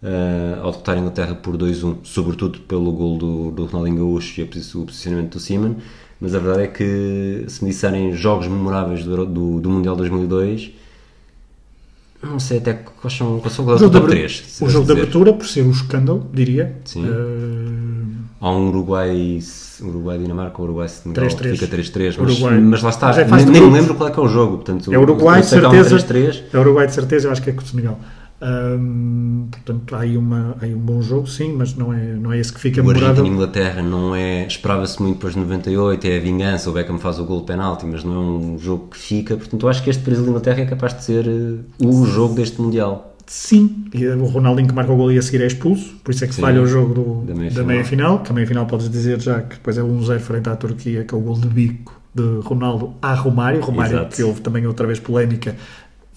eh, 0.01 0.57
ao 0.61 0.71
derrotar 0.71 0.95
a 0.95 0.99
Inglaterra 0.99 1.35
por 1.35 1.57
2-1, 1.57 1.97
sobretudo 2.03 2.59
pelo 2.61 2.91
gol 2.91 3.17
do, 3.17 3.51
do 3.51 3.65
Ronaldinho 3.65 3.97
Gaúcho 3.97 4.39
e 4.39 4.43
o 4.43 4.47
posicionamento 4.85 5.33
do 5.33 5.39
Seaman. 5.39 5.75
Mas 6.21 6.35
a 6.35 6.39
verdade 6.39 6.63
é 6.63 6.67
que, 6.67 7.45
se 7.47 7.63
me 7.63 7.69
disserem 7.69 8.13
jogos 8.13 8.47
memoráveis 8.47 9.03
do, 9.03 9.25
do, 9.25 9.59
do 9.61 9.69
Mundial 9.69 9.95
2002, 9.95 10.71
não 12.21 12.39
sei 12.39 12.57
até 12.57 12.73
quais 12.73 13.15
são, 13.17 13.39
quais 13.39 13.53
são 13.55 13.65
O 13.65 13.73
os 13.73 13.79
jogo, 13.79 13.91
de, 13.93 13.99
top 13.99 14.11
abertura- 14.13 14.33
3. 14.37 14.57
o 14.61 14.69
jogo 14.69 14.85
de 14.85 14.91
abertura, 14.91 15.33
por 15.33 15.47
ser 15.47 15.61
o 15.61 15.71
escândalo, 15.71 16.27
diria. 16.33 16.75
Sim. 16.85 17.05
eh, 17.07 18.29
Há 18.41 18.51
um 18.51 18.69
Uruguai, 18.69 19.39
Uruguai 19.81 20.17
Dinamarca 20.17 20.57
ou 20.61 20.63
Uruguai 20.65 20.87
Senegal, 20.87 21.25
3-3. 21.27 21.51
fica 21.57 21.67
3-3, 21.67 22.17
mas, 22.17 22.39
mas 22.63 22.81
lá 22.83 22.89
está, 22.89 23.07
Mas 23.07 23.17
é 23.17 23.25
nem, 23.25 23.45
de 23.45 23.51
nem 23.51 23.61
me 23.63 23.69
lembro 23.79 23.95
qual 23.95 24.07
é 24.09 24.11
que 24.13 24.19
é 24.19 24.23
o 24.23 24.27
jogo, 24.29 24.57
portanto, 24.57 24.93
É 24.93 24.97
Uruguai, 24.97 25.41
que 25.41 25.55
há 25.55 25.57
um 25.69 25.71
certeza. 25.83 25.89
3-3, 25.97 26.43
É 26.53 26.57
Uruguai 26.57 26.87
de 26.87 26.93
certeza, 26.93 27.27
eu 27.27 27.31
acho 27.33 27.41
que 27.41 27.49
é 27.49 27.53
com 27.53 27.61
o 27.61 27.65
Senegal. 27.65 27.99
Ahm, 28.41 29.47
portanto, 29.51 29.95
há 29.95 29.99
aí, 29.99 30.15
uma, 30.17 30.55
há 30.61 30.65
aí 30.65 30.73
um 30.73 30.79
bom 30.79 31.01
jogo, 31.01 31.27
sim, 31.27 31.53
mas 31.57 31.75
não 31.75 31.93
é, 31.93 32.13
não 32.13 32.31
é 32.31 32.39
esse 32.39 32.53
que 32.53 32.59
fica 32.59 32.81
o 32.81 32.85
memorável. 32.85 33.09
Argentina-Inglaterra 33.09 33.81
não 33.81 34.15
é, 34.15 34.45
esperava-se 34.47 35.01
muito 35.01 35.15
depois 35.15 35.33
de 35.33 35.39
98, 35.41 36.05
é 36.07 36.17
a 36.17 36.19
vingança, 36.21 36.69
o 36.69 36.73
Beckham 36.73 36.97
faz 36.99 37.19
o 37.19 37.25
gol 37.25 37.41
penalti, 37.43 37.85
mas 37.85 38.03
não 38.03 38.13
é 38.13 38.19
um 38.19 38.57
jogo 38.59 38.87
que 38.91 38.97
fica, 38.97 39.35
portanto 39.35 39.63
eu 39.63 39.69
acho 39.69 39.83
que 39.83 39.89
este 39.89 40.03
Brasil-Inglaterra 40.03 40.61
é 40.61 40.65
capaz 40.65 40.93
de 40.95 41.03
ser 41.03 41.27
eh, 41.27 41.85
o 41.85 42.05
jogo 42.05 42.35
deste 42.35 42.61
Mundial. 42.61 43.13
Sim, 43.27 43.85
e 43.93 44.07
o 44.07 44.25
Ronaldinho 44.25 44.67
que 44.69 44.73
marca 44.73 44.91
o 44.91 44.95
gol 44.95 45.11
e 45.11 45.17
a 45.17 45.21
seguir 45.21 45.43
é 45.43 45.47
expulso, 45.47 45.93
por 46.03 46.11
isso 46.11 46.23
é 46.23 46.27
que 46.27 46.33
Sim. 46.33 46.41
falha 46.41 46.61
o 46.61 46.65
jogo 46.65 46.93
do- 46.93 47.21
Da 47.25 47.35
meia-final. 47.35 47.65
meia-final, 47.65 48.19
que 48.23 48.31
a 48.31 48.33
meia-final 48.33 48.65
podes 48.65 48.89
dizer 48.89 49.19
já 49.21 49.41
que 49.41 49.55
depois 49.57 49.77
é 49.77 49.83
1-0 49.83 50.19
frente 50.19 50.49
à 50.49 50.55
Turquia, 50.55 51.03
que 51.03 51.13
é 51.13 51.17
o 51.17 51.21
gol 51.21 51.35
de 51.37 51.47
bico 51.47 51.99
de 52.15 52.39
Ronaldo 52.43 52.95
a 53.01 53.13
Romário, 53.13 53.61
Romário 53.61 53.97
Exato. 53.97 54.15
que 54.15 54.23
houve 54.23 54.41
também 54.41 54.65
outra 54.65 54.87
vez 54.87 54.99
polémica, 54.99 55.55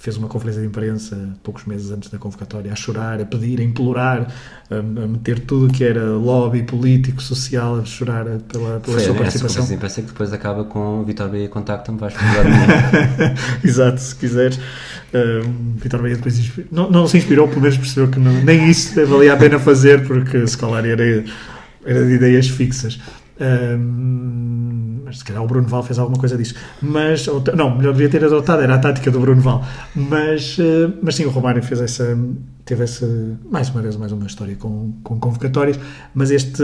fez 0.02 0.16
uma 0.16 0.26
conferência 0.26 0.60
de 0.60 0.66
imprensa 0.66 1.16
poucos 1.44 1.64
meses 1.64 1.92
antes 1.92 2.10
da 2.10 2.18
convocatória 2.18 2.72
a 2.72 2.74
chorar, 2.74 3.20
a 3.20 3.24
pedir, 3.24 3.60
a 3.60 3.62
implorar, 3.62 4.26
a, 4.68 4.74
a 4.78 4.82
meter 5.06 5.38
tudo 5.38 5.66
o 5.66 5.72
que 5.72 5.84
era 5.84 6.02
lobby 6.16 6.64
político, 6.64 7.22
social, 7.22 7.76
a 7.78 7.84
chorar 7.84 8.24
pela, 8.24 8.80
pela 8.80 8.80
Foi 8.80 8.94
sua 8.94 9.00
essa 9.02 9.14
participação. 9.14 9.62
conversa 9.62 9.74
imprensa 9.74 10.02
que 10.02 10.08
depois 10.08 10.32
acaba 10.32 10.64
com 10.64 11.04
Vitor 11.04 11.28
Bahia 11.28 11.48
contacta-me, 11.48 11.98
vais 11.98 12.14
mim. 12.18 12.20
Exato, 13.62 14.00
se 14.00 14.16
quiseres. 14.16 14.58
Um, 15.14 15.74
Vitor 15.76 16.02
Bahia 16.02 16.16
depois 16.16 16.50
não, 16.72 16.90
não 16.90 17.06
se 17.06 17.18
inspirou, 17.18 17.46
pelo 17.46 17.60
menos 17.60 17.76
percebeu 17.76 18.08
que 18.10 18.18
não- 18.18 18.42
nem 18.42 18.68
isso 18.68 18.94
valia 19.06 19.34
a 19.34 19.36
pena 19.36 19.60
fazer, 19.60 20.04
porque 20.04 20.44
se 20.48 20.58
calhar 20.58 20.84
era, 20.84 21.24
era 21.86 22.04
de 22.06 22.12
ideias 22.14 22.48
fixas. 22.48 22.98
Um, 23.40 24.71
mas 25.12 25.18
se 25.18 25.24
calhar 25.26 25.42
o 25.42 25.46
Bruno 25.46 25.68
Val 25.68 25.82
fez 25.82 25.98
alguma 25.98 26.18
coisa 26.18 26.38
disso. 26.38 26.54
Mas, 26.80 27.26
não, 27.54 27.76
melhor 27.76 27.92
devia 27.92 28.08
ter 28.08 28.24
adotado, 28.24 28.62
era 28.62 28.76
a 28.76 28.78
tática 28.78 29.10
do 29.10 29.20
Bruno 29.20 29.42
Val. 29.42 29.62
Mas, 29.94 30.56
eh, 30.58 30.90
mas 31.02 31.14
sim, 31.14 31.26
o 31.26 31.30
Romário 31.30 31.62
fez 31.62 31.82
essa, 31.82 32.18
teve 32.64 32.84
essa, 32.84 33.06
mais 33.50 33.68
uma 33.70 33.82
vez, 33.82 33.96
mais 33.96 34.12
uma 34.12 34.26
história 34.26 34.54
com, 34.56 34.92
com 35.02 35.18
convocatórias. 35.18 35.78
Mas 36.14 36.30
este, 36.30 36.62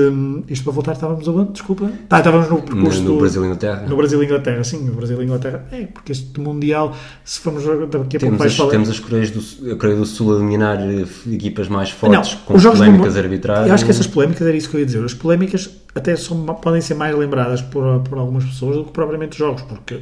isto 0.49 0.65
para 0.65 0.73
voltar, 0.73 0.93
estávamos 0.93 1.27
aonde? 1.29 1.53
Desculpa. 1.53 1.91
Ah, 2.09 2.19
estávamos 2.19 2.49
no 2.49 2.63
percurso 2.63 3.03
no 3.03 3.13
do- 3.15 3.19
Brasil-Inglaterra. 3.19 3.87
no 3.89 3.97
Brasil 3.97 4.23
e 4.23 4.27
Inglaterra, 4.27 4.65
sim, 4.65 4.85
no 4.85 4.93
Brasil 4.95 5.21
e 5.21 5.25
Inglaterra. 5.25 5.67
É, 5.73 5.87
porque 5.87 6.13
este 6.13 6.39
Mundial, 6.41 6.95
se 7.25 7.41
formos 7.41 7.65
daqui 7.65 7.77
a 7.87 7.91
pouco 7.91 8.09
Temos 8.19 8.39
vais 8.39 8.53
as, 8.53 8.57
falar. 8.57 8.71
temos 8.71 8.89
as 8.91 9.01
Coreias 9.01 9.31
do, 9.31 9.73
a 9.73 9.77
Coreia 9.77 9.97
do 9.97 10.07
Sul 10.07 10.33
a 10.35 10.37
eliminar 10.37 10.79
eh, 10.81 11.05
equipas 11.33 11.69
mais 11.69 11.91
fortes 11.91 12.35
Não, 12.35 12.41
com 12.45 12.55
os 12.55 12.63
jogos 12.63 12.79
polémicas 12.79 13.15
do- 13.15 13.21
arbitrais. 13.21 13.67
Eu 13.69 13.75
acho 13.75 13.85
que 13.85 13.91
essas 13.91 14.07
polémicas, 14.07 14.47
era 14.47 14.57
isso 14.57 14.69
que 14.71 14.77
eu 14.77 14.81
ia 14.81 14.87
dizer. 14.87 15.05
As 15.05 15.15
polémicas 15.15 15.69
até 15.95 16.15
são, 16.17 16.45
podem 16.47 16.81
ser 16.81 16.95
mais 16.95 17.17
lembradas 17.17 17.61
por, 17.61 18.01
por 18.01 18.19
algumas 18.19 18.45
pessoas 18.45 18.77
do 18.77 18.85
que 18.85 18.93
propriamente 18.93 19.33
os 19.33 19.39
jogos, 19.39 19.63
porque 19.63 20.01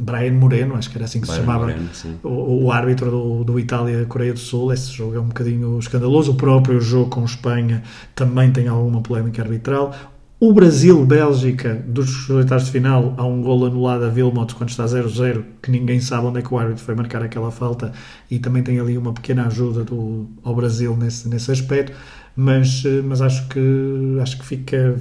Brian 0.00 0.32
Moreno, 0.32 0.74
acho 0.74 0.90
que 0.90 0.96
era 0.96 1.04
assim 1.04 1.20
que 1.20 1.26
Brian 1.26 1.40
se 1.40 1.44
chamava, 1.44 1.66
Moreno, 1.66 1.88
o, 2.22 2.64
o 2.64 2.72
árbitro 2.72 3.10
do, 3.10 3.44
do 3.44 3.58
Itália-Coreia 3.58 4.32
do 4.32 4.38
Sul. 4.38 4.72
Esse 4.72 4.92
jogo 4.92 5.16
é 5.16 5.20
um 5.20 5.28
bocadinho 5.28 5.78
escandaloso. 5.78 6.32
O 6.32 6.34
próprio 6.34 6.80
jogo 6.80 7.10
com 7.10 7.24
Espanha 7.24 7.82
também 8.14 8.50
tem 8.50 8.68
alguma 8.68 9.00
polémica 9.00 9.42
arbitral. 9.42 9.94
O 10.42 10.54
Brasil-Bélgica, 10.54 11.74
dos 11.86 12.30
oitavos 12.30 12.64
de 12.64 12.70
final, 12.70 13.12
há 13.18 13.26
um 13.26 13.42
gol 13.42 13.66
anulado 13.66 14.06
a 14.06 14.08
Wilmot 14.08 14.54
quando 14.54 14.70
está 14.70 14.86
0-0, 14.86 15.44
que 15.62 15.70
ninguém 15.70 16.00
sabe 16.00 16.26
onde 16.28 16.38
é 16.38 16.42
que 16.42 16.52
o 16.52 16.58
árbitro 16.58 16.82
foi 16.82 16.94
marcar 16.94 17.22
aquela 17.22 17.50
falta, 17.50 17.92
e 18.30 18.38
também 18.38 18.62
tem 18.62 18.80
ali 18.80 18.96
uma 18.96 19.12
pequena 19.12 19.46
ajuda 19.46 19.84
do, 19.84 20.30
ao 20.42 20.54
Brasil 20.54 20.96
nesse, 20.96 21.28
nesse 21.28 21.52
aspecto. 21.52 21.92
Mas, 22.34 22.82
eh, 22.86 23.02
mas 23.04 23.20
acho, 23.20 23.48
que, 23.48 24.18
acho 24.22 24.38
que 24.38 24.46
fica 24.46 24.98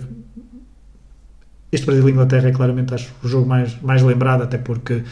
este 1.72 1.86
Brasil 1.86 2.08
e 2.08 2.12
Inglaterra 2.12 2.50
é 2.50 2.52
claramente 2.52 2.94
acho, 2.94 3.12
o 3.24 3.28
jogo 3.28 3.48
mais, 3.48 3.80
mais 3.82 4.02
lembrado, 4.02 4.44
até 4.44 4.58
porque 4.58 4.96
uh, 4.96 5.04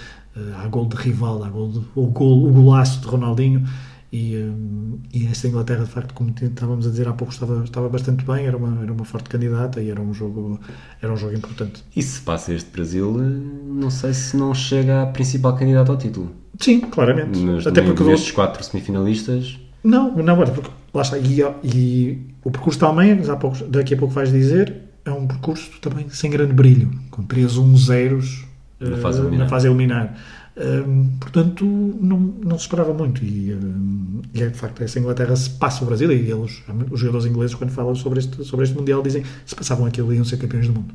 há 0.64 0.68
gol 0.68 0.86
de 0.86 0.96
rival, 0.96 1.44
há 1.44 1.50
gol 1.50 1.72
de, 1.72 1.82
o, 1.96 2.08
gol, 2.08 2.48
o 2.48 2.52
golaço 2.52 3.02
de 3.02 3.08
Ronaldinho 3.08 3.66
e, 4.12 4.38
um, 4.38 5.00
e 5.14 5.28
esta 5.28 5.48
Inglaterra, 5.48 5.84
de 5.84 5.92
facto, 5.92 6.14
como 6.14 6.34
estávamos 6.42 6.88
a 6.88 6.90
dizer 6.90 7.08
há 7.08 7.14
pouco, 7.14 7.34
estava, 7.34 7.64
estava 7.64 7.90
bastante 7.90 8.24
bem, 8.24 8.46
era 8.46 8.56
uma, 8.56 8.82
era 8.82 8.92
uma 8.92 9.04
forte 9.04 9.30
candidata 9.30 9.82
e 9.82 9.90
era 9.90 10.02
um 10.02 10.14
jogo, 10.14 10.60
era 11.02 11.12
um 11.12 11.18
jogo 11.18 11.36
importante. 11.36 11.84
E 11.96 12.02
se 12.02 12.22
passa 12.22 12.54
este 12.54 12.72
Brasil, 12.72 13.12
não 13.12 13.90
sei 13.90 14.14
se 14.14 14.38
não 14.38 14.54
chega 14.54 15.04
à 15.04 15.06
principal 15.08 15.56
candidata 15.56 15.92
ao 15.92 15.98
título. 15.98 16.32
Sim, 16.58 16.80
claramente. 16.80 17.38
Mas 17.38 17.68
até 17.68 17.82
porque 17.82 18.04
destes 18.04 18.32
quatro 18.32 18.64
semifinalistas. 18.64 19.60
Não, 19.84 20.16
não, 20.16 20.36
porque 20.38 20.72
lá 20.94 21.02
está. 21.02 21.18
E, 21.18 21.42
e 21.64 22.20
o 22.44 22.50
percurso 22.50 22.80
da 22.80 22.88
Alemanha, 22.88 23.22
daqui 23.70 23.94
a 23.94 23.98
pouco 23.98 24.14
vais 24.14 24.32
dizer, 24.32 24.87
é 25.08 25.12
um 25.12 25.26
percurso 25.26 25.72
também 25.82 26.10
sem 26.10 26.30
grande 26.30 26.54
brilho, 26.54 26.92
com 27.10 27.24
3 27.24 27.58
1 27.58 27.78
zeros 27.78 28.46
na 28.80 28.98
fase 28.98 29.20
uh, 29.20 29.24
eliminar. 29.24 29.46
Na 29.46 29.50
fase 29.50 29.68
eliminar. 29.68 30.18
Uh, 30.56 31.08
portanto, 31.20 31.66
não, 31.66 32.20
não 32.20 32.58
se 32.58 32.66
esperava 32.66 32.94
muito. 32.94 33.24
E, 33.24 33.54
uh, 33.54 34.22
e 34.34 34.44
é 34.44 34.48
de 34.48 34.58
facto, 34.58 34.82
essa 34.84 35.00
Inglaterra 35.00 35.36
se 35.36 35.50
passa 35.52 35.84
o 35.84 35.88
Brasil, 35.88 36.12
e 36.12 36.32
eles, 36.32 36.64
os 36.92 37.00
jogadores 37.00 37.26
ingleses, 37.26 37.56
quando 37.56 37.72
falam 37.72 37.96
sobre 37.96 38.20
este, 38.20 38.44
sobre 38.44 38.66
este 38.66 38.76
Mundial, 38.76 39.02
dizem 39.02 39.24
se 39.46 39.56
passavam 39.56 39.86
aquilo, 39.86 40.14
iam 40.14 40.26
ser 40.26 40.38
campeões 40.38 40.68
do 40.68 40.74
mundo. 40.74 40.94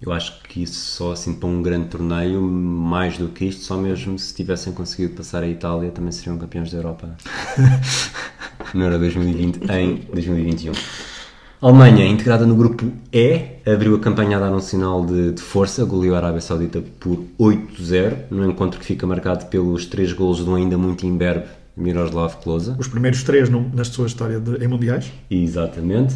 Eu 0.00 0.12
acho 0.12 0.40
que 0.44 0.62
isso 0.62 0.96
só 0.96 1.12
assim 1.12 1.34
para 1.34 1.46
um 1.46 1.60
grande 1.60 1.88
torneio, 1.88 2.40
mais 2.40 3.18
do 3.18 3.28
que 3.28 3.44
isto, 3.44 3.62
só 3.62 3.76
mesmo 3.76 4.18
se 4.18 4.34
tivessem 4.34 4.72
conseguido 4.72 5.14
passar 5.14 5.42
a 5.42 5.48
Itália, 5.48 5.90
também 5.90 6.10
seriam 6.10 6.38
campeões 6.38 6.70
da 6.72 6.78
Europa 6.78 7.14
no 8.72 8.82
Euro 8.82 8.98
2020 8.98 9.70
em 9.70 9.96
2021. 10.10 10.72
A 11.62 11.66
Alemanha, 11.66 12.06
integrada 12.06 12.46
no 12.46 12.54
grupo 12.54 12.90
E, 13.12 13.42
abriu 13.70 13.94
a 13.94 13.98
campanha 13.98 14.38
a 14.38 14.40
dar 14.40 14.50
um 14.50 14.60
sinal 14.60 15.04
de, 15.04 15.32
de 15.32 15.42
força, 15.42 15.84
goleou 15.84 16.14
a 16.14 16.18
Arábia 16.18 16.40
Saudita 16.40 16.82
por 16.98 17.22
8-0, 17.38 18.16
num 18.30 18.48
encontro 18.48 18.80
que 18.80 18.86
fica 18.86 19.06
marcado 19.06 19.44
pelos 19.44 19.84
três 19.84 20.10
golos 20.14 20.42
do 20.42 20.54
ainda 20.54 20.78
muito 20.78 21.06
imberbe 21.06 21.44
Miroslav 21.76 22.36
Klose. 22.42 22.74
Os 22.78 22.88
primeiros 22.88 23.22
três 23.24 23.50
no, 23.50 23.70
na 23.74 23.84
sua 23.84 24.06
história 24.06 24.40
de, 24.40 24.64
em 24.64 24.68
mundiais. 24.68 25.12
Exatamente. 25.30 26.14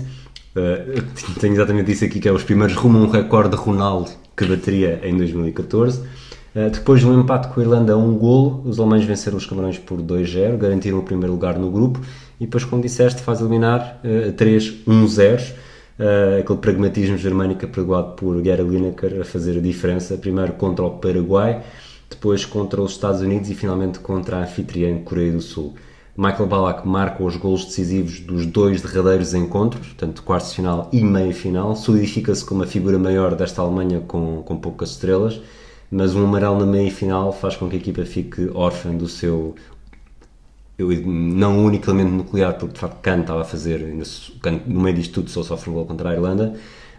Uh, 0.57 1.02
tenho 1.38 1.52
exatamente 1.52 1.92
isso 1.92 2.07
aqui, 2.07 2.20
que 2.20 2.28
é 2.28 2.33
os 2.33 2.42
primeiros 2.42 2.74
rumo 2.74 2.96
a 2.96 3.02
um 3.02 3.11
recorde 3.11 3.50
de 3.50 3.57
Ronaldo 3.57 4.12
que 4.35 4.46
bateria 4.46 4.98
em 5.04 5.14
2014. 5.14 6.00
Uh, 6.00 6.70
depois 6.72 7.00
de 7.00 7.07
um 7.07 7.20
empate 7.20 7.48
com 7.48 7.61
a 7.61 7.62
Irlanda 7.62 7.92
a 7.92 7.96
um 7.98 8.14
golo, 8.16 8.62
os 8.64 8.80
alemães 8.80 9.04
venceram 9.04 9.37
os 9.37 9.44
Camarões 9.44 9.76
por 9.76 10.00
2-0, 10.00 10.57
garantiram 10.57 11.00
o 11.00 11.02
primeiro 11.02 11.35
lugar 11.35 11.59
no 11.59 11.70
grupo 11.70 12.00
e 12.40 12.44
depois, 12.44 12.64
como 12.64 12.83
disseste, 12.83 13.23
faz 13.23 13.40
eliminar 13.40 14.01
uh, 14.05 14.33
3-1-0. 14.33 15.53
Uh, 15.97 16.40
aquele 16.40 16.59
pragmatismo 16.59 17.16
germânico 17.16 17.64
apregoado 17.64 18.14
por 18.14 18.42
Gary 18.42 18.64
Lineker 18.64 19.20
a 19.20 19.25
fazer 19.25 19.59
a 19.59 19.61
diferença, 19.61 20.16
primeiro 20.16 20.55
contra 20.55 20.85
o 20.85 20.99
Paraguai, 20.99 21.62
depois 22.11 22.44
contra 22.44 22.83
os 22.83 22.92
Estados 22.92 23.20
Unidos 23.20 23.49
e 23.49 23.55
finalmente 23.55 24.01
contra 24.01 24.38
a 24.38 24.42
anfitriã 24.42 24.99
Coreia 24.99 25.33
do 25.33 25.40
Sul. 25.40 25.75
Michael 26.16 26.47
Ballack 26.47 26.87
marca 26.87 27.25
os 27.25 27.37
golos 27.37 27.64
decisivos 27.64 28.20
dos 28.20 28.47
dois 28.47 28.81
derradeiros 28.81 29.35
encontros, 29.35 29.94
tanto 29.99 30.23
quartos 30.23 30.51
de 30.51 30.57
final 30.57 30.88
e 30.92 31.03
meia 31.03 31.35
final, 31.35 31.75
solidifica-se 31.75 32.44
como 32.44 32.62
a 32.62 32.66
figura 32.66 32.97
maior 33.01 33.35
desta 33.35 33.62
Alemanha 33.62 34.01
com, 34.01 34.40
com 34.44 34.57
poucas 34.57 34.90
estrelas, 34.90 35.40
mas 35.90 36.14
um 36.14 36.25
amarelo 36.25 36.61
na 36.61 36.66
meia 36.66 36.90
final 36.90 37.33
faz 37.33 37.57
com 37.57 37.68
que 37.68 37.75
a 37.75 37.79
equipa 37.81 38.05
fique 38.05 38.49
órfã 38.55 38.94
do 38.94 39.09
seu 39.09 39.57
eu, 40.77 40.91
não 41.07 41.65
único 41.65 41.91
elemento 41.91 42.13
nuclear, 42.13 42.55
porque 42.55 42.75
de 42.75 42.81
facto 42.81 43.01
Kant 43.01 43.21
estava 43.23 43.43
a 43.43 43.45
fazer, 43.45 43.81
no 44.67 44.81
meio 44.81 44.97
disto 44.97 45.15
tudo 45.15 45.31
só 45.31 45.43
sofre 45.43 45.71
um 45.71 45.75
gol 45.75 45.87
contra 45.87 46.11
a 46.11 46.13
Irlanda, 46.15 46.55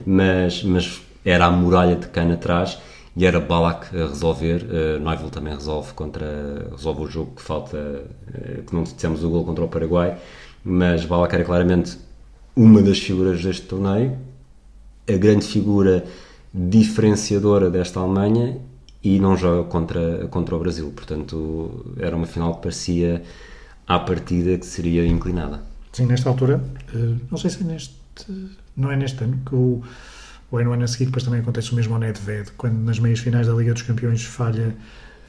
mas, 0.06 0.64
mas 0.64 1.02
era 1.24 1.46
a 1.46 1.52
muralha 1.52 1.96
de 1.96 2.08
Kant 2.08 2.34
atrás 2.34 2.78
e 3.16 3.26
era 3.26 3.40
Balak 3.40 3.96
a 3.96 4.08
resolver. 4.08 4.64
Uh, 4.64 5.30
também 5.30 5.54
resolve 5.54 5.94
contra 5.94 6.70
resolve 6.72 7.04
o 7.04 7.08
jogo 7.08 7.32
que 7.36 7.42
falta, 7.42 7.78
uh, 7.78 8.64
que 8.64 8.76
não 8.76 8.84
dissemos 8.84 9.24
o 9.24 9.30
gol 9.30 9.46
contra 9.46 9.64
o 9.64 9.68
Paraguai, 9.68 10.18
mas 10.64 11.06
Balak 11.06 11.34
era 11.36 11.44
claramente 11.44 11.98
uma 12.56 12.82
das 12.82 13.00
figuras 13.00 13.44
deste 13.44 13.64
torneio, 13.64 14.18
a 15.08 15.18
grande 15.18 15.46
figura 15.46 16.06
diferenciadora 16.54 17.70
desta 17.70 18.00
Alemanha 18.00 18.58
e 19.04 19.20
não 19.20 19.36
joga 19.36 19.68
contra, 19.70 20.28
contra 20.28 20.56
o 20.56 20.60
Brasil. 20.60 20.92
Portanto, 20.96 21.86
era 22.00 22.16
uma 22.16 22.26
final 22.26 22.56
que 22.56 22.62
parecia 22.62 23.22
à 23.88 24.00
partida 24.00 24.58
que 24.58 24.66
seria 24.66 25.06
inclinada. 25.06 25.64
Sim, 25.92 26.06
nesta 26.08 26.30
altura, 26.30 26.62
uh, 26.94 27.20
não 27.32 27.38
sei 27.38 27.50
se 27.50 27.62
é 27.62 27.66
neste, 27.66 27.96
não 28.76 28.92
é 28.92 28.96
neste 28.96 29.24
ano 29.24 29.40
que 29.46 29.56
o 29.56 29.84
o 30.52 30.58
ano, 30.58 30.74
ano 30.74 30.84
a 30.84 30.88
seguir, 30.88 31.06
depois 31.06 31.24
também 31.24 31.40
acontece 31.40 31.72
o 31.72 31.76
mesmo 31.76 31.94
ao 31.94 32.00
Nedved, 32.00 32.52
quando 32.58 32.76
nas 32.76 33.00
meias 33.00 33.20
finais 33.20 33.48
da 33.48 33.54
Liga 33.54 33.74
dos 33.74 33.82
Campeões 33.82 34.24
falha. 34.24 34.76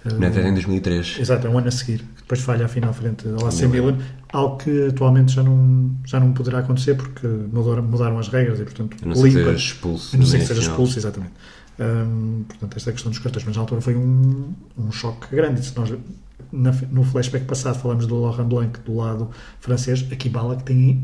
Uh, 0.05 0.15
Nedved 0.15 0.49
em 0.49 0.53
2003. 0.53 1.17
Exato, 1.19 1.47
é 1.47 1.51
um 1.51 1.59
ano 1.59 1.69
a 1.69 1.71
seguir, 1.71 2.05
depois 2.17 2.41
falha 2.41 2.67
a 2.67 2.69
final 2.69 2.93
frente 2.93 3.27
ao 3.29 3.47
AC 3.47 3.63
Milan, 3.63 3.99
algo 4.33 4.59
que 4.59 4.89
atualmente 4.89 5.33
já 5.33 5.43
não, 5.43 5.91
já 6.05 6.21
não 6.21 6.33
poderá 6.33 6.61
acontecer 6.61 6.95
porque 6.95 7.27
mudaram, 7.27 7.83
mudaram 7.83 8.19
as 8.19 8.29
regras 8.29 8.61
e, 8.61 8.65
portanto, 8.65 8.97
a 9.03 9.07
não 9.07 9.17
ser 9.17 9.29
limpa. 9.31 9.51
expulso. 9.53 10.15
A 10.15 10.19
não 10.19 10.27
ser 10.27 10.39
que 10.39 10.47
seja 10.47 10.61
expulso, 10.61 10.99
exatamente. 10.99 11.33
Portanto, 12.49 12.77
esta 12.77 12.93
questão 12.93 13.11
dos 13.11 13.19
cartões, 13.19 13.45
mas 13.45 13.57
na 13.57 13.63
altura 13.63 13.81
foi 13.81 13.97
um, 13.97 14.55
um 14.79 14.91
choque 14.91 15.35
grande. 15.35 15.65
Se 15.65 15.77
nós, 15.77 15.93
no 16.53 17.05
flashback 17.05 17.45
passado, 17.45 17.79
falamos 17.79 18.07
do 18.07 18.21
Laurent 18.21 18.47
Blanc 18.47 18.81
do 18.81 18.97
lado 18.97 19.31
francês, 19.61 20.07
aqui 20.11 20.29
Bala 20.29 20.57
que 20.57 20.65
tem 20.65 21.03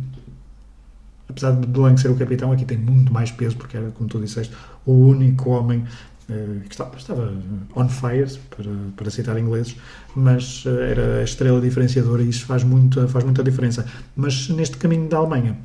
apesar 1.33 1.53
de 1.53 1.67
Blanc 1.67 2.01
ser 2.01 2.11
o 2.11 2.15
capitão, 2.15 2.53
aqui 2.53 2.65
tem 2.65 2.79
muito 2.79 3.13
mais 3.13 3.31
peso, 3.31 3.57
porque 3.57 3.77
era, 3.77 3.91
como 3.91 4.09
tu 4.09 4.21
disseste, 4.21 4.55
o 4.87 4.93
único 4.93 5.51
homem 5.51 5.85
uh, 6.29 6.61
que 6.61 6.71
estava, 6.71 6.97
estava, 6.97 7.35
on 7.75 7.89
fire, 7.89 8.39
para, 8.51 8.71
para 8.97 9.11
citar 9.11 9.39
ingleses, 9.39 9.77
mas 10.15 10.65
uh, 10.67 10.79
era 10.79 11.21
a 11.21 11.25
estrela 11.25 11.61
diferenciadora 11.61 12.23
e 12.23 12.29
isso 12.29 12.47
faz, 12.47 12.63
muito, 12.63 13.07
faz 13.09 13.25
muita 13.25 13.43
diferença. 13.43 13.87
Mas 14.15 14.49
neste 14.49 14.77
caminho 14.77 15.09
da 15.09 15.17
Alemanha, 15.17 15.59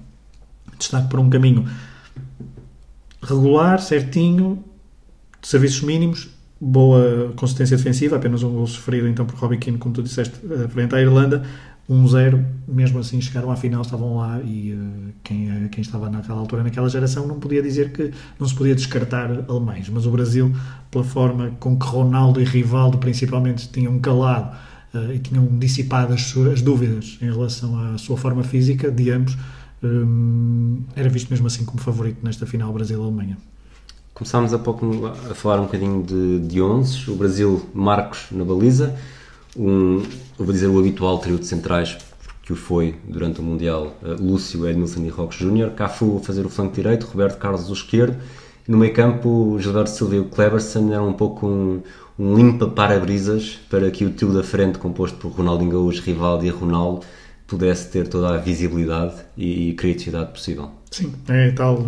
destaque 0.77 1.09
para 1.09 1.19
um 1.19 1.29
caminho 1.29 1.67
regular, 3.21 3.79
certinho, 3.81 4.63
de 5.41 5.47
serviços 5.47 5.81
mínimos, 5.81 6.29
boa 6.59 7.33
consistência 7.35 7.77
defensiva, 7.77 8.15
apenas 8.15 8.43
um 8.43 8.51
gol 8.51 8.67
sofrido 8.67 9.07
então 9.07 9.25
por 9.25 9.35
Robbie 9.35 9.57
Keane, 9.57 9.77
como 9.77 9.93
tu 9.93 10.01
disseste, 10.01 10.35
eh, 10.49 10.67
frente 10.67 10.95
à 10.95 11.01
Irlanda, 11.01 11.43
1-0, 11.89 12.43
mesmo 12.67 12.99
assim 12.99 13.21
chegaram 13.21 13.49
à 13.49 13.55
final, 13.55 13.81
estavam 13.81 14.17
lá 14.17 14.41
e 14.41 14.73
uh, 14.73 15.13
quem, 15.23 15.49
uh, 15.49 15.69
quem 15.69 15.81
estava 15.81 16.09
naquela 16.09 16.39
altura, 16.39 16.61
naquela 16.61 16.89
geração, 16.89 17.25
não 17.25 17.39
podia 17.39 17.61
dizer 17.61 17.93
que 17.93 18.11
não 18.37 18.45
se 18.45 18.53
podia 18.53 18.75
descartar 18.75 19.45
alemães. 19.47 19.87
Mas 19.87 20.05
o 20.05 20.11
Brasil, 20.11 20.53
pela 20.91 21.05
forma 21.05 21.51
com 21.61 21.79
que 21.79 21.85
Ronaldo 21.85 22.41
e 22.41 22.43
Rivaldo 22.43 22.97
principalmente 22.97 23.69
tinham 23.69 23.97
calado 23.99 24.53
uh, 24.93 25.13
e 25.13 25.19
tinham 25.19 25.45
dissipado 25.57 26.13
as, 26.13 26.35
as, 26.35 26.61
dúvidas 26.61 27.17
em 27.21 27.31
relação 27.31 27.93
à 27.93 27.97
sua 27.97 28.17
forma 28.17 28.43
física 28.43 28.91
de 28.91 29.09
ambos, 29.09 29.37
um, 29.81 30.83
era 30.93 31.07
visto 31.07 31.29
mesmo 31.29 31.47
assim 31.47 31.63
como 31.63 31.79
favorito 31.79 32.17
nesta 32.21 32.45
final 32.45 32.73
Brasil-Alemanha. 32.73 33.37
Começámos 34.17 34.51
há 34.51 34.57
pouco 34.57 35.05
a 35.29 35.35
falar 35.35 35.61
um 35.61 35.65
bocadinho 35.65 36.01
de, 36.01 36.39
de 36.39 36.59
11, 36.59 37.11
o 37.11 37.15
Brasil, 37.15 37.69
Marcos 37.71 38.25
na 38.31 38.43
baliza 38.43 38.97
um, 39.55 40.01
eu 40.39 40.43
vou 40.43 40.51
dizer 40.51 40.65
o 40.65 40.79
habitual 40.79 41.19
trio 41.19 41.37
de 41.37 41.45
centrais 41.45 41.99
que 42.41 42.51
o 42.51 42.55
foi 42.55 42.95
durante 43.07 43.39
o 43.41 43.43
Mundial, 43.43 43.95
uh, 44.01 44.19
Lúcio, 44.19 44.67
Edmilson 44.67 45.01
e 45.01 45.09
Roques 45.09 45.37
Júnior, 45.37 45.69
Cafu 45.73 46.17
a 46.17 46.25
fazer 46.25 46.47
o 46.47 46.49
flanco 46.49 46.73
direito, 46.73 47.05
Roberto 47.05 47.37
Carlos 47.37 47.69
o 47.69 47.73
esquerdo, 47.73 48.17
no 48.67 48.75
meio 48.75 48.91
campo 48.91 49.55
Gilberto 49.59 49.91
Silva 49.91 50.15
e 50.15 50.19
o 50.19 50.25
Cleverson 50.25 50.91
eram 50.91 51.09
um 51.09 51.13
pouco 51.13 51.45
um, 51.45 51.83
um 52.17 52.35
limpa 52.35 52.67
para-brisas 52.67 53.59
para 53.69 53.91
que 53.91 54.03
o 54.03 54.09
trio 54.09 54.33
da 54.33 54.43
frente, 54.43 54.79
composto 54.79 55.19
por 55.19 55.31
Ronaldinho 55.31 55.73
Gaúcho, 55.73 56.01
Rivaldo 56.01 56.43
e 56.43 56.49
Ronaldo, 56.49 57.05
pudesse 57.45 57.91
ter 57.91 58.07
toda 58.07 58.33
a 58.33 58.37
visibilidade 58.37 59.13
e, 59.37 59.69
e 59.69 59.73
criatividade 59.75 60.31
possível. 60.31 60.71
Sim, 60.89 61.13
é 61.27 61.51
tal. 61.51 61.85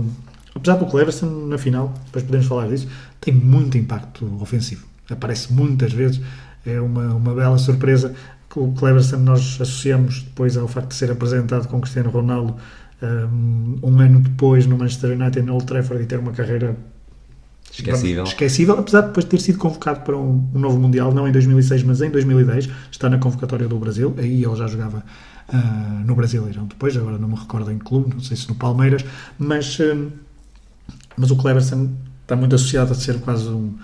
Apesar 0.60 0.78
do 0.78 0.86
Cleverson 0.86 1.26
na 1.48 1.58
final, 1.58 1.94
depois 2.06 2.24
podemos 2.24 2.48
falar 2.48 2.68
disso, 2.68 2.88
tem 3.20 3.34
muito 3.34 3.78
impacto 3.78 4.26
ofensivo. 4.42 4.86
Aparece 5.10 5.52
muitas 5.52 5.92
vezes 5.92 6.22
é 6.66 6.80
uma, 6.80 7.16
uma 7.16 7.34
bela 7.34 7.58
surpresa 7.58 8.14
que 8.50 8.60
o 8.60 8.72
Cleverson 8.74 9.18
nós 9.18 9.58
associamos 9.62 10.22
depois 10.22 10.58
ao 10.58 10.68
facto 10.68 10.90
de 10.90 10.96
ser 10.96 11.12
apresentado 11.12 11.68
com 11.68 11.80
Cristiano 11.80 12.10
Ronaldo 12.10 12.56
um, 13.02 13.80
um 13.82 14.00
ano 14.00 14.20
depois 14.20 14.66
no 14.66 14.78
Manchester 14.78 15.12
United 15.12 15.42
no 15.42 15.54
Old 15.54 15.66
Trafford 15.66 16.04
e 16.04 16.06
ter 16.06 16.20
uma 16.20 16.32
carreira 16.32 16.76
Esquecível. 17.72 18.24
Esquecível, 18.24 18.80
apesar 18.80 19.02
de 19.02 19.08
depois 19.08 19.26
ter 19.26 19.40
sido 19.40 19.60
convocado 19.60 20.02
para 20.02 20.18
um, 20.18 20.50
um, 20.56 20.60
novo 20.60 20.80
Mundial, 20.80 21.14
não 21.14 21.28
em 21.28 21.32
2006, 21.32 21.84
mas 21.84 22.02
em 22.02 22.10
2010. 22.10 22.68
Está 22.92 23.10
na 23.10 23.20
convocatória 23.20 23.68
do 23.68 23.78
Brasil. 23.78 24.14
Aí 24.18 24.44
ele 24.44 24.56
já 24.56 24.66
jogava 24.66 25.04
uh, 25.48 26.06
no 26.06 26.16
Brasileirão 26.16 26.66
depois, 26.66 26.98
agora 26.98 27.20
não 27.20 27.28
me 27.28 27.36
recordo 27.36 27.72
em 27.72 27.78
clube, 27.78 28.16
não 28.16 28.22
sei 28.22 28.36
se 28.36 28.50
no 28.50 28.56
Palmeiras. 28.56 29.06
Mas, 29.38 29.78
uh, 29.80 30.12
mas 31.18 31.32
o 31.32 31.36
Cleverson 31.36 31.90
está 32.22 32.36
muito 32.36 32.56
associado 32.56 32.92
a 32.92 32.96
ser 32.96 33.20
quase 33.20 33.48
um, 33.48 33.76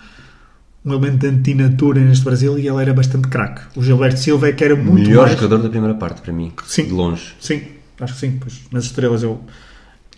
um 0.83 0.91
elemento 0.91 1.19
de 1.19 1.27
antinatura 1.27 1.99
neste 1.99 2.23
Brasil 2.23 2.57
e 2.59 2.67
ele 2.67 2.81
era 2.81 2.93
bastante 2.93 3.27
craque. 3.27 3.61
O 3.75 3.83
Gilberto 3.83 4.19
Silva 4.19 4.49
é 4.49 4.51
que 4.51 4.63
era 4.63 4.75
muito 4.75 5.07
melhor 5.07 5.27
mais... 5.27 5.35
jogador 5.39 5.63
da 5.63 5.69
primeira 5.69 5.95
parte 5.95 6.21
para 6.21 6.31
mim, 6.31 6.51
sim, 6.65 6.85
de 6.85 6.91
longe. 6.91 7.35
Sim, 7.39 7.63
acho 7.99 8.13
que 8.13 8.19
sim. 8.19 8.37
Pois, 8.39 8.61
nas 8.71 8.85
estrelas 8.85 9.23
eu 9.23 9.41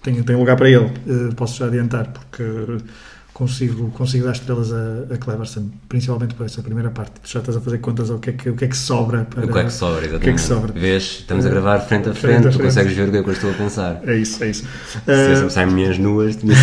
tenho, 0.04 0.24
tenho 0.24 0.40
lugar 0.40 0.58
para 0.58 0.70
ele, 0.70 0.86
uh, 0.86 1.34
posso 1.36 1.58
já 1.58 1.68
adiantar, 1.68 2.08
porque 2.08 2.44
consigo, 3.38 3.92
consigo 3.92 4.26
dar 4.26 4.32
estrelas 4.32 4.74
a, 4.74 5.14
a 5.14 5.18
Cleverson, 5.18 5.70
principalmente 5.88 6.34
por 6.34 6.48
essa 6.48 6.64
primeira 6.64 6.90
parte. 6.90 7.22
Tu 7.22 7.30
já 7.30 7.40
estás 7.40 7.56
a 7.56 7.62
fazer 7.62 7.78
contas 7.78 8.10
ao 8.10 8.18
que 8.18 8.32
é 8.32 8.34
que, 8.34 8.50
o 8.50 8.56
que, 8.56 8.66
é 8.66 8.68
que 8.68 8.76
sobra 8.76 9.26
para. 9.26 9.46
O 9.46 9.54
que 9.54 9.60
é 9.60 9.64
que 9.64 9.72
sobra, 9.74 10.06
exatamente. 10.06 10.18
O 10.18 10.20
que 10.22 10.30
é 10.30 10.34
que 10.34 10.42
sobra. 10.42 10.74
Vês, 10.74 11.04
estamos 11.04 11.46
a 11.46 11.50
gravar 11.50 11.80
frente 11.82 12.10
a 12.10 12.16
frente, 12.16 12.20
frente, 12.20 12.38
a 12.38 12.42
frente. 12.42 12.58
tu 12.58 12.64
consegues 12.64 12.94
ver 12.94 13.10
o 13.10 13.12
que 13.12 13.18
é 13.18 13.24
que 13.24 13.30
eu 13.30 13.34
estou 13.34 13.52
a 13.52 13.54
pensar. 13.54 14.02
É 14.08 14.16
isso, 14.16 14.44
é 14.44 14.50
isso. 14.50 14.64
Se 14.90 15.46
uh... 15.46 15.50
saem 15.52 15.68
minhas 15.68 16.00
nuas, 16.00 16.36
tinha 16.42 16.56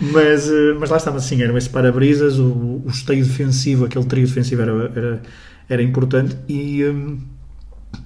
mas, 0.00 0.48
mas 0.78 0.90
lá 0.90 0.96
estava 0.96 1.16
assim, 1.16 1.42
era 1.42 1.58
esse 1.58 1.68
para-brisas, 1.68 2.38
o, 2.38 2.82
o 2.84 2.88
esteio 2.88 3.24
defensivo, 3.24 3.84
aquele 3.84 4.04
trio 4.04 4.28
defensivo 4.28 4.62
era, 4.62 4.92
era, 4.94 5.22
era 5.68 5.82
importante 5.82 6.36
e, 6.48 6.84
um, 6.84 7.18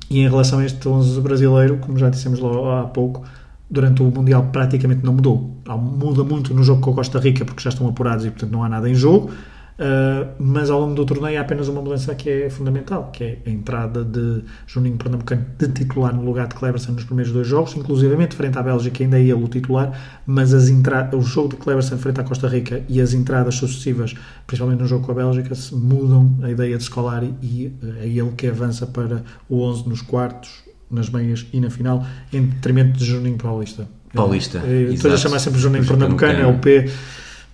e 0.08 0.20
em 0.20 0.28
relação 0.28 0.60
a 0.60 0.64
este 0.64 0.88
11 0.88 1.20
brasileiro, 1.20 1.76
como 1.76 1.98
já 1.98 2.08
dissemos 2.08 2.40
lá 2.40 2.80
há 2.80 2.84
pouco, 2.84 3.26
durante 3.72 4.02
o 4.02 4.10
Mundial 4.10 4.50
praticamente 4.52 5.02
não 5.02 5.14
mudou. 5.14 5.56
Muda 5.66 6.22
muito 6.22 6.52
no 6.52 6.62
jogo 6.62 6.82
com 6.82 6.90
a 6.90 6.94
Costa 6.94 7.18
Rica 7.18 7.44
porque 7.44 7.62
já 7.62 7.70
estão 7.70 7.88
apurados 7.88 8.26
e 8.26 8.30
portanto 8.30 8.52
não 8.52 8.62
há 8.62 8.68
nada 8.68 8.88
em 8.88 8.94
jogo. 8.94 9.30
Uh, 9.72 10.30
mas 10.38 10.68
ao 10.68 10.78
longo 10.78 10.94
do 10.94 11.04
torneio 11.06 11.38
há 11.38 11.40
apenas 11.40 11.66
uma 11.66 11.80
mudança 11.80 12.14
que 12.14 12.28
é 12.28 12.50
fundamental, 12.50 13.10
que 13.10 13.24
é 13.24 13.38
a 13.46 13.50
entrada 13.50 14.04
de 14.04 14.44
Juninho 14.66 14.98
Pernambucano 14.98 15.46
de 15.58 15.66
titular 15.68 16.14
no 16.14 16.22
lugar 16.22 16.46
de 16.46 16.54
Cleberson 16.54 16.92
nos 16.92 17.04
primeiros 17.04 17.32
dois 17.32 17.48
jogos, 17.48 17.74
inclusivamente 17.74 18.36
frente 18.36 18.58
à 18.58 18.62
Bélgica 18.62 19.02
ainda 19.02 19.18
é 19.18 19.22
ele 19.22 19.32
o 19.32 19.48
titular, 19.48 19.98
mas 20.26 20.52
as 20.52 20.68
o 20.68 21.20
jogo 21.22 21.48
de 21.48 21.56
Cleberson 21.56 21.96
frente 21.96 22.20
à 22.20 22.24
Costa 22.24 22.48
Rica 22.48 22.84
e 22.86 23.00
as 23.00 23.14
entradas 23.14 23.54
sucessivas, 23.54 24.14
principalmente 24.46 24.80
no 24.80 24.86
jogo 24.86 25.06
com 25.06 25.12
a 25.12 25.14
Bélgica, 25.14 25.54
mudam 25.72 26.36
a 26.42 26.50
ideia 26.50 26.76
de 26.76 26.84
Scolari 26.84 27.34
e 27.42 27.72
é 27.98 28.06
ele 28.06 28.32
que 28.36 28.46
avança 28.46 28.86
para 28.86 29.24
o 29.48 29.62
11 29.62 29.88
nos 29.88 30.02
quartos, 30.02 30.61
nas 30.92 31.10
meias 31.10 31.46
e 31.52 31.60
na 31.60 31.70
final, 31.70 32.06
em 32.32 32.42
detrimento 32.46 32.98
de 32.98 33.04
Juninho 33.04 33.38
Paulista. 33.38 33.88
Paulista. 34.14 34.62
Estou 34.90 35.12
a 35.12 35.16
chamar 35.16 35.38
sempre 35.38 35.58
Juninho 35.58 35.86
Pernambucano, 35.86 36.40
é 36.40 36.46
o 36.46 36.58
P. 36.58 36.88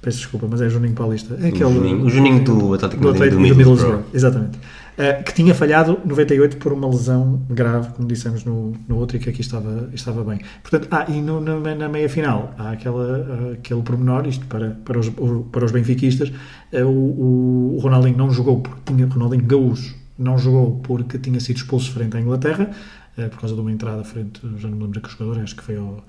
Peço 0.00 0.18
desculpa, 0.18 0.46
mas 0.48 0.60
é 0.60 0.68
Juninho 0.68 0.94
Paulista. 0.94 1.34
É 1.40 1.48
aquele, 1.48 1.64
o, 1.64 1.72
Juninho, 1.72 2.04
o 2.04 2.10
Juninho 2.10 2.44
do 2.44 2.74
Atlético 2.74 3.02
do, 3.02 3.08
Atlético, 3.10 3.40
do, 3.40 3.48
do 3.48 3.56
Middlesbrough. 3.56 4.04
Exatamente. 4.14 4.58
Uh, 4.58 5.22
que 5.22 5.32
tinha 5.32 5.54
falhado 5.54 6.00
98 6.04 6.56
por 6.56 6.72
uma 6.72 6.88
lesão 6.88 7.40
grave, 7.48 7.90
como 7.92 8.08
dissemos 8.08 8.44
no, 8.44 8.72
no 8.88 8.96
outro, 8.96 9.16
e 9.16 9.20
que 9.20 9.30
aqui 9.30 9.40
estava, 9.40 9.88
estava 9.92 10.24
bem. 10.24 10.40
Portanto, 10.60 10.88
ah, 10.90 11.04
e 11.08 11.20
no, 11.20 11.40
na, 11.40 11.74
na 11.74 11.88
meia 11.88 12.08
final 12.08 12.52
há 12.58 12.72
aquela, 12.72 13.18
uh, 13.18 13.52
aquele 13.52 13.82
pormenor, 13.82 14.26
isto 14.26 14.44
para, 14.46 14.70
para, 14.84 14.98
os, 14.98 15.08
para 15.52 15.64
os 15.64 15.70
benfiquistas, 15.70 16.32
uh, 16.72 16.84
o, 16.84 17.76
o 17.76 17.78
Ronaldinho 17.80 18.16
não 18.16 18.30
jogou, 18.32 18.60
porque 18.60 18.92
tinha, 18.92 19.06
Ronaldinho 19.06 19.44
Gaúcho 19.44 19.94
não 20.18 20.36
jogou 20.36 20.80
porque 20.82 21.16
tinha 21.16 21.38
sido 21.38 21.58
expulso 21.58 21.92
frente 21.92 22.16
à 22.16 22.20
Inglaterra, 22.20 22.70
é, 23.18 23.28
por 23.28 23.40
causa 23.40 23.54
de 23.54 23.60
uma 23.60 23.72
entrada 23.72 24.04
frente, 24.04 24.40
já 24.56 24.68
não 24.68 24.76
me 24.76 24.84
lembro 24.84 25.00
que 25.00 25.10
jogador, 25.10 25.42
acho 25.42 25.56
que 25.56 25.62
foi 25.62 25.76
ao. 25.76 26.04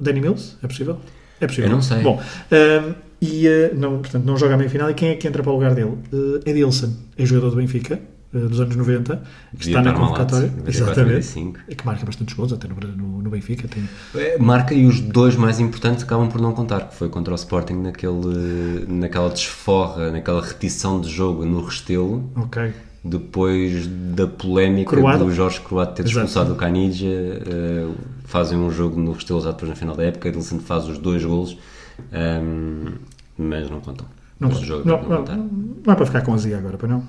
Danny 0.00 0.20
Mills? 0.20 0.56
É 0.62 0.66
possível? 0.66 0.98
É 1.40 1.46
possível. 1.46 1.70
Eu 1.70 1.76
não 1.76 1.82
sei. 1.82 2.02
Bom, 2.02 2.18
uh, 2.20 2.94
e 3.20 3.46
uh, 3.46 3.78
não, 3.78 3.98
portanto, 3.98 4.24
não 4.24 4.36
joga 4.36 4.54
a 4.54 4.56
meia 4.56 4.70
final. 4.70 4.90
E 4.90 4.94
quem 4.94 5.10
é 5.10 5.14
que 5.14 5.28
entra 5.28 5.42
para 5.42 5.52
o 5.52 5.54
lugar 5.54 5.74
dele? 5.74 5.98
Uh, 6.12 6.40
Edilson, 6.46 6.92
é 7.16 7.26
jogador 7.26 7.50
do 7.50 7.56
Benfica, 7.56 8.00
uh, 8.32 8.48
dos 8.48 8.58
anos 8.58 8.74
90, 8.74 9.16
que 9.52 9.58
Devia 9.58 9.78
está 9.78 9.82
na 9.82 9.96
convocatória. 9.96 10.48
94, 10.48 10.70
exatamente. 10.70 11.62
É 11.68 11.74
que 11.74 11.86
marca 11.86 12.06
bastantes 12.06 12.34
gols, 12.34 12.52
até 12.52 12.66
no, 12.66 12.74
no, 12.74 13.22
no 13.22 13.30
Benfica. 13.30 13.68
Tem... 13.68 13.88
É, 14.14 14.38
marca 14.38 14.72
e 14.72 14.86
os 14.86 14.98
dois 14.98 15.36
mais 15.36 15.60
importantes 15.60 16.02
acabam 16.04 16.28
por 16.28 16.40
não 16.40 16.52
contar, 16.52 16.88
que 16.88 16.96
foi 16.96 17.08
contra 17.08 17.32
o 17.32 17.36
Sporting 17.36 17.74
naquele, 17.74 18.86
naquela 18.88 19.28
desforra, 19.28 20.10
naquela 20.10 20.40
repetição 20.40 21.00
de 21.00 21.10
jogo 21.10 21.44
no 21.44 21.62
Restelo. 21.64 22.30
Ok 22.34 22.72
depois 23.04 23.86
da 23.86 24.26
polémica 24.26 24.96
Croado. 24.96 25.24
do 25.24 25.32
Jorge 25.32 25.60
Croato 25.60 25.94
ter 25.94 26.06
expulsado 26.06 26.52
o 26.52 26.56
Canidja, 26.56 27.06
uh, 27.06 27.94
fazem 28.24 28.56
um 28.56 28.70
jogo 28.70 29.00
no 29.00 29.12
Restelo 29.12 29.40
já 29.40 29.50
depois 29.50 29.68
na 29.68 29.76
final 29.76 29.96
da 29.96 30.04
época, 30.04 30.28
Edilson 30.28 30.60
faz 30.60 30.88
os 30.88 30.98
dois 30.98 31.24
golos, 31.24 31.52
um, 31.52 32.16
ehm, 32.16 32.94
mas 33.36 33.68
não 33.68 33.80
contam. 33.80 34.06
Não, 34.38 34.50
jogo, 34.50 34.88
não, 34.88 35.02
não, 35.02 35.24
não, 35.24 35.50
não, 35.86 35.92
é 35.92 35.96
para 35.96 36.06
ficar 36.06 36.22
com 36.22 36.34
azia 36.34 36.58
agora, 36.58 36.76
para 36.76 36.88
não? 36.88 37.04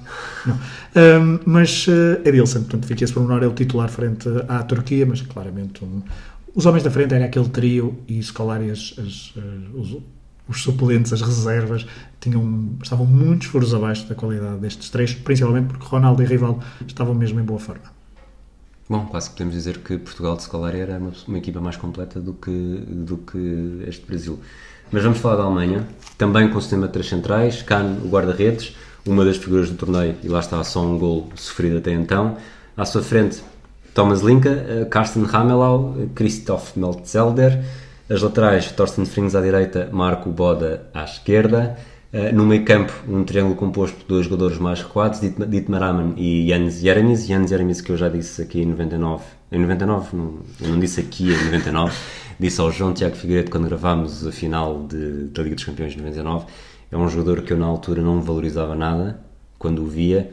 não. 0.46 0.56
Um, 0.56 0.60
ehm, 0.96 1.40
mas 1.46 1.88
uh, 1.88 2.22
Edilson, 2.26 2.62
portanto, 2.62 2.86
fica 2.86 3.04
esse 3.04 3.14
pormenor, 3.14 3.44
é 3.44 3.48
o 3.48 3.54
titular 3.54 3.90
frente 3.90 4.30
à 4.48 4.62
Turquia, 4.64 5.06
mas 5.06 5.22
claramente 5.22 5.84
um, 5.84 6.02
os 6.56 6.66
homens 6.66 6.84
da 6.84 6.92
frente 6.92 7.14
eram 7.14 7.26
aquele 7.26 7.50
trio 7.50 7.98
e 8.08 8.22
Scolari 8.22 8.70
as, 8.70 8.94
as, 9.00 9.34
uh, 9.36 9.80
os, 9.80 9.98
os 10.48 10.62
suplentes, 10.62 11.14
as 11.14 11.22
reservas, 11.22 11.86
tinham, 12.20 12.76
estavam 12.82 13.06
muitos 13.06 13.48
furos 13.48 13.74
abaixo 13.74 14.08
da 14.08 14.16
qualidade 14.16 14.60
destes 14.60 14.90
três, 14.90 15.14
principalmente 15.14 15.68
porque 15.68 15.86
Ronaldo 15.86 16.22
e 16.22 16.26
Rivaldo 16.26 16.64
estavam 16.86 17.14
mesmo 17.14 17.40
em 17.40 17.44
boa 17.44 17.60
forma. 17.60 18.04
Bom, 18.90 19.06
quase 19.06 19.30
que 19.30 19.36
podemos 19.36 19.56
dizer 19.56 19.78
que 19.80 19.98
Portugal 19.98 20.36
de 20.36 20.44
Scolari 20.44 20.80
era 20.80 20.98
uma, 20.98 21.12
uma, 21.28 21.38
equipa 21.38 21.62
mais 21.62 21.78
completa 21.78 22.20
do 22.20 22.34
que, 22.34 22.52
do 22.52 23.18
que 23.18 23.84
este 23.88 24.06
Brasil. 24.06 24.40
Mas 24.92 25.04
vamos 25.04 25.20
falar 25.20 25.38
da 25.38 25.44
Alemanha, 25.44 25.88
também 26.18 26.50
com 26.50 26.58
o 26.58 26.62
sistema 26.62 26.88
de 26.88 26.94
três 26.94 27.08
centrais, 27.08 27.62
Kahn, 27.62 28.00
o 28.04 28.10
guarda-redes, 28.10 28.76
uma 29.06 29.24
das 29.24 29.38
figuras 29.38 29.70
do 29.70 29.78
torneio, 29.78 30.16
e 30.22 30.28
lá 30.28 30.40
está 30.40 30.62
só 30.64 30.84
um 30.84 31.00
gol 31.00 31.30
sofrido 31.36 31.78
até 31.78 31.94
então. 31.94 32.38
À 32.76 32.86
sua 32.86 33.02
frente, 33.02 33.42
Thomas 33.94 34.22
Linka, 34.22 34.50
eh, 34.50 34.86
Carsten 34.90 35.24
Ramelau, 35.24 35.96
Christoph 36.14 36.76
Meltzelder, 36.76 37.64
as 38.10 38.22
laterais, 38.22 38.72
Thorsten 38.72 39.06
Frings 39.06 39.36
à 39.36 39.42
direita, 39.42 39.90
Marco 39.92 40.30
Boda 40.30 40.88
à 40.94 41.04
esquerda. 41.04 41.78
Uh, 42.14 42.34
no 42.36 42.46
meio 42.46 42.64
campo, 42.64 42.94
um 43.08 43.24
triângulo 43.24 43.56
composto 43.56 43.98
de 44.00 44.06
dois 44.06 44.26
jogadores 44.26 44.60
mais 44.60 44.82
recuados, 44.82 45.20
Dietmar 45.20 45.82
Hamann 45.82 46.14
e 46.16 46.48
Jens 46.48 46.80
Jeremies. 46.80 47.26
Jens 47.26 47.50
Jeremies 47.50 47.82
que 47.82 47.92
eu 47.92 47.98
já 47.98 48.10
disse 48.10 48.42
aqui 48.42 48.62
em 48.62 48.66
99. 48.66 49.24
Em 49.52 49.60
99? 49.60 50.16
Não, 50.16 50.40
eu 50.62 50.68
não 50.70 50.80
disse 50.80 51.00
aqui 51.00 51.32
em 51.34 51.46
99. 51.46 51.96
disse 52.40 52.62
ao 52.62 52.72
João 52.72 52.94
Tiago 52.94 53.16
Figueiredo 53.16 53.50
quando 53.50 53.66
gravámos 53.68 54.28
a 54.28 54.32
final 54.32 54.86
de, 54.86 55.26
da 55.30 55.42
Liga 55.42 55.56
dos 55.56 55.64
Campeões 55.64 55.94
de 55.94 55.98
99. 55.98 56.46
É 56.92 56.98
um 56.98 57.10
jogador 57.10 57.42
que 57.42 57.52
eu 57.52 57.58
na 57.58 57.66
altura 57.66 58.02
não 58.02 58.22
valorizava 58.22 58.76
nada 58.76 59.20
quando 59.58 59.82
o 59.82 59.88
via 59.88 60.30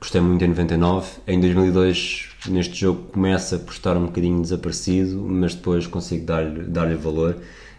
gostei 0.00 0.20
muito 0.20 0.44
em 0.44 0.48
99. 0.48 1.08
Em 1.26 1.40
2002, 1.40 2.28
neste 2.48 2.74
jogo, 2.74 3.04
começa 3.12 3.58
por 3.58 3.72
estar 3.72 3.96
um 3.96 4.06
bocadinho 4.06 4.40
desaparecido, 4.42 5.20
mas 5.20 5.54
depois 5.54 5.86
consigo 5.86 6.26
dar-lhe 6.26 6.62
dar 6.64 6.94
valor 6.96 7.36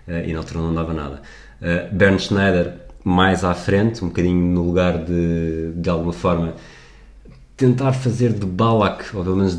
uh, 0.07 0.11
e 0.25 0.33
na 0.33 0.39
altura 0.39 0.61
não 0.61 0.73
dava 0.73 0.93
nada. 0.93 1.21
Uh, 1.61 1.93
Bernd 1.93 2.19
Schneider, 2.19 2.73
mais 3.03 3.43
à 3.43 3.53
frente, 3.53 4.03
um 4.03 4.07
bocadinho 4.07 4.43
no 4.43 4.63
lugar 4.63 5.03
de, 5.03 5.71
de 5.75 5.89
alguma 5.89 6.13
forma, 6.13 6.55
tentar 7.55 7.93
fazer 7.93 8.33
de 8.33 8.45
Balak, 8.45 9.15
ou 9.15 9.23
pelo 9.23 9.37
menos 9.37 9.55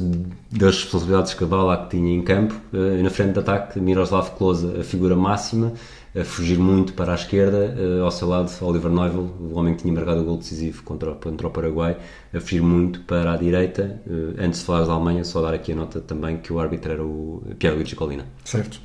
das 0.50 0.76
responsabilidades 0.76 1.32
que 1.32 1.44
a 1.44 1.46
Balak 1.46 1.90
tinha 1.90 2.14
em 2.14 2.22
campo, 2.22 2.54
uh, 2.72 3.02
na 3.02 3.10
frente 3.10 3.32
de 3.32 3.38
ataque, 3.38 3.78
Miroslav 3.80 4.30
Klose, 4.36 4.80
a 4.80 4.84
figura 4.84 5.14
máxima, 5.14 5.72
a 6.18 6.24
fugir 6.24 6.58
muito 6.58 6.94
para 6.94 7.12
a 7.12 7.14
esquerda, 7.14 7.74
uh, 7.76 8.04
ao 8.04 8.10
seu 8.10 8.26
lado 8.28 8.50
Oliver 8.62 8.90
Neuville, 8.90 9.30
o 9.40 9.54
homem 9.54 9.74
que 9.74 9.82
tinha 9.82 9.92
marcado 9.92 10.22
o 10.22 10.24
gol 10.24 10.38
decisivo 10.38 10.82
contra, 10.82 11.12
contra 11.14 11.46
o 11.46 11.50
Paraguai, 11.50 11.98
a 12.32 12.40
fugir 12.40 12.62
muito 12.62 13.00
para 13.00 13.32
a 13.32 13.36
direita. 13.36 14.00
Uh, 14.06 14.34
antes 14.38 14.60
de 14.60 14.66
falar 14.66 14.86
da 14.86 14.92
Alemanha, 14.92 15.24
só 15.24 15.42
dar 15.42 15.52
aqui 15.52 15.72
a 15.72 15.76
nota 15.76 16.00
também 16.00 16.38
que 16.38 16.52
o 16.52 16.58
árbitro 16.58 16.92
era 16.92 17.04
o 17.04 17.42
Pierluigi 17.58 17.94
Colina. 17.94 18.24
Certo. 18.44 18.80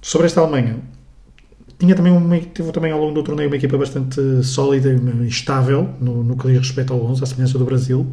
Sobre 0.00 0.26
esta 0.26 0.40
Alemanha, 0.40 0.78
tinha 1.78 1.96
também 1.96 2.12
uma, 2.12 2.38
teve 2.38 2.70
também 2.70 2.92
ao 2.92 3.00
longo 3.00 3.14
do 3.14 3.24
torneio 3.24 3.48
uma 3.48 3.56
equipa 3.56 3.76
bastante 3.76 4.44
sólida 4.44 4.92
e 4.92 5.26
estável 5.26 5.88
no, 6.00 6.22
no 6.22 6.36
que 6.36 6.46
diz 6.46 6.58
respeito 6.58 6.92
ao 6.92 7.04
11, 7.06 7.22
à 7.22 7.26
semelhança 7.26 7.58
do 7.58 7.64
Brasil. 7.64 8.06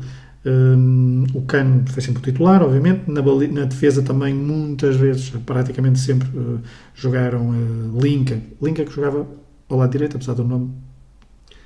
Um, 0.45 1.25
o 1.33 1.41
Cano 1.41 1.83
foi 1.87 2.01
sempre 2.01 2.21
o 2.21 2.23
titular, 2.23 2.61
obviamente. 2.63 3.09
Na, 3.09 3.21
na, 3.21 3.65
defesa 3.65 4.01
também, 4.01 4.33
muitas 4.33 4.95
vezes, 4.95 5.29
praticamente 5.45 5.99
sempre, 5.99 6.27
uh, 6.29 6.59
jogaram 6.95 7.49
uh, 7.49 7.99
Linka. 8.01 8.41
Linka 8.61 8.85
que 8.85 8.93
jogava 8.93 9.27
ao 9.67 9.77
lado 9.77 9.91
direito, 9.91 10.15
apesar 10.15 10.33
do 10.33 10.43
nome. 10.43 10.71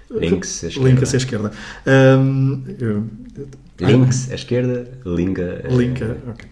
Links, 0.10 0.64
à 0.64 0.68
esquerda. 0.68 0.90
Links 0.90 1.14
à 1.14 1.18
esquerda. 1.18 1.52
Um, 1.88 2.64
Links 3.80 4.32
à 4.32 4.36
esquerda, 4.36 4.88
Linka. 5.06 5.64
Linka, 5.70 6.18
ok. 6.28 6.46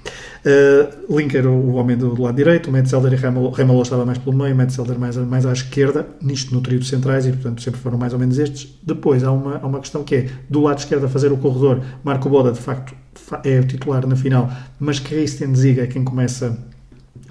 Uh, 0.44 1.16
Link 1.16 1.38
era 1.38 1.48
o 1.48 1.76
homem 1.76 1.96
do, 1.96 2.16
do 2.16 2.24
lado 2.24 2.36
direito, 2.36 2.70
o 2.70 2.74
Metzelder 2.74 3.14
e 3.14 3.16
Remolo 3.16 3.82
estava 3.84 4.04
mais 4.04 4.18
pelo 4.18 4.36
meio, 4.36 4.56
o 4.56 4.58
Metzelder 4.58 4.98
mais, 4.98 5.16
mais 5.18 5.46
à 5.46 5.54
esquerda, 5.54 6.08
nisto 6.20 6.54
no 6.54 6.62
trio 6.62 6.80
de 6.80 6.88
centrais, 6.88 7.28
e 7.28 7.32
portanto 7.32 7.62
sempre 7.62 7.80
foram 7.80 7.98
mais 7.98 8.12
ou 8.14 8.18
menos 8.18 8.40
estes. 8.40 8.76
Depois 8.82 9.24
há 9.24 9.32
uma, 9.32 9.58
há 9.58 9.68
uma 9.68 9.80
questão 9.80 10.04
que 10.04 10.16
é, 10.16 10.30
do 10.50 10.62
lado 10.62 10.80
esquerdo 10.80 11.06
a 11.06 11.10
fazer 11.10 11.32
o 11.32 11.38
corredor, 11.38 11.82
Marco 12.04 12.28
Boda 12.28 12.52
de 12.52 12.60
facto 12.60 12.96
é 13.44 13.60
o 13.60 13.68
titular 13.68 14.08
na 14.08 14.16
final, 14.16 14.50
mas 14.80 15.00
Christian 15.00 15.54
Ziga 15.54 15.84
é 15.84 15.88
quem 15.88 16.04
começa 16.04 16.58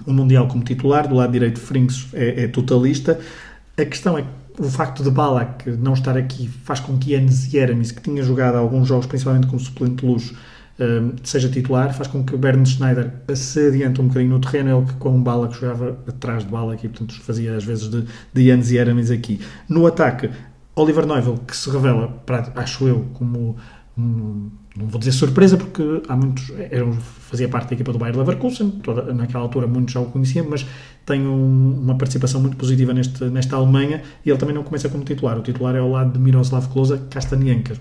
o 0.05 0.13
Mundial 0.13 0.47
como 0.47 0.63
titular, 0.63 1.07
do 1.07 1.15
lado 1.15 1.33
direito 1.33 1.59
Frinks 1.59 2.07
é, 2.13 2.43
é 2.43 2.47
totalista. 2.47 3.19
A 3.77 3.85
questão 3.85 4.17
é 4.17 4.21
que 4.21 4.27
o 4.61 4.69
facto 4.69 5.03
de 5.03 5.09
Balak 5.09 5.69
não 5.71 5.93
estar 5.93 6.15
aqui 6.15 6.47
faz 6.47 6.79
com 6.79 6.97
que 6.97 7.13
Yanis 7.13 7.51
Yeremis, 7.51 7.91
que 7.91 8.01
tinha 8.01 8.21
jogado 8.21 8.57
alguns 8.57 8.87
jogos, 8.87 9.07
principalmente 9.07 9.47
como 9.47 9.59
suplente 9.59 9.95
de 9.95 10.05
luxo, 10.05 10.35
um, 10.79 11.15
seja 11.23 11.49
titular, 11.49 11.93
faz 11.93 12.07
com 12.07 12.23
que 12.23 12.37
Bernd 12.37 12.67
Schneider 12.67 13.11
se 13.35 13.67
adiante 13.67 13.99
um 13.99 14.07
bocadinho 14.07 14.33
no 14.33 14.39
terreno, 14.39 14.77
ele 14.77 14.87
que 14.87 14.93
com 14.93 15.17
o 15.17 15.21
Balak 15.21 15.55
jogava 15.55 15.97
atrás 16.07 16.43
de 16.43 16.51
Balak 16.51 16.85
e 16.85 16.89
portanto 16.89 17.19
fazia 17.21 17.55
às 17.55 17.63
vezes 17.63 17.89
de, 17.89 18.05
de 18.33 18.41
Yanis 18.43 18.71
Yeremis 18.71 19.09
aqui. 19.09 19.39
No 19.67 19.87
ataque, 19.87 20.29
Oliver 20.75 21.07
Neuville, 21.07 21.39
que 21.39 21.57
se 21.57 21.69
revela, 21.69 22.23
acho 22.55 22.87
eu, 22.87 23.07
como 23.13 23.57
um, 23.97 24.51
não 24.75 24.87
vou 24.87 24.99
dizer 24.99 25.11
surpresa 25.11 25.57
porque 25.57 25.83
há 26.07 26.15
muitos 26.15 26.51
eram, 26.71 26.93
fazia 26.93 27.49
parte 27.49 27.69
da 27.69 27.73
equipa 27.73 27.91
do 27.91 27.99
Bayer 27.99 28.17
Leverkusen 28.17 28.71
toda, 28.83 29.13
naquela 29.13 29.43
altura 29.43 29.67
muitos 29.67 29.93
já 29.93 29.99
o 29.99 30.05
conheciam 30.05 30.47
mas 30.49 30.65
tem 31.05 31.21
um, 31.21 31.81
uma 31.81 31.95
participação 31.95 32.39
muito 32.39 32.55
positiva 32.55 32.93
neste, 32.93 33.23
nesta 33.25 33.55
Alemanha 33.55 34.01
e 34.25 34.29
ele 34.29 34.37
também 34.37 34.55
não 34.55 34.63
começa 34.63 34.87
como 34.87 35.03
titular 35.03 35.37
o 35.37 35.41
titular 35.41 35.75
é 35.75 35.79
ao 35.79 35.89
lado 35.89 36.13
de 36.13 36.19
Miroslav 36.19 36.67
Klose 36.69 36.97
Castanhenka 37.09 37.73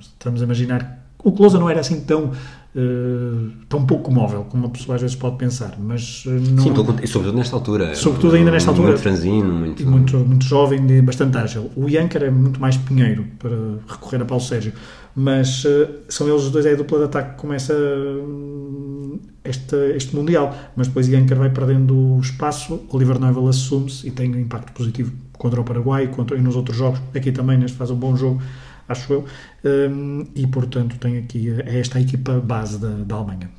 estamos 0.00 0.40
a 0.40 0.44
imaginar 0.44 1.06
o 1.22 1.32
Klose 1.32 1.58
não 1.58 1.68
era 1.68 1.80
assim 1.80 2.00
tão 2.00 2.32
Uh, 2.76 3.50
tão 3.66 3.86
pouco 3.86 4.12
móvel 4.12 4.44
como 4.44 4.66
uma 4.66 4.70
pessoa 4.70 4.96
às 4.96 5.00
vezes 5.00 5.16
pode 5.16 5.36
pensar, 5.36 5.74
mas 5.80 6.24
uh, 6.26 6.30
não... 6.30 6.62
Sim, 6.62 6.74
e 7.02 7.06
sobretudo 7.08 7.38
nesta 7.38 7.56
altura. 7.56 7.94
Sobretudo 7.94 8.36
ainda 8.36 8.50
nesta 8.50 8.70
altura. 8.70 8.88
Muito 8.88 9.00
franzino, 9.00 9.52
muito... 9.52 9.86
muito... 9.86 10.18
Muito 10.18 10.44
jovem 10.44 10.86
e 10.88 11.00
bastante 11.00 11.38
ágil. 11.38 11.70
O 11.74 11.88
Janker 11.88 12.24
é 12.24 12.30
muito 12.30 12.60
mais 12.60 12.76
pinheiro 12.76 13.24
para 13.38 13.56
recorrer 13.88 14.20
a 14.20 14.24
Paulo 14.26 14.44
Sérgio. 14.44 14.74
Mas 15.20 15.64
uh, 15.64 15.88
são 16.08 16.28
eles 16.28 16.44
os 16.44 16.50
dois, 16.52 16.64
é 16.64 16.74
a 16.74 16.76
dupla 16.76 16.98
de 16.98 17.04
ataque 17.06 17.30
que 17.34 17.40
começa 17.40 17.74
uh, 17.74 19.20
este, 19.44 19.74
este 19.96 20.14
Mundial. 20.14 20.56
Mas 20.76 20.86
depois 20.86 21.08
Janker 21.08 21.36
vai 21.36 21.50
perdendo 21.50 22.20
espaço, 22.20 22.82
Oliver 22.88 23.18
Neuville 23.18 23.48
assume-se 23.48 24.06
e 24.06 24.12
tem 24.12 24.32
um 24.32 24.38
impacto 24.38 24.72
positivo 24.72 25.12
contra 25.32 25.60
o 25.60 25.64
Paraguai 25.64 26.06
contra, 26.06 26.36
e 26.36 26.40
nos 26.40 26.54
outros 26.54 26.76
jogos. 26.76 27.00
Aqui 27.12 27.32
também 27.32 27.58
neste 27.58 27.76
faz 27.76 27.90
um 27.90 27.96
bom 27.96 28.14
jogo, 28.14 28.40
acho 28.88 29.12
eu. 29.12 29.24
Um, 29.64 30.24
e 30.36 30.46
portanto 30.46 30.96
tem 30.98 31.18
aqui 31.18 31.50
é 31.66 31.80
esta 31.80 31.98
a 31.98 32.00
equipa 32.00 32.38
base 32.38 32.78
da, 32.78 32.90
da 32.90 33.16
Alemanha. 33.16 33.50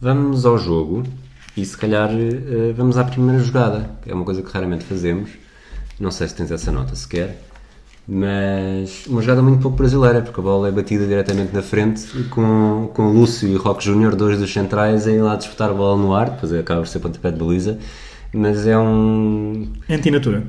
Vamos 0.00 0.46
ao 0.46 0.56
jogo 0.56 1.02
e 1.54 1.62
se 1.62 1.76
calhar 1.76 2.08
uh, 2.08 2.72
vamos 2.74 2.96
à 2.96 3.04
primeira 3.04 3.38
jogada, 3.42 3.90
que 4.00 4.10
é 4.10 4.14
uma 4.14 4.24
coisa 4.24 4.40
que 4.40 4.50
raramente 4.50 4.84
fazemos. 4.84 5.28
Não 6.00 6.10
sei 6.10 6.26
se 6.26 6.36
tens 6.36 6.50
essa 6.50 6.72
nota 6.72 6.94
sequer 6.96 7.51
mas 8.06 9.06
uma 9.06 9.20
jogada 9.20 9.42
muito 9.42 9.60
pouco 9.60 9.76
brasileira, 9.76 10.22
porque 10.22 10.40
a 10.40 10.42
bola 10.42 10.68
é 10.68 10.70
batida 10.70 11.06
diretamente 11.06 11.54
na 11.54 11.62
frente 11.62 12.06
com, 12.30 12.90
com 12.92 13.12
Lúcio 13.12 13.48
e 13.48 13.56
Roque 13.56 13.84
Júnior, 13.84 14.16
dois 14.16 14.38
dos 14.38 14.52
centrais, 14.52 15.06
a 15.06 15.12
ir 15.12 15.20
lá 15.20 15.36
disputar 15.36 15.70
a 15.70 15.72
bola 15.72 15.96
no 15.96 16.14
ar, 16.14 16.30
depois 16.30 16.52
acaba 16.52 16.80
por 16.80 16.88
ser 16.88 16.98
pontapé 16.98 17.30
de 17.30 17.38
baliza, 17.38 17.78
mas 18.32 18.66
é 18.66 18.76
um... 18.76 19.68
É 19.88 19.94
antinatura. 19.94 20.42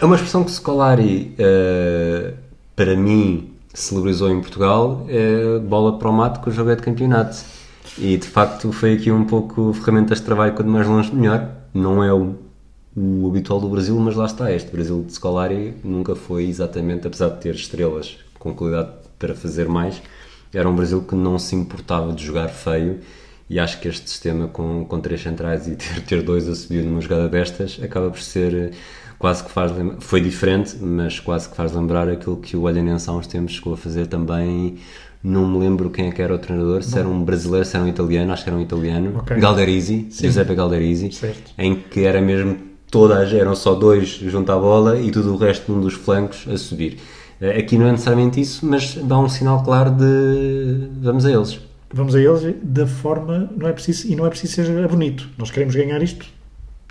É 0.00 0.04
uma 0.04 0.14
expressão 0.14 0.44
que 0.44 0.50
Scolari, 0.50 1.34
uh, 1.38 2.32
para 2.74 2.96
mim, 2.96 3.50
celebrizou 3.74 4.30
em 4.30 4.40
Portugal, 4.40 5.04
é 5.08 5.58
bola 5.58 5.98
para 5.98 6.08
o 6.08 6.12
mato 6.12 6.40
com 6.40 6.50
o 6.50 6.52
jogo 6.52 6.70
é 6.70 6.76
de 6.76 6.82
campeonato. 6.82 7.36
E 7.96 8.16
de 8.16 8.26
facto 8.28 8.70
foi 8.70 8.94
aqui 8.94 9.10
um 9.10 9.24
pouco 9.24 9.72
ferramentas 9.72 10.18
de 10.18 10.24
trabalho, 10.24 10.54
quanto 10.54 10.70
mais 10.70 10.86
longe 10.86 11.12
melhor. 11.14 11.48
Não 11.74 12.02
é 12.02 12.12
o 12.12 12.36
o 12.96 13.28
habitual 13.28 13.60
do 13.60 13.68
Brasil, 13.68 13.98
mas 13.98 14.16
lá 14.16 14.26
está, 14.26 14.52
este 14.52 14.70
Brasil 14.70 15.04
de 15.06 15.12
Scolari 15.12 15.74
nunca 15.84 16.14
foi 16.16 16.46
exatamente, 16.46 17.06
apesar 17.06 17.28
de 17.30 17.40
ter 17.40 17.54
estrelas 17.54 18.16
com 18.38 18.54
qualidade 18.54 18.90
para 19.18 19.34
fazer 19.34 19.68
mais, 19.68 20.00
era 20.52 20.68
um 20.68 20.74
Brasil 20.74 21.02
que 21.02 21.14
não 21.14 21.38
se 21.38 21.54
importava 21.54 22.12
de 22.12 22.24
jogar 22.24 22.48
feio 22.48 23.00
e 23.50 23.58
acho 23.58 23.80
que 23.80 23.88
este 23.88 24.08
sistema 24.08 24.48
com, 24.48 24.84
com 24.84 25.00
três 25.00 25.22
centrais 25.22 25.66
e 25.66 25.74
ter, 25.76 26.00
ter 26.02 26.22
dois 26.22 26.48
a 26.48 26.54
subir 26.54 26.82
numa 26.82 27.00
jogada 27.00 27.28
destas 27.28 27.78
acaba 27.82 28.10
por 28.10 28.20
ser 28.20 28.72
quase 29.18 29.44
que 29.44 29.50
faz 29.50 29.72
foi 30.00 30.20
diferente, 30.20 30.76
mas 30.80 31.20
quase 31.20 31.48
que 31.48 31.56
faz 31.56 31.72
lembrar 31.72 32.08
aquilo 32.08 32.36
que 32.36 32.56
o 32.56 32.62
Olhanense 32.62 33.08
há 33.10 33.12
uns 33.12 33.26
tempos 33.26 33.54
chegou 33.54 33.74
a 33.74 33.76
fazer 33.76 34.06
também 34.06 34.78
não 35.22 35.48
me 35.48 35.58
lembro 35.58 35.90
quem 35.90 36.08
é 36.08 36.12
que 36.12 36.22
era 36.22 36.32
o 36.32 36.38
treinador, 36.38 36.82
se 36.82 36.96
era 36.96 37.08
um 37.08 37.24
brasileiro, 37.24 37.66
se 37.66 37.76
era 37.76 37.84
um 37.84 37.88
italiano, 37.88 38.32
acho 38.32 38.44
que 38.44 38.50
era 38.50 38.56
um 38.56 38.62
italiano, 38.62 39.18
okay. 39.18 39.38
Galderisi, 39.38 40.08
Giuseppe 40.12 40.54
Galderisi, 40.54 41.10
certo. 41.10 41.52
em 41.58 41.74
que 41.74 42.04
era 42.04 42.20
mesmo 42.20 42.56
todas 42.90 43.32
eram 43.32 43.54
só 43.54 43.74
dois 43.74 44.08
junto 44.08 44.50
à 44.50 44.58
bola 44.58 44.98
e 44.98 45.10
tudo 45.10 45.34
o 45.34 45.36
resto 45.36 45.72
num 45.72 45.80
dos 45.80 45.94
flancos 45.94 46.46
a 46.48 46.56
subir. 46.56 46.98
Eh, 47.40 47.58
aqui 47.58 47.78
não 47.78 47.86
é 47.86 47.92
necessariamente 47.92 48.40
isso, 48.40 48.66
mas 48.66 48.94
dá 48.94 49.18
um 49.18 49.28
sinal 49.28 49.62
claro 49.62 49.90
de 49.90 50.88
vamos 51.00 51.24
a 51.24 51.30
eles. 51.30 51.60
Vamos 51.92 52.14
a 52.14 52.20
eles 52.20 52.54
da 52.62 52.86
forma, 52.86 53.50
não 53.56 53.68
é 53.68 53.72
preciso, 53.72 54.08
e 54.08 54.16
não 54.16 54.26
é 54.26 54.28
preciso 54.28 54.54
ser 54.54 54.88
bonito. 54.88 55.28
Nós 55.38 55.50
queremos 55.50 55.74
ganhar 55.74 56.02
isto 56.02 56.26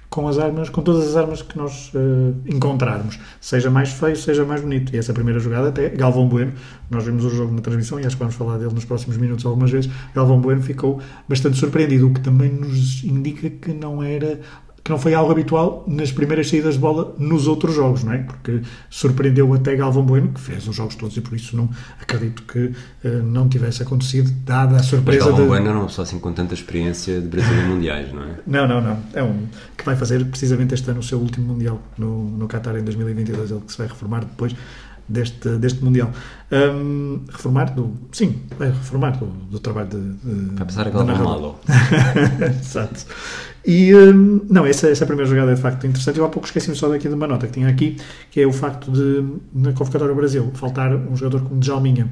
com 0.10 0.28
as 0.28 0.40
armas, 0.40 0.70
com 0.70 0.82
todas 0.82 1.08
as 1.10 1.16
armas 1.16 1.42
que 1.42 1.58
nós 1.58 1.92
uh, 1.94 2.34
encontrarmos, 2.48 3.20
seja 3.42 3.70
mais 3.70 3.90
feio, 3.90 4.16
seja 4.16 4.46
mais 4.46 4.62
bonito. 4.62 4.96
E 4.96 4.98
essa 4.98 5.14
primeira 5.14 5.40
jogada, 5.40 5.70
até 5.70 5.90
Galvão 5.90 6.28
Bueno, 6.28 6.54
nós 6.90 7.04
vimos 7.04 7.26
o 7.26 7.30
jogo 7.30 7.54
na 7.54 7.62
transmissão 7.62 8.00
e 8.00 8.06
acho 8.06 8.16
que 8.16 8.22
vamos 8.22 8.36
falar 8.36 8.58
dele 8.58 8.74
nos 8.74 8.86
próximos 8.86 9.18
minutos 9.18 9.46
algumas 9.46 9.70
vezes. 9.70 9.92
Galvão 10.16 10.40
Bueno 10.40 10.62
ficou 10.62 11.00
bastante 11.28 11.58
surpreendido, 11.58 12.08
o 12.08 12.14
que 12.14 12.22
também 12.22 12.52
nos 12.52 13.04
indica 13.04 13.50
que 13.50 13.74
não 13.74 14.02
era 14.02 14.40
que 14.88 14.92
não 14.92 14.98
foi 14.98 15.14
algo 15.14 15.30
habitual 15.30 15.84
nas 15.86 16.14
primeiras 16.14 16.48
saídas 16.48 16.76
de 16.76 16.80
bola 16.80 17.14
nos 17.20 17.46
outros 17.46 17.76
jogos, 17.76 18.06
não 18.06 18.14
é? 18.14 18.20
Porque 18.20 18.62
surpreendeu 18.90 19.54
até 19.54 19.76
Galvão 19.76 20.02
Bueno, 20.02 20.30
que 20.30 20.40
fez 20.40 20.66
os 20.66 20.74
jogos 20.74 20.96
todos 20.96 21.18
e 21.18 21.20
por 21.20 21.36
isso 21.36 21.58
não 21.58 21.70
acredito 22.02 22.44
que 22.44 22.68
uh, 23.04 23.22
não 23.22 23.50
tivesse 23.50 23.84
acontecido, 23.84 24.32
dada 24.46 24.78
a 24.78 24.84
surpresa 24.84 25.26
Mas 25.26 25.28
Galvão 25.28 25.44
de... 25.44 25.50
Bueno 25.50 25.80
uma 25.80 25.88
pessoa 25.88 26.04
assim 26.04 26.20
com 26.20 26.32
tanta 26.32 26.54
experiência 26.54 27.20
de 27.20 27.28
Brasil 27.28 27.54
em 27.54 27.68
mundiais, 27.68 28.14
não 28.14 28.24
é? 28.24 28.30
Não, 28.48 28.66
não, 28.66 28.80
não. 28.80 28.98
É 29.14 29.22
um 29.22 29.48
que 29.76 29.84
vai 29.84 29.98
fazer 29.98 30.24
precisamente 30.24 30.74
este 30.74 30.90
ano 30.90 31.02
o 31.02 31.04
seu 31.04 31.20
último 31.20 31.54
mundial 31.54 31.82
no, 31.98 32.24
no 32.38 32.48
Qatar 32.48 32.78
em 32.78 32.84
2022, 32.86 33.52
ele 33.52 33.60
que 33.60 33.72
se 33.74 33.78
vai 33.78 33.88
reformar 33.88 34.22
depois 34.22 34.56
deste, 35.08 35.50
deste 35.58 35.84
Mundial. 35.84 36.12
Um, 36.52 37.22
reformar 37.30 37.72
do. 37.72 37.94
Sim, 38.12 38.42
vai 38.58 38.70
reformar 38.70 39.12
do, 39.12 39.26
do 39.26 39.60
trabalho 39.60 39.90
de. 39.90 40.14
de 40.14 40.56
vai 40.56 40.66
passar 40.66 40.88
a 40.88 40.90
Galvão 40.90 41.24
Malo. 41.24 41.60
Exato. 42.62 43.06
E, 43.68 43.94
um, 43.94 44.46
não, 44.50 44.66
essa, 44.66 44.88
essa 44.88 45.06
primeira 45.06 45.30
jogada 45.30 45.52
é 45.52 45.56
de 45.56 45.62
facto 45.62 45.86
interessante. 45.86 46.18
Eu 46.18 46.24
há 46.24 46.30
pouco 46.30 46.48
esqueci-me 46.48 46.74
só 46.74 46.88
daqui 46.88 47.10
de 47.10 47.14
uma 47.14 47.28
nota 47.28 47.48
que 47.48 47.54
tinha 47.54 47.68
aqui, 47.68 47.98
que 48.32 48.40
é 48.40 48.48
o 48.48 48.54
facto 48.54 48.90
de, 48.90 49.26
na 49.54 49.74
convocatória 49.74 50.08
do 50.08 50.16
Brasil, 50.16 50.50
faltar 50.54 50.96
um 50.96 51.14
jogador 51.18 51.42
como 51.42 51.60
Djalminha, 51.60 52.10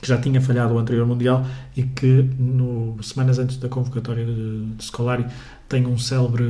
que 0.00 0.06
já 0.06 0.16
tinha 0.18 0.40
falhado 0.40 0.74
o 0.74 0.78
anterior 0.78 1.04
Mundial 1.04 1.44
e 1.76 1.82
que, 1.82 2.30
no, 2.38 2.96
semanas 3.02 3.40
antes 3.40 3.56
da 3.56 3.68
convocatória 3.68 4.24
de, 4.24 4.66
de 4.66 4.84
Scolari, 4.84 5.26
tem 5.68 5.84
um 5.84 5.98
célebre. 5.98 6.44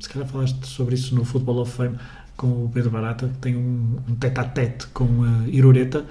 Se 0.00 0.08
calhar 0.08 0.26
falaste 0.26 0.66
sobre 0.66 0.94
isso 0.94 1.14
no 1.14 1.22
Football 1.22 1.58
of 1.60 1.70
Fame 1.70 1.98
com 2.38 2.46
o 2.46 2.70
Pedro 2.72 2.90
Barata, 2.90 3.28
que 3.28 3.38
tem 3.38 3.56
um, 3.56 3.98
um 4.08 4.14
tete 4.14 4.40
a 4.40 4.44
tete 4.44 4.86
com 4.86 5.22
a 5.22 5.46
Irureta 5.48 6.06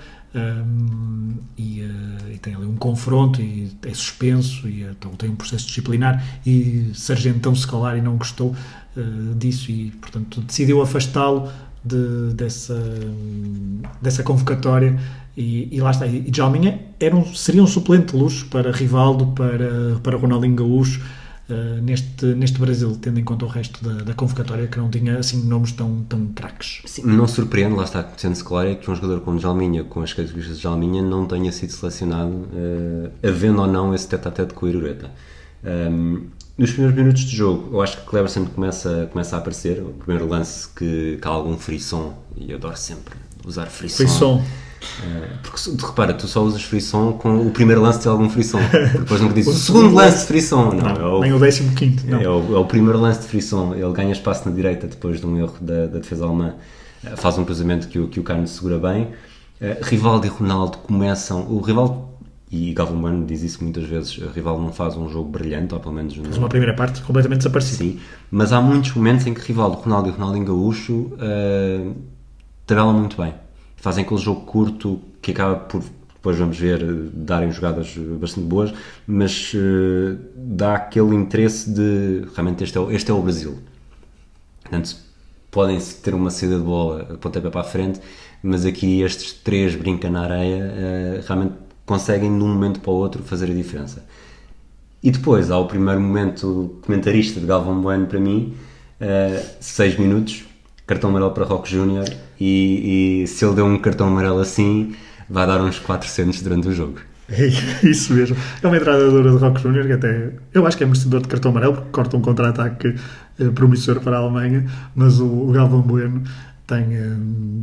e, 1.57 1.81
uh, 1.81 2.31
e, 2.31 2.37
tem 2.39 2.55
ali 2.55 2.65
um 2.65 2.75
confronto 2.75 3.39
e 3.41 3.71
é 3.85 3.93
suspenso 3.93 4.67
e 4.67 4.83
então 4.83 5.11
tem 5.11 5.29
um 5.29 5.35
processo 5.35 5.67
disciplinar 5.67 6.23
e 6.45 6.91
Sargentão 6.95 7.53
Scolari 7.55 8.01
não 8.01 8.17
gostou 8.17 8.55
uh, 8.97 9.35
disso 9.35 9.69
e 9.69 9.91
portanto 9.91 10.41
decidiu 10.41 10.81
afastá-lo 10.81 11.49
de, 11.85 12.33
dessa, 12.33 12.81
dessa 14.01 14.23
convocatória 14.23 14.97
e, 15.37 15.75
e, 15.75 15.81
lá 15.81 15.91
está, 15.91 16.07
e 16.07 16.31
Jalminha 16.33 16.79
era 16.99 17.15
um, 17.15 17.33
seria 17.35 17.61
um 17.61 17.67
suplente 17.67 18.13
de 18.13 18.17
luxo 18.17 18.47
para 18.47 18.71
Rivaldo, 18.71 19.27
para, 19.27 19.99
para 20.01 20.17
Ronaldinho 20.17 20.55
Gaúcho 20.55 21.01
uh, 21.53 21.81
neste, 21.81 22.25
neste 22.25 22.59
Brasil, 22.59 22.97
tendo 23.01 23.19
em 23.19 23.23
conta 23.23 23.45
o 23.45 23.47
resto 23.47 23.83
da, 23.83 24.03
da, 24.03 24.13
convocatória 24.13 24.67
que 24.67 24.77
não 24.77 24.89
tinha 24.89 25.17
assim 25.17 25.45
nomes 25.45 25.71
tão, 25.71 26.03
tão 26.09 26.25
craques. 26.27 26.81
Sim, 26.85 27.03
não 27.05 27.27
surpreende, 27.27 27.75
lá 27.75 27.83
está, 27.83 28.07
sendo-se 28.17 28.43
claro, 28.43 28.69
é 28.69 28.75
que 28.75 28.89
um 28.89 28.95
jogador 28.95 29.21
como 29.21 29.39
Jalminha, 29.39 29.83
com 29.83 30.01
as 30.01 30.13
características 30.13 30.57
de 30.57 30.63
Jalminha, 30.63 31.01
não 31.01 31.25
tenha 31.25 31.51
sido 31.51 31.71
selecionado, 31.71 32.31
uh, 32.31 33.11
havendo 33.27 33.61
ou 33.61 33.67
não 33.67 33.93
esse 33.93 34.07
tete-a-tete 34.07 34.53
com 34.53 34.65
o 34.65 34.69
Irureta. 34.69 35.11
Um, 35.63 35.69
ehm, 35.69 36.21
nos 36.57 36.71
primeiros 36.71 36.95
minutos 36.95 37.21
de 37.23 37.35
jogo, 37.35 37.69
eu 37.75 37.81
acho 37.81 37.97
que 37.97 38.05
Cleverson 38.05 38.45
começa, 38.45 39.09
começa 39.11 39.35
a 39.35 39.39
aparecer. 39.39 39.81
O 39.81 39.93
primeiro 39.93 40.29
lance 40.29 40.67
que, 40.69 41.17
que 41.19 41.27
há 41.27 41.31
algum 41.31 41.57
frisson, 41.57 42.13
e 42.37 42.51
eu 42.51 42.57
adoro 42.57 42.77
sempre 42.77 43.15
usar 43.45 43.65
frisson. 43.65 43.97
Frisson. 43.97 44.43
Eh, 45.03 45.29
porque 45.41 45.85
repara, 45.85 46.13
tu 46.13 46.27
só 46.27 46.43
usas 46.43 46.63
frisson 46.63 47.13
com 47.13 47.47
o 47.47 47.51
primeiro 47.51 47.81
lance 47.81 48.01
de 48.01 48.07
algum 48.07 48.29
frisson. 48.29 48.59
Depois 48.99 49.21
nunca 49.21 49.33
dizes 49.33 49.53
o, 49.55 49.57
segundo 49.57 49.93
lance 49.93 50.19
de 50.19 50.25
frisson. 50.25 50.71
Não, 50.71 50.93
não 50.93 50.95
é 50.95 51.05
o, 51.05 51.19
nem 51.21 51.33
o 51.33 51.39
décimo 51.39 51.73
quinto. 51.75 52.03
É 52.13 52.27
o, 52.27 52.55
é 52.55 52.59
o, 52.59 52.65
primeiro 52.65 52.99
lance 52.99 53.21
de 53.21 53.27
frisson. 53.27 53.73
Ele 53.73 53.91
ganha 53.93 54.11
espaço 54.11 54.47
na 54.47 54.55
direita 54.55 54.87
depois 54.87 55.19
de 55.19 55.25
um 55.25 55.37
erro 55.37 55.55
da, 55.61 55.87
da 55.87 55.99
defesa 55.99 56.25
alemã. 56.25 56.55
Eh, 57.03 57.15
faz 57.15 57.37
um 57.37 57.45
cruzamento 57.45 57.87
que 57.87 57.99
o, 57.99 58.07
que 58.07 58.19
o 58.19 58.23
Carlos 58.23 58.51
segura 58.51 58.79
bem. 58.79 59.09
Uh, 59.61 59.83
Rivaldo 59.83 60.25
e 60.25 60.29
Ronaldo 60.29 60.77
começam. 60.79 61.47
O 61.49 61.59
Rivaldo 61.61 62.09
e 62.51 62.73
Galvão 62.73 62.99
Bueno 62.99 63.25
diz 63.25 63.41
isso 63.41 63.63
muitas 63.63 63.85
vezes. 63.85 64.17
O 64.17 64.29
Rivaldo 64.29 64.61
não 64.61 64.71
faz 64.71 64.95
um 64.95 65.09
jogo 65.09 65.29
brilhante, 65.29 65.73
ou 65.73 65.79
pelo 65.79 65.93
menos. 65.93 66.15
Faz 66.15 66.37
uma 66.37 66.49
primeira 66.49 66.75
parte 66.75 67.01
completamente 67.01 67.39
desaparecida. 67.39 67.83
Sim, 67.83 67.99
mas 68.29 68.51
há 68.51 68.61
muitos 68.61 68.93
momentos 68.93 69.25
em 69.25 69.33
que 69.33 69.41
Rivaldo, 69.41 69.77
Ronaldo 69.77 70.09
e 70.09 70.11
Ronaldinho 70.11 70.45
Gaúcho 70.45 70.93
uh, 70.93 71.95
tabelam 72.65 72.93
muito 72.93 73.15
bem 73.21 73.33
fazem 73.83 74.05
aquele 74.05 74.21
jogo 74.21 74.45
curto 74.45 75.01
que 75.21 75.31
acaba 75.31 75.57
por 75.57 75.83
depois 76.15 76.37
vamos 76.37 76.57
ver 76.57 76.81
darem 77.13 77.51
jogadas 77.51 77.97
bastante 77.97 78.47
boas, 78.47 78.73
mas 79.05 79.53
uh, 79.53 80.17
dá 80.33 80.75
aquele 80.75 81.13
interesse 81.13 81.69
de 81.69 82.25
realmente 82.33 82.63
este 82.63 82.77
é, 82.77 82.93
este 82.93 83.11
é 83.11 83.13
o 83.13 83.21
Brasil. 83.21 83.59
Portanto, 84.61 84.95
podem 85.51 85.77
ter 86.01 86.13
uma 86.13 86.29
saída 86.29 86.57
de 86.57 86.63
bola, 86.63 87.17
pontapé 87.19 87.49
para 87.49 87.59
a 87.59 87.65
frente, 87.65 87.99
mas 88.41 88.65
aqui 88.65 89.01
estes 89.01 89.33
três 89.33 89.75
brincam 89.75 90.09
na 90.11 90.21
areia, 90.21 90.63
uh, 90.63 91.27
realmente 91.27 91.55
conseguem 91.85 92.37
de 92.37 92.41
um 92.41 92.47
momento 92.47 92.79
para 92.79 92.91
o 92.91 92.95
outro 92.95 93.21
fazer 93.21 93.51
a 93.51 93.53
diferença. 93.53 94.05
E 95.03 95.11
depois 95.11 95.51
há 95.51 95.57
o 95.57 95.67
primeiro 95.67 95.99
momento 95.99 96.79
comentarista 96.85 97.37
de 97.37 97.45
Galvão 97.45 97.81
Bueno 97.81 98.07
para 98.07 98.21
mim, 98.21 98.53
uh, 99.01 99.45
seis 99.59 99.99
minutos, 99.99 100.45
cartão 100.85 101.09
amarelo 101.09 101.31
para 101.31 101.45
Roque 101.45 101.71
Júnior 101.71 102.05
e, 102.39 103.23
e, 103.23 103.27
se 103.27 103.45
ele 103.45 103.55
deu 103.55 103.65
um 103.65 103.77
cartão 103.77 104.07
amarelo 104.07 104.39
assim, 104.39 104.93
vai 105.29 105.47
dar 105.47 105.61
uns 105.61 105.79
400 105.79 106.41
durante 106.41 106.67
o 106.67 106.73
jogo. 106.73 106.99
É 107.29 107.45
isso 107.87 108.13
mesmo. 108.13 108.35
É 108.61 108.67
uma 108.67 108.75
entrada 108.75 109.09
dura 109.09 109.31
de 109.31 109.37
Roque 109.37 109.61
Júnior 109.61 109.85
que 109.85 109.93
até 109.93 110.31
eu 110.53 110.67
acho 110.67 110.77
que 110.77 110.83
é 110.83 110.85
merecedor 110.87 111.21
de 111.21 111.27
cartão 111.29 111.51
amarelo 111.51 111.73
porque 111.73 111.89
corta 111.89 112.17
um 112.17 112.21
contra-ataque 112.21 112.95
eh, 113.39 113.49
promissor 113.49 114.01
para 114.01 114.17
a 114.17 114.19
Alemanha, 114.19 114.65
mas 114.93 115.19
o, 115.19 115.25
o 115.25 115.51
Galvão 115.51 115.81
Bueno 115.81 116.21
tem, 116.67 116.95
eh, 116.95 117.15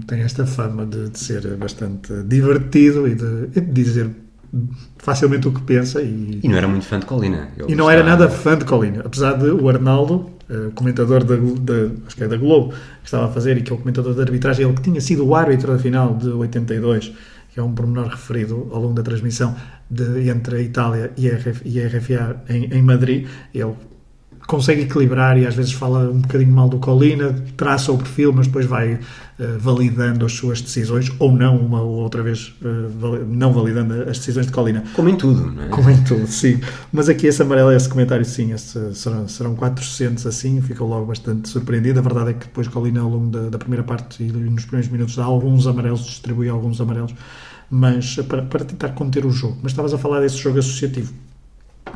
tem 0.07 0.23
esta 0.23 0.47
fama 0.47 0.87
de, 0.87 1.11
de, 1.11 1.19
ser 1.19 1.57
bastante 1.57 2.23
divertido 2.25 3.07
e 3.07 3.15
de, 3.15 3.49
de 3.49 3.61
dizer 3.61 4.11
facilmente 4.99 5.49
o 5.49 5.53
que 5.53 5.63
pensa. 5.63 6.03
E, 6.03 6.41
e 6.43 6.49
não 6.49 6.57
era 6.57 6.69
muito 6.69 6.85
fã 6.85 6.99
de 6.99 7.07
Colina. 7.07 7.49
E 7.69 7.75
não 7.75 7.91
era 7.91 8.03
nada 8.03 8.29
fã 8.29 8.57
de 8.57 8.65
Colina, 8.65 9.03
apesar 9.05 9.35
de 9.35 9.49
o 9.51 9.69
Arnaldo, 9.69 10.31
uh, 10.49 10.71
comentador 10.75 11.25
da, 11.25 11.37
da, 11.37 11.93
acho 12.07 12.17
que 12.17 12.25
é 12.25 12.29
da 12.29 12.37
Globo, 12.37 12.71
que 12.71 13.07
estava 13.07 13.27
a 13.27 13.29
fazer 13.29 13.57
e 13.59 13.63
que 13.63 13.71
é 13.71 13.75
o 13.75 13.79
comentador 13.79 14.15
de 14.15 14.21
arbitragem, 14.21 14.67
ele 14.67 14.75
que 14.75 14.83
tinha 14.83 15.01
sido 15.01 15.27
o 15.27 15.35
árbitro 15.35 15.73
da 15.73 15.79
final 15.79 16.15
de 16.15 16.29
82, 16.29 17.13
que 17.53 17.59
é 17.59 17.63
um 17.63 17.73
pormenor 17.73 18.09
referido 18.09 18.69
ao 18.73 18.81
longo 18.81 18.95
da 18.95 19.03
transmissão 19.03 19.55
de, 19.89 20.29
entre 20.29 20.57
a 20.57 20.61
Itália 20.61 21.13
e 21.17 21.29
a, 21.29 21.35
RF, 21.35 21.63
e 21.65 21.83
a 21.83 21.89
RFA 21.89 22.43
em, 22.49 22.65
em 22.73 22.83
Madrid, 22.83 23.27
ele 23.55 23.75
consegue 24.51 24.83
equilibrar 24.83 25.39
e 25.39 25.47
às 25.47 25.55
vezes 25.55 25.73
fala 25.73 26.11
um 26.11 26.19
bocadinho 26.19 26.53
mal 26.53 26.69
do 26.69 26.81
Colina, 26.81 27.33
traça 27.57 27.93
o 27.93 27.97
perfil, 27.97 28.33
mas 28.33 28.49
depois 28.49 28.67
vai 28.67 28.95
uh, 28.95 28.99
validando 29.61 30.27
as 30.27 30.33
suas 30.33 30.61
decisões, 30.61 31.09
ou 31.21 31.31
não, 31.31 31.57
uma 31.57 31.81
ou 31.81 32.01
outra 32.01 32.21
vez 32.21 32.53
uh, 32.61 33.25
não 33.29 33.53
validando 33.53 33.95
as 34.11 34.19
decisões 34.19 34.47
de 34.47 34.53
Colina. 34.53 34.83
Como 34.93 35.09
em 35.09 35.15
tudo, 35.15 35.53
não 35.53 35.63
é? 35.63 35.69
Como 35.69 35.89
em 35.89 36.03
tudo, 36.03 36.27
sim. 36.27 36.61
Mas 36.93 37.09
aqui 37.09 37.29
esse 37.29 37.41
amarelo, 37.41 37.71
esse 37.71 37.89
comentário, 37.89 38.25
sim, 38.25 38.53
esse, 38.53 38.93
serão, 38.93 39.29
serão 39.29 39.55
400 39.55 40.27
assim, 40.27 40.61
ficou 40.61 40.89
logo 40.89 41.07
bastante 41.07 41.49
surpreendido. 41.49 42.01
A 42.01 42.03
verdade 42.03 42.31
é 42.31 42.33
que 42.33 42.47
depois 42.47 42.67
Colina, 42.67 43.03
ao 43.03 43.09
longo 43.09 43.31
da, 43.31 43.51
da 43.51 43.59
primeira 43.59 43.85
parte 43.85 44.21
e 44.21 44.33
nos 44.33 44.65
primeiros 44.65 44.91
minutos, 44.91 45.15
dá 45.15 45.23
alguns 45.23 45.69
amarelos, 45.69 46.05
distribui 46.05 46.49
alguns 46.49 46.81
amarelos, 46.81 47.15
mas 47.71 48.17
para, 48.17 48.43
para 48.43 48.65
tentar 48.65 48.89
conter 48.89 49.25
o 49.25 49.31
jogo. 49.31 49.59
Mas 49.63 49.71
estavas 49.71 49.95
a 49.95 49.99
falar 49.99 50.19
desse 50.19 50.39
jogo 50.39 50.59
associativo. 50.59 51.15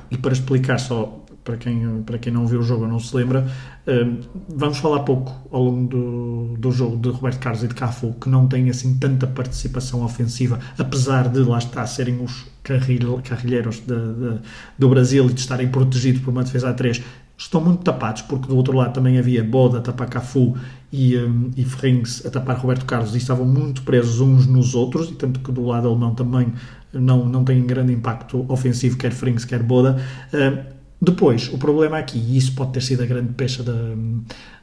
E 0.09 0.17
para 0.17 0.33
explicar 0.33 0.79
só 0.79 1.24
para 1.45 1.59
quem, 1.59 2.03
para 2.03 2.19
quem 2.19 2.33
não 2.33 2.47
viu 2.47 2.61
o 2.61 2.63
jogo 2.63 2.85
ou 2.85 2.89
não 2.89 2.99
se 2.99 3.15
lembra, 3.15 3.47
hum, 3.87 4.19
vamos 4.49 4.79
falar 4.79 5.01
pouco 5.01 5.33
ao 5.53 5.63
longo 5.63 5.87
do, 5.87 6.57
do 6.59 6.73
jogo 6.73 6.97
de 6.97 7.11
Roberto 7.11 7.39
Carlos 7.39 7.63
e 7.63 7.69
de 7.69 7.75
Cafu, 7.75 8.15
que 8.19 8.29
não 8.31 8.49
tem 8.49 8.71
assim 8.71 8.99
tanta 8.99 9.27
participação 9.27 10.03
ofensiva, 10.03 10.59
apesar 10.79 11.29
de 11.29 11.41
lá 11.41 11.59
estar 11.59 11.87
serem 11.87 12.23
os 12.23 12.47
carrilheiros 12.63 13.81
de, 13.81 13.95
de, 13.95 14.41
do 14.79 14.89
Brasil 14.89 15.27
e 15.27 15.35
de 15.35 15.41
estarem 15.41 15.69
protegidos 15.69 16.23
por 16.23 16.31
uma 16.31 16.43
defesa 16.43 16.71
a 16.71 16.73
3, 16.73 17.03
estão 17.37 17.61
muito 17.61 17.83
tapados, 17.83 18.23
porque 18.23 18.49
do 18.49 18.57
outro 18.57 18.75
lado 18.75 18.95
também 18.95 19.19
havia 19.19 19.45
Boda 19.45 19.79
a 19.79 19.81
tapar 19.83 20.09
Cafu 20.09 20.57
e, 20.91 21.17
um, 21.19 21.51
e 21.55 21.65
Ferrings 21.65 22.25
a 22.25 22.31
tapar 22.31 22.57
Roberto 22.57 22.87
Carlos 22.87 23.15
e 23.15 23.19
estavam 23.19 23.45
muito 23.45 23.83
presos 23.83 24.21
uns 24.21 24.47
nos 24.47 24.75
outros, 24.75 25.11
e 25.11 25.15
tanto 25.15 25.41
que 25.41 25.53
do 25.53 25.67
lado 25.67 25.89
alemão 25.89 26.15
também 26.15 26.55
não, 26.91 27.29
não 27.29 27.45
tem 27.45 27.67
grande 27.67 27.93
impacto 27.93 28.47
ofensivo, 28.49 28.97
quer 28.97 29.13
Ferrings, 29.13 29.45
quer 29.45 29.63
Boda. 29.63 29.99
Uh, 30.33 30.75
depois, 31.05 31.53
o 31.53 31.59
problema 31.59 31.99
aqui, 31.99 32.19
e 32.19 32.37
isso 32.37 32.55
pode 32.55 32.73
ter 32.73 32.83
sido 32.83 33.03
a 33.03 33.07
grande 33.07 33.33
pecha 33.35 33.63
da, 33.63 33.73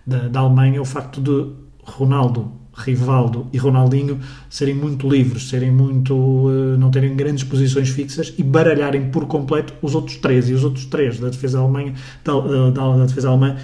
da, 0.05 0.27
da 0.27 0.39
Alemanha, 0.39 0.77
é 0.77 0.81
o 0.81 0.85
facto 0.85 1.21
de 1.21 1.53
Ronaldo, 1.83 2.51
Rivaldo 2.73 3.47
e 3.51 3.57
Ronaldinho 3.57 4.19
serem 4.49 4.73
muito 4.73 5.09
livres, 5.09 5.49
serem 5.49 5.71
muito 5.71 6.15
uh, 6.15 6.77
não 6.77 6.89
terem 6.89 7.15
grandes 7.15 7.43
posições 7.43 7.89
fixas 7.89 8.33
e 8.37 8.43
baralharem 8.43 9.09
por 9.09 9.25
completo 9.27 9.73
os 9.81 9.93
outros 9.93 10.17
três 10.17 10.49
e 10.49 10.53
os 10.53 10.63
outros 10.63 10.85
três 10.85 11.19
da 11.19 11.29
defesa 11.29 11.59
alemã 11.59 11.93
da, 12.23 12.39
da, 12.69 12.97
da 12.97 13.05
defesa 13.05 13.29
alemã 13.29 13.57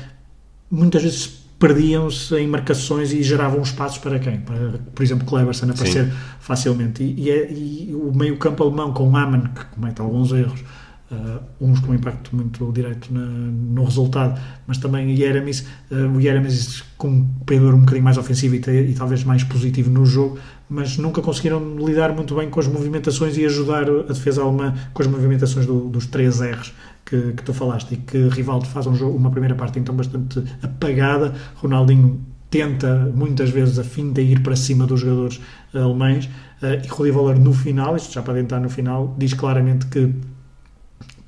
muitas 0.69 1.03
vezes 1.03 1.28
perdiam-se 1.57 2.36
em 2.36 2.47
marcações 2.47 3.11
e 3.13 3.23
geravam 3.23 3.61
espaços 3.61 3.97
para 3.97 4.19
quem? 4.19 4.41
Para, 4.41 4.80
por 4.93 5.01
exemplo, 5.01 5.25
Kleberson 5.25 5.71
aparecer 5.71 6.05
Sim. 6.05 6.11
facilmente 6.39 7.01
e, 7.01 7.21
e, 7.21 7.32
é, 7.32 7.51
e 7.51 7.95
o 7.95 8.13
meio 8.13 8.38
campo 8.38 8.63
alemão 8.63 8.93
com 8.93 9.15
Amann 9.15 9.49
que 9.55 9.65
comete 9.65 10.01
alguns 10.01 10.32
erros 10.34 10.63
Uh, 11.10 11.39
uns 11.62 11.80
com 11.80 11.93
impacto 11.93 12.36
muito 12.36 12.70
direto 12.74 13.14
na, 13.14 13.22
no 13.22 13.86
resultado, 13.86 14.38
mas 14.68 14.78
também 14.78 15.16
Jeremis, 15.16 15.66
uh, 15.89 15.95
o 16.14 16.20
Jeremis 16.20 16.84
com 16.97 17.08
um 17.08 17.26
pendor 17.45 17.74
um 17.76 17.80
bocadinho 17.80 18.03
mais 18.03 18.18
ofensivo 18.18 18.55
e, 18.55 18.60
e, 18.60 18.93
talvez 18.93 19.24
mais 19.24 19.41
positivo 19.41 19.89
no 19.89 20.05
jogo, 20.05 20.38
mas 20.70 20.97
nunca 20.97 21.22
conseguiram 21.22 21.78
lidar 21.78 22.14
muito 22.14 22.36
bem 22.36 22.49
com 22.49 22.60
as 22.60 22.68
movimentações 22.68 23.38
e 23.38 23.45
ajudar 23.45 23.89
a 23.89 24.12
defesa 24.12 24.43
alemã 24.43 24.76
com 24.93 25.01
as 25.01 25.08
movimentações 25.08 25.66
do, 25.66 25.88
dos 25.88 26.08
três 26.08 26.41
R's 26.41 26.74
que, 27.05 27.32
que 27.32 27.43
tu 27.43 27.53
falaste 27.53 27.93
e 27.93 27.97
que 27.97 28.28
Rivaldo 28.28 28.66
faz 28.66 28.86
um 28.86 28.93
jogo, 28.93 29.18
uma 29.18 29.32
primeira 29.32 29.55
parte 29.55 29.80
então 29.80 29.95
bastante 29.95 30.43
apagada, 30.62 31.34
Ronaldinho 31.55 32.22
tenta 32.49 33.12
muitas 33.14 33.49
vezes 33.49 33.80
a 33.80 33.84
fim 33.84 34.12
de 34.12 34.22
ir 34.22 34.41
para 34.41 34.55
cima 34.55 34.86
dos 34.86 35.01
jogadores 35.01 35.39
alemães. 35.74 36.26
Uh, 36.62 36.84
e 36.84 36.88
Rudi 36.88 37.12
Voller 37.12 37.39
no 37.39 37.53
final, 37.53 37.95
isto 37.95 38.14
já 38.14 38.22
para 38.22 38.39
entrar 38.39 38.60
no 38.60 38.70
final, 38.70 39.16
diz 39.18 39.34
claramente 39.34 39.86
que 39.88 40.14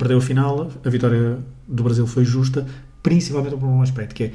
perdeu 0.00 0.16
a 0.16 0.20
final, 0.22 0.70
a 0.82 0.88
vitória 0.88 1.38
do 1.68 1.82
Brasil 1.82 2.06
foi 2.06 2.24
justa, 2.24 2.66
principalmente 3.02 3.54
por 3.54 3.66
um 3.66 3.82
aspecto, 3.82 4.14
que 4.14 4.24
é 4.24 4.32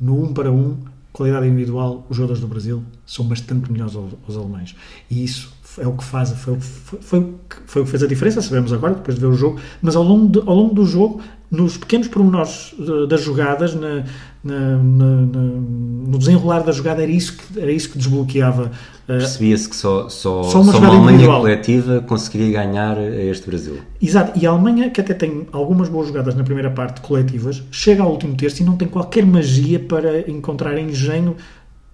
no 0.00 0.18
1 0.18 0.24
um 0.24 0.32
para 0.32 0.50
1, 0.50 0.58
um, 0.58 0.78
qualidade 1.12 1.46
individual, 1.46 2.06
os 2.08 2.16
jogadores 2.16 2.40
do 2.40 2.48
Brasil 2.48 2.82
são 3.04 3.26
bastante 3.26 3.70
melhores 3.70 3.94
aos, 3.94 4.14
aos 4.26 4.36
alemães. 4.36 4.74
E 5.10 5.22
isso 5.22 5.53
é 5.78 5.86
o 5.86 5.92
que 5.92 6.04
faz, 6.04 6.30
foi, 6.30 6.56
foi, 6.60 6.98
foi, 7.00 7.34
foi, 7.66 7.82
o 7.82 7.84
que 7.84 7.90
fez 7.90 8.02
a 8.02 8.06
diferença, 8.06 8.40
sabemos 8.40 8.72
agora, 8.72 8.94
depois 8.94 9.16
de 9.16 9.20
ver 9.20 9.26
o 9.26 9.34
jogo, 9.34 9.58
mas 9.82 9.96
ao 9.96 10.02
longo, 10.02 10.28
de, 10.28 10.38
ao 10.46 10.54
longo 10.54 10.74
do 10.74 10.84
jogo, 10.84 11.20
nos 11.50 11.76
pequenos 11.76 12.08
pormenores 12.08 12.74
das 13.08 13.22
jogadas, 13.22 13.74
na, 13.74 14.04
na, 14.42 14.76
na, 14.76 15.16
no 15.16 16.18
desenrolar 16.18 16.60
da 16.60 16.72
jogada, 16.72 17.02
era 17.02 17.10
isso 17.10 17.36
que, 17.36 17.60
era 17.60 17.70
isso 17.70 17.90
que 17.90 17.98
desbloqueava. 17.98 18.72
Uh, 19.04 19.06
Percebia-se 19.06 19.68
que 19.68 19.76
só, 19.76 20.08
só, 20.08 20.42
só 20.44 20.60
uma, 20.60 20.72
só 20.72 20.78
uma 20.78 20.88
Alemanha 20.88 21.12
individual. 21.12 21.40
coletiva 21.40 22.00
conseguiria 22.02 22.64
ganhar 22.64 22.98
este 22.98 23.46
Brasil. 23.48 23.78
Exato, 24.00 24.38
e 24.38 24.46
a 24.46 24.50
Alemanha, 24.50 24.90
que 24.90 25.00
até 25.00 25.14
tem 25.14 25.46
algumas 25.52 25.88
boas 25.88 26.08
jogadas 26.08 26.34
na 26.34 26.44
primeira 26.44 26.70
parte 26.70 27.00
coletivas, 27.00 27.62
chega 27.70 28.02
ao 28.02 28.10
último 28.10 28.34
terço 28.36 28.62
e 28.62 28.64
não 28.64 28.76
tem 28.76 28.88
qualquer 28.88 29.24
magia 29.24 29.78
para 29.78 30.28
encontrar 30.30 30.78
engenho 30.78 31.36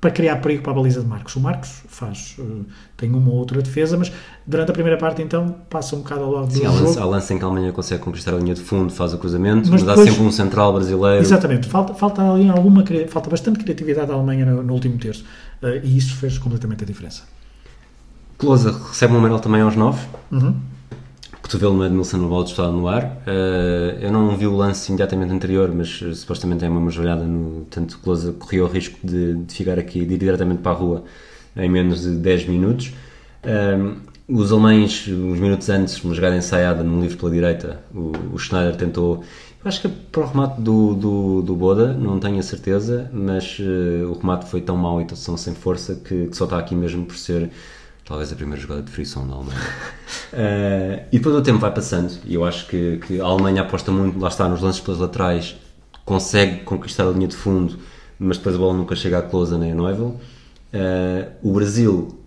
para 0.00 0.10
criar 0.10 0.36
perigo 0.36 0.62
para 0.62 0.72
a 0.72 0.74
baliza 0.74 1.02
de 1.02 1.06
Marcos. 1.06 1.36
O 1.36 1.40
Marcos 1.40 1.82
faz, 1.86 2.36
uh, 2.38 2.64
tem 2.96 3.10
uma 3.10 3.30
ou 3.30 3.36
outra 3.36 3.60
defesa, 3.60 3.96
mas 3.98 4.10
durante 4.46 4.70
a 4.70 4.72
primeira 4.72 4.98
parte 4.98 5.20
então 5.20 5.54
passa 5.68 5.94
um 5.94 5.98
bocado 5.98 6.22
ao 6.22 6.32
lado 6.32 6.52
Sim, 6.52 6.60
do 6.60 6.66
há 6.68 6.70
lance, 6.70 6.98
há 6.98 7.04
lance 7.04 7.34
em 7.34 7.38
que 7.38 7.44
a 7.44 7.46
Alemanha 7.46 7.72
consegue 7.72 8.02
conquistar 8.02 8.32
a 8.34 8.38
linha 8.38 8.54
de 8.54 8.62
fundo, 8.62 8.92
faz 8.92 9.12
o 9.12 9.18
cruzamento, 9.18 9.70
mas, 9.70 9.82
mas 9.82 9.82
depois, 9.82 10.08
há 10.08 10.10
sempre 10.10 10.26
um 10.26 10.32
central 10.32 10.72
brasileiro. 10.72 11.22
Exatamente, 11.22 11.68
falta, 11.68 11.92
falta 11.92 12.22
ali 12.22 12.48
alguma, 12.48 12.82
falta 13.08 13.28
bastante 13.28 13.58
criatividade 13.58 14.08
da 14.08 14.14
Alemanha 14.14 14.46
no, 14.46 14.62
no 14.62 14.72
último 14.72 14.96
terço 14.98 15.24
uh, 15.62 15.68
e 15.84 15.98
isso 15.98 16.16
fez 16.16 16.38
completamente 16.38 16.82
a 16.82 16.86
diferença. 16.86 17.24
Closa 18.38 18.72
recebe 18.72 19.12
um 19.12 19.18
amarelo 19.18 19.40
também 19.40 19.60
aos 19.60 19.76
9. 19.76 19.98
Uhum 20.32 20.69
cotovelo 21.50 21.88
de 21.88 21.92
Nilson 21.92 22.18
no 22.18 22.44
estava 22.44 22.70
no 22.70 22.86
ar. 22.86 23.04
Uh, 23.26 23.98
eu 24.00 24.12
não 24.12 24.36
vi 24.36 24.46
o 24.46 24.54
lance 24.54 24.88
imediatamente 24.88 25.32
anterior, 25.32 25.72
mas 25.74 26.00
uh, 26.00 26.14
supostamente 26.14 26.64
é 26.64 26.68
uma 26.68 26.90
joelhada 26.90 27.24
no. 27.24 27.64
Tanto 27.64 27.98
Closa 27.98 28.32
corria 28.32 28.64
o 28.64 28.68
risco 28.68 28.96
de, 29.02 29.34
de, 29.34 29.52
ficar 29.52 29.76
aqui, 29.76 30.04
de 30.04 30.14
ir 30.14 30.18
diretamente 30.18 30.62
para 30.62 30.70
a 30.70 30.74
rua 30.76 31.04
em 31.56 31.68
menos 31.68 32.02
de 32.02 32.10
10 32.14 32.46
minutos. 32.46 32.92
Uh, 33.44 33.96
os 34.28 34.52
alemães, 34.52 35.08
uns 35.08 35.40
minutos 35.40 35.68
antes, 35.68 36.00
uma 36.04 36.14
jogada 36.14 36.36
ensaiada 36.36 36.84
no 36.84 37.00
livro 37.00 37.18
pela 37.18 37.32
direita, 37.32 37.80
o, 37.92 38.12
o 38.32 38.38
Schneider 38.38 38.76
tentou. 38.76 39.24
Acho 39.64 39.80
que 39.80 39.86
é 39.88 39.90
para 40.12 40.22
o 40.22 40.26
remate 40.26 40.60
do, 40.60 40.94
do, 40.94 41.42
do 41.42 41.56
Boda, 41.56 41.92
não 41.92 42.20
tenho 42.20 42.38
a 42.38 42.42
certeza, 42.42 43.10
mas 43.12 43.58
o 44.08 44.14
remate 44.14 44.48
foi 44.48 44.62
tão 44.62 44.74
mau 44.74 45.02
e 45.02 45.04
tão 45.04 45.36
sem 45.36 45.52
força 45.52 45.96
que, 45.96 46.28
que 46.28 46.36
só 46.36 46.44
está 46.44 46.58
aqui 46.58 46.74
mesmo 46.74 47.04
por 47.04 47.16
ser 47.16 47.50
talvez 48.10 48.32
a 48.32 48.34
primeira 48.34 48.60
jogada 48.60 48.82
de 48.82 48.90
frição 48.90 49.24
da 49.24 49.34
Alemanha. 49.36 49.60
uh, 49.60 51.06
e 51.12 51.18
depois 51.18 51.36
o 51.36 51.40
tempo 51.40 51.60
vai 51.60 51.72
passando 51.72 52.12
e 52.26 52.34
eu 52.34 52.44
acho 52.44 52.66
que, 52.66 52.98
que, 53.06 53.20
a 53.20 53.24
Alemanha 53.24 53.62
aposta 53.62 53.92
muito, 53.92 54.18
lá 54.18 54.26
está, 54.26 54.48
nos 54.48 54.60
lances 54.60 54.80
pelas 54.80 54.98
laterais, 54.98 55.56
consegue 56.04 56.64
conquistar 56.64 57.06
a 57.06 57.10
linha 57.12 57.28
de 57.28 57.36
fundo, 57.36 57.78
mas 58.18 58.36
depois 58.36 58.56
a 58.56 58.58
bola 58.58 58.74
nunca 58.74 58.96
chega 58.96 59.18
à 59.18 59.22
closa 59.22 59.56
nem 59.56 59.70
a 59.70 59.74
Neuvel. 59.76 60.20
Uh, 60.74 61.30
o 61.40 61.52
Brasil 61.52 62.18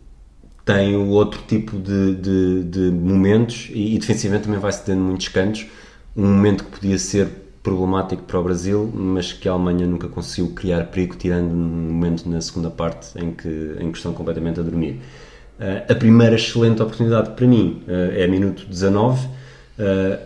tem 0.63 0.95
outro 0.95 1.41
tipo 1.49 1.77
de, 1.77 2.15
de, 2.15 2.63
de 2.63 2.91
momentos 2.91 3.69
e, 3.73 3.95
e, 3.95 3.99
defensivamente 3.99 4.45
também 4.45 4.61
vai 4.61 4.71
se 4.71 4.87
dando 4.87 5.01
muitos 5.01 5.27
cantos. 5.27 5.65
Um 6.15 6.27
momento 6.27 6.63
que 6.63 6.79
podia 6.79 6.97
ser 6.97 7.27
problemático 7.61 8.23
para 8.23 8.39
o 8.39 8.43
Brasil, 8.43 8.89
mas 8.93 9.33
que 9.33 9.49
a 9.49 9.51
Alemanha 9.51 9.85
nunca 9.85 10.07
conseguiu 10.07 10.53
criar 10.53 10.85
perigo, 10.85 11.17
tirando 11.17 11.51
um 11.51 11.91
momento 11.91 12.29
na 12.29 12.39
segunda 12.39 12.69
parte 12.69 13.19
em 13.19 13.31
que, 13.33 13.75
em 13.81 13.91
que 13.91 13.97
estão 13.97 14.13
completamente 14.13 14.61
a 14.61 14.63
dormir. 14.63 15.01
Uh, 15.59 15.91
a 15.91 15.95
primeira 15.95 16.35
excelente 16.35 16.81
oportunidade 16.81 17.31
para 17.31 17.45
mim 17.45 17.83
uh, 17.87 18.19
é 18.19 18.27
minuto 18.27 18.65
19, 18.65 19.25
uh, 19.25 19.29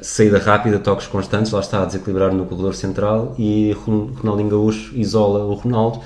saída 0.02 0.40
rápida, 0.40 0.80
toques 0.80 1.06
constantes, 1.06 1.52
lá 1.52 1.60
está 1.60 1.84
a 1.84 1.86
desequilibrar 1.86 2.34
no 2.34 2.46
corredor 2.46 2.74
central 2.74 3.36
e 3.38 3.74
Ronaldinho 3.74 4.50
Gaúcho 4.50 4.96
isola 4.96 5.46
o 5.46 5.54
Ronaldo. 5.54 6.02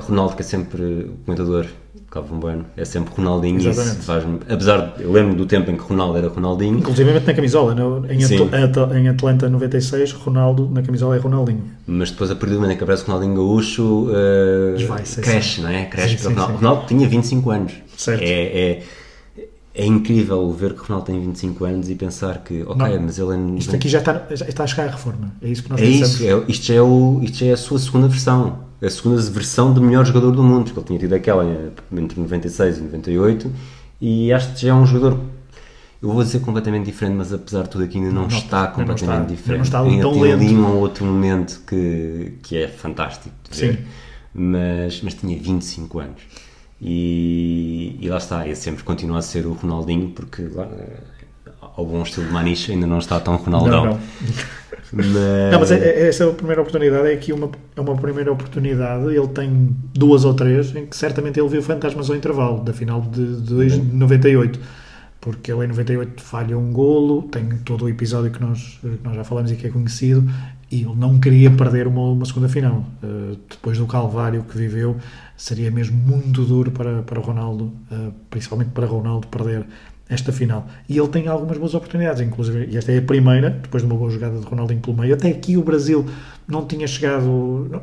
Ronaldo, 0.00 0.36
que 0.36 0.42
é 0.42 0.44
sempre 0.44 0.82
o 0.82 1.24
comentador 1.24 1.64
Calvin 2.10 2.38
Bueno, 2.38 2.66
é 2.76 2.84
sempre 2.84 3.12
Ronaldinho 3.14 3.58
Exatamente. 3.58 3.98
isso 3.98 4.02
faz 4.02 4.24
apesar 4.48 4.94
de, 4.96 5.02
eu 5.02 5.12
lembro 5.12 5.34
do 5.34 5.46
tempo 5.46 5.70
em 5.70 5.76
que 5.76 5.82
Ronaldo 5.82 6.16
era 6.16 6.28
Ronaldinho 6.28 6.78
inclusive 6.78 7.12
na 7.20 7.34
camisola 7.34 7.74
no, 7.74 8.06
em, 8.10 8.24
Atl 8.24 8.94
em 8.94 9.08
Atlanta 9.08 9.48
96 9.48 10.12
Ronaldo 10.12 10.70
na 10.70 10.82
camisola 10.82 11.16
é 11.16 11.18
Ronaldinho 11.18 11.64
mas 11.86 12.10
depois 12.10 12.30
a 12.30 12.34
partir 12.34 12.54
do 12.54 12.60
momento 12.60 12.74
em 12.74 12.76
que 12.78 12.84
aparece 12.84 13.04
Ronaldinho 13.04 13.34
Gaúcho 13.34 14.08
uh, 14.08 15.22
cresce, 15.22 15.60
não 15.60 15.68
é? 15.68 15.84
cresce 15.86 16.10
sim, 16.10 16.18
sim, 16.18 16.28
Ronaldo. 16.28 16.52
Sim. 16.52 16.58
Ronaldo 16.58 16.86
tinha 16.86 17.08
25 17.08 17.50
anos 17.50 17.72
certo. 17.96 18.22
É, 18.22 18.26
é, 18.26 18.82
é 19.74 19.86
incrível 19.86 20.50
ver 20.52 20.74
que 20.74 20.80
Ronaldo 20.80 21.06
tem 21.06 21.20
25 21.20 21.64
anos 21.64 21.88
e 21.88 21.94
pensar 21.94 22.44
que, 22.44 22.62
ok, 22.62 22.76
não, 22.76 23.02
mas 23.02 23.18
ele 23.18 23.34
é... 23.34 23.58
Isto 23.58 23.74
aqui 23.74 23.88
já 23.88 24.00
está, 24.00 24.26
já 24.30 24.46
está 24.46 24.64
a 24.64 24.66
chegar 24.66 24.88
à 24.88 24.90
reforma, 24.90 25.32
é 25.40 25.48
isso 25.48 25.62
que 25.62 25.70
nós 25.70 25.80
é 25.80 25.84
pensamos. 25.84 26.14
Isso, 26.14 26.24
é, 26.24 26.44
isto, 26.48 26.66
já 26.66 26.74
é 26.74 26.82
o, 26.82 27.20
isto 27.22 27.38
já 27.38 27.46
é 27.46 27.52
a 27.52 27.56
sua 27.56 27.78
segunda 27.78 28.06
versão 28.06 28.71
a 28.82 28.90
segunda 28.90 29.20
versão 29.22 29.72
do 29.72 29.80
melhor 29.80 30.04
jogador 30.04 30.32
do 30.32 30.42
mundo, 30.42 30.64
porque 30.64 30.80
ele 30.80 30.86
tinha 30.86 30.98
tido 30.98 31.12
aquela 31.14 31.44
entre 31.92 32.20
96 32.20 32.78
e 32.78 32.80
98, 32.82 33.52
e 34.00 34.28
que 34.54 34.62
já 34.62 34.70
é 34.70 34.74
um 34.74 34.84
jogador, 34.84 35.20
eu 36.02 36.12
vou 36.12 36.22
dizer 36.24 36.40
completamente 36.40 36.86
diferente, 36.86 37.14
mas 37.14 37.32
apesar 37.32 37.62
de 37.62 37.68
tudo 37.70 37.84
aqui 37.84 37.98
ainda 37.98 38.10
não, 38.10 38.22
não 38.22 38.28
está 38.28 38.66
completamente 38.66 39.06
não 39.06 39.22
está, 39.22 39.34
diferente. 39.34 39.58
Não 39.58 39.64
está 39.64 39.80
ainda 39.82 40.02
tão 40.02 40.12
tem 40.12 40.22
lento. 40.22 40.42
ali 40.42 40.54
um 40.54 40.76
outro 40.78 41.04
momento 41.04 41.62
que, 41.64 42.38
que 42.42 42.56
é 42.56 42.66
fantástico 42.66 43.34
de 43.48 43.56
ver, 43.56 43.76
Sim. 43.76 43.84
Mas, 44.34 45.00
mas 45.02 45.14
tinha 45.14 45.38
25 45.38 45.98
anos. 46.00 46.22
E, 46.80 47.96
e 48.00 48.08
lá 48.08 48.16
está, 48.16 48.44
ele 48.44 48.56
sempre 48.56 48.82
continua 48.82 49.18
a 49.18 49.22
ser 49.22 49.46
o 49.46 49.52
Ronaldinho, 49.52 50.08
porque 50.10 50.42
lá, 50.42 50.68
ao 51.76 51.86
bom 51.86 52.02
estilo 52.02 52.26
de 52.26 52.32
Maniche 52.32 52.72
ainda 52.72 52.86
não 52.88 52.98
está 52.98 53.20
tão 53.20 53.36
Ronaldão. 53.36 53.84
Não. 53.84 54.00
Mas... 54.92 55.06
Não, 55.06 55.60
mas 55.60 55.70
é, 55.70 55.78
é, 55.78 56.08
essa 56.08 56.24
é 56.24 56.28
a 56.28 56.32
primeira 56.32 56.60
oportunidade, 56.60 57.08
é 57.08 57.14
aqui 57.14 57.32
uma, 57.32 57.50
é 57.74 57.80
uma 57.80 57.96
primeira 57.96 58.30
oportunidade, 58.30 59.06
ele 59.06 59.28
tem 59.28 59.74
duas 59.94 60.24
ou 60.24 60.34
três, 60.34 60.74
em 60.76 60.84
que 60.84 60.96
certamente 60.96 61.40
ele 61.40 61.48
viu 61.48 61.62
fantasmas 61.62 62.10
ao 62.10 62.16
intervalo, 62.16 62.62
da 62.62 62.72
final 62.72 63.00
de, 63.00 63.40
de 63.40 63.80
98, 63.80 64.60
porque 65.20 65.50
ele 65.50 65.64
em 65.64 65.68
98 65.68 66.22
falha 66.22 66.58
um 66.58 66.72
golo, 66.72 67.22
tem 67.22 67.48
todo 67.64 67.86
o 67.86 67.88
episódio 67.88 68.30
que 68.30 68.40
nós, 68.40 68.78
que 68.82 69.00
nós 69.02 69.16
já 69.16 69.24
falamos 69.24 69.50
e 69.50 69.56
que 69.56 69.66
é 69.66 69.70
conhecido, 69.70 70.28
e 70.70 70.82
ele 70.82 70.94
não 70.96 71.20
queria 71.20 71.50
perder 71.50 71.86
uma, 71.86 72.12
uma 72.12 72.24
segunda 72.24 72.48
final. 72.48 72.84
Uh, 73.02 73.38
depois 73.48 73.76
do 73.76 73.86
calvário 73.86 74.42
que 74.42 74.56
viveu, 74.56 74.96
seria 75.36 75.70
mesmo 75.70 75.96
muito 75.96 76.44
duro 76.44 76.70
para, 76.70 77.02
para 77.02 77.20
Ronaldo, 77.20 77.64
uh, 77.90 78.12
principalmente 78.30 78.70
para 78.70 78.86
Ronaldo, 78.86 79.26
perder 79.28 79.66
esta 80.12 80.32
final. 80.32 80.66
E 80.88 80.98
ele 80.98 81.08
tem 81.08 81.26
algumas 81.28 81.56
boas 81.58 81.74
oportunidades, 81.74 82.20
inclusive, 82.20 82.68
e 82.70 82.76
esta 82.76 82.92
é 82.92 82.98
a 82.98 83.02
primeira, 83.02 83.50
depois 83.50 83.82
de 83.82 83.88
uma 83.88 83.98
boa 83.98 84.10
jogada 84.10 84.38
de 84.38 84.46
Ronaldinho 84.46 84.80
pelo 84.80 84.96
meio. 84.96 85.14
Até 85.14 85.28
aqui 85.28 85.56
o 85.56 85.62
Brasil 85.62 86.04
não 86.46 86.66
tinha 86.66 86.86
chegado. 86.86 87.82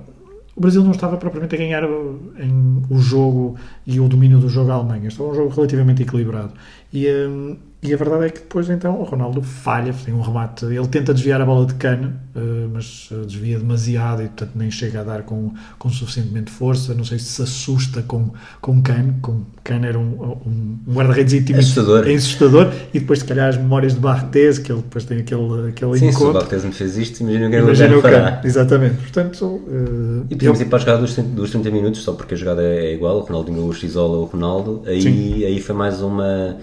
O 0.55 0.61
Brasil 0.61 0.83
não 0.83 0.91
estava 0.91 1.15
propriamente 1.17 1.55
a 1.55 1.57
ganhar 1.57 1.83
em, 1.83 2.83
o 2.89 2.99
jogo 2.99 3.55
e 3.87 3.99
o 3.99 4.07
domínio 4.07 4.39
do 4.39 4.49
jogo 4.49 4.71
à 4.71 4.75
Alemanha. 4.75 5.07
Estava 5.07 5.29
um 5.29 5.33
jogo 5.33 5.49
relativamente 5.49 6.03
equilibrado. 6.03 6.53
E, 6.91 7.07
um, 7.07 7.55
e 7.81 7.93
a 7.93 7.97
verdade 7.97 8.25
é 8.25 8.29
que 8.29 8.39
depois 8.39 8.69
então 8.69 8.99
o 8.99 9.03
Ronaldo 9.03 9.41
falha, 9.41 9.93
tem 10.03 10.13
um 10.13 10.19
remate, 10.19 10.65
ele 10.65 10.87
tenta 10.87 11.13
desviar 11.13 11.39
a 11.39 11.45
bola 11.45 11.65
de 11.65 11.75
cana, 11.75 12.13
eh, 12.35 12.67
mas 12.73 13.07
eh, 13.09 13.25
desvia 13.25 13.57
demasiado 13.57 14.21
e 14.21 14.25
portanto 14.25 14.51
nem 14.55 14.69
chega 14.69 14.99
a 14.99 15.03
dar 15.03 15.21
com, 15.21 15.53
com 15.77 15.89
suficientemente 15.89 16.51
força, 16.51 16.93
não 16.93 17.05
sei 17.05 17.19
se 17.19 17.25
se 17.25 17.41
assusta 17.41 18.01
com, 18.01 18.31
com 18.59 18.81
Cano, 18.81 19.15
com 19.21 19.43
Cano 19.63 19.85
era 19.85 19.97
um, 19.97 20.41
um, 20.45 20.77
um 20.87 20.93
guarda-redes 20.93 21.33
íntimo 21.33 21.59
assustador. 21.59 22.05
É 22.05 22.13
assustador, 22.15 22.73
e 22.93 22.99
depois 22.99 23.19
se 23.19 23.25
calhar 23.25 23.47
as 23.47 23.55
memórias 23.55 23.93
de 23.93 23.99
Barthez, 24.01 24.59
que 24.59 24.73
ele 24.73 24.81
depois 24.81 25.05
tem 25.05 25.19
aquele, 25.19 25.69
aquele 25.69 25.99
Sim, 25.99 26.07
encontro. 26.07 26.25
se 26.25 26.29
o 26.31 26.33
Barthez 26.33 26.65
me 26.65 26.71
fez 26.73 26.97
isto, 26.97 27.21
imagina 27.21 27.47
o 27.47 27.49
que 27.49 27.57
imagina 27.59 27.97
o 27.97 28.01
Cano, 28.01 28.39
exatamente, 28.43 28.95
portanto 28.95 29.45
uh, 29.45 30.25
e 30.29 30.35
podemos 30.35 30.59
eu... 30.59 30.65
ir 30.65 30.69
para 30.69 30.79
a 30.79 30.81
jogada 30.81 31.01
dos, 31.01 31.15
dos 31.15 31.49
30 31.51 31.71
minutos, 31.71 32.01
só 32.01 32.11
porque 32.11 32.33
a 32.33 32.37
jogada 32.37 32.61
é 32.61 32.93
igual, 32.93 33.19
o 33.19 33.21
Ronaldinho 33.21 33.59
Gaúcho 33.59 33.85
isola 33.85 34.17
o 34.17 34.25
Ronaldo, 34.25 34.83
aí, 34.85 35.45
aí 35.45 35.61
foi 35.61 35.73
mais 35.73 36.01
uma 36.01 36.57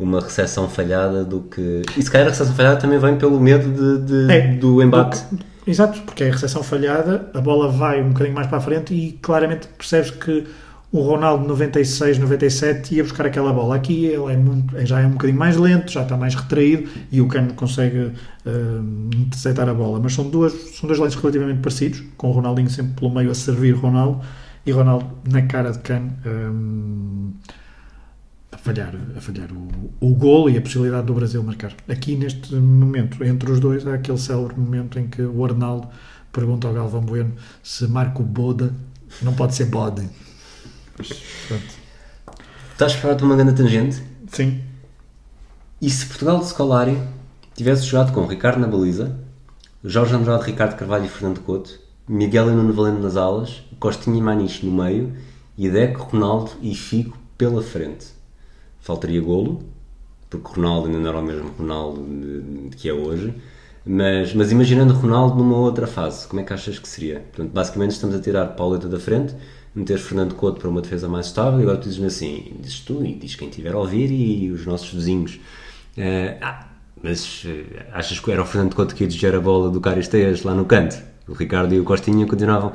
uma 0.00 0.20
recepção 0.20 0.68
falhada 0.68 1.24
do 1.24 1.42
que. 1.42 1.82
E 1.96 2.02
se 2.02 2.10
calhar 2.10 2.26
a 2.26 2.30
recepção 2.30 2.54
falhada 2.54 2.76
também 2.76 2.98
vem 2.98 3.16
pelo 3.16 3.38
medo 3.38 3.70
de, 3.70 4.26
de 4.26 4.32
é, 4.32 4.54
do 4.54 4.82
embate. 4.82 5.22
Do, 5.30 5.44
exato, 5.66 6.00
porque 6.02 6.24
é 6.24 6.28
a 6.28 6.32
recepção 6.32 6.62
falhada, 6.62 7.30
a 7.34 7.40
bola 7.40 7.70
vai 7.70 8.02
um 8.02 8.08
bocadinho 8.08 8.34
mais 8.34 8.46
para 8.46 8.58
a 8.58 8.60
frente 8.60 8.94
e 8.94 9.12
claramente 9.20 9.68
percebes 9.68 10.10
que 10.10 10.46
o 10.92 11.02
Ronaldo 11.02 11.46
96, 11.46 12.18
97 12.18 12.96
ia 12.96 13.04
buscar 13.04 13.26
aquela 13.26 13.52
bola. 13.52 13.76
Aqui 13.76 14.06
ele 14.06 14.32
é 14.32 14.36
muito, 14.36 14.74
já 14.86 15.00
é 15.00 15.06
um 15.06 15.10
bocadinho 15.10 15.38
mais 15.38 15.56
lento, 15.56 15.92
já 15.92 16.02
está 16.02 16.16
mais 16.16 16.34
retraído 16.34 16.88
e 17.12 17.20
o 17.20 17.28
Cano 17.28 17.52
consegue 17.54 17.98
uh, 17.98 19.10
interceptar 19.14 19.68
a 19.68 19.74
bola. 19.74 20.00
Mas 20.02 20.14
são, 20.14 20.28
duas, 20.28 20.52
são 20.52 20.88
dois 20.88 20.98
lances 20.98 21.20
relativamente 21.20 21.60
parecidos, 21.60 22.02
com 22.16 22.30
o 22.30 22.32
Ronaldinho 22.32 22.70
sempre 22.70 22.94
pelo 22.94 23.14
meio 23.14 23.30
a 23.30 23.34
servir 23.34 23.72
Ronaldo 23.72 24.20
e 24.66 24.72
Ronaldo 24.72 25.06
na 25.30 25.42
cara 25.42 25.70
de 25.70 25.78
Cano. 25.78 26.12
Um, 26.26 27.34
a 28.52 28.58
falhar, 28.58 28.92
a 29.16 29.20
falhar 29.20 29.48
o, 29.52 29.68
o 30.00 30.14
golo 30.14 30.48
e 30.50 30.56
a 30.56 30.60
possibilidade 30.60 31.06
do 31.06 31.14
Brasil 31.14 31.42
marcar. 31.42 31.74
Aqui 31.88 32.16
neste 32.16 32.54
momento, 32.54 33.22
entre 33.24 33.50
os 33.50 33.60
dois, 33.60 33.86
há 33.86 33.94
aquele 33.94 34.18
célebre 34.18 34.58
momento 34.58 34.98
em 34.98 35.06
que 35.06 35.22
o 35.22 35.44
Arnaldo 35.44 35.88
pergunta 36.32 36.68
ao 36.68 36.74
Galvão 36.74 37.02
Bueno 37.02 37.34
se 37.62 37.86
Marco 37.86 38.22
Boda 38.22 38.74
não 39.22 39.34
pode 39.34 39.54
ser 39.54 39.66
bode. 39.66 40.08
Estás 42.72 42.92
a 42.92 42.96
falar 42.96 43.14
de 43.14 43.24
uma 43.24 43.36
grande 43.36 43.54
tangente? 43.54 44.02
Sim. 44.28 44.60
E 45.80 45.90
se 45.90 46.06
Portugal 46.06 46.38
de 46.38 46.46
Scolari 46.46 46.98
tivesse 47.54 47.84
jogado 47.84 48.12
com 48.12 48.26
Ricardo 48.26 48.60
na 48.60 48.66
baliza, 48.66 49.18
Jorge 49.82 50.14
Andrade, 50.14 50.44
Ricardo 50.44 50.76
Carvalho 50.76 51.06
e 51.06 51.08
Fernando 51.08 51.40
Couto, 51.40 51.78
Miguel 52.08 52.50
e 52.50 52.54
Nuno 52.54 52.72
Valente 52.72 53.00
nas 53.00 53.16
alas, 53.16 53.62
Costinha 53.78 54.18
e 54.18 54.22
Maniche 54.22 54.66
no 54.66 54.72
meio, 54.72 55.14
e 55.56 55.70
Deco, 55.70 56.10
Ronaldo 56.10 56.52
e 56.60 56.74
Fico 56.74 57.18
pela 57.36 57.62
frente 57.62 58.19
faltaria 58.80 59.20
golo, 59.20 59.62
porque 60.28 60.48
Ronaldo 60.54 60.86
ainda 60.86 60.98
não 60.98 61.08
era 61.08 61.18
o 61.18 61.22
mesmo 61.22 61.50
Ronaldo 61.58 62.06
que 62.76 62.88
é 62.88 62.92
hoje. 62.92 63.34
Mas, 63.84 64.34
mas 64.34 64.52
imaginando 64.52 64.92
Ronaldo 64.92 65.36
numa 65.36 65.56
outra 65.56 65.86
fase, 65.86 66.26
como 66.28 66.40
é 66.40 66.44
que 66.44 66.52
achas 66.52 66.78
que 66.78 66.88
seria? 66.88 67.20
Portanto, 67.20 67.52
basicamente 67.52 67.92
estamos 67.92 68.14
a 68.14 68.20
tirar 68.20 68.46
Pauleta 68.48 68.88
da 68.88 69.00
frente, 69.00 69.34
meter 69.74 69.98
Fernando 69.98 70.34
Couto 70.34 70.60
para 70.60 70.68
uma 70.68 70.82
defesa 70.82 71.08
mais 71.08 71.26
estável 71.26 71.60
e 71.60 71.62
agora 71.62 71.78
tu 71.78 71.84
dizes-me 71.84 72.06
assim, 72.06 72.56
dizes 72.60 72.80
tu 72.80 73.04
e 73.04 73.14
diz 73.14 73.34
quem 73.34 73.48
tiver 73.48 73.72
a 73.72 73.78
ouvir 73.78 74.10
e 74.10 74.50
os 74.50 74.66
nossos 74.66 74.92
vizinhos. 74.92 75.40
Uh, 75.96 76.36
ah, 76.42 76.68
mas 77.02 77.44
uh, 77.44 77.82
achas 77.92 78.20
que 78.20 78.30
era 78.30 78.42
o 78.42 78.44
Fernando 78.44 78.74
Couto 78.74 78.94
que 78.94 79.04
ia 79.04 79.08
desviar 79.08 79.34
a 79.34 79.40
bola 79.40 79.70
do 79.70 79.80
Caristeias 79.80 80.42
lá 80.42 80.54
no 80.54 80.66
canto? 80.66 81.02
O 81.26 81.32
Ricardo 81.32 81.74
e 81.74 81.80
o 81.80 81.84
Costinha 81.84 82.26
continuavam. 82.26 82.72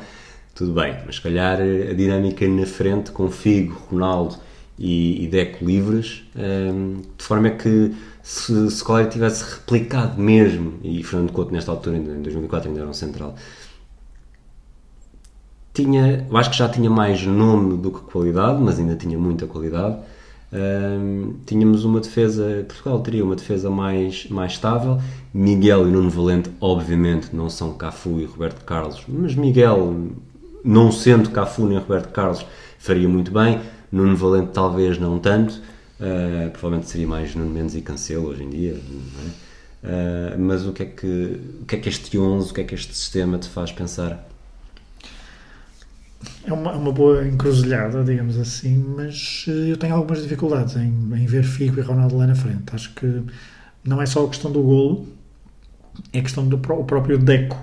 Tudo 0.56 0.74
bem, 0.74 0.98
mas 1.06 1.16
se 1.16 1.22
calhar 1.22 1.60
a 1.60 1.94
dinâmica 1.94 2.48
na 2.48 2.66
frente 2.66 3.12
com 3.12 3.30
Figo, 3.30 3.78
Ronaldo 3.92 4.38
e, 4.78 5.24
e 5.24 5.28
Deco 5.28 5.64
livres, 5.64 6.24
um, 6.36 7.02
de 7.18 7.24
forma 7.24 7.50
que 7.50 7.94
se, 8.22 8.70
se 8.72 8.84
Collier 8.84 9.10
tivesse 9.10 9.44
replicado 9.56 10.22
mesmo, 10.22 10.74
e 10.84 11.04
Fernando 11.04 11.32
Couto 11.32 11.54
nesta 11.54 11.72
altura, 11.72 11.98
em 11.98 12.22
2004 12.22 12.70
ainda 12.70 12.82
era 12.82 12.90
um 12.90 12.94
central, 12.94 13.36
tinha, 15.74 16.26
eu 16.30 16.38
acho 16.38 16.50
que 16.50 16.58
já 16.58 16.70
tinha 16.70 16.90
mais 16.90 17.26
nome 17.26 17.78
do 17.78 17.92
que 17.92 18.00
qualidade, 18.00 18.62
mas 18.62 18.80
ainda 18.80 18.96
tinha 18.96 19.18
muita 19.18 19.46
qualidade. 19.46 19.98
Um, 20.54 21.34
tínhamos 21.46 21.84
uma 21.84 22.00
defesa, 22.00 22.64
Portugal 22.66 23.00
teria 23.02 23.26
uma 23.26 23.36
defesa 23.36 23.70
mais, 23.70 24.26
mais 24.30 24.54
estável. 24.54 25.00
Miguel 25.34 25.88
e 25.88 25.92
Nuno 25.92 26.10
Valente, 26.10 26.50
obviamente, 26.62 27.36
não 27.36 27.50
são 27.50 27.74
Cafu 27.74 28.22
e 28.22 28.26
Roberto 28.26 28.64
Carlos, 28.64 29.04
mas 29.08 29.36
Miguel, 29.36 29.96
não 30.64 30.94
sendo 30.94 31.30
Cafu 31.30 31.66
nem 31.66 31.78
Roberto 31.78 32.10
Carlos, 32.14 32.46
faria 32.80 33.10
muito 33.10 33.32
bem. 33.32 33.60
Nuno 33.96 34.18
Valente 34.18 34.52
talvez 34.52 35.00
não 35.00 35.18
tanto, 35.20 35.54
uh, 35.54 36.52
provavelmente 36.52 36.90
seria 36.90 37.08
mais 37.08 37.34
Nuno 37.34 37.50
Mendes 37.50 37.76
e 37.76 37.82
Cancelo 37.82 38.28
hoje 38.28 38.44
em 38.44 38.50
dia, 38.50 38.74
é? 39.84 40.36
uh, 40.36 40.40
mas 40.40 40.68
o 40.68 40.74
que, 40.74 40.84
é 40.84 40.86
que, 40.86 41.40
o 41.62 41.66
que 41.66 41.78
é 41.78 41.80
que 41.80 41.88
este 41.88 42.18
11, 42.18 42.52
o 42.52 42.54
que 42.54 42.60
é 42.60 42.64
que 42.66 42.76
este 42.76 42.94
sistema 42.94 43.38
te 43.38 43.48
faz 43.48 43.72
pensar? 43.72 44.28
É 46.44 46.52
uma, 46.52 46.74
uma 46.74 46.92
boa 46.92 47.26
encruzilhada, 47.26 48.04
digamos 48.04 48.38
assim, 48.38 48.76
mas 48.98 49.46
eh, 49.48 49.72
eu 49.72 49.78
tenho 49.78 49.96
algumas 49.96 50.22
dificuldades 50.22 50.76
em, 50.76 50.90
em 51.14 51.26
ver 51.26 51.44
Figo 51.44 51.80
e 51.80 51.82
Ronaldo 51.82 52.18
lá 52.18 52.28
na 52.28 52.36
frente. 52.36 52.64
Acho 52.74 52.94
que 52.96 53.24
não 53.84 54.02
é 54.02 54.06
só 54.06 54.26
a 54.26 54.30
questão 54.30 54.52
do 54.52 54.62
golo, 54.62 55.08
é 56.12 56.20
a 56.20 56.22
questão 56.22 56.48
do 56.48 56.56
o 56.58 56.84
próprio 56.84 57.18
Deco. 57.18 57.58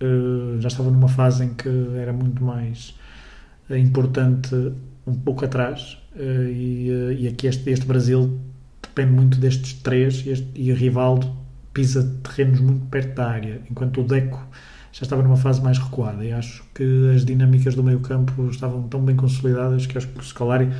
Uh, 0.00 0.60
já 0.60 0.68
estava 0.68 0.90
numa 0.90 1.08
fase 1.08 1.44
em 1.44 1.54
que 1.54 1.68
era 1.96 2.12
muito 2.12 2.42
mais 2.42 2.94
importante 3.70 4.72
um 5.06 5.14
pouco 5.14 5.44
atrás 5.44 5.98
uh, 6.16 6.20
e, 6.20 6.90
uh, 6.90 7.12
e, 7.12 7.28
aqui 7.28 7.46
este, 7.46 7.70
este 7.70 7.86
Brasil 7.86 8.38
depende 8.82 9.12
muito 9.12 9.38
destes 9.38 9.74
três 9.74 10.24
e, 10.26 10.30
este, 10.30 10.48
e 10.54 10.72
o 10.72 10.74
Rivaldo 10.74 11.30
pisa 11.72 12.02
terrenos 12.22 12.60
muito 12.60 12.86
perto 12.86 13.14
da 13.14 13.28
área, 13.28 13.60
enquanto 13.70 14.00
o 14.00 14.04
Deco 14.04 14.42
já 14.92 15.02
estava 15.02 15.22
numa 15.22 15.36
fase 15.36 15.60
mais 15.62 15.78
recuada 15.78 16.24
e 16.24 16.32
acho 16.32 16.64
que 16.74 17.12
as 17.14 17.24
dinâmicas 17.24 17.74
do 17.74 17.84
meio 17.84 18.00
campo 18.00 18.48
estavam 18.48 18.82
tão 18.88 19.04
bem 19.04 19.14
consolidadas 19.14 19.86
que 19.86 19.96
acho 19.96 20.08
que 20.08 20.18
o 20.18 20.22
Scolari 20.22 20.70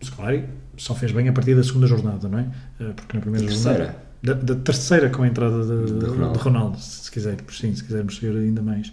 o 0.00 0.04
Scolari 0.04 0.44
só 0.76 0.94
fez 0.94 1.12
bem 1.12 1.28
a 1.28 1.32
partir 1.32 1.54
da 1.54 1.62
segunda 1.62 1.86
jornada, 1.86 2.28
não 2.28 2.38
é? 2.38 2.42
Uh, 2.80 2.94
porque 2.94 3.16
na 3.16 3.20
primeira 3.20 3.46
terceira. 3.46 3.78
jornada. 3.78 4.12
Da, 4.22 4.34
da, 4.34 4.54
terceira 4.54 5.10
com 5.10 5.22
a 5.22 5.26
entrada 5.26 5.64
de, 5.64 5.92
De 5.92 5.98
de, 5.98 6.06
Ronaldo. 6.06 6.38
Ronaldo. 6.38 6.78
se 6.78 7.10
quisermos, 7.10 7.58
sim, 7.58 7.74
se 7.74 7.82
quisermos 7.82 8.16
ser 8.16 8.34
ainda 8.36 8.62
mais 8.62 8.92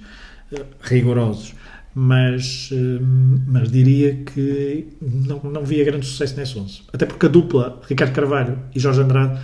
rigorosos. 0.81 1.53
Mas, 2.01 2.69
uh, 2.71 3.01
mas 3.47 3.69
diria 3.69 4.15
que 4.23 4.87
não, 5.01 5.41
não 5.51 5.65
via 5.65 5.83
grande 5.83 6.05
sucesso 6.05 6.37
nesse 6.37 6.57
11. 6.57 6.81
Até 6.93 7.05
porque 7.05 7.25
a 7.25 7.29
dupla 7.29 7.81
Ricardo 7.89 8.13
Carvalho 8.13 8.57
e 8.73 8.79
Jorge 8.79 9.01
Andrade 9.01 9.37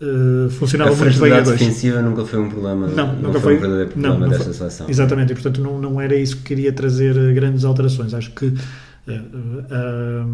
uh, 0.00 0.48
funcionava 0.50 0.92
A 0.92 0.96
muito 0.96 1.20
bem 1.20 1.32
a 1.32 1.40
dois. 1.42 1.58
defensiva 1.58 2.00
nunca 2.00 2.24
foi 2.24 2.38
um 2.38 2.48
problema, 2.48 2.86
Não, 2.86 3.08
não 3.08 3.22
nunca 3.24 3.40
foi, 3.40 3.40
foi. 3.40 3.56
um 3.56 3.60
verdadeiro 3.60 3.90
não, 3.96 4.02
problema 4.10 4.20
não 4.26 4.28
desta 4.30 4.44
foi. 4.44 4.54
seleção. 4.54 4.88
Exatamente, 4.88 5.32
e 5.32 5.34
portanto 5.34 5.60
não, 5.60 5.78
não 5.78 6.00
era 6.00 6.14
isso 6.16 6.36
que 6.38 6.42
queria 6.44 6.72
trazer 6.72 7.14
eh, 7.16 7.32
grandes 7.34 7.64
alterações. 7.64 8.14
Acho 8.14 8.30
que 8.30 8.46
eh, 8.46 9.12
eh, 9.12 10.24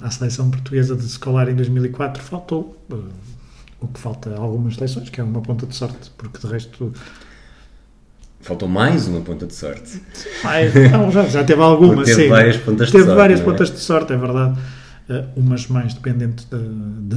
à 0.00 0.10
seleção 0.10 0.50
portuguesa 0.50 0.96
de 0.96 1.04
Scolari 1.08 1.52
em 1.52 1.56
2004 1.56 2.20
faltou 2.22 2.84
eh, 2.90 2.96
o 3.80 3.86
que 3.86 4.00
falta 4.00 4.30
a 4.34 4.38
algumas 4.40 4.74
seleções, 4.74 5.08
que 5.10 5.20
é 5.20 5.24
uma 5.24 5.40
ponta 5.42 5.66
de 5.66 5.74
sorte, 5.76 6.10
porque 6.18 6.38
de 6.44 6.46
resto. 6.52 6.92
Faltou 8.44 8.68
mais 8.68 9.08
uma 9.08 9.20
ponta 9.22 9.46
de 9.46 9.54
sorte. 9.54 10.00
Ai, 10.44 10.70
não, 10.92 11.10
já, 11.10 11.22
já 11.24 11.42
teve 11.44 11.62
alguma, 11.62 12.04
teve 12.04 12.24
sim. 12.24 12.28
várias 12.28 12.56
pontas 12.58 12.86
de 12.88 12.92
Teve 12.92 13.04
sorte, 13.04 13.16
várias 13.16 13.40
é? 13.40 13.42
pontas 13.42 13.70
de 13.70 13.78
sorte, 13.78 14.12
é 14.12 14.16
verdade. 14.18 14.58
Eh, 15.08 15.24
umas 15.36 15.66
mais 15.68 15.94
dependentes 15.94 16.44
de- 16.46 16.58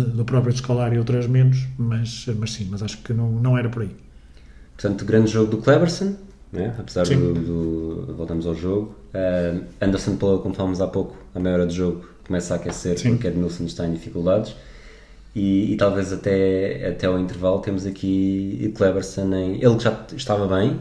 de- 0.03 0.11
do 0.11 0.23
próprio 0.23 0.55
Scolari 0.55 0.95
e 0.95 0.99
outras 0.99 1.27
menos, 1.27 1.65
mas, 1.77 2.25
mas 2.37 2.53
sim, 2.53 2.67
mas 2.71 2.81
acho 2.81 2.97
que 2.99 3.13
não, 3.13 3.29
não 3.29 3.57
era 3.57 3.67
por 3.69 3.81
aí. 3.81 3.91
Portanto, 4.75 5.03
grande 5.03 5.29
jogo 5.31 5.51
do 5.51 5.57
Cleverson, 5.57 6.15
né? 6.51 6.73
apesar 6.79 7.03
do, 7.05 7.33
do- 7.33 8.13
Voltamos 8.15 8.45
ao 8.47 8.55
jogo. 8.55 8.95
Ah, 9.13 9.59
Anderson, 9.81 10.15
como 10.17 10.53
falámos 10.53 10.79
há 10.79 10.87
pouco, 10.87 11.15
a 11.35 11.39
meia 11.39 11.55
hora 11.55 11.67
de 11.67 11.75
jogo, 11.75 12.05
começa 12.25 12.53
a 12.53 12.57
aquecer 12.57 12.97
Sim. 12.97 13.11
porque 13.11 13.27
Edmilson 13.27 13.65
está 13.65 13.85
em 13.85 13.91
dificuldades. 13.91 14.55
E, 15.35 15.73
e 15.73 15.77
talvez 15.77 16.11
até, 16.13 16.87
até 16.87 17.05
ao 17.05 17.19
intervalo 17.19 17.59
temos 17.59 17.85
aqui 17.85 18.73
Cleverson 18.77 19.33
em. 19.35 19.55
Ele 19.63 19.75
que 19.75 19.83
já 19.83 20.05
estava 20.15 20.47
bem, 20.57 20.79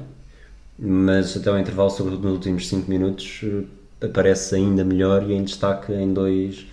mas 0.79 1.37
até 1.37 1.49
ao 1.51 1.59
intervalo, 1.59 1.91
sobretudo 1.91 2.24
nos 2.24 2.33
últimos 2.35 2.68
5 2.68 2.89
minutos, 2.91 3.41
eh, 3.45 4.07
aparece 4.07 4.55
ainda 4.57 4.85
melhor 4.85 5.22
e 5.29 5.35
em 5.35 5.45
destaque 5.45 5.93
em 5.93 6.12
dois, 6.12 6.66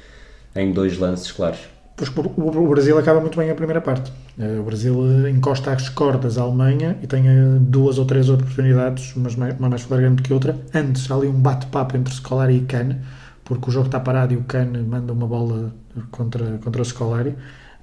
em 0.55 0.71
dois 0.73 0.97
lances 0.97 1.31
claros. 1.31 1.59
Pois 1.95 2.09
o 2.09 2.21
o 2.65 2.67
Brasil 2.69 2.97
acaba 2.97 3.21
muito 3.21 3.37
bem 3.37 3.49
a 3.51 3.55
primeira 3.55 3.79
parte. 3.81 4.11
Eh, 4.39 4.59
O 4.59 4.63
Brasil 4.63 4.95
eh, 5.25 5.29
encosta 5.29 5.71
as 5.71 5.89
cordas 5.89 6.37
à 6.37 6.41
Alemanha 6.43 6.97
e 7.03 7.07
tem 7.07 7.23
duas 7.61 7.97
ou 7.99 8.05
três 8.05 8.29
oportunidades, 8.29 9.13
mais- 9.15 9.35
uma 9.59 9.69
mais 9.69 9.83
flagrante 9.83 10.21
que 10.23 10.33
outra. 10.33 10.59
Antes, 10.73 11.09
há 11.09 11.15
ali 11.15 11.27
um 11.27 11.39
bate-papo 11.41 11.95
entre 11.97 12.13
Scolari 12.13 12.57
e 12.57 12.61
Kane, 12.65 12.97
porque 13.45 13.69
o 13.69 13.71
jogo 13.71 13.87
está 13.87 13.99
parado 13.99 14.33
e 14.33 14.37
o 14.37 14.43
Kane 14.43 14.79
manda 14.83 15.13
uma 15.13 15.27
bola 15.27 15.73
contra, 16.11 16.57
contra 16.63 16.81
o 16.81 16.85
Scolari. 16.85 17.35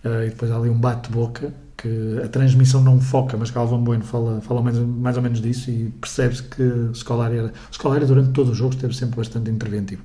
E 0.05 0.31
depois 0.31 0.51
há 0.51 0.57
ali 0.57 0.71
um 0.71 0.79
bate-boca 0.81 1.53
que 1.81 2.21
a 2.23 2.29
transmissão 2.29 2.83
não 2.83 3.01
foca, 3.01 3.37
mas 3.37 3.51
Galvão 3.51 3.83
Bueno 3.83 4.05
fala, 4.05 4.41
fala 4.43 4.61
mais, 4.61 4.77
mais 4.79 5.17
ou 5.17 5.23
menos 5.23 5.41
disso 5.41 5.71
e 5.71 5.93
percebe-se 6.01 6.43
que 6.43 6.91
Scolari, 6.95 7.39
era, 7.39 7.53
Scolari 7.73 8.05
durante 8.05 8.33
todo 8.33 8.51
o 8.51 8.55
jogo 8.55 8.75
esteve 8.75 8.95
sempre 8.95 9.17
bastante 9.17 9.51
interventivo. 9.51 10.03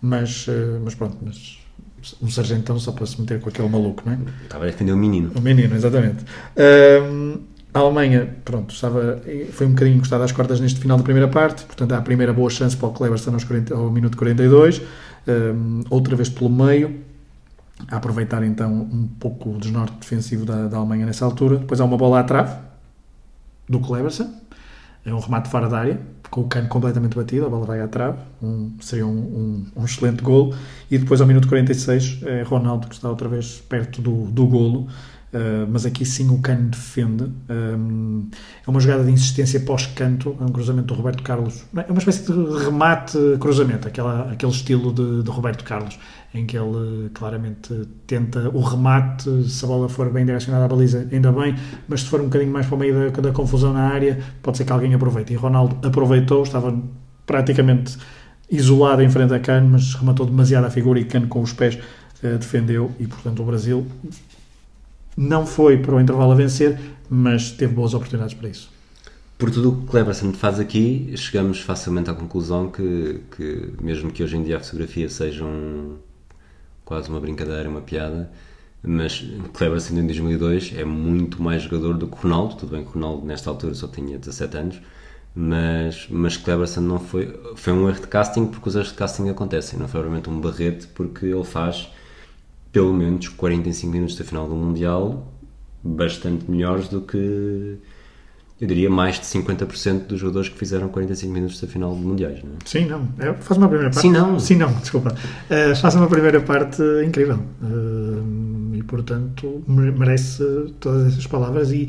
Mas, 0.00 0.46
eh, 0.48 0.78
mas 0.82 0.94
pronto, 0.94 1.18
mas 1.20 1.58
um 2.22 2.30
sargentão 2.30 2.78
só 2.78 2.92
para 2.92 3.04
se 3.04 3.20
meter 3.20 3.38
com 3.38 3.50
aquele 3.50 3.68
maluco, 3.68 4.02
não 4.06 4.14
é? 4.14 4.18
Estava 4.44 4.64
a 4.64 4.66
defender 4.68 4.92
o 4.92 4.96
menino. 4.96 5.30
O 5.34 5.40
menino, 5.42 5.74
exatamente. 5.74 6.24
Ahm, 6.56 7.40
a 7.74 7.78
Alemanha, 7.78 8.36
pronto, 8.42 8.74
estava, 8.74 9.22
foi 9.52 9.66
um 9.66 9.70
bocadinho 9.70 9.98
encostada 9.98 10.24
às 10.24 10.32
cordas 10.32 10.58
neste 10.58 10.80
final 10.80 10.96
da 10.96 11.04
primeira 11.04 11.28
parte, 11.28 11.64
portanto, 11.64 11.92
há 11.92 11.98
a 11.98 12.02
primeira 12.02 12.32
boa 12.32 12.48
chance 12.48 12.74
para 12.76 12.88
o 12.88 12.92
Cleverson 12.92 13.32
aos 13.32 13.44
40, 13.44 13.74
ao 13.74 13.90
minuto 13.90 14.16
42, 14.16 14.80
ahm, 15.28 15.82
outra 15.90 16.16
vez 16.16 16.30
pelo 16.30 16.48
meio, 16.48 17.09
a 17.88 17.96
aproveitar 17.96 18.42
então 18.42 18.72
um 18.72 19.08
pouco 19.18 19.50
o 19.50 19.58
desnorte 19.58 19.96
defensivo 20.00 20.44
da, 20.44 20.68
da 20.68 20.76
Alemanha 20.78 21.06
nessa 21.06 21.24
altura. 21.24 21.58
Depois 21.58 21.80
há 21.80 21.84
uma 21.84 21.96
bola 21.96 22.20
à 22.20 22.24
trave 22.24 22.52
do 23.68 23.78
Cleverson, 23.80 24.28
é 25.04 25.14
um 25.14 25.18
remate 25.20 25.48
fora 25.48 25.68
da 25.68 25.78
área, 25.78 26.00
com 26.30 26.42
o 26.42 26.48
cano 26.48 26.68
completamente 26.68 27.16
batido, 27.16 27.46
a 27.46 27.48
bola 27.48 27.64
vai 27.66 27.80
à 27.80 27.88
trave, 27.88 28.18
um, 28.42 28.72
seria 28.80 29.06
um, 29.06 29.10
um- 29.10 29.66
um 29.76 29.84
excelente 29.84 30.22
golo. 30.22 30.54
E 30.90 30.98
depois, 30.98 31.20
ao 31.20 31.26
minuto 31.26 31.48
46, 31.48 32.20
é 32.24 32.42
Ronaldo 32.42 32.86
que 32.88 32.94
está 32.94 33.08
outra 33.08 33.28
vez 33.28 33.62
perto 33.68 34.02
do, 34.02 34.26
do 34.26 34.46
golo, 34.46 34.80
uh, 35.32 35.66
mas 35.70 35.86
aqui 35.86 36.04
sim 36.04 36.28
o 36.30 36.38
cano 36.38 36.68
defende. 36.68 37.24
Um, 37.48 38.28
é 38.66 38.70
uma 38.70 38.78
jogada 38.78 39.02
de 39.04 39.10
insistência 39.10 39.58
pós-canto, 39.60 40.36
é 40.40 40.44
um 40.44 40.48
cruzamento 40.52 40.88
do 40.88 40.94
Roberto 40.94 41.22
Carlos. 41.22 41.64
Não, 41.72 41.82
É 41.82 41.90
uma 41.90 41.98
espécie 41.98 42.26
de 42.30 42.32
remate-cruzamento, 42.64 43.88
aquele 43.88 44.52
estilo 44.52 44.92
de, 44.92 45.22
de 45.22 45.30
Roberto 45.30 45.64
Carlos, 45.64 45.98
em 46.32 46.46
que 46.46 46.56
ele 46.56 47.10
claramente 47.12 47.88
tenta 48.06 48.48
o 48.50 48.60
remate, 48.60 49.48
se 49.48 49.64
a 49.64 49.68
bola 49.68 49.88
for 49.88 50.10
bem 50.10 50.24
direcionada 50.24 50.64
à 50.64 50.68
baliza, 50.68 51.08
ainda 51.10 51.32
bem, 51.32 51.56
mas 51.88 52.02
se 52.02 52.06
for 52.06 52.20
um 52.20 52.24
bocadinho 52.24 52.52
mais 52.52 52.66
para 52.66 52.76
o 52.76 52.78
meio 52.78 53.10
da, 53.10 53.20
da 53.20 53.32
confusão 53.32 53.72
na 53.72 53.88
área, 53.88 54.18
pode 54.42 54.56
ser 54.58 54.64
que 54.64 54.72
alguém 54.72 54.94
aproveite. 54.94 55.32
E 55.32 55.36
Ronaldo 55.36 55.76
aproveitou, 55.86 56.42
estava 56.44 56.78
praticamente 57.26 57.96
isolado 58.50 59.02
em 59.02 59.10
frente 59.10 59.34
a 59.34 59.40
Cano, 59.40 59.70
mas 59.70 59.94
rematou 59.94 60.26
demasiado 60.26 60.64
a 60.66 60.70
figura 60.70 61.00
e 61.00 61.04
Cano 61.04 61.26
com 61.28 61.40
os 61.42 61.52
pés 61.52 61.78
eh, 62.22 62.36
defendeu 62.36 62.92
e, 63.00 63.06
portanto, 63.06 63.42
o 63.42 63.44
Brasil 63.46 63.86
não 65.16 65.44
foi 65.46 65.78
para 65.78 65.94
o 65.96 66.00
intervalo 66.00 66.32
a 66.32 66.34
vencer, 66.34 66.78
mas 67.08 67.50
teve 67.50 67.74
boas 67.74 67.94
oportunidades 67.94 68.34
para 68.34 68.48
isso. 68.48 68.70
Por 69.36 69.50
tudo 69.50 69.70
o 69.70 69.76
que 69.80 69.86
Cleverson 69.86 70.32
faz 70.32 70.60
aqui, 70.60 71.12
chegamos 71.16 71.60
facilmente 71.60 72.10
à 72.10 72.14
conclusão 72.14 72.70
que, 72.70 73.20
que 73.36 73.72
mesmo 73.82 74.10
que 74.10 74.22
hoje 74.22 74.36
em 74.36 74.42
dia 74.42 74.58
a 74.58 74.60
fotografia 74.60 75.08
seja 75.08 75.44
um- 75.44 75.96
quase 76.90 77.08
uma 77.08 77.20
brincadeira, 77.20 77.68
uma 77.68 77.80
piada, 77.80 78.28
mas 78.82 79.24
Cleverson 79.54 79.94
em 79.94 80.06
2002 80.06 80.72
é 80.76 80.84
muito 80.84 81.40
mais 81.40 81.62
jogador 81.62 81.96
do 81.96 82.08
que 82.08 82.16
Ronaldo. 82.16 82.56
Tudo 82.56 82.72
bem 82.72 82.84
que 82.84 82.90
Ronaldo 82.90 83.24
nesta 83.24 83.48
altura 83.48 83.74
só 83.74 83.86
tinha 83.86 84.18
17 84.18 84.56
anos, 84.56 84.80
mas, 85.32 86.08
mas 86.10 86.36
Cleverson 86.36 86.80
não 86.80 86.98
foi. 86.98 87.32
Foi 87.54 87.72
um 87.72 87.88
erro 87.88 88.00
de 88.00 88.08
casting 88.08 88.46
porque 88.46 88.68
os 88.68 88.74
erros 88.74 88.88
de 88.88 88.94
casting 88.94 89.28
acontecem, 89.28 89.78
não 89.78 89.86
foi 89.86 90.00
realmente 90.00 90.28
um 90.28 90.40
barrete 90.40 90.88
porque 90.88 91.26
ele 91.26 91.44
faz 91.44 91.92
pelo 92.72 92.92
menos 92.92 93.28
45 93.28 93.92
minutos 93.92 94.16
da 94.16 94.24
final 94.24 94.48
do 94.48 94.56
Mundial 94.56 95.32
bastante 95.84 96.50
melhores 96.50 96.88
do 96.88 97.02
que 97.02 97.78
eu 98.60 98.66
diria 98.68 98.90
mais 98.90 99.18
de 99.18 99.24
50% 99.24 100.06
dos 100.06 100.20
jogadores 100.20 100.50
que 100.50 100.58
fizeram 100.58 100.88
45 100.88 101.32
minutos 101.32 101.60
da 101.60 101.66
final 101.66 101.94
de 101.94 102.02
mundiais, 102.02 102.42
não 102.44 102.52
é? 102.52 102.56
Sim, 102.66 102.84
não. 102.86 103.08
É, 103.18 103.32
faz 103.34 103.56
uma 103.56 103.68
primeira 103.68 103.90
parte. 103.90 104.02
Sim, 104.02 104.10
não. 104.12 104.38
Sim, 104.38 104.56
não, 104.56 104.72
desculpa. 104.74 105.14
Uh, 105.14 105.74
faz 105.76 105.94
uma 105.94 106.06
primeira 106.08 106.40
parte 106.42 106.82
incrível. 107.06 107.38
Uh, 107.62 108.74
e, 108.74 108.82
portanto, 108.82 109.64
mere- 109.66 109.92
merece 109.92 110.44
todas 110.78 111.06
essas 111.12 111.26
palavras. 111.26 111.72
E 111.72 111.88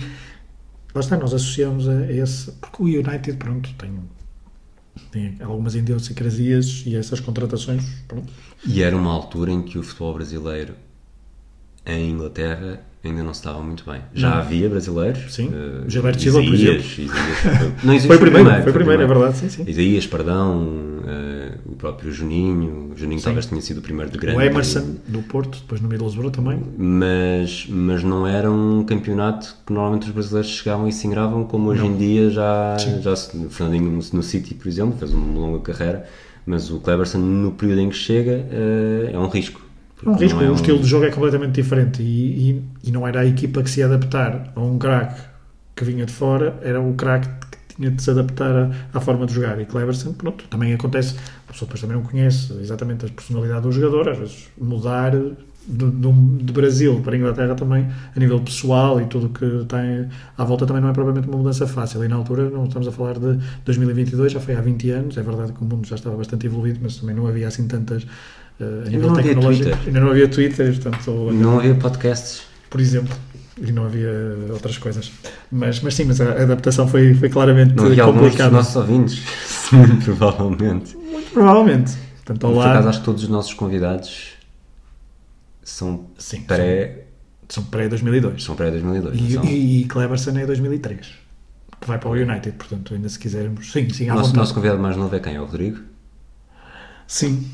lá 0.96 1.02
está, 1.02 1.18
nós 1.18 1.34
associamos 1.34 1.90
a 1.90 2.10
esse. 2.10 2.52
Porque 2.54 2.82
o 2.82 2.86
United, 2.86 3.34
pronto, 3.38 3.70
tem, 3.78 3.92
tem 5.12 5.38
algumas 5.42 5.76
idiosincrasias 5.76 6.84
e 6.86 6.96
essas 6.96 7.20
contratações, 7.20 7.84
pronto. 8.08 8.32
E 8.66 8.82
era 8.82 8.96
uma 8.96 9.12
altura 9.12 9.52
em 9.52 9.62
que 9.62 9.78
o 9.78 9.84
futebol 9.84 10.14
brasileiro 10.14 10.74
em 11.86 12.12
Inglaterra 12.12 12.82
ainda 13.04 13.24
não 13.24 13.34
se 13.34 13.40
estava 13.40 13.62
muito 13.64 13.84
bem. 13.90 14.02
Já 14.14 14.30
Não. 14.30 14.38
havia 14.38 14.70
brasileiros. 14.70 15.34
Sim. 15.34 15.52
eh, 15.54 15.84
Gilberto 15.90 16.22
Silva, 16.22 16.44
por 16.44 16.54
exemplo. 16.54 16.82
Isaías, 16.82 17.14
não, 17.84 17.94
Isaías 17.96 18.06
Foi 18.06 18.18
primeiro, 18.18 18.64
foi 18.64 18.74
primeiro, 18.74 19.02
é 19.02 19.08
verdade, 19.08 19.38
sim, 19.38 19.50
sim. 19.50 19.64
Isaías, 19.68 20.06
Pardão, 20.08 20.68
eh, 21.08 21.52
o 21.66 21.72
próprio 21.76 22.12
Juninho. 22.12 22.92
O 22.94 22.98
Juninho 22.98 23.22
talvez 23.22 23.46
tenha 23.48 23.62
sido 23.62 23.80
o 23.80 23.82
primeiro 23.82 24.12
de 24.12 24.18
grande. 24.18 24.38
O 24.38 24.42
Emerson, 24.42 24.96
do 25.08 25.20
Porto, 25.24 25.58
depois 25.60 25.82
no 25.82 25.90
Middlesbrough 25.90 26.30
também. 26.32 26.62
mas, 26.78 27.66
mas 27.70 28.04
não 28.04 28.28
era 28.28 28.52
um 28.52 28.84
campeonato 28.84 29.56
que 29.66 29.74
normalmente 29.74 30.04
os 30.08 30.12
brasileiros 30.12 30.52
chegavam 30.52 30.88
e 30.88 30.92
se 30.92 31.08
ingravam 31.08 31.44
como 31.46 31.70
hoje 31.70 31.86
em 31.86 31.96
dia 31.98 32.30
já, 32.30 32.78
já 33.02 33.16
se- 33.16 33.36
Fernandinho 33.50 33.90
no, 33.92 34.00
no 34.14 34.24
City, 34.24 34.54
por 34.54 34.68
exemplo, 34.68 34.96
fez 35.00 35.12
uma 35.14 35.40
longa 35.40 35.60
carreira, 35.60 36.06
mas 36.46 36.70
o 36.70 36.80
Cleberson 36.80 37.18
no 37.20 37.52
período 37.54 37.80
em 37.82 37.90
que 37.90 37.96
chega 37.96 38.46
eh, 38.52 39.12
é 39.14 39.18
um 39.18 39.28
risco. 39.28 39.62
É 40.06 40.10
um 40.10 40.16
risco, 40.16 40.42
não 40.42 40.52
o 40.52 40.56
estilo 40.56 40.80
de 40.80 40.88
jogo 40.88 41.06
é 41.06 41.12
completamente 41.12 41.54
diferente 41.54 42.02
e, 42.02 42.52
e, 42.52 42.64
e 42.86 42.92
não 42.92 43.08
era 43.08 43.22
a 43.22 43.26
equipa 43.26 43.62
que 43.62 43.70
se 43.70 43.80
ia 43.80 43.86
adaptar 43.86 44.52
a 44.56 44.60
um 44.60 44.78
craque 44.78 45.22
que 45.76 45.84
vinha 45.86 46.06
de 46.06 46.12
fora, 46.12 46.58
era 46.62 46.82
o 46.82 46.94
craque 46.94 47.28
que 47.68 47.76
tinha 47.76 47.92
de 47.92 48.02
se 48.02 48.10
adaptar 48.10 48.56
à, 48.56 48.72
à 48.94 49.00
forma 49.00 49.26
de 49.26 49.34
jogar. 49.34 49.60
E 49.60 49.66
Cleverson, 49.66 50.14
pronto, 50.14 50.46
também 50.50 50.74
acontece, 50.74 51.16
a 51.48 51.52
pessoa 51.52 51.68
depois 51.68 51.82
também 51.82 51.98
não 51.98 52.04
conhece 52.04 52.54
exatamente 52.60 53.06
a 53.06 53.10
personalidade 53.10 53.62
do 53.62 53.72
jogador, 53.72 54.10
às 54.10 54.18
vezes 54.18 54.50
mudar 54.60 55.12
de, 55.68 55.92
de, 55.92 56.44
de 56.44 56.54
Brasil 56.54 57.00
para 57.02 57.14
a 57.14 57.18
Inglaterra 57.18 57.56
também, 57.56 57.88
a 58.16 58.20
nível 58.20 58.40
pessoal 58.40 59.00
e 59.00 59.06
tudo 59.06 59.28
o 59.28 59.30
que 59.30 59.66
tem 59.66 60.10
à 60.38 60.44
volta 60.44 60.66
também 60.66 60.82
não 60.82 60.90
é 60.90 60.94
propriamente 60.94 61.28
uma 61.28 61.38
mudança 61.38 61.68
fácil. 61.68 62.04
E 62.04 62.08
na 62.08 62.16
altura, 62.16 62.50
não 62.50 62.66
estamos 62.66 62.88
a 62.88 62.92
falar 62.92 63.20
de 63.20 63.40
2022, 63.66 64.32
já 64.32 64.40
foi 64.40 64.56
há 64.56 64.62
20 64.62 64.90
anos, 64.92 65.18
é 65.18 65.22
verdade 65.22 65.54
que 65.54 65.62
o 65.62 65.66
mundo 65.66 65.88
já 65.88 65.96
estava 65.96 66.18
bastante 66.18 66.48
evoluído, 66.48 66.80
mas 66.82 66.98
também 66.98 67.16
não 67.16 67.28
havia 67.28 67.48
assim 67.48 67.68
tantas. 67.68 68.06
Eh, 68.62 68.88
a 68.88 68.90
nível 68.90 69.10
não 69.12 69.18
havia 69.20 69.36
Twitter. 69.36 69.78
ainda 69.88 70.00
não 70.00 70.10
havia 70.12 70.28
Twitter, 70.28 70.80
portanto, 70.82 71.12
Não 71.34 71.60
havia 71.60 71.76
podcasts. 71.76 72.44
por 72.70 72.80
exemplo, 72.82 73.16
e 73.58 73.72
não 73.72 73.86
havia 73.86 74.10
outras 74.52 74.78
coisas. 74.78 75.12
Mas, 75.52 75.82
mas 75.82 75.94
sim, 75.96 76.06
mas 76.06 76.20
a 76.22 76.32
adaptação 76.44 76.88
foi, 76.88 77.14
foi 77.14 77.30
claramente 77.30 77.74
Não 77.76 77.86
havia 77.86 78.04
alguns 78.04 78.22
dos 78.22 78.30
complicada. 78.32 78.52
nossos 78.56 78.76
ouvintes, 78.76 79.24
muito 79.72 80.06
provavelmente. 80.06 80.96
Muito 80.98 81.32
provavelmente. 81.32 81.98
Portanto, 82.24 82.48
ao 82.48 82.54
Por 82.54 82.68
acaso 82.68 82.90
acho 82.90 83.00
que 83.00 83.06
todos 83.06 83.24
os 83.24 83.30
nossos 83.30 83.54
convidados 83.54 84.34
são 85.64 86.06
Sim, 86.18 86.42
pré... 86.42 87.06
São 87.50 87.64
pré-2002. 87.66 88.40
São 88.40 88.56
pré-2002. 88.56 89.12
E, 89.14 89.22
não 89.22 89.30
são? 89.44 89.44
e, 89.52 89.82
e 89.82 89.84
Cleberson 89.86 90.38
é 90.38 90.46
2003. 90.46 91.08
Que 91.82 91.88
vai 91.88 91.98
para 91.98 92.10
o 92.10 92.14
United, 92.14 92.52
portanto, 92.58 92.94
ainda 92.94 93.10
se 93.10 93.20
quisermos. 93.20 93.72
Sim, 93.72 93.90
sim, 93.90 94.06
à 94.08 94.14
nosso, 94.14 94.28
vontade. 94.28 94.38
nosso 94.38 94.54
convidado 94.54 94.80
mais 94.82 94.96
novo 94.96 95.14
é 95.16 95.20
quem? 95.20 95.36
É 95.36 95.42
o 95.42 95.46
Rodrigo? 95.46 95.80
Sim. 97.08 97.46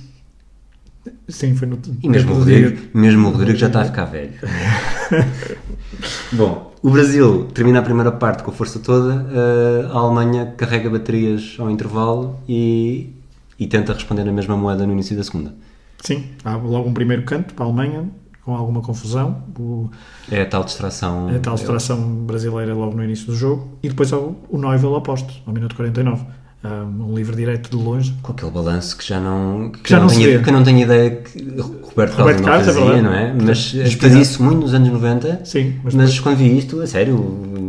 Sim, 1.27 1.55
foi 1.55 1.67
no. 1.67 1.79
E 2.01 2.09
mesmo 2.09 2.33
o 2.33 2.39
Rodrigo, 2.39 2.81
mesmo 2.93 3.27
o 3.27 3.31
Rodrigo 3.31 3.57
já 3.57 3.67
está 3.67 3.81
a 3.81 3.85
ficar 3.85 4.05
velho. 4.05 4.33
Bom, 6.33 6.73
o 6.81 6.89
Brasil 6.89 7.45
termina 7.53 7.79
a 7.79 7.81
primeira 7.81 8.11
parte 8.11 8.43
com 8.43 8.51
a 8.51 8.53
força 8.53 8.79
toda, 8.79 9.25
eh, 9.31 9.87
a 9.91 9.97
Alemanha 9.97 10.53
carrega 10.57 10.89
baterias 10.89 11.55
ao 11.59 11.69
intervalo 11.71 12.37
e, 12.47 13.13
e 13.59 13.67
tenta 13.67 13.93
responder 13.93 14.23
na 14.23 14.31
mesma 14.31 14.55
moeda 14.55 14.85
no 14.85 14.93
início 14.93 15.15
da 15.15 15.23
segunda. 15.23 15.55
Sim, 16.01 16.25
há 16.43 16.55
logo 16.55 16.87
um 16.89 16.93
primeiro 16.93 17.23
canto 17.23 17.53
para 17.53 17.65
a 17.65 17.67
Alemanha, 17.67 18.05
com 18.43 18.55
alguma 18.55 18.81
confusão. 18.81 19.43
O, 19.57 19.89
É 20.31 20.41
a 20.41 20.45
tal 20.45 20.63
distração. 20.63 21.27
a 21.29 21.39
tal 21.39 21.55
distração 21.55 21.99
brasileira 21.99 22.73
logo 22.73 22.95
no 22.95 23.03
início 23.03 23.25
do 23.27 23.35
jogo. 23.35 23.77
E 23.81 23.89
depois 23.89 24.11
o, 24.13 24.35
o 24.49 24.57
Neuvel 24.57 24.93
oposto, 24.93 25.33
ao 25.45 25.53
minuto 25.53 25.75
49. 25.75 26.23
Um, 26.63 27.13
livre 27.15 27.35
direito 27.35 27.69
de 27.69 27.75
longe. 27.81 28.13
Com 28.21 28.31
aquele 28.31 28.51
balanço 28.51 28.97
que 28.97 29.07
já 29.07 29.19
não. 29.21 29.69
Que, 29.69 29.89
já 29.89 29.99
não 29.99 30.07
não 30.07 30.13
tenho, 30.15 30.43
que 30.43 30.51
não 30.51 30.63
tenho 30.63 30.79
ideia 30.79 31.11
que 31.11 31.39
Roberto 31.39 31.93
Carlos 31.95 32.17
Roberto 32.17 32.43
Carlos, 32.43 32.67
é 32.67 32.73
fazia, 32.73 32.83
verdade. 32.85 33.01
não 33.03 33.13
é? 33.13 33.33
Mas 33.45 33.71
fazia 33.93 34.21
isso 34.21 34.43
muito 34.43 34.61
nos 34.61 34.73
anos 34.73 34.89
90. 34.89 35.41
Sim, 35.45 35.75
mas 35.83 35.93
Mas, 35.93 36.19
quando 36.19 36.37
vi 36.37 36.57
isto, 36.57 36.81
a 36.81 36.87
sério. 36.87 37.15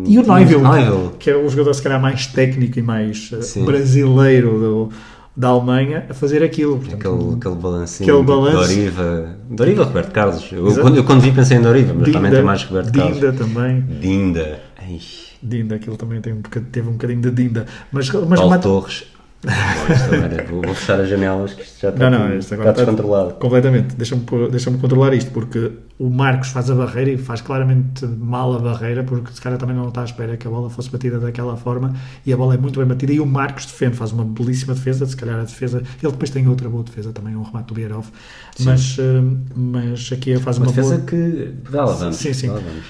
E 0.07 0.19
o 0.19 0.23
Neuvel, 0.23 0.61
Neuvel. 0.63 1.13
que 1.19 1.29
era 1.29 1.39
o 1.39 1.49
jogador 1.51 1.75
se 1.75 1.83
calhar 1.83 2.01
mais 2.01 2.27
técnico 2.29 2.79
e 2.79 2.83
mais 2.83 3.31
eh, 3.33 3.43
Sim. 3.43 3.65
brasileiro 3.67 4.59
do- 4.59 4.89
da 5.37 5.49
Alemanha, 5.49 6.07
a 6.09 6.15
fazer 6.15 6.43
aquilo. 6.43 6.79
Portanto, 6.79 6.95
Aquele, 7.15 7.35
aquele 7.37 7.55
balancinho. 7.55 8.11
Aquele 8.11 8.27
balanço. 8.27 8.57
Doriva. 8.57 9.29
Doriva, 9.51 9.85
Roberto 9.85 10.11
Carlos. 10.13 10.49
Eu, 10.51 10.65
quando, 10.81 10.97
eu 10.97 11.05
quando 11.05 11.21
vi 11.21 11.31
pensei 11.31 11.59
em 11.59 11.61
Doriva, 11.61 11.95
mas 11.97 12.11
também 12.11 12.31
tem 12.33 12.43
mais 12.43 12.65
Roberto 12.65 12.93
Carlos. 12.93 13.15
Dinda 13.21 13.33
também. 13.35 13.85
Dinda. 14.01 14.61
Ai, 14.79 14.99
Dinda, 15.43 15.77
aquilo 15.77 15.97
também 15.97 16.21
tem 16.21 16.33
um 16.33 16.41
bocadinho, 16.41 16.71
teve 16.73 16.89
um 16.89 16.93
bocadinho 16.93 17.21
de 17.23 17.31
Dinda. 17.31 17.67
Mas, 17.93 18.09
mas 18.11 18.41
Paulo 18.41 18.59
Torres. 18.61 19.05
Agora, 19.47 20.45
vou, 20.51 20.63
vou 20.63 20.75
fechar 20.75 20.99
as 21.01 21.09
janelas 21.09 21.55
que 21.55 21.63
isto 21.63 21.81
já 21.81 21.91
está, 21.91 22.11
Não, 22.11 22.19
não, 22.29 22.37
isto 22.39 22.55
agora 22.55 22.71
está 22.71 22.83
está- 22.83 22.91
descontrolado. 22.93 23.35
Completamente. 23.35 23.95
Deixa-me 23.95 24.25
deixa-me 24.51 24.79
controlar 24.79 25.15
isto, 25.15 25.31
porque 25.31 25.71
o 25.97 26.11
Marcos 26.11 26.49
faz 26.49 26.69
a 26.69 26.75
barreira 26.75 27.13
e 27.13 27.19
faz 27.19 27.41
claramente 27.41 28.05
mal 28.05 28.53
a 28.57 28.59
barreira, 28.59 29.05
porque 29.05 29.33
se 29.33 29.41
calhar 29.41 29.57
também 29.57 29.77
não 29.77 29.89
está 29.91 30.01
à 30.01 30.05
espera 30.05 30.37
que 30.37 30.45
a 30.47 30.51
bola 30.51 30.69
fosse 30.69 30.91
batida 30.91 31.21
daquela 31.21 31.57
forma 31.57 31.95
e 32.27 32.33
a 32.33 32.37
bola 32.37 32.55
é 32.55 32.59
muito 32.59 32.81
bem 32.81 32.89
batida. 32.89 33.13
E 33.13 33.21
o 33.21 33.27
Marcos 33.27 33.67
defende, 33.67 33.97
faz 33.97 34.11
uma 34.11 34.25
belíssima 34.25 34.75
defesa. 34.75 35.07
Se 35.07 35.17
calhar 35.17 35.39
a 35.39 35.45
defesa. 35.45 35.79
Ele 36.03 36.13
depois 36.13 36.31
tem 36.31 36.49
outra 36.49 36.69
boa 36.69 36.83
defesa 36.83 37.13
também, 37.13 37.37
um 37.37 37.43
remate 37.43 37.69
do 37.69 37.75
Bierhoff. 37.75 38.11
Mas, 38.59 38.97
eh, 38.99 39.23
mas 39.55 40.11
aqui 40.13 40.37
faz 40.41 40.59
Uma 40.59 40.67
uma, 40.67 40.73
defesa 40.73 40.97
boa. 40.97 41.07
que. 41.07 41.55
Vá 41.71 41.85
lá, 41.85 41.93
vamos. 41.93 42.17
Sim, 42.17 42.33
sim. 42.33 42.49
Lá, 42.49 42.55
vamos. 42.55 42.83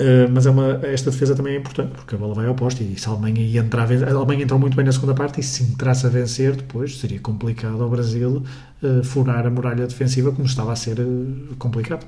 Uh, 0.00 0.30
mas 0.32 0.46
é 0.46 0.50
uma, 0.50 0.80
esta 0.82 1.10
defesa 1.10 1.34
também 1.34 1.54
é 1.54 1.58
importante 1.58 1.92
porque 1.92 2.14
a 2.14 2.18
bola 2.18 2.32
vai 2.32 2.46
ao 2.46 2.54
poste 2.54 2.82
e 2.82 2.98
se 2.98 3.06
a 3.06 3.12
Alemanha 3.12 3.42
ia 3.42 3.60
entrar 3.60 3.82
a 3.82 3.86
vencer, 3.86 4.08
a 4.08 4.12
Alemanha 4.12 4.44
entrou 4.44 4.58
muito 4.58 4.74
bem 4.74 4.86
na 4.86 4.92
segunda 4.92 5.12
parte 5.12 5.40
e 5.40 5.42
se 5.42 5.62
entrasse 5.62 6.06
a 6.06 6.08
vencer 6.08 6.56
depois 6.56 6.98
seria 6.98 7.20
complicado 7.20 7.82
ao 7.82 7.90
Brasil 7.90 8.42
uh, 8.82 9.04
furar 9.04 9.46
a 9.46 9.50
muralha 9.50 9.86
defensiva 9.86 10.32
como 10.32 10.46
estava 10.46 10.72
a 10.72 10.76
ser 10.76 11.00
uh, 11.00 11.54
complicado. 11.58 12.06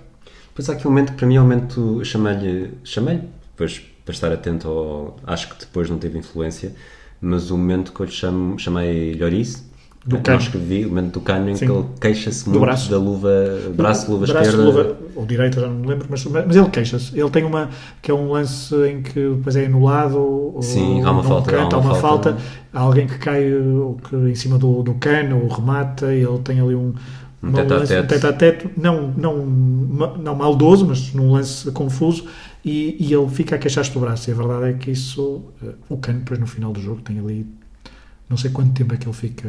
Pois 0.55 0.69
há 0.69 0.75
aqui 0.75 0.87
um 0.87 0.91
momento 0.91 1.13
que 1.13 1.19
para 1.19 1.27
mim 1.27 1.37
é 1.37 1.41
um 1.41 1.45
momento. 1.45 2.05
Chamei-lhe. 2.05 2.75
Chamei-lhe, 2.85 3.23
pois 3.57 3.81
para 4.05 4.13
estar 4.13 4.33
atento 4.33 4.69
ao. 4.69 5.17
Acho 5.27 5.49
que 5.51 5.61
depois 5.61 5.89
não 5.89 5.99
teve 5.99 6.19
influência, 6.19 6.75
mas 7.21 7.51
o 7.51 7.57
momento 7.57 7.93
que 7.93 8.01
eu 8.01 8.07
lhe 8.07 8.13
chamo, 8.13 8.59
chamei 8.59 9.15
Lloris. 9.15 9.65
Do 10.05 10.19
cano. 10.19 10.39
escrevi, 10.41 10.85
o 10.85 10.89
momento 10.89 11.13
do 11.15 11.21
cano 11.21 11.49
em 11.49 11.55
Sim. 11.55 11.67
que 11.67 11.73
ele 11.73 11.85
queixa-se 12.01 12.49
muito 12.49 12.61
braço. 12.61 12.91
da 12.91 12.99
luva, 12.99 13.31
braço, 13.77 14.11
luva 14.11 14.27
Braço, 14.27 14.51
esquerda. 14.51 14.65
luva- 14.65 14.97
ou 15.15 15.25
direita, 15.25 15.61
já 15.61 15.69
não 15.69 15.77
me 15.77 15.87
lembro, 15.87 16.07
mas, 16.11 16.25
mas 16.25 16.57
ele 16.57 16.69
queixa-se. 16.71 17.17
Ele 17.19 17.31
tem 17.31 17.45
uma 17.45 17.71
que 18.01 18.11
é 18.11 18.15
um 18.15 18.33
lance 18.33 18.75
em 18.89 19.01
que 19.01 19.29
depois 19.37 19.55
é 19.55 19.67
anulado, 19.67 20.19
ou 20.19 20.61
Sim, 20.61 21.03
há 21.05 21.11
uma 21.13 21.23
falta, 21.23 21.51
canto, 21.53 21.75
há 21.77 21.79
há 21.79 21.81
uma 21.81 21.91
uma 21.93 22.01
falta. 22.01 22.31
falta, 22.33 22.43
há 22.73 22.81
alguém 22.81 23.07
que 23.07 23.19
cai 23.19 23.43
que, 24.09 24.17
em 24.17 24.35
cima 24.35 24.59
do, 24.59 24.83
do 24.83 24.95
cano, 24.95 25.47
remata, 25.47 26.13
e 26.13 26.23
ele 26.25 26.39
tem 26.41 26.59
ali 26.59 26.75
um, 26.75 26.93
Um 27.43 27.49
uma 27.51 27.61
um 27.63 27.65
tete 28.07 28.27
a 28.27 28.33
teto, 28.33 28.71
não, 28.77 29.09
não, 29.17 29.47
não 29.47 30.35
maldoso, 30.35 30.85
mas 30.87 31.13
num 31.15 31.33
lance 31.33 31.71
confuso, 31.71 32.25
e, 32.65 32.97
e 32.99 33.15
ele 33.15 33.29
fica 33.29 33.55
a 33.55 33.59
queixar-se 33.59 33.93
do 33.93 34.01
braço. 34.01 34.29
E 34.31 34.33
a 34.33 34.37
verdade 34.37 34.65
é 34.71 34.73
que 34.73 34.91
isso, 34.91 35.43
uh, 35.63 35.75
o 35.89 35.97
cano, 35.97 36.21
depois 36.21 36.41
no 36.41 36.47
final 36.47 36.73
do 36.73 36.81
jogo, 36.81 37.01
tem 37.03 37.19
ali 37.21 37.47
não 38.29 38.37
sei 38.37 38.51
quanto 38.51 38.73
tempo 38.73 38.95
é 38.95 38.97
que 38.97 39.07
ele 39.07 39.15
fica. 39.15 39.49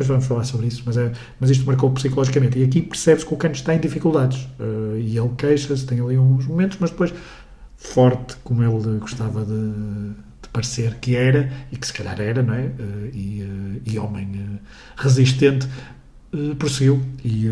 Depois 0.00 0.08
vamos 0.08 0.24
falar 0.24 0.44
sobre 0.44 0.66
isso, 0.66 0.82
mas, 0.86 0.96
é, 0.96 1.12
mas 1.38 1.50
isto 1.50 1.66
marcou 1.66 1.90
psicologicamente. 1.90 2.58
E 2.58 2.64
aqui 2.64 2.80
percebe-se 2.80 3.26
que 3.26 3.34
o 3.34 3.36
Cano 3.36 3.54
está 3.54 3.74
em 3.74 3.78
dificuldades. 3.78 4.48
Eh, 4.58 5.00
e 5.00 5.18
ele 5.18 5.28
queixa-se, 5.36 5.84
tem 5.84 6.00
ali 6.00 6.16
uns 6.16 6.46
momentos, 6.46 6.78
mas 6.80 6.88
depois, 6.90 7.12
forte 7.76 8.34
como 8.42 8.62
ele 8.62 8.98
gostava 8.98 9.44
de, 9.44 9.60
de 10.40 10.48
parecer 10.50 10.94
que 11.00 11.14
era, 11.14 11.52
e 11.70 11.76
que 11.76 11.86
se 11.86 11.92
calhar 11.92 12.18
era, 12.18 12.42
não 12.42 12.54
é? 12.54 12.64
Eh, 12.64 13.10
e, 13.12 13.42
eh, 13.42 13.92
e 13.92 13.98
homem 13.98 14.58
resistente, 14.96 15.68
prosseguiu. 16.58 17.02
E, 17.22 17.46
eh, 17.46 17.50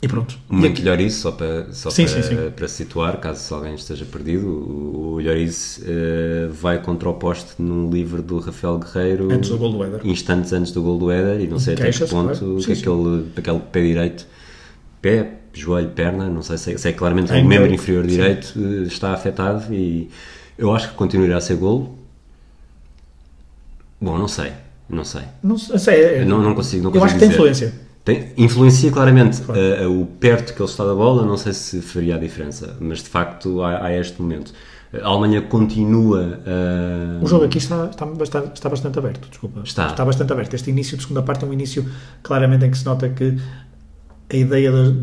e 0.00 0.06
pronto. 0.06 0.38
Um 0.50 0.60
E 0.60 0.66
aqui- 0.68 0.82
Lloris, 0.82 1.14
só, 1.14 1.32
para, 1.32 1.72
só 1.72 1.90
Sim, 1.90 2.04
para, 2.06 2.22
sim, 2.22 2.28
sim. 2.28 2.50
para 2.54 2.68
situar, 2.68 3.18
caso 3.20 3.54
alguém 3.54 3.74
esteja 3.74 4.04
perdido, 4.04 4.46
o, 4.46 5.18
Lloris 5.20 5.80
eh, 5.84 6.48
vai 6.52 6.80
contra 6.80 7.08
o 7.08 7.14
poste 7.14 7.52
num 7.58 7.90
livro 7.90 8.22
do 8.22 8.38
Rafael 8.38 8.78
Guerreiro 8.78 9.32
Antes 9.32 9.50
do 9.50 9.58
gol 9.58 9.72
do 9.72 9.82
Éder. 9.84 10.00
instantes 10.04 10.52
antes 10.52 10.70
do 10.72 10.82
gol 10.82 10.98
do 10.98 11.10
Éder 11.10 11.40
e 11.40 11.48
não 11.48 11.58
sei 11.58 11.74
até 11.74 11.90
que 11.90 12.06
ponto 12.06 12.30
que 12.56 12.62
Sim, 12.62 12.74
sim. 12.74 12.80
aquele, 12.80 13.26
aquele 13.36 13.58
pé 13.72 13.80
direito, 13.82 14.26
pé, 15.02 15.32
joelho, 15.52 15.88
perna, 15.90 16.28
não 16.28 16.42
sei 16.42 16.56
se 16.58 16.72
é, 16.74 16.78
se 16.78 16.88
é 16.88 16.92
claramente 16.92 17.32
o 17.32 17.34
membro 17.44 17.64
jogo, 17.64 17.74
inferior 17.74 18.06
direito 18.06 18.54
eh, 18.56 18.86
está 18.86 19.12
afetado 19.12 19.74
e 19.74 20.08
eu 20.56 20.72
acho 20.74 20.90
que 20.90 20.94
continuará 20.94 21.38
a 21.38 21.40
ser 21.40 21.56
gol. 21.56 21.98
Bom, 24.00 24.16
não 24.16 24.28
sei, 24.28 24.52
não 24.88 25.04
sei. 25.04 25.22
Não 25.42 25.58
sei, 25.58 26.00
é- 26.04 26.24
Não, 26.24 26.40
não 26.40 26.54
consigo, 26.54 26.84
não 26.84 26.90
Eu 26.90 27.00
consigo 27.00 27.04
acho 27.06 27.14
que 27.14 27.20
tem 27.20 27.28
dizer. 27.30 27.40
influência. 27.40 27.87
Tem- 28.08 28.32
influencia 28.38 28.90
claramente 28.90 29.42
Claro. 29.42 29.60
eh, 29.60 29.86
o 29.86 30.06
perto 30.18 30.54
que 30.54 30.62
ele 30.62 30.70
está 30.70 30.82
da 30.82 30.94
bola, 30.94 31.26
não 31.26 31.36
sei 31.36 31.52
se 31.52 31.82
faria 31.82 32.14
a 32.16 32.18
diferença, 32.18 32.74
mas 32.80 33.02
de 33.02 33.08
facto 33.10 33.60
há, 33.62 33.84
há 33.84 33.92
este 33.94 34.18
momento. 34.22 34.50
A 35.02 35.06
Alemanha 35.06 35.42
continua 35.42 36.40
a. 36.46 37.22
O 37.22 37.26
jogo 37.26 37.44
aqui 37.44 37.58
está, 37.58 37.84
está, 37.90 38.06
bastante, 38.06 38.54
está 38.54 38.70
bastante 38.70 38.98
aberto, 38.98 39.28
desculpa. 39.28 39.60
Está. 39.62 40.02
bastante 40.06 40.32
aberto. 40.32 40.54
Este 40.54 40.70
início 40.70 40.96
de 40.96 41.02
segunda 41.02 41.22
parte 41.22 41.44
é 41.44 41.48
um 41.48 41.52
início 41.52 41.84
claramente 42.22 42.64
em 42.64 42.70
que 42.70 42.78
se 42.78 42.86
nota 42.86 43.06
que 43.10 43.36
a 44.32 44.36
ideia 44.36 44.72
das, 44.72 44.94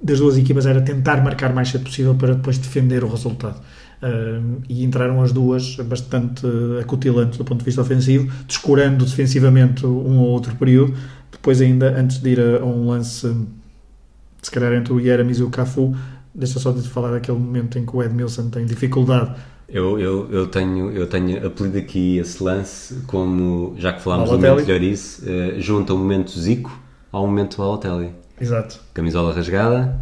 das 0.00 0.18
duas 0.20 0.38
equipas 0.38 0.66
era 0.66 0.80
tentar 0.80 1.24
marcar 1.24 1.52
mais 1.52 1.68
cedo 1.70 1.82
possível 1.82 2.14
para 2.14 2.34
depois 2.34 2.58
defender 2.58 3.02
o 3.02 3.08
resultado. 3.08 3.60
Um, 4.02 4.58
e 4.68 4.84
entraram 4.84 5.20
as 5.22 5.32
duas 5.32 5.74
bastante 5.76 6.46
acutilantes 6.80 7.38
do 7.38 7.44
ponto 7.44 7.60
de 7.60 7.64
vista 7.64 7.80
ofensivo, 7.80 8.30
descurando 8.46 9.04
defensivamente 9.04 9.84
um 9.86 10.18
ou 10.18 10.28
outro 10.28 10.54
período. 10.54 10.94
Depois, 11.46 11.60
ainda 11.60 11.96
antes 11.96 12.18
de 12.18 12.30
ir 12.30 12.40
a, 12.40 12.60
a 12.60 12.64
um 12.64 12.88
lance, 12.88 13.32
se 14.42 14.50
calhar 14.50 14.72
entre 14.72 14.92
o 14.92 14.98
Yeramis 14.98 15.38
e 15.38 15.44
o 15.44 15.48
Cafu, 15.48 15.94
deixa 16.34 16.58
só 16.58 16.72
de 16.72 16.82
falar 16.88 17.12
daquele 17.12 17.38
momento 17.38 17.78
em 17.78 17.86
que 17.86 17.96
o 17.96 18.02
Edmilson 18.02 18.50
tem 18.50 18.66
dificuldade 18.66 19.36
Eu, 19.68 19.96
eu, 19.96 20.28
eu, 20.32 20.48
tenho, 20.48 20.90
eu 20.90 21.06
tenho 21.06 21.46
apelido 21.46 21.78
aqui 21.78 22.18
esse 22.18 22.42
lance 22.42 22.96
como, 23.06 23.76
já 23.78 23.92
que 23.92 24.02
falámos 24.02 24.28
do 24.28 24.36
momento 24.40 24.64
de 24.64 24.72
Lloris, 24.72 25.22
eh, 25.24 25.54
junta 25.60 25.94
o 25.94 25.98
momento 25.98 26.36
Zico 26.36 26.76
ao 27.12 27.24
momento 27.24 27.58
Balotelli. 27.58 28.10
Exato. 28.40 28.80
Camisola 28.92 29.32
rasgada 29.32 29.96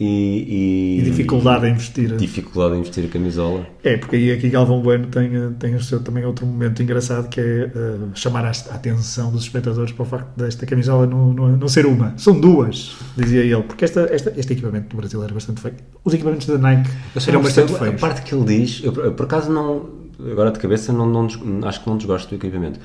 e, 0.00 0.04
e, 0.06 1.00
E 1.00 1.02
dificuldade 1.02 1.66
em 1.66 1.72
investir. 1.72 2.16
dificuldade 2.16 2.76
em 2.76 2.82
vestir 2.82 3.04
a 3.04 3.08
camisola. 3.08 3.66
É, 3.82 3.96
porque 3.96 4.14
aí 4.16 4.30
aqui 4.30 4.48
Galvão 4.48 4.80
Bueno 4.80 5.06
tem, 5.08 5.30
tem 5.58 5.74
o 5.74 5.82
seu, 5.82 6.00
também 6.00 6.24
outro 6.24 6.46
momento 6.46 6.82
engraçado 6.82 7.28
que 7.28 7.40
é 7.40 7.64
eh, 7.74 7.96
chamar 8.14 8.44
a 8.44 8.52
a 8.70 8.74
atenção 8.74 9.30
dos 9.32 9.42
espectadores 9.42 9.92
para 9.92 10.02
o 10.02 10.06
facto 10.06 10.36
desta 10.36 10.64
camisola 10.66 11.06
não, 11.06 11.32
não, 11.32 11.48
não 11.56 11.68
ser 11.68 11.84
uma, 11.86 12.14
são 12.16 12.38
duas, 12.40 12.96
dizia 13.16 13.42
ele, 13.42 13.62
porque 13.62 13.84
esta, 13.84 14.02
esta, 14.12 14.32
este 14.36 14.52
equipamento 14.52 14.88
do 14.88 14.96
Brasil 14.96 15.22
era 15.22 15.34
bastante 15.34 15.60
feio. 15.60 15.74
Os 16.04 16.14
equipamentos 16.14 16.46
da 16.46 16.58
Nike 16.58 16.90
eram 17.26 17.42
bastante 17.42 17.72
percebo 17.72 17.74
a 17.74 17.78
feios. 17.78 18.00
parte 18.00 18.22
que 18.22 18.34
ele 18.34 18.44
diz, 18.44 18.80
eu, 18.84 18.92
por 18.92 19.24
acaso 19.26 19.50
não, 19.50 19.88
agora 20.30 20.50
de 20.52 20.58
cabeça, 20.58 20.92
não, 20.92 21.06
não 21.06 21.26
acho 21.66 21.82
que 21.82 21.88
não 21.88 21.96
desgosto 21.96 22.28
do 22.28 22.34
equipamento. 22.36 22.78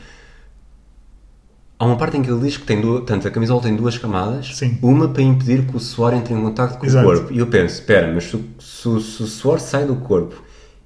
Há 1.84 1.86
uma 1.86 1.98
parte 1.98 2.16
em 2.16 2.22
que 2.22 2.32
ele 2.32 2.40
diz 2.40 2.56
que 2.56 2.66
tem 2.66 2.80
duas, 2.80 3.04
tanto 3.04 3.28
a 3.28 3.32
camisola 3.32 3.62
tem 3.62 3.76
duas 3.76 3.98
camadas, 3.98 4.56
Sim. 4.56 4.78
uma 4.82 5.10
para 5.10 5.22
impedir 5.22 5.66
que 5.68 5.76
o 5.76 5.80
suor 5.82 6.14
entre 6.14 6.34
em 6.34 6.42
contato 6.42 6.80
com 6.80 6.86
Exato. 6.86 7.06
o 7.06 7.12
corpo. 7.12 7.34
E 7.34 7.40
eu 7.40 7.48
penso, 7.48 7.76
espera, 7.76 8.10
mas 8.10 8.24
se, 8.24 8.42
se 8.58 9.02
se 9.02 9.24
o 9.24 9.28
suor 9.28 9.60
sai 9.60 9.84
do 9.86 9.98
corpo 9.98 10.42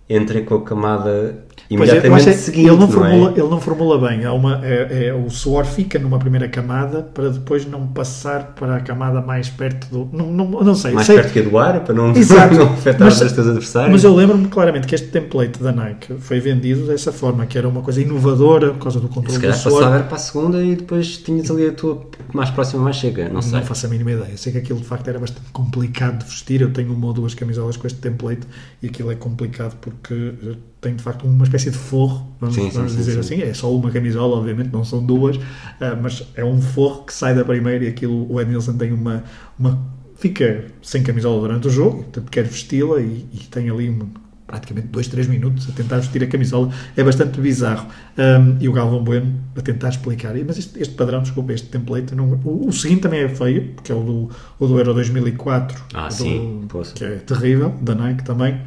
entra 0.10 0.42
com 0.42 0.56
a 0.56 0.62
camada 0.64 1.46
É, 1.70 1.74
imediatamente 1.74 2.24
que 2.26 2.34
seguinte, 2.34 2.60
ele, 2.68 2.70
não 2.72 2.78
não 2.78 2.88
formula, 2.90 3.30
é? 3.36 3.40
ele 3.40 3.50
não 3.50 3.60
formula 3.60 4.10
bem. 4.10 4.24
Há 4.26 4.32
uma, 4.34 4.66
é- 4.66 5.08
é- 5.08 5.14
o 5.14 5.30
suor 5.30 5.66
fica 5.66 6.00
numa 6.00 6.18
primeira 6.18 6.48
camada 6.48 7.02
para 7.02 7.30
depois 7.30 7.66
não 7.66 7.88
passar 7.88 8.54
para 8.58 8.78
a 8.78 8.80
camada 8.80 9.20
mais 9.22 9.50
perto 9.50 9.88
do. 9.90 10.10
Não, 10.16 10.32
não, 10.32 10.64
não 10.64 10.76
sei. 10.76 10.92
Mais 10.94 11.06
sei- 11.08 11.18
perto 11.18 11.34
que 11.34 11.40
a 11.40 11.42
do 11.44 11.58
ar, 11.58 11.80
para 11.84 11.94
não, 11.94 12.12
Exato. 12.16 12.54
não 12.56 12.74
afetar 12.74 13.02
Mas- 13.08 13.22
os 13.22 13.32
teus 13.34 13.48
adversários. 13.48 13.92
Mas 13.92 14.04
eu 14.04 14.16
lembro-me 14.16 14.48
claramente 14.48 14.88
que 14.88 14.96
este 14.96 15.08
template 15.08 15.62
da 15.62 15.72
Nike 15.72 16.14
foi 16.20 16.40
vendido 16.40 16.88
dessa 16.88 17.12
forma, 17.12 17.46
que 17.46 17.58
era 17.58 17.68
uma 17.68 17.82
coisa 17.82 18.02
inovadora 18.02 18.72
por 18.74 18.84
causa 18.84 19.00
do 19.00 19.08
Se 19.08 19.14
controle 19.14 19.38
do 19.38 19.42
calhar 19.42 19.58
suor. 19.58 19.82
passava 19.82 20.04
para 20.04 20.16
a 20.16 20.20
segunda 20.20 20.64
e 20.64 20.76
depois 20.76 21.18
tinhas 21.18 21.52
ali 21.52 21.68
a 21.68 21.74
tua 21.74 22.08
mais 22.34 22.50
próxima, 22.50 22.82
mais 22.84 22.96
chega. 22.96 23.28
Não 23.30 23.42
sei. 23.42 23.52
Não 23.60 23.64
faço 23.64 23.86
a 23.86 23.90
mínima 23.90 24.12
ideia. 24.12 24.38
Sei 24.38 24.52
que 24.54 24.58
aquilo 24.60 24.80
de 24.80 24.86
facto 24.86 25.08
era 25.08 25.20
bastante 25.20 25.50
complicado 25.52 26.20
de 26.20 26.26
vestir. 26.30 26.62
Eu 26.62 26.72
tenho 26.72 26.94
uma 26.94 27.08
ou 27.08 27.14
duas 27.14 27.34
camisolas 27.34 27.76
com 27.76 27.86
este 27.88 28.00
template 28.00 28.42
e 28.82 28.88
aquilo 28.88 29.12
é 29.12 29.16
complicado 29.16 29.76
porque 29.82 30.14
eh, 30.14 30.56
tem 30.80 30.96
de 30.96 31.04
facto 31.04 31.26
uma 31.26 31.44
espécie 31.44 31.72
de 31.72 31.78
forro, 31.78 32.28
vamos, 32.40 32.56
Sim, 32.56 32.70
vamos 32.70 32.92
sim, 32.92 32.98
dizer 32.98 33.14
sim. 33.24 33.36
assim. 33.36 33.42
É 33.42 33.54
só 33.54 33.74
uma 33.74 33.90
camisola, 33.92 34.38
obviamente, 34.38 34.70
não 34.72 34.84
são 34.84 35.04
duas, 35.06 35.38
ah, 35.82 35.98
mas 36.02 36.24
é 36.36 36.44
um 36.46 36.62
forro 36.62 37.04
que 37.06 37.14
sai 37.14 37.34
da 37.36 37.44
primeira 37.44 37.84
e 37.86 37.88
aquilo 37.88 38.32
o 38.32 38.40
Edmilson 38.42 38.74
tem 38.78 38.92
uma. 38.92 39.24
uma 39.60 39.80
fica 40.16 40.66
sem 40.82 41.04
camisola 41.04 41.40
durante 41.42 41.68
o 41.68 41.70
jogo, 41.72 41.98
portanto 42.04 42.30
quer 42.32 42.44
vesti-la 42.44 43.00
e, 43.02 43.26
e 43.34 43.38
tem 43.52 43.70
ali 43.70 43.90
um- 43.90 44.08
praticamente 44.48 44.88
2, 44.88 45.08
3 45.10 45.28
minutos 45.28 45.68
a 45.70 45.74
tentar 45.74 45.98
vestir 45.98 46.24
a 46.24 46.28
camisola. 46.28 46.72
É 46.96 47.04
bastante 47.04 47.40
bizarro. 47.42 47.86
Um, 48.18 48.58
e 48.62 48.70
o 48.70 48.72
Galvão 48.72 49.04
Bueno 49.04 49.36
a 49.58 49.62
tentar 49.62 49.90
explicar. 49.90 50.34
Mas 50.48 50.58
este, 50.58 50.80
este 50.82 50.96
padrão, 50.96 51.22
desculpa, 51.22 51.52
este 51.54 51.68
template, 51.68 52.16
não- 52.16 52.40
o, 52.46 52.68
o 52.68 52.72
seguinte 52.72 53.02
também 53.02 53.20
é 53.20 53.28
feio, 53.30 53.74
porque 53.76 53.92
é 53.92 53.96
o 53.96 54.02
do, 54.04 54.30
o 54.58 54.68
do 54.68 54.78
Euro 54.80 54.94
2004. 54.94 55.84
Ah, 55.94 56.08
do-. 56.08 56.68
Que 56.96 57.04
é 57.04 57.16
terrível, 57.18 57.76
da 57.82 57.94
Nike 57.94 58.24
também. 58.24 58.58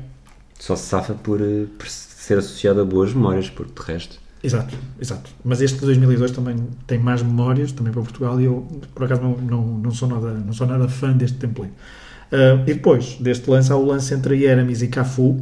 Só 0.61 0.76
se 0.76 0.86
safa 0.86 1.14
por, 1.14 1.40
eh, 1.40 1.66
por 1.76 1.88
ser 1.88 2.38
associado 2.38 2.80
a 2.80 2.84
boas 2.84 3.12
memórias, 3.12 3.50
porque 3.50 3.72
de 3.80 3.92
resto. 3.92 4.20
Exato, 4.42 4.74
exato. 5.00 5.30
Mas 5.44 5.61
este 5.61 5.80
de 5.80 5.86
2002 5.86 6.30
também 6.30 6.56
tem 6.86 6.98
mais 6.98 7.22
memórias, 7.22 7.72
também 7.72 7.92
para 7.92 8.02
Portugal, 8.02 8.40
e 8.40 8.44
eu, 8.44 8.66
por 8.94 9.04
acaso, 9.04 9.20
não, 9.20 9.36
não, 9.36 9.66
não, 9.78 9.90
sou, 9.90 10.08
nada, 10.08 10.32
não 10.32 10.52
sou 10.52 10.66
nada 10.66 10.88
fã 10.88 11.12
deste 11.12 11.38
template. 11.38 11.72
Ah, 12.32 12.62
e 12.66 12.74
depois 12.74 13.16
deste 13.20 13.50
lance, 13.50 13.72
há 13.72 13.76
o 13.76 13.84
lance 13.84 14.14
entre 14.14 14.36
Yeremis 14.36 14.82
e 14.82 14.88
Cafu, 14.88 15.40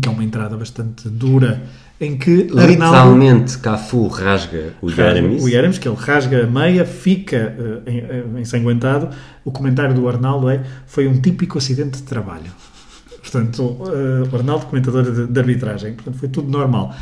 que 0.00 0.08
é 0.08 0.12
uma 0.12 0.22
entrada 0.22 0.56
bastante 0.56 1.08
dura, 1.08 1.62
em 2.00 2.16
que 2.16 2.42
Arnaldo 2.50 2.70
Literalmente, 2.70 3.58
Cafu 3.58 4.06
rasga 4.06 4.74
o 4.80 4.88
Jeremis. 4.88 5.42
o 5.42 5.48
Yeremis, 5.48 5.78
que 5.78 5.88
ele 5.88 5.96
rasga 5.98 6.44
a 6.44 6.46
meia, 6.46 6.84
fica 6.84 7.56
eh, 7.86 8.24
ensanguentado. 8.38 9.08
O 9.44 9.50
comentário 9.50 9.94
do 9.94 10.08
Arnaldo 10.08 10.48
é: 10.48 10.62
foi 10.86 11.08
um 11.08 11.20
típico 11.20 11.58
acidente 11.58 11.96
de 11.96 12.02
trabalho. 12.04 12.52
Portanto, 13.30 13.78
eh, 13.88 14.28
o 14.32 14.36
Arnaldo, 14.36 14.66
comentador 14.66 15.02
de, 15.10 15.26
de 15.26 15.38
arbitragem, 15.38 15.92
portanto, 15.92 16.16
foi 16.16 16.28
tudo 16.28 16.50
normal. 16.50 16.94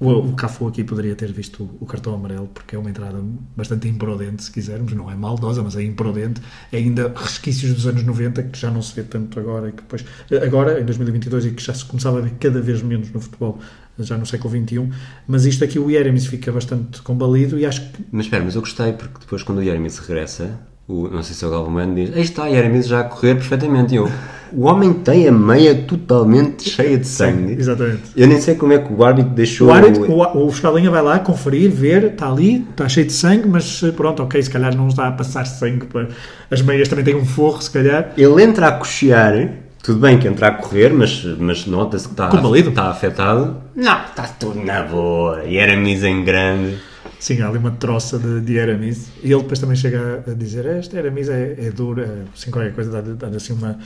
O, 0.00 0.10
o 0.12 0.32
Cafu 0.34 0.66
aqui 0.68 0.82
poderia 0.82 1.14
ter 1.14 1.30
visto 1.30 1.64
o, 1.64 1.78
o 1.80 1.86
cartão 1.86 2.14
amarelo, 2.14 2.48
porque 2.54 2.74
é 2.74 2.78
uma 2.78 2.88
entrada 2.88 3.22
bastante 3.54 3.86
imprudente, 3.86 4.44
se 4.44 4.50
quisermos, 4.50 4.92
não 4.94 5.10
é 5.10 5.14
maldosa, 5.14 5.62
mas 5.62 5.76
é 5.76 5.82
imprudente. 5.82 6.40
É 6.72 6.78
ainda 6.78 7.12
resquícios 7.14 7.74
dos 7.74 7.86
anos 7.86 8.02
90, 8.02 8.44
que 8.44 8.58
já 8.58 8.70
não 8.70 8.80
se 8.80 8.94
vê 8.94 9.02
tanto 9.02 9.38
agora, 9.38 9.68
e 9.68 9.72
que 9.72 9.82
depois, 9.82 10.04
agora, 10.42 10.80
em 10.80 10.84
2022, 10.84 11.46
e 11.46 11.50
que 11.50 11.62
já 11.62 11.74
se 11.74 11.84
começava 11.84 12.18
a 12.18 12.22
ver 12.22 12.32
cada 12.40 12.60
vez 12.62 12.80
menos 12.82 13.10
no 13.12 13.20
futebol, 13.20 13.58
já 13.98 14.16
no 14.16 14.24
século 14.24 14.54
XXI. 14.56 14.88
Mas 15.26 15.44
isto 15.44 15.64
aqui, 15.64 15.78
o 15.78 15.90
Yeremis 15.90 16.26
fica 16.26 16.50
bastante 16.50 17.02
combalido, 17.02 17.58
e 17.58 17.66
acho 17.66 17.90
que 17.90 18.04
Mas 18.10 18.26
espera, 18.26 18.44
mas 18.44 18.54
eu 18.54 18.62
gostei 18.62 18.92
porque 18.94 19.18
depois 19.20 19.42
quando 19.42 19.58
o 19.58 19.64
Jeremis 19.64 19.98
regressa, 19.98 20.58
o, 20.88 21.06
não 21.08 21.22
sei 21.22 21.34
se 21.34 21.44
é 21.44 21.48
o 21.48 21.50
Galvão 21.50 21.74
Bueno 21.74 21.94
diz, 21.94 22.16
aí 22.16 22.22
está, 22.22 22.48
Jeremis 22.48 22.88
já 22.88 23.00
a 23.00 23.04
correr 23.04 23.34
perfeitamente. 23.34 23.92
E 23.92 23.98
eu, 23.98 24.10
o 24.50 24.64
homem 24.64 24.94
tem 24.94 25.28
a 25.28 25.32
meia 25.32 25.74
totalmente 25.74 26.70
cheia 26.70 26.96
de 26.96 27.06
sangue. 27.06 27.52
Exatamente. 27.52 28.04
Eu 28.16 28.26
nem 28.26 28.40
sei 28.40 28.54
como 28.54 28.72
é 28.72 28.78
que 28.78 28.90
o 28.90 29.04
árbitro 29.04 29.32
deixou... 29.32 29.68
O, 29.68 29.72
árbitro, 29.72 30.10
o, 30.10 30.46
o 30.46 30.48
escalinha 30.48 30.90
vai 30.90 31.02
lá 31.02 31.18
conferir, 31.18 31.70
ver, 31.70 32.04
está 32.04 32.30
ali, 32.30 32.66
está 32.70 32.88
cheio 32.88 33.06
de 33.06 33.12
sangue, 33.12 33.46
mas 33.46 33.82
eh, 33.82 33.92
pronto, 33.92 34.22
ok, 34.22 34.42
se 34.42 34.48
calhar 34.48 34.74
não 34.74 34.88
está 34.88 35.08
a 35.08 35.12
passar 35.12 35.44
sangue. 35.44 35.84
Para... 35.84 36.08
As 36.50 36.62
meias 36.62 36.88
também 36.88 37.04
têm 37.04 37.16
um 37.16 37.26
forro, 37.26 37.60
se 37.60 37.70
calhar. 37.70 38.12
Ele 38.16 38.42
entra 38.42 38.68
a 38.68 38.72
cochear, 38.72 39.50
tudo 39.82 40.00
bem 40.00 40.18
que 40.18 40.26
entra 40.26 40.46
a 40.46 40.50
correr, 40.52 40.90
mas, 40.90 41.22
mas 41.38 41.66
nota-se 41.66 42.06
que 42.06 42.14
está, 42.14 42.30
está 42.30 42.90
afetado. 42.90 43.56
Não, 43.76 44.04
está 44.06 44.22
tudo 44.22 44.64
na 44.64 44.82
boa. 44.82 45.42
Jeremis 45.46 46.02
em 46.02 46.24
grande. 46.24 46.78
Sim, 47.18 47.40
há 47.42 47.48
ali 47.48 47.58
uma 47.58 47.72
troça 47.72 48.18
de, 48.18 48.40
de 48.40 48.60
Aramis. 48.60 49.08
E 49.22 49.32
ele 49.32 49.42
depois 49.42 49.58
também 49.58 49.76
chega 49.76 50.24
a 50.26 50.34
dizer: 50.34 50.66
Esta 50.66 50.98
Aramis 50.98 51.28
é, 51.28 51.54
é 51.66 51.70
dura, 51.70 52.04
é, 52.06 52.24
assim, 52.32 52.50
qualquer 52.50 52.74
coisa, 52.74 52.90
dá, 53.02 53.28
dá 53.28 53.36
assim 53.36 53.52
uma. 53.52 53.78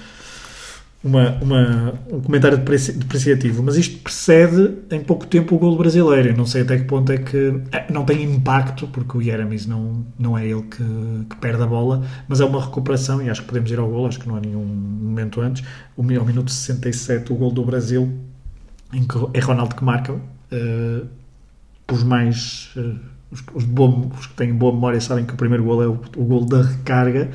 Uma, 1.04 1.30
uma- 1.42 1.94
um 2.12 2.20
comentário 2.20 2.56
depreci- 2.58 2.92
depreciativo, 2.92 3.60
mas 3.60 3.76
isto 3.76 3.98
precede 4.04 4.72
em 4.88 5.00
pouco 5.02 5.26
tempo 5.26 5.56
o 5.56 5.58
gol 5.58 5.76
brasileiro. 5.76 6.28
Eu 6.28 6.36
não 6.36 6.46
sei 6.46 6.62
até 6.62 6.78
que 6.78 6.84
ponto 6.84 7.10
é 7.10 7.18
que 7.18 7.60
eh, 7.72 7.86
não 7.90 8.04
tem 8.04 8.22
impacto, 8.22 8.86
porque 8.86 9.18
o 9.18 9.20
Yeramis 9.20 9.66
não, 9.66 10.06
não 10.16 10.38
é 10.38 10.46
ele 10.46 10.62
que, 10.62 10.76
que 11.28 11.36
perde 11.40 11.60
a 11.60 11.66
bola, 11.66 12.06
mas 12.28 12.40
é 12.40 12.44
uma 12.44 12.64
recuperação 12.64 13.20
e 13.20 13.28
acho 13.28 13.40
que 13.42 13.48
podemos 13.48 13.68
ir 13.72 13.80
ao 13.80 13.88
gol. 13.90 14.06
Acho 14.06 14.20
que 14.20 14.28
não 14.28 14.36
há 14.36 14.40
nenhum 14.40 14.64
momento 14.64 15.40
antes. 15.40 15.64
Ao 15.98 16.04
minuto 16.04 16.52
67, 16.52 17.32
o 17.32 17.34
gol 17.36 17.50
do 17.50 17.64
Brasil, 17.64 18.08
em 18.92 19.04
que 19.06 19.16
é 19.34 19.40
Ronaldo 19.40 19.74
que 19.76 19.84
marca. 19.84 20.14
eh, 20.52 21.02
os 21.92 22.02
mais 22.04 22.70
eh, 22.76 22.94
os, 23.32 23.42
os 23.54 23.64
boa- 23.64 24.06
os 24.18 24.26
que 24.26 24.34
têm 24.34 24.52
boa 24.52 24.72
memória 24.72 25.00
sabem 25.00 25.24
que 25.24 25.34
o 25.34 25.36
primeiro 25.36 25.64
gol 25.64 25.82
é 25.82 25.86
o, 25.88 25.98
o 26.16 26.24
gol 26.24 26.44
da 26.44 26.62
recarga 26.62 27.30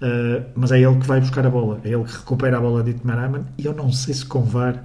eh, 0.00 0.42
mas 0.56 0.72
é 0.72 0.80
ele 0.80 0.96
que 0.98 1.06
vai 1.06 1.20
buscar 1.20 1.46
a 1.46 1.50
bola 1.50 1.80
é 1.84 1.90
ele 1.90 2.04
que 2.04 2.12
recupera 2.16 2.56
a 2.56 2.60
bola 2.60 2.82
de 2.82 2.90
Itmaraman 2.90 3.44
e 3.58 3.66
eu 3.66 3.72
não 3.74 3.92
sei 3.92 4.14
se 4.14 4.24
com 4.24 4.42
VAR 4.42 4.82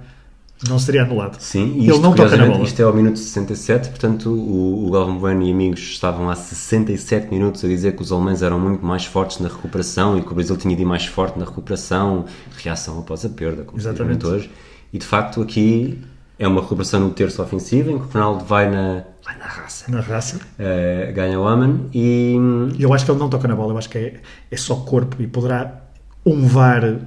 não 0.68 0.78
seria 0.78 1.02
anulado 1.04 1.40
Sim, 1.40 1.78
e 1.78 1.88
ele 1.88 1.98
não 2.00 2.14
toca 2.14 2.36
na 2.36 2.44
bola 2.44 2.62
isto 2.62 2.78
é 2.78 2.84
ao 2.84 2.92
minuto 2.92 3.18
67, 3.18 3.88
portanto 3.88 4.28
o, 4.28 4.86
o 4.86 4.90
Galvão 4.90 5.18
Bueno 5.18 5.42
e 5.42 5.50
amigos 5.50 5.80
estavam 5.80 6.28
há 6.28 6.34
67 6.36 7.30
minutos 7.32 7.64
a 7.64 7.68
dizer 7.68 7.96
que 7.96 8.02
os 8.02 8.12
alemães 8.12 8.42
eram 8.42 8.60
muito 8.60 8.84
mais 8.84 9.06
fortes 9.06 9.38
na 9.38 9.48
recuperação 9.48 10.18
e 10.18 10.22
que 10.22 10.30
o 10.30 10.34
Brasil 10.34 10.56
tinha 10.58 10.76
de 10.76 10.82
ir 10.82 10.84
mais 10.84 11.06
forte 11.06 11.38
na 11.38 11.46
recuperação, 11.46 12.26
reação 12.62 12.98
após 12.98 13.24
a 13.24 13.30
perda, 13.30 13.62
como 13.64 13.78
Exatamente. 13.80 14.26
hoje. 14.26 14.50
E 14.92 14.98
de 14.98 15.06
facto 15.06 15.40
aqui 15.40 15.98
é 16.38 16.46
uma 16.46 16.60
recuperação 16.60 17.00
no 17.00 17.10
terço 17.10 17.42
ofensivo 17.42 17.90
em 17.92 17.98
que 17.98 18.04
o 18.04 18.08
Ronaldo 18.08 18.44
vai 18.44 18.70
na, 18.70 19.04
vai 19.24 19.36
na 19.38 19.46
raça, 19.46 19.90
na 19.90 20.00
raça 20.00 20.40
eh, 20.58 21.12
ganha 21.14 21.38
o 21.38 21.46
Aman 21.46 21.88
e 21.92 22.36
e 22.78 22.82
eu 22.82 22.92
acho 22.94 23.04
que 23.04 23.10
ele 23.10 23.18
não 23.18 23.28
toca 23.28 23.46
na 23.48 23.54
bola 23.56 23.72
eu 23.74 23.78
acho 23.78 23.88
que 23.90 23.98
é, 23.98 24.20
é 24.50 24.56
só 24.56 24.76
corpo 24.76 25.20
e 25.22 25.26
poderá 25.26 25.82
um 26.24 26.46
VAR 26.46 26.98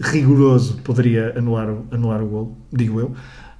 rigoroso 0.00 0.78
poderia 0.82 1.36
anular, 1.38 1.68
o- 1.70 1.86
anular 1.90 2.22
o 2.22 2.26
gol 2.26 2.58
digo 2.72 3.00
eu 3.00 3.14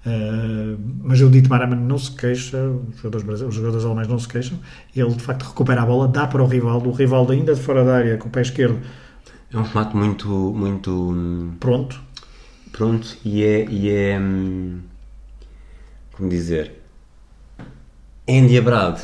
Uh, 0.04 0.76
mas 1.00 1.20
o 1.20 1.30
Dito 1.30 1.48
Maraman 1.48 1.76
não 1.76 1.96
se 1.96 2.10
queixa, 2.10 2.58
os 2.58 2.96
jogadores, 3.00 3.40
os 3.42 3.54
jogadores 3.54 3.84
alemães 3.84 4.08
não 4.08 4.18
se 4.18 4.26
queixam. 4.26 4.58
Ele 4.96 5.10
de 5.14 5.22
facto 5.22 5.44
recupera 5.44 5.82
a 5.82 5.86
bola, 5.86 6.08
dá 6.08 6.26
para 6.26 6.42
o 6.42 6.46
Rivaldo. 6.48 6.88
O 6.88 6.92
Rivaldo, 6.92 7.30
ainda 7.30 7.54
de 7.54 7.60
fora 7.60 7.84
da 7.84 7.98
área, 7.98 8.16
com 8.18 8.26
o 8.26 8.30
pé 8.32 8.40
esquerdo, 8.42 8.80
é 9.52 9.56
um 9.56 9.62
remate 9.62 9.94
muito, 9.96 10.26
muito 10.28 10.90
hum, 10.90 11.52
pronto. 11.60 12.00
pronto 12.72 13.16
e 13.24 13.44
é, 13.44 13.64
e 13.70 13.90
é 13.90 14.18
hum, 14.18 14.80
como 16.12 16.28
dizer 16.28 16.81
endiabrado 18.26 19.00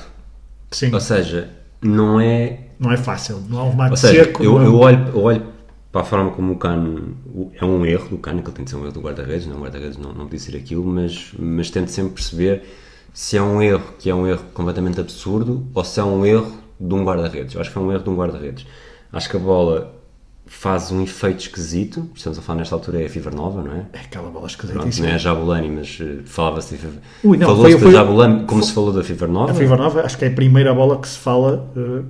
Sim, 0.71 0.93
Ou 0.93 1.01
seja, 1.01 1.51
não 1.83 2.21
é. 2.21 2.61
não 2.79 2.93
é 2.93 2.97
fácil. 2.97 3.43
Não 3.49 3.59
há 3.59 3.65
um 3.65 3.71
remate 3.71 3.91
Ou 3.93 3.97
seja, 3.97 4.25
seco. 4.25 4.45
eu, 4.45 4.53
não 4.55 4.63
é 4.63 4.67
eu, 4.67 4.75
olho, 4.77 5.09
eu 5.09 5.23
olho 5.23 5.47
para 5.91 6.03
a 6.03 6.05
forma 6.05 6.31
como 6.31 6.53
o 6.53 6.57
Cano. 6.59 7.17
É 7.55 7.65
um 7.65 7.85
erro 7.87 8.09
do 8.11 8.19
Cano, 8.19 8.43
que 8.43 8.49
ele 8.49 8.57
tem 8.57 8.65
de 8.65 8.71
ser 8.71 8.77
um 8.77 8.83
erro 8.85 8.93
do 8.93 9.01
guarda-redes, 9.01 9.47
não, 9.47 9.57
o 9.57 9.61
guarda-redes 9.63 9.97
não, 9.97 10.13
não 10.13 10.25
podia 10.25 10.39
ser 10.39 10.57
aquilo, 10.57 10.85
mas, 10.85 11.33
mas 11.39 11.71
tento 11.71 11.89
sempre 11.89 12.13
perceber 12.13 12.63
se 13.15 13.37
é 13.37 13.43
um 13.43 13.63
erro 13.63 13.95
que 13.99 14.11
é 14.11 14.15
um 14.15 14.27
erro 14.27 14.45
completamente 14.53 15.01
absurdo 15.01 15.67
ou 15.75 15.83
se 15.85 15.99
é 15.99 16.05
um 16.05 16.25
erro 16.25 16.53
de 16.79 16.95
um 16.95 17.03
guarda-redes. 17.05 17.55
Eu 17.55 17.61
acho 17.61 17.71
que 17.71 17.75
foi 17.75 17.83
um 17.83 17.93
erro 17.93 18.05
de 18.05 18.11
um 18.11 18.17
guarda-redes. 18.17 18.67
Acho 19.11 19.31
que 19.31 19.37
a 19.37 19.41
bola 19.41 19.98
faz 20.49 20.91
um 20.91 21.03
efeito 21.03 21.41
esquisito. 21.41 22.09
Estamos 22.15 22.39
a 22.39 22.43
falar 22.43 22.59
nesta 22.61 22.75
altura, 22.75 23.03
é 23.03 23.07
a 23.07 23.09
Fever 23.09 23.35
Nova, 23.35 23.63
não 23.63 23.73
é? 23.73 23.87
É 23.93 24.01
aquela 24.01 24.31
bola 24.31 24.47
Pronto, 24.49 24.51
esquisitíssima. 24.67 25.07
não 25.07 25.13
é 25.13 25.17
a 25.17 25.19
Jabulani, 25.19 25.69
mas 25.71 25.99
eh, 26.01 26.19
falava-se 26.25 26.75
de 26.75 26.81
Fever 26.81 26.99
Ui, 27.25 27.37
não, 27.37 27.47
Falou-se 27.47 27.77
da 27.79 27.91
Jabulani 27.91 28.45
como 28.47 28.61
foi- 28.61 28.69
se 28.69 28.73
falou 28.75 28.93
da 28.93 29.05
Fever 29.05 29.29
Nova. 29.29 29.53
A 29.53 29.55
Fever 29.55 29.79
Nova, 29.79 30.01
acho 30.03 30.19
que 30.19 30.25
é 30.25 30.29
a 30.29 30.33
primeira 30.33 30.75
bola 30.75 30.99
que 31.01 31.09
se 31.09 31.19
fala 31.19 31.71
uh, 31.77 32.05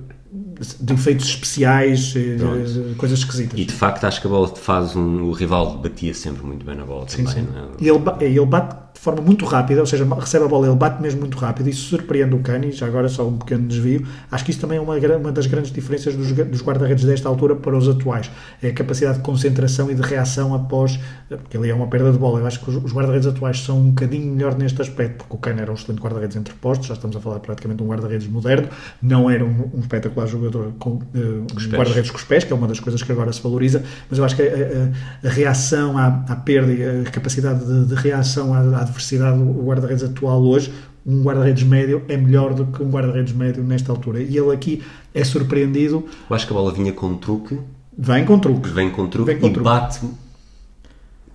de 0.79 0.93
efeitos 0.93 1.27
especiais, 1.27 2.13
eh, 2.15 2.35
Pronto. 2.37 2.63
de 2.89 2.95
coisas 2.95 3.19
esquisitas. 3.19 3.59
E 3.59 3.65
de 3.65 3.73
facto 3.73 4.03
acho 4.05 4.21
que 4.21 4.27
a 4.27 4.29
bola 4.29 4.47
faz 4.55 4.95
um. 4.95 5.23
O 5.23 5.31
rival 5.31 5.77
batia 5.77 6.13
sempre 6.13 6.45
muito 6.45 6.65
bem 6.65 6.75
na 6.75 6.85
bola 6.85 7.05
Sim, 7.07 7.23
também, 7.23 7.43
sim. 7.43 7.49
é? 7.55 7.83
E 7.83 7.87
ele, 7.89 8.01
ele 8.37 8.45
bate 8.45 8.75
de 8.99 9.05
forma 9.05 9.21
muito 9.21 9.45
rápida, 9.45 9.79
ou 9.79 9.85
seja, 9.85 10.05
recebe 10.19 10.43
a 10.43 10.47
bola, 10.49 10.67
ele 10.67 10.75
bate 10.75 11.01
mesmo 11.01 11.21
muito 11.21 11.37
rápido 11.37 11.69
e 11.69 11.73
surpreende 11.73 12.35
o 12.35 12.39
Cani, 12.39 12.73
já 12.73 12.85
agora 12.85 13.07
só 13.07 13.25
um 13.25 13.37
pequeno 13.37 13.65
desvio. 13.65 14.05
Acho 14.29 14.43
que 14.43 14.51
isso 14.51 14.59
também 14.59 14.77
é 14.77 14.81
uma, 14.81 14.95
uma 14.95 15.31
das 15.31 15.45
grandes 15.47 15.71
diferenças 15.71 16.17
dos, 16.17 16.33
dos 16.33 16.61
guarda-redes 16.61 17.05
desta 17.05 17.29
altura 17.29 17.55
para 17.55 17.77
os 17.77 17.87
atuais. 17.87 18.29
É 18.61 18.67
a 18.67 18.73
capacidade 18.73 19.19
de 19.19 19.23
concentração 19.23 19.89
e 19.89 19.95
de 19.95 20.01
reação 20.01 20.53
após, 20.53 20.99
porque 21.29 21.55
ali 21.55 21.69
é 21.69 21.73
uma 21.73 21.87
perda 21.87 22.11
de 22.11 22.17
bola. 22.17 22.41
Eu 22.41 22.47
acho 22.47 22.59
que 22.59 22.69
os, 22.69 22.75
os 22.75 22.93
guarda-redes 22.93 23.25
atuais 23.25 23.61
são 23.61 23.79
um 23.79 23.89
bocadinho 23.91 24.33
melhor 24.33 24.57
neste 24.57 24.81
aspecto, 24.81 25.19
porque 25.19 25.33
o 25.33 25.37
Cani 25.37 25.61
era 25.61 25.71
um 25.71 25.75
excelente 25.75 26.01
guarda-redes 26.01 26.35
entre 26.35 26.53
postos, 26.55 26.87
já 26.87 26.95
estamos 26.95 27.15
a 27.15 27.21
falar 27.21 27.39
praticamente 27.39 27.77
de 27.77 27.83
um 27.83 27.87
guarda-redes 27.87 28.27
moderno, 28.27 28.67
não 29.01 29.29
era 29.29 29.45
um, 29.45 29.71
um 29.73 29.79
espetacular 29.79 30.27
jogador 30.27 30.49
jogador 30.49 30.73
com 30.79 30.91
uh, 30.91 31.01
um 31.13 31.69
guarda-redes 31.69 32.11
com 32.11 32.17
os 32.17 32.23
pés, 32.23 32.43
que 32.43 32.51
é 32.51 32.55
uma 32.55 32.67
das 32.67 32.79
coisas 32.79 33.01
que 33.01 33.11
agora 33.11 33.31
se 33.31 33.41
valoriza, 33.41 33.83
mas 34.09 34.19
eu 34.19 34.25
acho 34.25 34.35
que 34.35 34.41
a, 34.41 34.45
a, 34.45 35.27
a 35.27 35.31
reação 35.31 35.97
à, 35.97 36.07
à, 36.27 36.35
perda 36.35 36.71
e 36.71 37.07
a 37.07 37.11
capacidade 37.11 37.65
de, 37.65 37.85
de 37.85 37.95
reação 37.95 38.53
à, 38.53 38.59
à 38.81 38.85
adversidade 38.89 39.37
do 39.37 39.63
guarda-redes 39.63 40.03
atual 40.03 40.41
hoje, 40.43 40.73
um 41.05 41.23
guarda-redes 41.23 41.63
médio 41.63 42.03
é 42.07 42.17
melhor 42.17 42.53
do 42.53 42.65
que 42.65 42.83
um 42.83 42.89
guarda-redes 42.89 43.33
médio 43.33 43.63
nesta 43.63 43.91
altura. 43.91 44.21
E 44.21 44.37
ele 44.37 44.51
aqui 44.51 44.83
é 45.13 45.23
surpreendido. 45.23 46.05
Eu 46.29 46.35
acho 46.35 46.45
que 46.45 46.53
a 46.53 46.55
bola 46.55 46.71
vinha 46.71 46.91
com 46.91 47.15
truque. 47.15 47.59
Vem 47.97 48.25
com 48.25 48.39
truque. 48.39 48.69
Vem 48.69 48.89
com 48.89 49.07
truque 49.07 49.27
vem 49.27 49.39
com 49.39 49.47
e 49.47 49.53
truque. 49.53 49.63
bate 49.63 50.01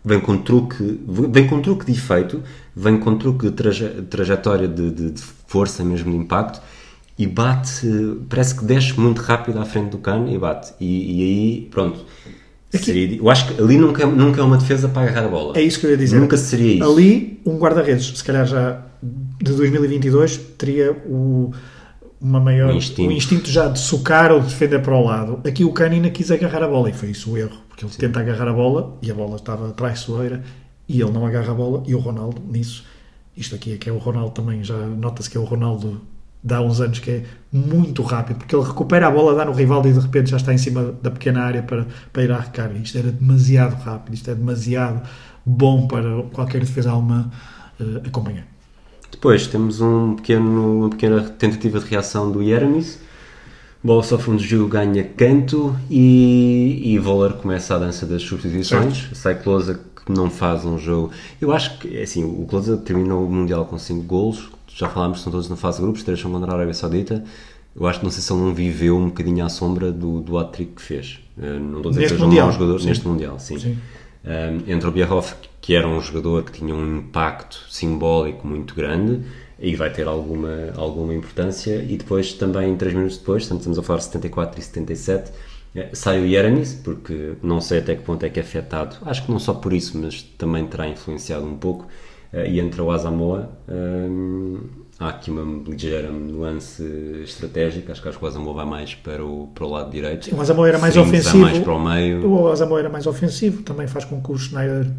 vem 0.05 0.21
com 0.21 0.37
truque, 0.37 1.01
vem 1.31 1.47
com 1.47 1.63
truque 1.63 1.87
de 1.87 1.93
efeito, 1.93 2.43
vem 2.77 2.99
com 2.99 3.17
truque 3.17 3.47
de 3.47 3.53
traje, 3.53 3.89
trajetória 4.11 4.69
de, 4.69 4.91
de, 4.91 5.11
de, 5.13 5.23
força 5.47 5.83
mesmo 5.83 6.11
de 6.11 6.19
impacto 6.19 6.61
e 7.17 7.27
bate, 7.27 7.87
parece 8.29 8.57
que 8.57 8.65
desce 8.65 8.99
muito 9.01 9.23
rápido 9.23 9.59
à 9.59 9.65
frente 9.65 9.91
do 9.91 9.99
cano 9.99 10.31
e 10.31 10.37
bate. 10.37 10.75
E, 10.81 10.87
e 10.87 11.23
aí, 11.23 11.69
pronto. 11.71 12.05
Aqui, 12.77 12.85
seria, 12.85 13.17
eu 13.17 13.31
acho 13.31 13.49
que 13.49 13.61
ali 13.61 13.77
nunca, 13.77 14.07
nunca 14.07 14.41
é 14.41 14.45
uma 14.45 14.57
defesa 14.57 14.89
para 14.89 15.03
agarrar 15.03 15.27
a 15.27 15.29
bola. 15.29 15.59
É 15.59 15.63
isso 15.63 15.79
que 15.79 15.87
eu 15.87 15.91
ia 15.91 15.97
dizer. 15.97 16.19
Nunca 16.19 16.37
seria 16.37 16.75
isso. 16.75 16.91
Ali, 16.91 17.41
um 17.45 17.57
guarda-redes, 17.59 18.19
se 18.19 18.25
calhar 18.25 18.47
já 18.47 18.83
de 19.03 19.53
2022, 19.53 20.37
teria 20.59 20.93
o 21.07 21.53
uma 22.21 22.41
maior, 22.41 22.73
um 22.73 22.77
instinto. 22.79 23.13
instinto 23.13 23.51
já 23.51 23.69
de 23.69 23.79
socar 23.79 24.33
ou 24.33 24.41
de 24.41 24.47
defender 24.47 24.81
para 24.81 24.97
o 24.97 25.05
lado. 25.05 25.41
Aqui 25.47 25.63
o 25.63 25.73
Canina 25.73 26.09
quis 26.09 26.31
agarrar 26.31 26.63
a 26.63 26.69
bola 26.69 26.89
e 26.89 26.93
foi 26.95 27.11
isso 27.11 27.31
o 27.31 27.37
erro, 27.37 27.59
porque 27.69 27.85
ele 27.85 27.93
Sim. 27.93 27.99
tenta 27.99 28.21
agarrar 28.21 28.49
a 28.49 28.53
bola 28.53 28.97
e 29.03 29.11
a 29.11 29.15
bola 29.15 29.37
estava 29.37 29.71
traiçoeira 29.73 30.43
e 30.89 31.03
ele 31.03 31.11
não 31.11 31.27
agarra 31.27 31.51
a 31.51 31.55
bola 31.55 31.83
e 31.87 31.95
o 31.95 31.99
Ronaldo 31.99 32.41
nisso. 32.51 32.85
Isto 33.37 33.57
aqui 33.57 33.75
é 33.75 33.77
que 33.77 33.91
é 33.91 33.93
o 33.93 33.99
Ronaldo 33.99 34.31
também, 34.31 34.65
já 34.65 34.75
nota-se 34.75 35.29
que 35.29 35.37
é 35.37 35.41
o 35.41 35.45
Ronaldo 35.45 36.01
de 36.45 36.55
há 36.55 36.61
uns 36.61 36.79
anos 36.79 36.99
que 36.99 37.11
é 37.11 37.25
muito 37.51 38.03
rápido, 38.03 38.37
porque 38.37 38.55
ele 38.55 38.65
recupera 38.65 39.07
a 39.07 39.11
bola, 39.11 39.35
dá 39.35 39.47
no 39.47 39.53
rival 39.53 39.85
e 39.87 39.93
de 39.93 39.99
repente 39.99 40.31
já 40.31 40.37
está 40.37 40.53
em 40.53 40.59
cima 40.59 40.95
da 41.03 41.11
pequena 41.11 41.43
área 41.43 41.63
para, 41.63 41.87
para 42.13 42.23
ir 42.23 42.31
à 42.31 42.39
recarga. 42.39 42.79
Isto 42.79 42.99
era 42.99 43.11
demasiado 43.11 43.81
rápido, 43.83 44.13
isto 44.13 44.31
é 44.31 44.35
demasiado 44.35 45.01
bom 45.47 45.87
para 45.87 46.23
qualquer 46.33 46.61
defesa 46.61 46.91
alemã 46.91 47.31
uh, 47.81 48.07
acompanhar. 48.07 48.47
Depois 49.11 49.47
temos 49.47 49.81
um 49.81 50.17
pequeno, 50.17 50.81
uma 50.81 50.91
pequena 50.91 51.23
tentativa 51.23 51.79
de 51.79 51.87
reação 51.87 52.31
do 52.31 52.43
Yeramis. 52.43 52.99
Bola 53.83 54.03
sofre 54.03 54.31
um 54.31 54.37
desvio, 54.37 54.67
ganha 54.67 55.05
canto 55.05 55.77
e, 55.89 56.81
e 56.85 56.99
Voller 56.99 57.35
começa 57.35 57.75
a 57.75 57.79
dança 57.79 58.05
das 58.05 58.23
substituições. 58.23 58.97
Certo. 58.99 59.15
Sai 59.15 59.35
Closa 59.37 59.81
que 60.05 60.13
não 60.13 60.29
faz 60.29 60.65
um 60.65 60.77
jogo. 60.77 61.11
Eu 61.41 61.53
acho 61.53 61.79
que, 61.79 62.03
assim, 62.03 62.25
o 62.25 62.45
Closa 62.47 62.77
terminou 62.77 63.25
o 63.25 63.31
Mundial 63.31 63.65
com 63.67 63.79
5 63.79 64.03
golos. 64.03 64.51
Já 64.75 64.89
falámos 64.89 65.19
que 65.19 65.25
são 65.25 65.33
todos 65.33 65.49
na 65.49 65.57
fase 65.57 65.79
de 65.79 65.85
grupos, 65.85 66.03
3 66.03 66.19
são 66.19 66.33
contra 66.33 66.51
a 66.51 66.55
Arábia 66.55 66.75
Saudita. 66.75 67.25
Eu 67.77 67.87
acho 67.87 68.01
que 68.01 68.05
não 68.05 68.11
sei 68.11 68.23
se 68.23 68.33
ele 68.33 68.41
não 68.41 68.53
viveu 68.53 68.97
um 68.97 69.07
bocadinho 69.07 69.45
à 69.45 69.49
sombra 69.49 69.93
do, 69.93 70.21
do 70.21 70.37
hat-trick 70.37 70.73
que 70.75 70.83
fez. 70.83 71.21
Eh, 71.41 71.59
não 71.59 71.77
estou 71.79 71.91
a 71.91 71.95
dizer 71.95 72.03
que 72.03 72.09
seja 72.11 72.25
um 72.25 72.33
mau 72.33 72.53
jogador 72.53 72.81
sim. 72.81 72.89
neste 72.89 73.07
Mundial, 73.07 73.39
sim. 73.39 73.59
sim. 73.59 73.79
Um, 74.25 74.29
eh, 74.29 74.59
entre 74.69 74.89
o 74.89 74.93
Bierhoff, 74.93 75.35
que 75.61 75.75
era 75.75 75.87
um 75.87 76.01
jogador 76.01 76.43
que 76.45 76.53
tinha 76.53 76.75
um 76.75 76.99
impacto 76.99 77.65
simbólico 77.71 78.47
muito 78.47 78.75
grande 78.75 79.23
e 79.59 79.75
vai 79.77 79.91
ter 79.91 80.07
alguma, 80.07 80.73
alguma 80.77 81.15
importância. 81.15 81.77
E 81.77 81.97
depois, 81.97 82.33
também, 82.33 82.77
três 82.77 82.95
minutos 82.95 83.19
depois, 83.19 83.45
estamos 83.45 83.79
a 83.79 83.83
falar 83.83 83.99
de 83.99 84.05
74 84.05 84.61
e 84.61 84.63
77, 84.63 85.33
eh, 85.75 85.89
sai 85.93 86.21
o 86.21 86.27
Yeramis, 86.27 86.75
porque 86.75 87.35
não 87.43 87.61
sei 87.61 87.79
até 87.79 87.97
que 87.97 88.03
ponto 88.03 88.25
é 88.25 88.29
que 88.29 88.39
é 88.39 88.43
afetado, 88.43 88.97
acho 89.03 89.25
que 89.25 89.33
não 89.33 89.39
só 89.39 89.55
por 89.55 89.73
isso, 89.73 89.99
mas 89.99 90.23
também 90.23 90.67
terá 90.67 90.89
influenciado 90.89 91.45
um 91.45 91.57
pouco, 91.57 91.87
e 92.47 92.61
entra 92.61 92.83
o 92.83 92.91
Asamoah. 92.91 93.49
Um, 93.69 94.59
há 94.99 95.09
aqui 95.09 95.31
uma 95.31 95.63
ligeira 95.69 96.11
nuance 96.11 96.83
estratégica, 97.23 97.93
acho 97.93 98.03
que, 98.03 98.09
acho 98.09 98.19
que 98.19 98.25
o 98.25 98.29
Asamoah 98.29 98.57
vai 98.57 98.67
mais 98.67 98.95
para 98.95 99.25
o, 99.25 99.49
para 99.55 99.65
o 99.65 99.71
lado 99.71 99.91
direito. 99.91 100.35
o 100.35 100.41
Asamoah 100.41 100.69
era 100.69 100.79
mais 100.79 100.97
ofensivo. 100.97 101.39
mais 101.39 101.59
para 101.59 101.73
o 101.73 101.85
meio. 101.85 102.27
O 102.29 102.49
Asamoah 102.49 102.81
era 102.81 102.89
mais 102.89 103.07
ofensivo, 103.07 103.63
também 103.63 103.87
faz 103.87 104.05
com 104.05 104.21
que 104.21 104.33
o 104.33 104.39
Schneider 104.39 104.91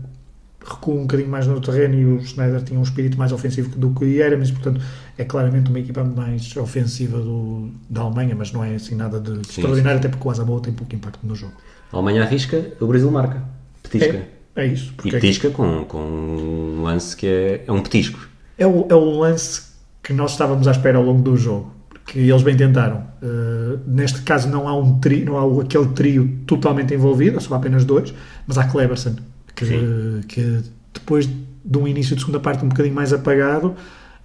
recua 0.66 0.96
um 0.96 1.02
bocadinho 1.02 1.30
mais 1.30 1.46
no 1.46 1.62
terreno 1.62 1.94
e 1.94 2.06
o 2.06 2.22
Schneider 2.26 2.64
tinha 2.64 2.80
um 2.80 2.84
espírito 2.84 3.18
mais 3.18 3.32
ofensivo 3.32 3.78
do 3.78 3.92
que 3.92 4.04
o 4.04 4.08
Yeremis, 4.08 4.52
portanto 4.52 4.82
é 5.18 5.24
claramente 5.24 5.70
uma 5.70 5.80
equipa 5.80 6.04
mais 6.04 6.56
ofensiva 6.58 7.20
do, 7.20 7.70
da 7.90 8.02
Alemanha, 8.02 8.36
mas 8.36 8.52
não 8.52 8.64
é 8.64 8.76
assim 8.76 8.96
nada 8.96 9.20
de 9.20 9.34
sim, 9.34 9.42
extraordinário, 9.42 10.00
sim. 10.02 10.08
até 10.08 10.10
porque 10.10 10.28
o 10.28 10.32
Asamoah 10.32 10.62
tem 10.62 10.74
pouco 10.74 10.96
impacto 10.96 11.26
no 11.26 11.36
jogo. 11.36 11.54
A 11.92 11.98
Alemanha 11.98 12.24
arrisca, 12.24 12.74
o 12.80 12.88
Brasil 12.88 13.10
marca, 13.12 13.44
petisca. 13.84 14.18
É, 14.18 14.28
é 14.56 14.66
isso. 14.66 14.94
E 15.04 15.12
petisca 15.12 15.48
é 15.48 15.50
que... 15.50 15.56
com, 15.56 15.86
com 15.86 16.00
um 16.00 16.84
lance 16.84 17.16
que 17.16 17.28
é, 17.28 17.64
é 17.68 17.72
um 17.72 17.82
petisco. 17.82 18.28
É 18.58 18.66
o, 18.66 18.88
é 18.90 18.96
o 18.96 19.20
lance 19.20 19.74
que 20.02 20.14
nós 20.14 20.32
estávamos 20.32 20.68
à 20.68 20.72
espera 20.72 20.98
ao 20.98 21.04
longo 21.04 21.22
do 21.22 21.36
jogo 21.36 21.76
que 22.06 22.20
eles 22.20 22.44
bem 22.44 22.56
tentaram. 22.56 23.04
Uh, 23.22 23.80
neste 23.88 24.22
caso 24.22 24.48
não 24.48 24.68
há 24.68 24.78
um 24.78 25.00
trio, 25.00 25.26
não 25.26 25.38
há 25.38 25.62
aquele 25.62 25.88
trio 25.88 26.40
totalmente 26.46 26.94
envolvido, 26.94 27.42
só 27.42 27.56
há 27.56 27.58
apenas 27.58 27.84
dois, 27.84 28.14
mas 28.46 28.58
há 28.58 28.66
Kleberson, 28.66 29.16
que, 29.56 30.22
que 30.28 30.62
depois 30.94 31.28
de 31.28 31.78
um 31.78 31.88
início 31.88 32.16
de 32.16 32.22
segunda 32.22 32.40
parte 32.40 32.64
um 32.64 32.70
bocadinho 32.70 32.94
mais 32.94 33.12
apagado, 33.12 33.76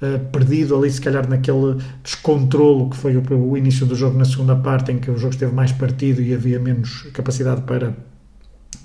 uh, 0.02 0.18
perdido 0.30 0.76
ali 0.76 0.90
se 0.90 1.00
calhar 1.00 1.26
naquele 1.28 1.78
descontrolo 2.04 2.90
que 2.90 2.96
foi 2.96 3.16
o, 3.16 3.22
o, 3.32 3.56
início 3.56 3.86
do 3.86 3.94
jogo 3.94 4.18
na 4.18 4.26
segunda 4.26 4.54
parte, 4.54 4.92
em 4.92 4.98
que 4.98 5.10
o 5.10 5.16
jogo 5.16 5.32
esteve 5.32 5.54
mais 5.54 5.72
partido 5.72 6.20
e 6.20 6.34
havia 6.34 6.60
menos 6.60 7.04
capacidade 7.14 7.62
para, 7.62 7.96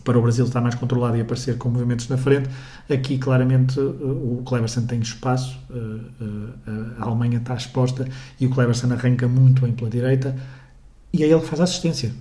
para 0.06 0.18
o 0.18 0.22
Brasil 0.22 0.46
estar 0.46 0.62
mais 0.62 0.76
controlado 0.76 1.18
e 1.18 1.22
aparecer 1.22 1.58
com 1.58 1.68
movimentos 1.68 2.08
na 2.08 2.16
frente. 2.16 2.48
Aqui 2.90 3.18
claramente 3.18 3.78
uh, 3.80 4.40
o 4.40 4.44
Cleverson 4.46 4.86
tem 4.86 5.00
espaço, 5.02 5.60
uh, 5.70 6.54
a 6.98 7.04
Alemanha 7.04 7.40
está 7.40 7.56
exposta 7.56 8.08
e 8.40 8.46
o 8.46 8.50
Cleverson 8.50 8.94
arranca 8.94 9.28
muito 9.28 9.64
bem 9.64 9.74
pela 9.74 9.90
direita 9.90 10.34
e 11.12 11.24
é 11.24 11.28
ele 11.28 11.40
que 11.40 11.48
faz 11.48 11.62
a 11.62 11.64
assistência. 11.64 12.12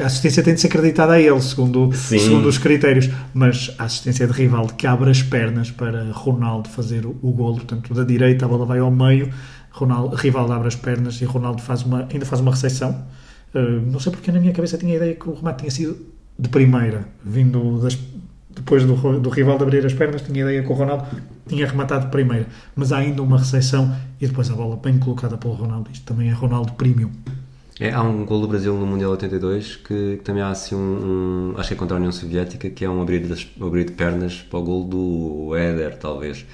A 0.00 0.06
assistência 0.06 0.40
tem 0.42 0.54
de 0.54 0.60
ser 0.60 0.68
acreditada 0.68 1.14
a 1.14 1.20
ele, 1.20 1.40
segundo, 1.40 1.92
segundo 1.92 2.48
os 2.48 2.58
critérios. 2.58 3.10
Mas 3.34 3.74
a 3.76 3.84
assistência 3.84 4.24
de 4.24 4.32
Rivaldo 4.32 4.74
que 4.74 4.86
abre 4.86 5.10
as 5.10 5.20
pernas 5.20 5.72
para 5.72 6.12
Ronaldo 6.12 6.68
fazer 6.68 7.06
o, 7.06 7.18
o 7.22 7.32
golo, 7.32 7.56
portanto, 7.56 7.92
da 7.92 8.04
direita 8.04 8.44
a 8.44 8.48
bola 8.48 8.64
vai 8.64 8.78
ao 8.78 8.90
meio, 8.90 9.30
Ronaldo, 9.72 10.14
Rivaldo 10.14 10.52
abre 10.52 10.68
as 10.68 10.76
pernas 10.76 11.20
e 11.20 11.24
Ronaldo 11.24 11.60
faz 11.60 11.82
uma, 11.82 12.06
ainda 12.08 12.24
faz 12.24 12.40
uma 12.40 12.52
recepção. 12.52 13.04
Uh, 13.52 13.80
não 13.90 13.98
sei 13.98 14.12
porque 14.12 14.30
na 14.30 14.38
minha 14.38 14.52
cabeça 14.52 14.78
tinha 14.78 14.92
a 14.92 14.96
ideia 14.96 15.14
que 15.16 15.28
o 15.28 15.34
remate 15.34 15.58
tinha 15.58 15.70
sido 15.72 15.98
de 16.40 16.48
primeira, 16.48 17.06
vindo 17.22 17.78
das, 17.80 17.98
depois 18.48 18.84
do, 18.84 19.20
do 19.20 19.28
Rivaldo 19.28 19.64
abrir 19.64 19.84
as 19.84 19.92
pernas, 19.92 20.22
tinha 20.22 20.40
ideia 20.40 20.62
que 20.62 20.72
o 20.72 20.74
Ronaldo 20.74 21.04
tinha 21.46 21.66
rematado 21.66 22.06
de 22.06 22.10
primeira. 22.10 22.46
Mas 22.74 22.92
há 22.92 22.98
ainda 22.98 23.22
uma 23.22 23.38
recepção 23.38 23.94
e 24.20 24.26
depois 24.26 24.50
a 24.50 24.54
bola 24.54 24.76
bem 24.76 24.98
colocada 24.98 25.36
pelo 25.36 25.54
Ronaldo. 25.54 25.90
Isto 25.92 26.06
também 26.06 26.30
é 26.30 26.32
Ronaldo 26.32 26.72
Premium. 26.72 27.10
É, 27.78 27.92
há 27.92 28.02
um 28.02 28.24
gol 28.24 28.40
do 28.42 28.48
Brasil 28.48 28.74
no 28.74 28.86
Mundial 28.86 29.10
82 29.12 29.76
que, 29.76 30.16
que 30.18 30.22
também 30.22 30.42
há 30.42 30.50
assim 30.50 30.74
um, 30.74 31.52
um, 31.54 31.54
Acho 31.58 31.68
que 31.68 31.74
é 31.74 31.76
contra 31.76 31.96
a 31.96 31.98
União 31.98 32.12
Soviética, 32.12 32.68
que 32.68 32.84
é 32.84 32.90
um 32.90 33.00
abrir, 33.00 33.26
das, 33.26 33.46
abrir 33.60 33.84
de 33.84 33.92
pernas 33.92 34.36
para 34.36 34.58
o 34.58 34.62
gol 34.62 34.84
do 34.84 35.56
Éder, 35.56 35.96
talvez. 35.96 36.44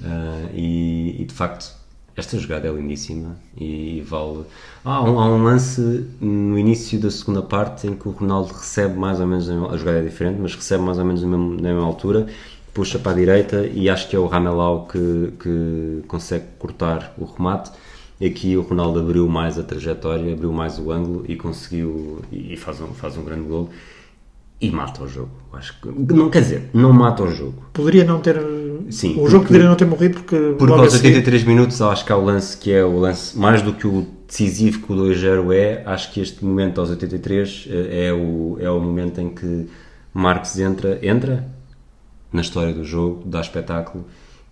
Uh, 0.00 0.50
e, 0.52 1.22
e, 1.22 1.24
de 1.24 1.32
facto, 1.32 1.72
esta 2.16 2.38
jogada 2.38 2.68
é 2.68 2.72
lindíssima 2.72 3.36
e 3.56 4.02
vale. 4.06 4.44
Há, 4.84 5.02
um, 5.02 5.18
há 5.18 5.26
um 5.26 5.42
lance 5.42 5.80
no 6.20 6.58
início 6.58 6.98
da 7.00 7.10
segunda 7.10 7.42
parte 7.42 7.86
em 7.86 7.94
que 7.94 8.08
o 8.08 8.12
Ronaldo 8.12 8.52
recebe 8.52 8.96
mais 8.96 9.20
ou 9.20 9.26
menos. 9.26 9.48
A 9.48 9.76
jogada 9.76 9.98
é 9.98 10.02
diferente, 10.02 10.38
mas 10.40 10.54
recebe 10.54 10.82
mais 10.82 10.98
ou 10.98 11.04
menos 11.04 11.22
na 11.22 11.28
mesma, 11.28 11.54
na 11.54 11.74
mesma 11.74 11.84
altura, 11.84 12.26
puxa 12.72 12.98
para 12.98 13.12
a 13.12 13.14
direita 13.14 13.66
e 13.66 13.88
acho 13.88 14.08
que 14.08 14.16
é 14.16 14.18
o 14.18 14.26
Ramelau 14.26 14.86
que, 14.86 15.32
que 15.40 16.02
consegue 16.06 16.44
cortar 16.58 17.14
o 17.18 17.24
remate 17.24 17.70
Aqui 18.24 18.56
o 18.56 18.62
Ronaldo 18.62 19.00
abriu 19.00 19.28
mais 19.28 19.58
a 19.58 19.62
trajetória, 19.62 20.32
abriu 20.32 20.52
mais 20.52 20.78
o 20.78 20.92
ângulo 20.92 21.24
e 21.28 21.34
conseguiu 21.34 22.22
e 22.30 22.56
faz 22.56 22.80
um, 22.80 22.88
faz 22.88 23.16
um 23.16 23.24
grande 23.24 23.48
gol 23.48 23.68
e 24.60 24.70
mata 24.70 25.02
o 25.02 25.08
jogo. 25.08 25.32
Acho 25.52 25.78
que 25.80 25.88
não 25.88 26.30
quer 26.30 26.42
dizer, 26.42 26.70
não 26.72 26.92
mata 26.92 27.24
o 27.24 27.30
jogo. 27.30 27.64
Poderia 27.72 28.04
não 28.04 28.20
ter 28.20 28.38
Sim, 28.90 29.12
o 29.12 29.14
porque, 29.14 29.30
jogo 29.30 29.46
poderia 29.46 29.68
não 29.68 29.76
ter 29.76 29.86
morrido 29.86 30.14
porque 30.20 30.54
porque 30.58 30.72
aos 30.72 30.94
83 30.94 31.40
seguir... 31.40 31.52
minutos 31.52 31.80
acho 31.80 32.04
que 32.04 32.12
há 32.12 32.16
o 32.16 32.24
lance 32.24 32.56
que 32.56 32.72
é 32.72 32.84
o 32.84 32.98
lance 32.98 33.38
mais 33.38 33.62
do 33.62 33.72
que 33.72 33.86
o 33.86 34.06
decisivo 34.26 34.80
que 34.80 34.92
o 34.92 34.96
2-0 34.96 35.54
é, 35.54 35.82
acho 35.86 36.12
que 36.12 36.20
este 36.20 36.44
momento 36.44 36.80
aos 36.80 36.90
83 36.90 37.68
eh, 37.70 38.08
é 38.08 38.12
o 38.12 38.58
é 38.60 38.70
o 38.70 38.80
momento 38.80 39.20
em 39.20 39.30
que 39.30 39.68
Marcos 40.12 40.58
entra, 40.58 40.98
entra 41.02 41.48
na 42.32 42.40
história 42.40 42.72
do 42.72 42.84
jogo, 42.84 43.22
dá 43.26 43.40
espetáculo 43.40 44.04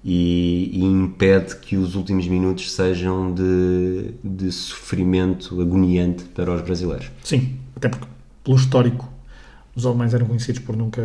e, 0.04 0.70
e, 0.72 0.82
impede 0.82 1.56
que 1.56 1.76
os 1.76 1.94
últimos 1.94 2.26
minutos 2.26 2.72
sejam 2.72 3.32
de, 3.32 4.14
de 4.22 4.50
sofrimento 4.50 5.60
agoniante 5.60 6.24
para 6.24 6.52
os 6.52 6.60
brasileiros. 6.60 7.10
Sim, 7.22 7.56
até 7.76 7.88
porque, 7.88 8.06
pelo 8.42 8.56
histórico, 8.56 9.08
os 9.76 9.86
alemães 9.86 10.12
eram 10.12 10.26
conhecidos 10.26 10.60
por 10.62 10.76
nunca, 10.76 11.02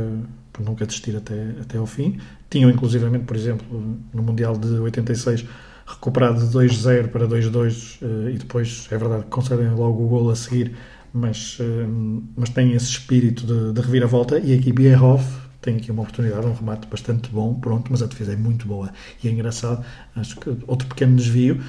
por 0.58 0.66
nunca 0.66 0.86
desistir 0.86 1.16
até, 1.16 1.52
até 1.62 1.78
ao 1.78 1.86
fim. 1.86 2.18
Tinham, 2.50 2.70
inclusivamente, 2.70 3.26
por 3.26 3.36
exemplo, 3.36 3.66
no 4.12 4.24
Mundial 4.24 4.58
de 4.58 4.68
86, 4.68 5.46
recuperado 5.86 6.40
de 6.40 6.58
2-0 6.58 7.10
para 7.10 7.28
2-2 7.28 8.00
eh, 8.02 8.32
e 8.32 8.38
depois, 8.38 8.88
é 8.92 8.98
verdade, 8.98 9.26
concedem 9.30 9.70
logo 9.70 10.04
o 10.04 10.08
gol 10.08 10.30
a 10.32 10.36
seguir, 10.36 10.74
mas, 11.14 11.58
eh, 11.62 11.88
mas 12.36 12.50
têm 12.50 12.74
esse 12.74 12.88
espírito 12.88 13.46
de, 13.46 13.72
de 13.72 13.82
reviravolta 13.82 14.40
e 14.40 14.54
aqui 14.54 14.74
Bierhoff 14.74 15.24
tem 15.62 15.78
aqui 15.78 15.92
uma 15.92 16.02
oportunidade, 16.02 16.46
um 16.46 16.54
remate 16.54 16.88
bastante 16.88 17.30
bom, 17.30 17.54
pronto, 17.54 17.92
mas 17.92 18.02
a 18.02 18.08
defesa 18.08 18.34
é 18.34 18.36
muito 18.36 18.68
boa. 18.68 18.92
E 19.24 19.28
é 19.28 19.32
engraçado, 19.32 19.84
acho 20.16 20.38
que 20.40 20.50
outro 20.66 20.88
pequeno 20.88 21.16
desvio. 21.16 21.62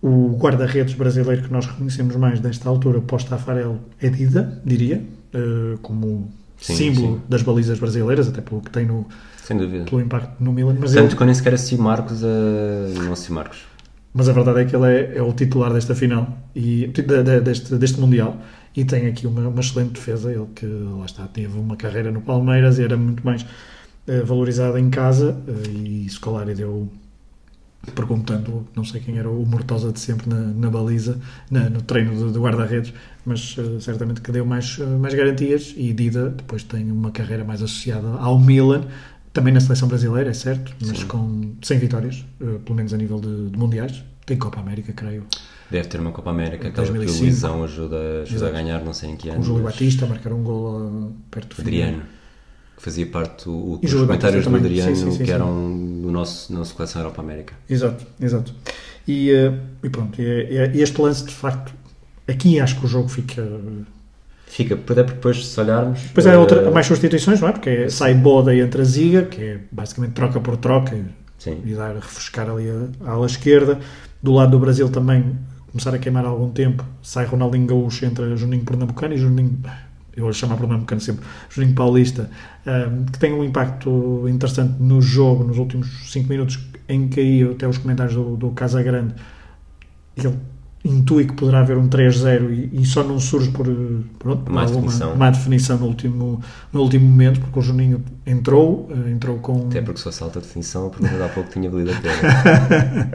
O 0.00 0.36
guarda-redes 0.36 0.94
brasileiro 0.94 1.42
que 1.42 1.52
nós 1.52 1.66
reconhecemos 1.66 2.16
mais 2.16 2.40
nesta 2.40 2.68
altura, 2.68 3.00
pós-Tafarel, 3.00 3.78
é 4.00 4.08
Dida, 4.08 4.60
diria, 4.64 5.04
uh, 5.34 5.78
como 5.78 6.32
Sim, 6.64 6.76
símbolo 6.76 7.16
sim. 7.16 7.22
das 7.28 7.42
balizas 7.42 7.78
brasileiras, 7.78 8.28
até 8.28 8.40
pelo 8.40 8.60
que 8.60 8.70
tem 8.70 8.86
no, 8.86 9.06
Sem 9.44 9.56
dúvida. 9.58 9.84
pelo 9.84 10.00
impacto 10.00 10.42
no 10.42 10.52
Milan. 10.52 10.76
Mas, 10.80 10.92
Tanto 10.92 11.06
ele- 11.08 11.16
que 11.16 11.22
eu 11.22 11.26
nem 11.26 11.34
sequer 11.34 11.54
assisti 11.54 11.76
Marcos 11.76 12.22
a. 12.24 12.28
Não 13.02 13.12
assisti 13.12 13.32
Marcos. 13.32 13.58
mas 14.14 14.28
a 14.28 14.32
verdade 14.32 14.60
é 14.60 14.64
que 14.64 14.76
ele 14.76 14.86
é, 14.86 15.16
é 15.18 15.22
o 15.22 15.32
titular 15.32 15.72
desta 15.72 15.94
final, 15.94 16.38
e, 16.54 16.86
de- 16.88 17.02
de- 17.02 17.40
deste, 17.40 17.74
deste 17.76 17.98
Mundial, 18.00 18.36
e 18.76 18.84
tem 18.84 19.06
aqui 19.06 19.26
uma, 19.26 19.48
uma 19.48 19.60
excelente 19.60 19.92
defesa. 19.92 20.30
Ele 20.32 20.46
que, 20.54 20.66
lá 20.66 21.04
está, 21.06 21.26
teve 21.26 21.58
uma 21.58 21.76
carreira 21.76 22.10
no 22.10 22.20
Palmeiras 22.20 22.78
e 22.78 22.82
era 22.84 22.96
muito 22.96 23.24
mais 23.24 23.44
eh, 24.06 24.20
valorizado 24.22 24.76
em 24.78 24.90
casa, 24.90 25.36
eh, 25.48 25.68
e 25.70 26.06
Scolari 26.10 26.54
deu, 26.54 26.88
perguntando, 27.94 28.66
não 28.76 28.84
sei 28.84 29.00
quem 29.00 29.18
era 29.18 29.28
o 29.28 29.44
Mortosa 29.44 29.92
de 29.92 29.98
sempre 30.00 30.28
na, 30.28 30.36
na 30.40 30.70
baliza, 30.70 31.18
na- 31.50 31.68
no 31.68 31.82
treino 31.82 32.14
de, 32.14 32.32
de 32.32 32.38
guarda-redes, 32.38 32.92
mas 33.26 33.56
eh, 33.58 33.80
certamente 33.80 34.20
que 34.20 34.30
deu 34.30 34.44
mais, 34.46 34.78
eh, 34.80 34.84
mais 34.84 35.14
garantias, 35.14 35.74
e 35.76 35.92
Dida 35.92 36.28
depois 36.30 36.62
tem 36.62 36.90
uma 36.90 37.10
carreira 37.10 37.44
mais 37.44 37.60
associada 37.62 38.08
ao 38.18 38.38
Milan, 38.38 38.84
também 39.32 39.52
na 39.52 39.60
seleção 39.60 39.88
brasileira, 39.88 40.30
é 40.30 40.34
certo, 40.34 40.72
mas 40.86 40.98
Sim. 40.98 41.06
com 41.06 41.52
100 41.62 41.78
vitórias, 41.78 42.24
eh, 42.40 42.58
pelo 42.64 42.76
menos 42.76 42.92
a 42.94 42.96
nível 42.96 43.18
de, 43.20 43.50
de 43.50 43.58
mundiais. 43.58 44.04
Tem 44.24 44.36
Copa 44.38 44.60
América, 44.60 44.92
creio. 44.92 45.24
Deve 45.68 45.88
ter 45.88 45.98
uma 45.98 46.12
Copa 46.12 46.30
América, 46.30 46.68
aquela 46.68 46.86
que 46.86 46.92
o 46.92 46.94
2005. 46.94 47.24
Luizão 47.24 47.64
ajuda, 47.64 48.22
ajuda 48.22 48.48
a 48.48 48.50
ganhar, 48.52 48.84
não 48.84 48.92
sei 48.92 49.10
em 49.10 49.16
que 49.16 49.28
ano. 49.28 49.40
O 49.40 49.42
Júlio 49.42 49.64
mas- 49.64 49.72
Batista 49.72 50.06
marcar 50.06 50.32
um 50.32 50.44
gol 50.44 51.12
perto 51.30 51.48
do 51.48 51.54
fim. 51.56 52.00
Que 52.76 52.82
fazia 52.82 53.06
parte 53.06 53.44
do, 53.44 53.76
dos 53.78 53.92
comentários 53.94 54.46
do. 54.46 54.56
Adriano, 54.56 54.96
Sim, 54.96 55.10
sim, 55.10 55.18
sim, 55.18 55.24
que 55.24 55.30
eram 55.30 56.00
do 56.02 56.10
nosso, 56.10 56.52
nosso 56.52 56.74
coleção 56.74 57.02
Europa 57.02 57.20
América. 57.22 57.54
Exato, 57.68 58.04
exato. 58.20 58.52
E, 59.06 59.30
eh, 59.30 59.52
e 59.82 59.88
pronto, 59.88 60.20
e, 60.20 60.24
e- 60.74 60.80
este 60.80 61.00
lance 61.00 61.24
de 61.24 61.32
facto, 61.32 61.72
aqui 62.26 62.58
acho 62.60 62.78
que 62.78 62.86
o 62.86 62.88
jogo 62.88 63.08
fica. 63.08 63.46
Fica, 64.46 64.74
até 64.74 65.02
porque 65.02 65.14
depois, 65.14 65.46
se 65.46 65.60
olharmos. 65.60 66.00
Depois 66.00 66.26
há 66.26 66.32
eh, 66.32 66.36
outra, 66.36 66.68
há 66.68 66.70
mais 66.70 66.86
substituições, 66.86 67.40
não 67.40 67.48
é? 67.48 67.52
Porque 67.52 67.70
é, 67.70 67.88
sai 67.88 68.14
Boda 68.14 68.54
e 68.54 68.60
entra 68.60 68.84
Ziga, 68.84 69.22
que 69.22 69.40
é 69.42 69.60
basicamente 69.70 70.12
troca 70.12 70.40
por 70.40 70.56
troca 70.56 70.94
e 71.64 71.74
dar, 71.74 71.94
refrescar 71.94 72.48
ali 72.50 72.68
a, 72.68 73.08
a 73.08 73.12
ala 73.12 73.26
esquerda. 73.26 73.78
Do 74.22 74.32
lado 74.32 74.50
do 74.52 74.58
Brasil 74.58 74.88
também 74.88 75.36
começar 75.70 75.94
a 75.94 75.98
queimar 75.98 76.24
algum 76.24 76.50
tempo. 76.50 76.84
Sai 77.02 77.24
Ronaldinho 77.24 77.66
Gaúcho, 77.66 78.04
entra 78.04 78.36
Juninho 78.36 78.64
Pernambucano 78.64 79.14
e 79.14 79.16
Juninho. 79.16 79.58
Eu 80.16 80.24
vou 80.24 80.32
chamar 80.32 80.56
Pernambucano 80.56 81.00
sempre, 81.00 81.24
Juninho 81.48 81.74
Paulista, 81.74 82.30
ehm, 82.66 83.04
que 83.10 83.18
tem 83.18 83.32
um 83.32 83.42
impacto 83.44 84.26
interessante 84.28 84.74
no 84.80 85.00
jogo, 85.00 85.44
nos 85.44 85.58
últimos 85.58 86.10
5 86.12 86.28
minutos, 86.28 86.58
em 86.88 87.08
que 87.08 87.20
aí 87.20 87.42
até 87.50 87.66
os 87.66 87.78
comentários 87.78 88.14
do, 88.14 88.36
do 88.36 88.50
Casagrande 88.50 89.14
ele 90.16 90.34
intui 90.84 91.26
que 91.26 91.32
poderá 91.34 91.60
haver 91.60 91.76
um 91.78 91.88
3-0 91.88 92.50
e, 92.72 92.80
e 92.82 92.84
só 92.84 93.04
não 93.04 93.18
surge 93.20 93.50
por, 93.50 93.66
por, 94.18 94.36
por 94.38 94.52
Má 94.52 94.62
alguma 94.62 94.80
definição. 94.82 95.16
má 95.16 95.30
definição 95.30 95.78
no 95.78 95.86
último, 95.86 96.40
no 96.72 96.82
último 96.82 97.08
momento, 97.08 97.40
porque 97.40 97.58
o 97.58 97.62
Juninho 97.62 98.02
entrou, 98.26 98.90
eh, 98.90 99.10
entrou 99.10 99.38
com. 99.38 99.68
Até 99.68 99.80
porque 99.80 99.98
se 99.98 100.04
fosse 100.04 100.22
alta 100.22 100.40
definição, 100.40 100.88
a 100.88 100.90
pergunta 100.90 101.24
há 101.24 101.28
pouco 101.28 101.50
tinha 101.50 101.70
valido 101.70 101.92
a 101.92 101.94
pena. 101.94 103.12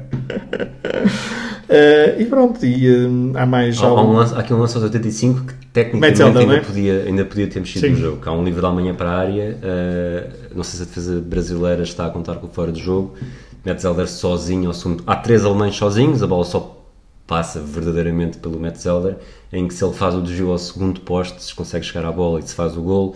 Eh, 1.69 2.15
e 2.19 2.25
pronto, 2.25 2.65
e 2.65 2.87
eh, 2.87 3.07
há 3.35 3.45
mais. 3.45 3.77
há, 3.81 3.87
há 3.87 3.93
um 3.93 3.97
algum- 3.97 4.13
lance, 4.13 4.33
há 4.33 4.39
aqui 4.39 4.53
um 4.53 4.59
lance 4.59 4.75
aos 4.75 4.83
85 4.85 5.43
que 5.45 5.53
tecnicamente 5.67 6.19
Metzelder, 6.19 6.41
ainda, 6.43 6.55
é? 6.55 6.59
podia, 6.61 7.03
ainda 7.03 7.25
podia 7.25 7.47
ter 7.47 7.59
mexido 7.59 7.85
Sim. 7.87 7.91
no 7.93 7.97
jogo. 7.99 8.21
Há 8.25 8.31
um 8.31 8.43
livre 8.43 8.61
de 8.61 8.65
amanhã 8.67 8.93
para 8.95 9.09
a 9.11 9.17
área. 9.17 9.57
eh, 9.61 10.29
não 10.55 10.63
sei 10.63 10.77
se 10.77 10.83
a 10.83 10.85
defesa 10.85 11.19
brasileira 11.19 11.83
está 11.83 12.05
a 12.05 12.09
contar 12.09 12.35
com 12.35 12.47
o 12.47 12.49
fora 12.49 12.71
de 12.71 12.79
jogo. 12.81 13.15
Metzelder 13.65 14.07
sozinho 14.07 14.67
ao 14.69 14.73
segundo. 14.73 15.03
Há 15.05 15.15
três 15.17 15.43
alemães 15.43 15.75
sozinhos, 15.75 16.23
a 16.23 16.27
bola 16.27 16.45
só 16.45 16.73
passa 17.27 17.59
verdadeiramente 17.59 18.37
pelo 18.37 18.57
Metzelder, 18.57 19.17
em 19.51 19.67
que 19.67 19.73
se 19.73 19.83
ele 19.83 19.93
faz 19.93 20.15
o 20.15 20.21
desvio 20.21 20.51
ao 20.51 20.57
segundo 20.57 21.01
poste, 21.01 21.43
se 21.43 21.53
consegue 21.53 21.85
chegar 21.85 22.07
à 22.07 22.11
bola 22.13 22.39
e 22.39 22.43
se 22.43 22.55
faz 22.55 22.77
o 22.77 22.81
gol, 22.81 23.13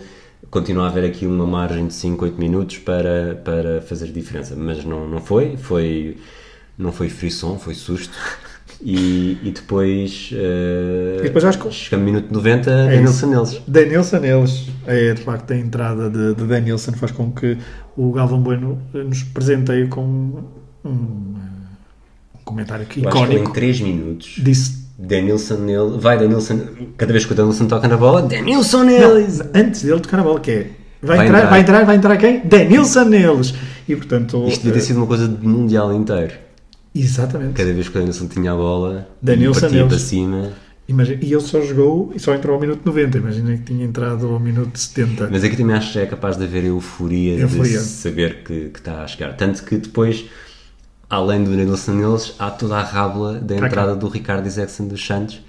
continua 0.50 0.84
a 0.84 0.88
haver 0.88 1.04
aqui 1.06 1.26
uma 1.26 1.46
margem 1.46 1.86
de 1.86 1.94
5, 1.94 2.22
8 2.26 2.38
minutos 2.38 2.76
para, 2.76 3.40
para 3.42 3.80
fazer 3.80 4.08
diferença. 4.08 4.54
Mas 4.54 4.84
não, 4.84 5.08
não 5.08 5.18
foi, 5.20 5.56
foi 5.56 6.18
não 6.78 6.92
foi 6.92 7.08
frisson, 7.08 7.58
foi 7.58 7.74
susto. 7.74 8.16
E, 8.84 9.38
e 9.44 9.52
depois, 9.52 10.30
eh, 10.32 11.18
E 11.20 11.22
depois 11.22 11.44
acho 11.44 11.58
que- 11.58 11.70
chegando 11.70 12.00
ao 12.00 12.06
minuto 12.06 12.32
90, 12.32 12.70
É. 12.70 12.98
Nilson 13.00 13.26
neles. 13.28 13.62
Danielson 13.68 14.18
neles. 14.18 14.66
É, 14.86 15.14
de 15.14 15.22
facto, 15.22 15.52
a 15.52 15.56
entrada 15.56 16.10
de, 16.10 16.34
de 16.34 16.44
Danielson 16.44 16.90
faz 16.92 17.12
com 17.12 17.30
que 17.30 17.56
o 17.96 18.10
Galvão 18.12 18.40
Bueno 18.40 18.82
nos 18.92 19.22
presenteie 19.22 19.86
com 19.86 20.02
um, 20.02 20.44
um 20.84 21.34
comentário 22.44 22.82
aqui 22.84 23.00
icónico. 23.00 23.50
em 23.50 23.52
3 23.52 23.80
minutos, 23.80 24.34
Disse. 24.38 24.82
Denilson 24.98 25.56
nele, 25.58 25.98
vai 25.98 26.18
Denilson, 26.18 26.60
cada 26.96 27.12
vez 27.12 27.24
que 27.24 27.32
o 27.32 27.34
Denilson 27.36 27.66
toca 27.66 27.88
na 27.88 27.96
bola, 27.96 28.22
Denilson 28.22 28.78
Não, 28.78 28.84
neles! 28.86 29.40
antes 29.54 29.82
dele 29.82 30.00
tocar 30.00 30.20
a 30.20 30.22
bola, 30.22 30.38
que 30.40 30.50
é. 30.50 30.66
Vai, 31.02 31.16
Vai 31.18 31.26
entrar, 31.26 31.38
entrar. 31.38 31.50
vai 31.50 31.60
entrar, 31.60 31.84
vai 31.84 31.96
entrar 31.96 32.16
quem? 32.16 32.40
Danielson 32.44 33.04
neles. 33.04 33.54
E 33.88 33.96
portanto. 33.96 34.44
Isto 34.46 34.58
devia 34.64 34.74
ter 34.74 34.80
sido 34.86 34.98
uma 34.98 35.06
coisa 35.06 35.26
de 35.26 35.44
mundial 35.46 35.92
inteiro. 35.92 36.32
Exatamente. 36.94 37.54
Cada 37.54 37.72
vez 37.72 37.88
que 37.88 37.96
o 37.96 38.00
Denilson 38.00 38.26
tinha 38.28 38.52
a 38.52 38.56
bola, 38.56 39.08
partia 39.24 39.36
neles. 39.68 39.88
para 39.88 39.98
cima. 39.98 40.52
Imagina, 40.88 41.18
e 41.22 41.32
ele 41.32 41.40
só 41.40 41.60
jogou 41.62 42.12
e 42.14 42.18
só 42.20 42.34
entrou 42.34 42.54
ao 42.54 42.60
minuto 42.60 42.84
90. 42.84 43.18
Imagina 43.18 43.56
que 43.56 43.62
tinha 43.62 43.84
entrado 43.84 44.26
ao 44.26 44.38
minuto 44.40 44.76
70. 44.78 45.28
Mas 45.30 45.44
aqui 45.44 45.56
também 45.56 45.76
acho 45.76 45.92
que 45.92 45.98
é 46.00 46.06
capaz 46.06 46.36
de 46.36 46.44
haver 46.44 46.64
euforia, 46.64 47.38
Euforia. 47.38 47.78
de 47.78 47.84
saber 47.84 48.42
que, 48.42 48.68
que 48.68 48.78
está 48.78 49.02
a 49.02 49.06
chegar. 49.06 49.34
Tanto 49.36 49.62
que 49.64 49.76
depois, 49.78 50.26
além 51.08 51.44
do 51.44 51.50
Denilson 51.56 51.92
neles, 51.92 52.34
há 52.38 52.50
toda 52.50 52.76
a 52.76 52.82
rábula 52.82 53.38
da 53.40 53.56
entrada 53.56 53.94
do 53.94 54.08
Ricardo 54.08 54.46
Isaacson 54.46 54.86
dos 54.88 55.04
Santos, 55.06 55.40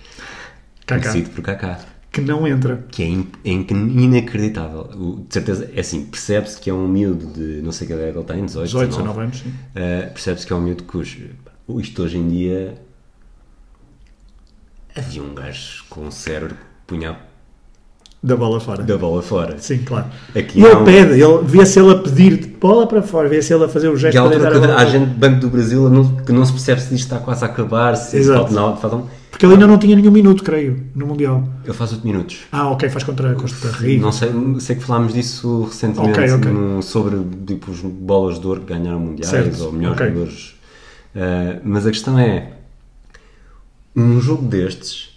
Kaká, 0.85 1.09
conhecido 1.09 1.31
por 1.31 1.41
Kaká. 1.43 1.79
Que 2.13 2.21
não 2.21 2.47
entra. 2.47 2.85
que 2.91 3.03
é, 3.03 3.07
in- 3.07 3.27
é 3.43 3.51
in- 3.51 3.65
inacreditável. 4.03 4.87
O- 4.95 5.25
de 5.27 5.33
certeza, 5.33 5.69
é 5.75 5.79
assim, 5.81 6.05
percebe-se 6.05 6.57
que 6.61 6.69
é 6.69 6.73
um 6.73 6.87
miúdo 6.87 7.25
de, 7.25 7.61
não 7.61 7.71
sei 7.73 7.85
que 7.87 7.93
idade 7.93 8.15
ele 8.17 8.23
tem, 8.23 8.45
18, 8.45 8.65
18, 8.67 8.89
19. 8.89 8.93
19 8.93 9.19
anos. 9.21 9.37
Sim. 9.39 9.49
Uh, 9.49 10.13
percebe-se 10.13 10.47
que 10.47 10.53
é 10.53 10.55
um 10.55 10.61
miúdo 10.61 10.83
cujo, 10.85 11.19
isto 11.79 12.03
hoje 12.03 12.17
em 12.17 12.27
dia, 12.29 12.75
havia 14.95 15.23
um 15.23 15.33
gajo 15.33 15.83
com 15.89 16.01
um 16.01 16.11
cérebro 16.11 16.55
que 16.55 16.61
punha 16.87 17.17
Da 18.21 18.35
bola 18.35 18.59
fora. 18.59 18.83
da 18.83 18.97
bola 18.97 19.21
fora. 19.21 19.57
Sim, 19.57 19.79
claro. 19.79 20.05
Aqui 20.35 20.59
e 20.59 20.63
ele 20.63 20.73
não. 20.75 20.83
pede, 20.83 21.13
ele 21.21 21.39
vê-se 21.43 21.79
ele 21.79 21.91
a 21.91 21.95
pedir 21.97 22.37
de 22.37 22.47
bola 22.47 22.85
para 22.87 23.01
fora, 23.01 23.27
vê-se 23.27 23.53
ele 23.53 23.63
a 23.65 23.67
fazer 23.67 23.89
o 23.89 23.97
gesto 23.97 24.17
para 24.21 24.29
deitar 24.29 24.53
a 24.55 24.59
bola. 24.59 24.75
há 24.75 24.85
gente 24.85 25.07
do 25.09 25.17
Banco 25.17 25.39
do 25.39 25.49
Brasil 25.49 25.89
não- 25.89 26.15
que 26.17 26.31
não 26.31 26.45
se 26.45 26.51
percebe 26.51 26.79
se 26.81 26.93
isto 26.93 27.05
está 27.05 27.19
quase 27.19 27.43
a 27.43 27.47
acabar, 27.47 27.95
se 27.95 28.17
Exato. 28.17 28.39
falta, 28.41 28.53
não, 28.53 28.77
faltam, 28.77 29.09
Porque 29.33 29.47
ele 29.47 29.53
ainda 29.55 29.65
não 29.65 29.79
tinha 29.79 29.95
nenhum 29.95 30.11
minuto, 30.11 30.43
creio, 30.43 30.79
no 30.93 31.07
Mundial. 31.07 31.43
ele 31.63 31.73
faz 31.73 31.91
8 31.91 32.05
minutos. 32.05 32.41
Ah, 32.51 32.69
ok, 32.69 32.87
faz 32.87 33.03
contra 33.03 33.31
a 33.31 33.35
Costa 33.35 33.67
Rica. 33.71 33.99
Não 33.99 34.11
sei, 34.11 34.29
sei 34.59 34.75
que 34.75 34.83
falámos 34.83 35.11
disso 35.11 35.63
recentemente 35.63 36.19
Ok, 36.19 36.31
ok. 36.33 36.51
num- 36.51 36.81
sobre 36.83 37.17
tipo, 37.47 37.71
os 37.71 37.81
bolas 37.81 38.39
de 38.39 38.45
ouro 38.45 38.61
que 38.61 38.67
ganharam 38.71 38.99
mundiais 38.99 39.27
Certo, 39.31 39.63
ou 39.65 39.71
melhores 39.71 39.97
ok. 39.99 40.07
jogadores. 40.13 40.55
Uh, 41.15 41.61
mas 41.63 41.87
a 41.87 41.89
questão 41.89 42.19
é: 42.19 42.51
um 43.95 44.21
jogo 44.21 44.45
destes 44.45 45.12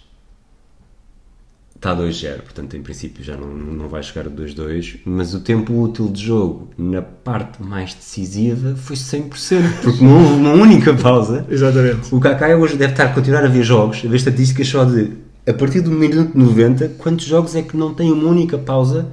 está 1.77 1.91
a 1.91 1.95
2-0, 1.95 2.41
portanto, 2.41 2.75
em 2.75 2.81
princípio 2.81 3.23
já 3.23 3.37
não, 3.37 3.47
não 3.47 3.87
vai 3.87 4.03
chegar 4.03 4.27
a 4.27 4.29
2-2. 4.29 4.97
Mas 5.05 5.33
o 5.33 5.39
tempo 5.39 5.79
útil 5.81 6.09
de 6.09 6.23
jogo 6.25 6.69
na 6.77 7.01
parte 7.01 7.61
mais 7.63 7.93
decisiva 7.93 8.75
foi 8.75 8.95
100%, 8.95 9.29
porque 9.81 10.03
não 10.03 10.17
houve 10.17 10.33
uma 10.33 10.51
única 10.53 10.93
pausa. 10.93 11.45
Exatamente. 11.49 12.13
O 12.13 12.19
Kaká 12.19 12.55
hoje 12.57 12.75
deve 12.75 12.93
estar 12.93 13.05
a 13.05 13.13
continuar 13.13 13.45
a 13.45 13.47
ver 13.47 13.63
jogos, 13.63 14.01
a 14.03 14.07
ver 14.09 14.15
estatísticas 14.17 14.67
só 14.67 14.83
de 14.83 15.11
a 15.47 15.53
partir 15.53 15.79
do 15.79 15.91
minuto 15.91 16.37
90, 16.37 16.89
quantos 16.97 17.25
jogos 17.25 17.55
é 17.55 17.61
que 17.61 17.77
não 17.77 17.93
tem 17.93 18.11
uma 18.11 18.27
única 18.29 18.57
pausa 18.57 19.07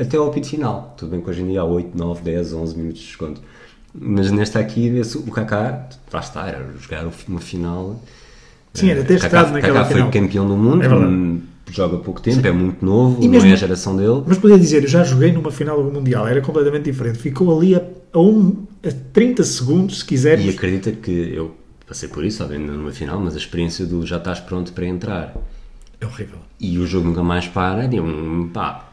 até 0.00 0.16
ao 0.16 0.26
apito 0.26 0.48
final. 0.48 0.94
Tudo 0.98 1.10
bem 1.12 1.20
que 1.20 1.30
hoje 1.30 1.42
em 1.42 1.46
dia 1.48 1.60
há 1.60 1.64
8, 1.64 1.96
9, 1.96 2.22
10, 2.22 2.52
11 2.54 2.76
minutos 2.76 3.00
de 3.02 3.06
desconto. 3.06 3.40
Mas 3.94 4.32
nesta 4.32 4.58
aqui, 4.58 5.00
o 5.26 5.30
Kaká, 5.30 5.88
lá 6.12 6.18
está, 6.18 6.48
era 6.48 6.66
jogar 6.80 7.06
uma 7.28 7.38
final. 7.40 8.02
Sim, 8.72 8.90
era 8.90 9.04
ter 9.04 9.14
estado 9.14 9.52
naquela 9.52 9.74
Kaká 9.74 9.84
foi 9.84 9.94
final. 9.96 10.10
campeão 10.10 10.48
do 10.48 10.56
mundo, 10.56 10.82
É 10.82 10.88
verdade. 10.88 11.12
hum, 11.12 11.40
joga 11.74 11.96
pouco 11.98 12.20
tempo, 12.20 12.46
é 12.46 12.52
muito 12.52 12.84
novo, 12.84 13.18
E 13.22 13.24
não 13.26 13.32
mesmo- 13.32 13.48
é 13.50 13.52
a 13.52 13.56
geração 13.56 13.96
dele. 13.96 14.22
Mas 14.26 14.38
podia 14.38 14.58
dizer, 14.58 14.82
eu 14.82 14.88
já 14.88 15.02
joguei 15.02 15.32
numa 15.32 15.50
final 15.50 15.82
do 15.82 15.90
Mundial, 15.90 16.26
era 16.28 16.40
completamente 16.40 16.84
diferente. 16.84 17.18
Ficou 17.18 17.56
ali 17.56 17.74
a, 17.74 17.82
a, 18.12 18.18
um, 18.20 18.64
a 18.86 18.90
30 19.12 19.42
segundos, 19.42 19.98
se 20.00 20.04
quisermos. 20.04 20.46
E 20.46 20.50
acredita 20.50 20.92
que 20.92 21.10
eu 21.34 21.54
passei 21.86 22.08
por 22.08 22.24
isso, 22.24 22.42
ainda 22.42 22.72
numa 22.72 22.92
final, 22.92 23.20
mas 23.20 23.34
a 23.34 23.38
experiência 23.38 23.84
do 23.84 24.06
já 24.06 24.16
estás 24.18 24.40
pronto 24.40 24.72
para 24.72 24.86
entrar 24.86 25.34
É 26.00 26.06
horrível. 26.06 26.38
e 26.60 26.78
o 26.78 26.86
jogo 26.86 27.08
nunca 27.08 27.22
mais 27.22 27.46
para, 27.48 27.86
de 27.86 28.00
um 28.00 28.48
pá. 28.52 28.83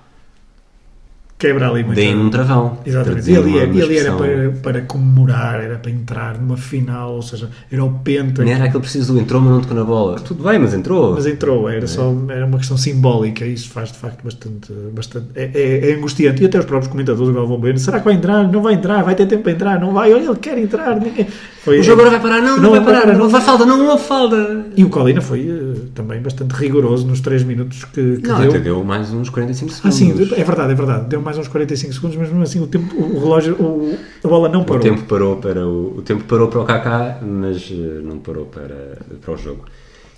Quebra 1.42 1.68
ali 1.70 1.84
muito. 1.84 1.96
Deem-me 1.96 2.22
um 2.22 2.30
travão. 2.30 2.78
Exatamente. 2.86 3.32
E 3.32 3.36
ali, 3.36 3.50
uma 3.50 3.76
e 3.80 3.82
ali 3.82 3.98
era 3.98 4.14
para, 4.14 4.50
para 4.62 4.82
comemorar, 4.84 5.60
era 5.60 5.78
para 5.78 5.90
entrar 5.92 6.38
numa 6.40 6.56
final, 6.56 7.16
ou 7.16 7.22
seja, 7.24 7.50
era 7.72 7.84
o 7.84 7.92
penta. 8.00 8.44
Nem 8.44 8.54
era 8.54 8.66
aquele 8.66 8.82
preciso 8.82 9.18
entrou, 9.20 9.42
mas 9.42 9.52
não 9.52 9.62
tocou 9.62 9.76
na 9.76 9.84
bola. 9.84 10.20
Tudo 10.20 10.44
bem, 10.44 10.60
mas 10.60 10.74
entrou. 10.74 11.16
Mas 11.16 11.26
entrou, 11.26 11.68
era 11.68 11.88
só 11.88 12.14
era 12.30 12.46
uma 12.46 12.60
questão 12.60 12.78
simbólica, 12.78 13.44
e 13.44 13.54
isso 13.54 13.70
faz 13.70 13.92
de 13.92 13.98
facto 13.98 14.24
bastante. 14.24 14.72
bastante 14.94 15.28
é, 15.36 15.50
é- 15.54 15.90
é 15.92 15.96
angustiante. 15.96 16.44
E 16.44 16.46
até 16.46 16.60
os 16.60 16.66
próprios 16.66 16.92
comentadores 16.92 17.28
do 17.28 17.34
Galvão 17.34 17.58
Bueno: 17.60 17.80
será 17.80 17.98
que 18.00 18.06
vai 18.06 18.14
entrar? 18.14 18.48
Não 18.52 18.62
vai 18.62 18.76
entrar, 18.76 19.04
vai 19.04 19.16
ter 19.16 19.26
tempo 19.26 19.42
para 19.44 19.52
entrar, 19.54 19.80
não 19.82 19.92
vai, 19.94 20.14
olha, 20.14 20.24
ele 20.26 20.36
quer 20.36 20.58
entrar. 20.60 21.00
ninguém- 21.00 21.26
Foi, 21.64 21.80
O 21.80 21.84
jogo 21.84 22.02
agora 22.02 22.18
vai 22.20 22.30
parar. 22.30 22.42
Não, 22.42 22.56
não, 22.58 22.64
Não 22.64 22.72
vai 22.72 22.84
parar. 22.84 23.02
para, 23.02 23.14
Não, 23.14 23.20
não 23.22 23.30
vai 23.30 23.42
falta, 23.42 23.66
não 23.66 23.88
houve 23.88 24.04
falta. 24.04 24.66
E 24.76 24.84
o 24.84 24.90
Colina 24.90 25.22
foi 25.22 25.48
eh, 25.48 25.80
também 25.94 26.20
bastante 26.22 26.52
rigoroso 26.54 27.06
nos 27.08 27.20
3 27.22 27.44
minutos 27.44 27.86
que, 27.86 28.18
que 28.18 28.28
Não, 28.28 28.40
deu. 28.40 28.50
até 28.50 28.60
deu 28.60 28.84
mais 28.84 29.12
uns 29.14 29.30
45 29.30 29.72
Ah, 29.84 29.92
segundos. 29.92 30.30
sim, 30.30 30.36
é 30.36 30.44
verdade, 30.44 30.72
é 30.72 30.76
verdade. 30.76 31.06
Deu 31.10 31.22
mais 31.22 31.31
uns 31.38 31.48
45 31.48 31.94
segundos, 31.94 32.18
mas 32.18 32.28
mesmo 32.30 32.44
assim 32.44 32.60
o, 32.60 32.68
tempo, 32.68 32.96
o 32.96 33.20
relógio, 33.20 33.56
o, 33.62 33.98
a 34.24 34.28
bola 34.28 34.50
não 34.50 34.62
O 34.62 34.66
parou. 34.66 34.82
tempo 34.82 35.04
parou 35.04 35.38
para 35.38 35.68
o, 35.68 35.98
o 35.98 36.02
tempo 36.02 36.24
parou 36.26 36.48
para 36.48 36.60
o 36.62 36.66
Kaká, 36.66 37.20
mas 37.22 37.70
eh, 37.72 38.02
não 38.04 38.20
parou 38.20 38.46
para, 38.46 38.98
para 39.22 39.34
o 39.34 39.38
jogo. 39.38 39.66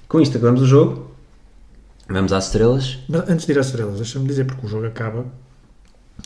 Com 0.08 0.22
isto 0.22 0.38
acabamos 0.38 0.62
o 0.62 0.66
jogo. 0.66 1.12
Vamos 2.10 2.34
às 2.34 2.46
estrelas. 2.48 3.00
Mas 3.08 3.30
antes 3.30 3.46
de 3.46 3.52
ir 3.54 3.60
às 3.60 3.68
estrelas, 3.68 3.96
deixa-me 3.96 4.28
dizer, 4.28 4.46
porque 4.46 4.66
o 4.66 4.70
jogo 4.70 4.86
acaba. 4.86 5.26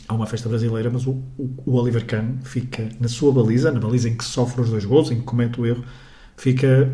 Há 0.06 0.14
uma 0.14 0.26
festa 0.26 0.48
brasileira, 0.48 0.90
mas 0.90 1.06
o, 1.06 1.12
o, 1.38 1.50
o 1.64 1.74
Oliver 1.76 2.04
Kahn 2.04 2.38
fica 2.42 2.88
na 3.00 3.08
sua 3.08 3.32
baliza, 3.32 3.70
na 3.72 3.80
baliza 3.80 4.08
em 4.08 4.16
que 4.16 4.24
sofre 4.24 4.60
os 4.60 4.70
dois 4.70 4.84
gols, 4.84 5.10
em 5.10 5.16
que 5.16 5.22
comete 5.22 5.60
o 5.60 5.66
erro, 5.66 5.82
fica, 6.36 6.92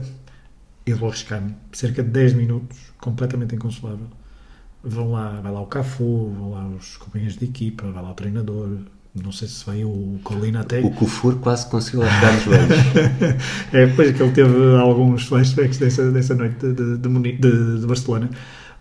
eu 0.86 0.96
vou 0.96 1.12
cerca 1.12 2.02
de 2.02 2.08
10 2.10 2.34
minutos, 2.34 2.78
completamente 3.00 3.54
inconsolável. 3.54 4.06
Vão 4.86 5.12
lá, 5.12 5.40
vai 5.40 5.50
lá 5.52 5.60
o 5.62 5.66
Cafu, 5.66 6.30
vão 6.38 6.50
lá 6.50 6.66
os 6.68 6.96
companheiros 6.98 7.38
de 7.38 7.44
equipa, 7.46 7.90
vai 7.90 8.02
lá 8.02 8.10
o 8.10 8.14
treinador, 8.14 8.68
não 9.14 9.32
sei 9.32 9.48
se 9.48 9.64
vai 9.64 9.84
o 9.84 10.18
Colina 10.22 10.60
até. 10.60 10.80
O 10.80 10.90
Kufur 10.90 11.36
quase 11.36 11.66
conseguiu 11.70 12.00
largar 12.00 12.36
os 12.36 12.42
joelhos. 12.42 12.78
É, 13.72 13.86
depois 13.86 14.14
que 14.16 14.22
ele 14.22 14.32
teve 14.32 14.76
alguns 14.76 15.24
flashbacks 15.26 15.78
dessa, 15.78 16.10
dessa 16.10 16.34
noite 16.34 16.56
de, 16.58 16.72
de, 16.74 16.98
de 16.98 17.32
de- 17.80 17.86
Barcelona, 17.86 18.28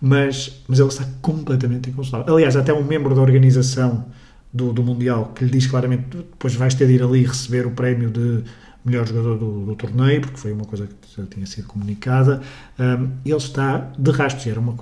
mas, 0.02 0.62
mas 0.68 0.80
ele 0.80 0.90
está 0.90 1.06
completamente 1.22 1.90
inconsolável. 1.90 2.34
Aliás, 2.36 2.56
até 2.56 2.74
um 2.74 2.84
membro 2.84 3.16
da 3.16 3.22
organização 3.22 4.06
do, 4.52 4.74
do 4.74 4.84
Mundial 4.84 5.32
que 5.36 5.46
lhe 5.46 5.52
diz 5.52 5.68
claramente: 5.68 6.18
depois 6.18 6.54
vais 6.56 6.74
ter 6.76 6.88
de 6.88 6.94
ir 6.96 7.04
ali 7.04 7.24
receber 7.24 7.66
o 7.66 7.72
prémio 7.72 8.10
de 8.10 8.44
melhor 8.86 9.08
jogador 9.08 9.38
do, 9.38 9.66
do 9.66 9.76
torneio, 9.76 10.22
porque 10.22 10.38
foi 10.38 10.52
uma 10.52 10.66
coisa 10.66 10.88
que 10.88 11.16
já 11.22 11.26
tinha 11.28 11.46
sido 11.46 11.68
comunicada. 11.68 12.42
Um, 12.78 13.10
ele 13.26 13.36
está 13.38 13.92
de 13.98 14.12
rastros, 14.12 14.46
era 14.48 14.60
uma, 14.60 14.76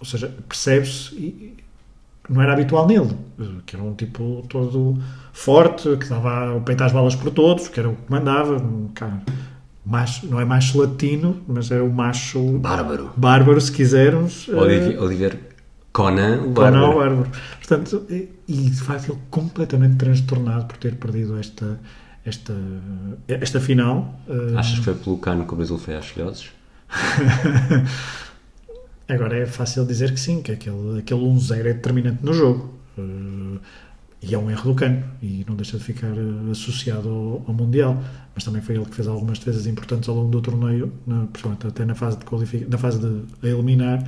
ou 0.00 0.06
seja, 0.06 0.32
percebe-se. 0.48 1.14
e- 1.14 1.56
não 2.28 2.42
era 2.42 2.54
habitual 2.54 2.88
nele, 2.88 3.16
que 3.64 3.76
era 3.76 3.84
um 3.84 3.94
tipo 3.94 4.44
todo 4.48 4.98
forte, 5.32 5.96
que 5.96 6.08
dava 6.08 6.56
o 6.56 6.60
peito 6.60 6.82
às 6.82 6.90
balas 6.90 7.14
por 7.14 7.30
todos, 7.30 7.68
que 7.68 7.78
era 7.78 7.88
o 7.88 7.94
que 7.94 8.02
mandava, 8.10 8.56
um 8.56 8.88
cara, 8.92 9.22
macho, 9.84 10.26
não 10.26 10.40
é 10.40 10.44
macho 10.44 10.76
latino, 10.80 11.40
mas 11.46 11.70
era 11.70 11.84
o 11.84 11.92
macho 11.92 12.58
Bárbaro. 12.58 13.12
bárbaro, 13.16 13.60
se 13.60 13.70
quisermos. 13.70 14.48
Olivier, 14.48 15.00
Olivier 15.00 15.38
Conan, 15.92 16.40
o 16.42 16.46
eh, 16.46 16.48
Bárbaro. 16.48 16.72
Conan 16.72 16.88
o 16.90 16.98
bárbaro. 16.98 17.30
Portanto, 17.58 18.04
e, 18.10 18.28
e, 18.48 18.70
de 18.70 18.80
facto 18.80 19.12
ele 19.12 19.20
completamente 19.30 19.94
transtornado 19.94 20.64
por 20.66 20.78
ter 20.78 20.96
perdido 20.96 21.38
esta, 21.38 21.78
esta, 22.24 22.52
esta 23.28 23.60
final. 23.60 24.18
eh, 24.28 24.54
Achas 24.56 24.80
que 24.80 24.84
foi 24.84 24.94
pelo 24.96 25.16
cano 25.18 25.46
que 25.46 25.52
o 25.54 25.56
Brasil 25.56 25.78
foi 25.78 25.94
às 25.94 26.06
filhoses? 26.06 26.48
Agora 29.08 29.38
é 29.38 29.46
fácil 29.46 29.84
dizer 29.84 30.12
que 30.12 30.18
sim, 30.18 30.42
que 30.42 30.50
aquele, 30.50 30.98
aquele 30.98 31.20
1-0 31.20 31.60
é 31.60 31.62
determinante 31.74 32.24
no 32.24 32.32
jogo. 32.32 32.74
Eh, 32.98 33.58
e 34.22 34.34
é 34.34 34.38
um 34.38 34.50
erro 34.50 34.72
do 34.72 34.74
cano. 34.74 35.04
E 35.22 35.44
não 35.48 35.54
deixa 35.54 35.78
de 35.78 35.84
ficar 35.84 36.08
eh, 36.08 36.50
associado 36.50 37.08
ao, 37.08 37.44
ao 37.46 37.54
Mundial. 37.54 38.02
Mas 38.34 38.42
também 38.44 38.60
foi 38.60 38.74
ele 38.74 38.84
que 38.84 38.94
fez 38.94 39.06
algumas 39.06 39.38
defesas 39.38 39.66
importantes 39.66 40.08
ao 40.08 40.16
longo 40.16 40.30
do 40.30 40.40
torneio, 40.40 40.92
na, 41.06 41.28
até 41.68 41.84
na 41.84 41.94
fase 41.94 42.18
de 42.18 42.66
na 42.66 42.78
fase 42.78 42.98
de 42.98 43.48
eliminar. 43.48 44.02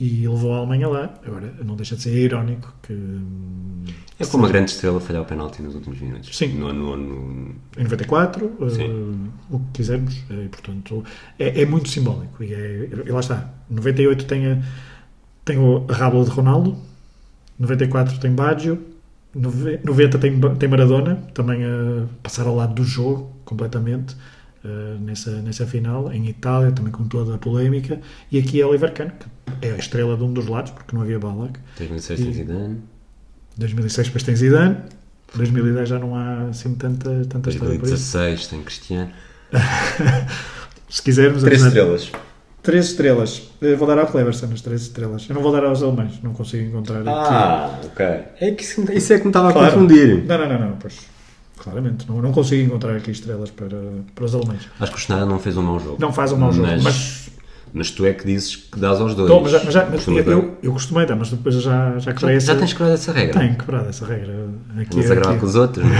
E 0.00 0.26
levou 0.26 0.52
a 0.52 0.58
Alemanha 0.58 0.88
lá. 0.88 1.14
Agora, 1.24 1.54
não 1.64 1.76
deixa 1.76 1.94
de 1.94 2.02
ser 2.02 2.14
irónico 2.16 2.72
que. 2.82 2.92
É 4.18 4.26
como 4.26 4.42
uma 4.42 4.48
grande 4.48 4.70
estrela 4.72 5.00
falhar 5.00 5.22
o 5.22 5.24
penalti 5.24 5.62
nos 5.62 5.74
últimos 5.74 6.00
minutos. 6.00 6.36
Sim. 6.36 6.48
No, 6.58 6.72
no, 6.72 6.96
no- 6.96 7.54
em 7.78 7.82
94, 7.84 8.52
eh, 8.60 8.68
Sim. 8.70 9.30
o 9.50 9.58
que 9.60 9.64
quisermos, 9.74 10.16
eh, 10.30 10.48
portanto, 10.50 11.04
é, 11.38 11.62
é 11.62 11.66
muito 11.66 11.88
simbólico. 11.88 12.42
E, 12.42 12.52
é, 12.54 12.88
e 13.06 13.10
lá 13.10 13.20
está. 13.20 13.48
98 13.70 14.24
tem, 14.26 14.46
a, 14.52 14.62
tem 15.44 15.58
o 15.58 15.84
Rábula 15.86 16.24
de 16.24 16.30
Ronaldo, 16.30 16.76
94 17.58 18.18
tem 18.18 18.32
Baggio, 18.32 18.82
nove- 19.34 19.78
90 19.84 20.18
tem, 20.18 20.40
tem 20.58 20.68
Maradona, 20.68 21.16
também 21.34 21.64
a 21.64 22.06
passar 22.22 22.46
ao 22.46 22.56
lado 22.56 22.74
do 22.74 22.84
jogo 22.84 23.30
completamente. 23.44 24.16
Eh, 24.64 24.96
nessa, 25.00 25.30
nessa 25.42 25.66
final, 25.66 26.12
em 26.12 26.26
Itália, 26.28 26.72
também 26.72 26.90
com 26.92 27.04
toda 27.04 27.34
a 27.34 27.38
polémica, 27.38 28.00
e 28.32 28.38
aqui 28.38 28.60
é 28.60 28.66
Oliver 28.66 28.92
Kahn, 28.92 29.10
que 29.10 29.66
é 29.66 29.72
a 29.72 29.76
estrela 29.76 30.16
de 30.16 30.22
um 30.24 30.32
dos 30.32 30.46
lados, 30.46 30.70
porque 30.72 30.94
não 30.94 31.02
havia 31.02 31.18
Ballack. 31.18 31.58
2006 31.78 32.20
tem 32.20 32.32
Zidane. 32.32 32.78
2006 33.56 34.06
depois 34.08 34.22
tem 34.24 34.34
Zidane, 34.36 34.76
2010 35.34 35.88
já 35.88 35.98
não 35.98 36.14
há 36.16 36.48
assim 36.50 36.74
tanta, 36.74 37.10
tanta 37.28 37.50
história 37.50 37.78
por 37.78 37.88
isso. 37.88 38.16
2016 38.16 38.46
tem 38.48 38.62
Cristiano. 38.62 39.10
Se 40.88 41.02
quisermos, 41.02 41.42
Três 41.42 41.62
estrelas. 41.62 42.12
Três 42.62 42.86
estrelas. 42.86 43.42
Eu 43.60 43.76
vou 43.76 43.86
dar 43.86 43.98
ao 43.98 44.06
Cleverson 44.06 44.46
as 44.52 44.60
três 44.62 44.82
estrelas. 44.82 45.26
Eu 45.28 45.34
não 45.34 45.42
vou 45.42 45.52
dar 45.52 45.64
aos 45.64 45.82
alemães, 45.82 46.18
não 46.22 46.32
consigo 46.32 46.66
encontrar 46.66 47.00
aqui. 47.00 47.08
Ah, 47.10 47.78
ok. 47.84 48.06
É 48.40 48.50
que 48.52 48.62
isso, 48.62 48.90
isso 48.92 49.12
é 49.12 49.18
que 49.18 49.24
me 49.24 49.30
estava 49.30 49.50
a 49.50 49.52
Claro. 49.52 49.72
confundir. 49.74 50.24
Não, 50.24 50.38
não, 50.38 50.48
não, 50.48 50.60
não, 50.70 50.76
pois. 50.76 50.96
Claramente, 51.64 52.06
não, 52.08 52.20
não 52.20 52.30
consigo 52.30 52.62
encontrar 52.66 52.94
aqui 52.94 53.10
estrelas 53.10 53.50
para, 53.50 53.76
para 54.14 54.24
os 54.24 54.34
alemães. 54.34 54.68
Acho 54.78 54.92
que 54.92 54.98
o 54.98 55.00
Schneider 55.00 55.26
não 55.26 55.38
fez 55.38 55.56
um 55.56 55.62
mau 55.62 55.80
jogo. 55.80 55.96
Não 55.98 56.12
faz 56.12 56.30
um 56.30 56.36
mau 56.36 56.52
jogo, 56.52 56.68
Mas, 56.68 56.82
mas. 56.82 57.30
mas 57.72 57.90
tu 57.90 58.04
é 58.04 58.12
que 58.12 58.26
dizes 58.26 58.54
que 58.56 58.78
dás 58.78 59.00
aos 59.00 59.14
dois. 59.14 59.30
Tô, 59.30 59.40
mas, 59.40 59.50
já- 59.50 59.62
mas 59.64 59.72
já- 59.74 59.84
mas 59.86 59.94
Costumas 59.94 60.26
eu, 60.26 60.32
eu, 60.32 60.58
eu 60.62 60.72
costumei 60.72 61.06
dar, 61.06 61.16
mas 61.16 61.30
depois 61.30 61.54
já, 61.54 61.92
já 61.92 61.98
já, 62.00 62.12
quebrei 62.12 62.36
essa. 62.36 62.46
já 62.52 62.56
tens 62.58 62.72
quebrado 62.72 62.92
essa 62.94 63.12
regra. 63.12 63.40
Tenho 63.40 63.56
quebrado 63.56 63.88
essa 63.88 64.04
regra. 64.06 64.48
Aqui, 64.78 64.96
Não 64.96 65.02
se 65.02 65.12
agrava 65.12 65.30
aqui, 65.30 65.40
com 65.40 65.46
os 65.46 65.54
outros, 65.54 65.84
não 65.86 65.92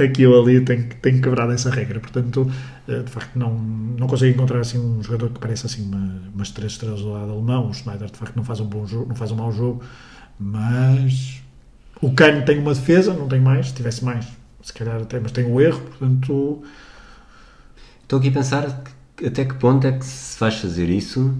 é? 0.00 0.02
aqui 0.06 0.26
ou 0.26 0.42
ali 0.42 0.60
tenho, 0.60 0.88
tenho 1.00 1.22
quebrado 1.22 1.52
essa 1.52 1.70
regra. 1.70 2.00
Portanto, 2.00 2.50
eh, 2.88 2.98
de 3.00 3.10
facto, 3.10 3.38
não, 3.38 3.54
não 3.54 4.06
consigo 4.08 4.32
encontrar 4.34 4.58
assim 4.60 4.78
um 4.78 5.00
jogador 5.02 5.30
que 5.30 5.38
parece 5.38 5.66
assim 5.66 5.84
uma, 5.86 6.20
umas 6.34 6.50
três 6.50 6.72
estrelas 6.72 7.00
do 7.00 7.12
lado 7.12 7.30
alemão. 7.30 7.68
O 7.70 7.72
Schneider, 7.74 8.10
de 8.10 8.18
facto, 8.18 8.34
não 8.36 8.42
faz 8.44 8.58
um 8.58 8.66
bom 8.66 8.84
jogo, 8.86 9.06
não 9.08 9.14
faz 9.14 9.30
um 9.30 9.36
mau 9.36 9.52
jogo, 9.52 9.82
mas 10.38 11.40
o 12.02 12.12
Kane 12.12 12.44
tem 12.44 12.58
uma 12.58 12.74
defesa, 12.74 13.14
não 13.14 13.26
tem 13.28 13.40
mais. 13.40 13.68
Se 13.68 13.74
tivesse 13.74 14.04
mais, 14.04 14.26
se 14.62 14.72
calhar 14.72 15.00
até, 15.00 15.18
mas 15.20 15.32
tem 15.32 15.44
o 15.50 15.60
erro. 15.60 15.80
Portanto, 15.80 16.62
Estou 18.02 18.18
aqui 18.18 18.28
a 18.28 18.32
pensar 18.32 18.82
que- 19.16 19.26
até 19.26 19.44
que 19.46 19.54
ponto 19.54 19.86
é 19.86 19.92
que 19.92 20.04
se 20.04 20.38
vais 20.38 20.54
fazer 20.56 20.90
isso 20.90 21.34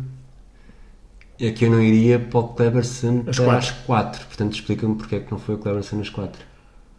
é 1.38 1.50
que 1.50 1.64
eu 1.66 1.70
não 1.70 1.82
iria 1.82 2.18
para 2.18 2.38
o 2.40 2.48
Cleberson 2.48 3.24
As 3.26 3.36
para 3.36 3.44
quatro. 3.44 3.58
as 3.58 3.70
4. 3.84 4.26
Portanto, 4.26 4.54
explica-me 4.54 4.94
porque 4.94 5.16
é 5.16 5.20
que 5.20 5.30
não 5.30 5.38
foi 5.38 5.56
o 5.56 5.58
Cleberson 5.58 5.96
nas 5.96 6.08
4. 6.08 6.40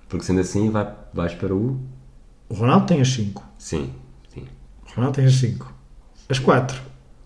Porque 0.10 0.26
sendo 0.26 0.42
assim, 0.42 0.70
vai, 0.70 0.94
vais 1.14 1.34
para 1.34 1.56
o... 1.56 1.80
o 2.50 2.54
Ronaldo 2.54 2.86
tem 2.86 3.02
as 3.02 3.08
5. 3.10 3.44
Sim, 3.58 3.92
sim. 4.32 4.46
O 4.86 4.96
Ronaldo 4.96 5.16
tem 5.16 5.26
as 5.26 5.34
5. 5.36 5.74
As 6.30 6.38
4. 6.40 6.80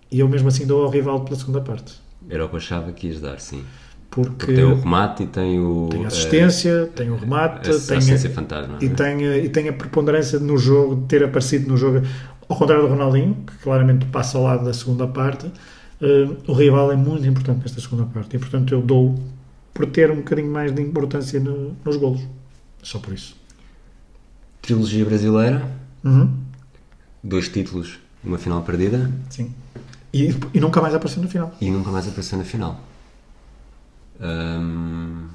E 0.09 0.19
eu 0.19 0.29
mesmo 0.29 0.47
assim 0.47 0.65
dou 0.65 0.85
ao 0.85 0.89
rival 0.89 1.21
pela 1.25 1.37
segunda 1.37 1.59
parte. 1.59 1.95
Era 2.29 2.45
o 2.45 2.49
que 2.49 2.55
eu 2.55 2.59
achava 2.59 2.93
que 2.93 3.07
ias 3.07 3.19
dar, 3.19 3.39
sim. 3.41 3.65
Porque 4.09 4.29
Porque 4.37 4.53
tem 4.53 4.63
o 4.63 4.75
remate 4.75 5.23
e 5.23 5.27
tem 5.27 5.59
o... 5.59 5.87
tem 5.91 6.03
a 6.05 6.07
assistência, 6.07 6.89
tem 6.95 7.09
o 7.11 7.15
eh, 7.15 7.19
remate, 7.19 7.55
a 7.57 7.61
tem, 7.63 7.97
assistência 7.97 8.29
fantasma. 8.31 8.77
e 8.81 8.85
é? 8.85 8.89
tem, 8.89 9.27
a- 9.27 9.37
e 9.37 9.49
tem 9.49 9.69
a 9.69 9.73
preponderância 9.73 10.39
no 10.39 10.57
jogo, 10.57 10.95
de 10.95 11.05
ter 11.07 11.23
aparecido 11.23 11.67
no 11.69 11.77
jogo, 11.77 12.01
ao 12.49 12.57
contrário 12.57 12.83
do 12.85 12.89
Ronaldinho, 12.89 13.35
que 13.45 13.53
claramente 13.63 14.05
passa 14.07 14.37
ao 14.37 14.45
lado 14.45 14.65
da 14.65 14.73
segunda 14.73 15.05
parte, 15.07 15.51
eh, 16.01 16.27
o 16.47 16.53
rival 16.53 16.91
é 16.91 16.95
muito 16.95 17.25
importante 17.27 17.61
nesta 17.61 17.79
segunda 17.81 18.05
parte 18.05 18.35
e, 18.35 18.39
portanto, 18.39 18.73
eu 18.73 18.81
dou 18.81 19.15
por 19.73 19.85
ter 19.85 20.09
um 20.09 20.15
bocadinho 20.17 20.51
mais 20.51 20.73
de 20.73 20.81
importância 20.81 21.39
no- 21.39 21.75
nos 21.85 21.97
golos. 21.97 22.21
Só 22.81 22.97
por 22.99 23.13
isso. 23.13 23.35
Trilogia 24.61 25.05
brasileira, 25.05 25.63
Uhum, 26.03 26.29
dois 27.23 27.49
títulos, 27.49 27.99
uma 28.23 28.37
final 28.37 28.61
perdida 28.63 29.11
sim. 29.29 29.51
E, 30.13 30.33
e 30.53 30.59
nunca 30.59 30.81
mais 30.81 30.95
apareceu 30.95 31.21
no 31.21 31.29
final. 31.29 31.53
e 31.59 31.69
nunca 31.69 31.91
mais 31.91 32.07
apareceu 32.07 32.37
na 32.37 32.43
final. 32.45 32.79
Hum, 34.19 35.29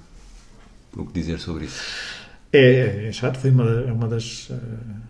o 0.96 1.06
que 1.06 1.12
dizer 1.12 1.38
sobre 1.40 1.66
isso? 1.66 1.88
É, 2.52 3.08
é 3.08 3.12
chato, 3.12 3.38
foi 3.38 3.50
uma, 3.50 3.64
é 3.88 3.92
uma 3.92 4.08
das. 4.08 4.48
eh, 4.50 5.02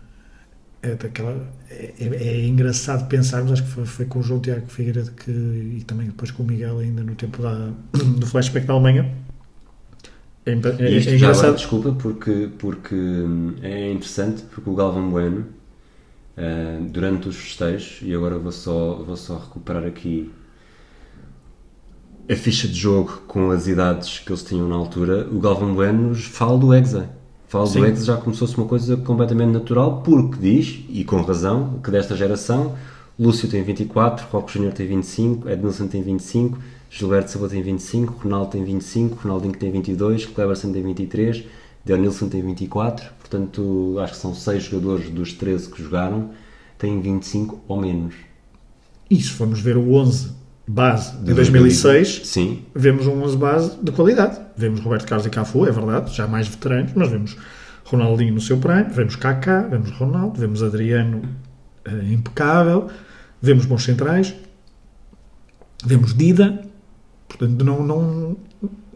É, 0.81 0.95
daquela, 0.95 1.47
é, 1.69 1.93
é- 1.99 2.27
é 2.27 2.45
engraçado 2.45 3.07
pensarmos, 3.07 3.53
acho 3.53 3.63
que 3.63 3.69
foi, 3.69 3.85
foi 3.85 4.05
com 4.05 4.19
o 4.19 4.23
João 4.23 4.41
Tiago 4.41 4.67
Figueiredo 4.67 5.11
que, 5.13 5.31
e 5.31 5.83
também 5.87 6.07
depois 6.07 6.29
com 6.31 6.43
o 6.43 6.45
Miguel, 6.45 6.79
ainda 6.79 7.01
no 7.03 7.15
tempo 7.15 7.41
da, 7.41 7.69
do 8.19 8.25
flashback 8.27 8.67
da 8.67 8.73
Alemanha. 8.73 9.09
É, 10.45 10.51
é, 10.77 10.89
isto 10.91 11.13
é 11.13 11.17
já 11.17 11.29
agora, 11.31 11.51
engraçado. 11.51 11.55
desculpa, 11.55 11.93
porque, 11.93 12.49
porque 12.59 12.95
hum, 12.95 13.55
é 13.61 13.91
interessante, 13.91 14.43
porque 14.43 14.69
o 14.69 14.75
Galvão 14.75 15.09
Bueno, 15.09 15.45
ah, 16.37 16.79
durante 16.91 17.29
os 17.29 17.37
festejos, 17.37 18.01
e 18.03 18.13
agora 18.13 18.37
vou 18.39 18.51
só, 18.51 18.95
vou 19.03 19.15
só 19.17 19.37
recuperar 19.39 19.85
aqui 19.85 20.31
a 22.29 22.35
ficha 22.35 22.67
de 22.67 22.75
jogo 22.75 23.21
com 23.27 23.51
as 23.51 23.67
idades 23.67 24.19
que 24.19 24.31
eles 24.31 24.43
tinham 24.43 24.67
na 24.67 24.75
altura, 24.75 25.27
o 25.29 25.39
Galvão 25.39 25.73
Bueno 25.73 26.09
nos 26.09 26.23
fala 26.23 26.57
do 26.57 26.73
Hexa. 26.73 27.09
Fala 27.47 27.67
Sim. 27.67 27.79
do 27.79 27.85
Hexa 27.85 28.05
já 28.05 28.17
como 28.17 28.33
se 28.33 28.55
uma 28.55 28.67
coisa 28.67 28.95
completamente 28.97 29.51
natural, 29.51 30.01
porque 30.01 30.37
diz, 30.39 30.85
e 30.89 31.03
com 31.03 31.21
razão, 31.21 31.79
que 31.83 31.91
desta 31.91 32.15
geração, 32.15 32.75
Lúcio 33.19 33.49
tem 33.49 33.61
24, 33.61 34.25
Rocco 34.31 34.49
Júnior 34.49 34.73
tem 34.73 34.87
25, 34.87 35.49
Edmilson 35.49 35.87
tem 35.87 36.01
25, 36.01 36.57
Gilberto 36.89 37.29
Sabot 37.29 37.49
tem 37.49 37.61
25, 37.61 38.23
Ronaldo 38.23 38.51
tem 38.51 38.63
25, 38.63 39.19
Ronaldinho 39.21 39.53
tem 39.53 39.71
22, 39.71 40.25
Cleberson 40.25 40.71
tem 40.71 40.81
23, 40.81 41.43
Dionilson 41.85 42.29
tem 42.29 42.41
24, 42.41 43.11
portanto 43.19 43.97
acho 43.99 44.13
que 44.13 44.19
são 44.19 44.33
6 44.33 44.63
jogadores 44.63 45.09
dos 45.09 45.33
13 45.33 45.69
que 45.69 45.83
jogaram, 45.83 46.29
têm 46.77 47.01
25 47.01 47.59
ou 47.67 47.81
menos. 47.81 48.15
E 49.09 49.21
se 49.21 49.29
formos 49.29 49.59
ver 49.59 49.75
o 49.75 49.93
11 49.93 50.42
base 50.67 51.17
de 51.17 51.33
2006, 51.33 52.21
Sim, 52.25 52.63
vemos 52.73 53.05
um 53.07 53.21
11 53.23 53.37
base 53.37 53.77
de 53.81 53.91
qualidade. 53.91 54.39
Vemos 54.55 54.79
Roberto 54.79 55.05
Carlos 55.07 55.25
e 55.25 55.29
Cafu, 55.29 55.65
é 55.65 55.71
verdade, 55.71 56.13
já 56.15 56.25
mais 56.27 56.47
veteranos, 56.47 56.91
mas 56.95 57.09
vemos 57.09 57.37
Ronaldinho 57.85 58.33
no 58.33 58.41
seu 58.41 58.57
prime, 58.57 58.85
vemos 58.89 59.15
Kaká, 59.15 59.61
vemos 59.61 59.91
Ronaldo, 59.91 60.39
vemos 60.39 60.63
Adriano 60.63 61.21
eh, 61.85 62.13
impecável, 62.13 62.87
vemos 63.41 63.65
bons 63.65 63.83
centrais, 63.83 64.33
vemos 65.85 66.13
Dida, 66.13 66.61
portanto 67.27 67.63
não, 67.63 67.83
não, 67.83 68.01
não 68.05 68.37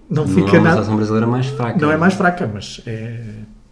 não 0.09 0.27
fica 0.27 0.55
é 0.55 0.59
uma 0.59 0.61
nada. 0.61 0.75
seleção 0.75 0.95
brasileira 0.95 1.27
mais 1.27 1.47
fraca. 1.47 1.79
Não 1.81 1.91
é 1.91 1.97
mais 1.97 2.13
fraca, 2.13 2.49
mas 2.51 2.81
é, 2.85 3.21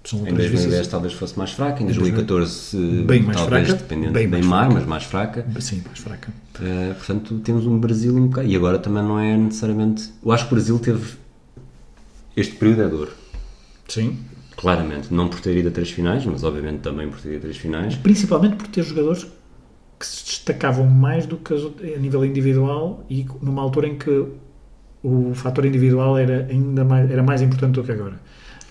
são 0.10 0.20
Em 0.20 0.22
outras 0.24 0.38
2010 0.38 0.52
vicissitudes. 0.52 0.88
talvez 0.88 1.14
fosse 1.14 1.38
mais 1.38 1.52
fraca, 1.52 1.82
em 1.84 1.86
2014 1.88 2.78
Bem 3.06 3.24
mais 3.24 3.38
talvez 3.38 3.68
fraca, 3.68 3.82
dependendo 3.84 4.14
bem 4.14 4.28
bem, 4.28 4.44
mais 4.44 4.46
mais, 4.46 4.66
fraca. 4.68 4.80
mas 4.80 4.86
mais 4.88 5.04
fraca. 5.04 5.62
Sim, 5.62 5.84
mais 5.86 6.00
fraca. 6.00 6.34
Uh, 6.60 6.96
portanto, 6.96 7.40
temos 7.40 7.66
um 7.66 7.78
Brasil 7.80 8.16
um 8.16 8.28
bocado. 8.28 8.48
E 8.48 8.56
agora 8.56 8.80
também 8.80 9.04
não 9.04 9.20
é 9.20 9.36
necessariamente. 9.36 10.12
Eu 10.24 10.32
acho 10.32 10.48
que 10.48 10.54
o 10.54 10.56
Brasil 10.56 10.80
teve. 10.80 11.16
Este 12.36 12.56
período 12.56 12.82
é 12.84 12.88
dor. 12.88 13.10
Sim. 13.88 14.18
Claramente. 14.56 15.14
Não 15.14 15.28
por 15.28 15.40
ter 15.42 15.58
ido 15.58 15.68
a 15.70 15.72
três 15.72 15.90
finais, 15.92 16.26
mas 16.26 16.44
obviamente 16.44 16.80
também 16.80 17.10
por 17.10 17.20
ter 17.20 17.30
ido 17.30 17.38
a 17.38 17.42
três 17.42 17.58
finais. 17.58 17.96
Principalmente 17.96 18.56
por 18.56 18.68
ter 18.68 18.84
jogadores 18.84 19.26
que 20.00 20.06
se 20.06 20.26
destacavam 20.26 20.86
mais 20.86 21.26
do 21.26 21.38
que 21.38 21.54
a 21.54 22.00
nível 22.00 22.26
individual 22.26 23.06
e 23.10 23.26
numa 23.42 23.62
altura 23.62 23.88
em 23.88 23.98
que 23.98 24.26
o 25.04 25.34
fator 25.34 25.66
individual 25.66 26.18
era 26.18 26.48
ainda 26.50 26.84
mais, 26.84 27.10
era 27.12 27.24
mais 27.24 27.42
importante 27.42 27.76
do 27.76 27.84
que 27.84 27.92
agora. 27.92 28.20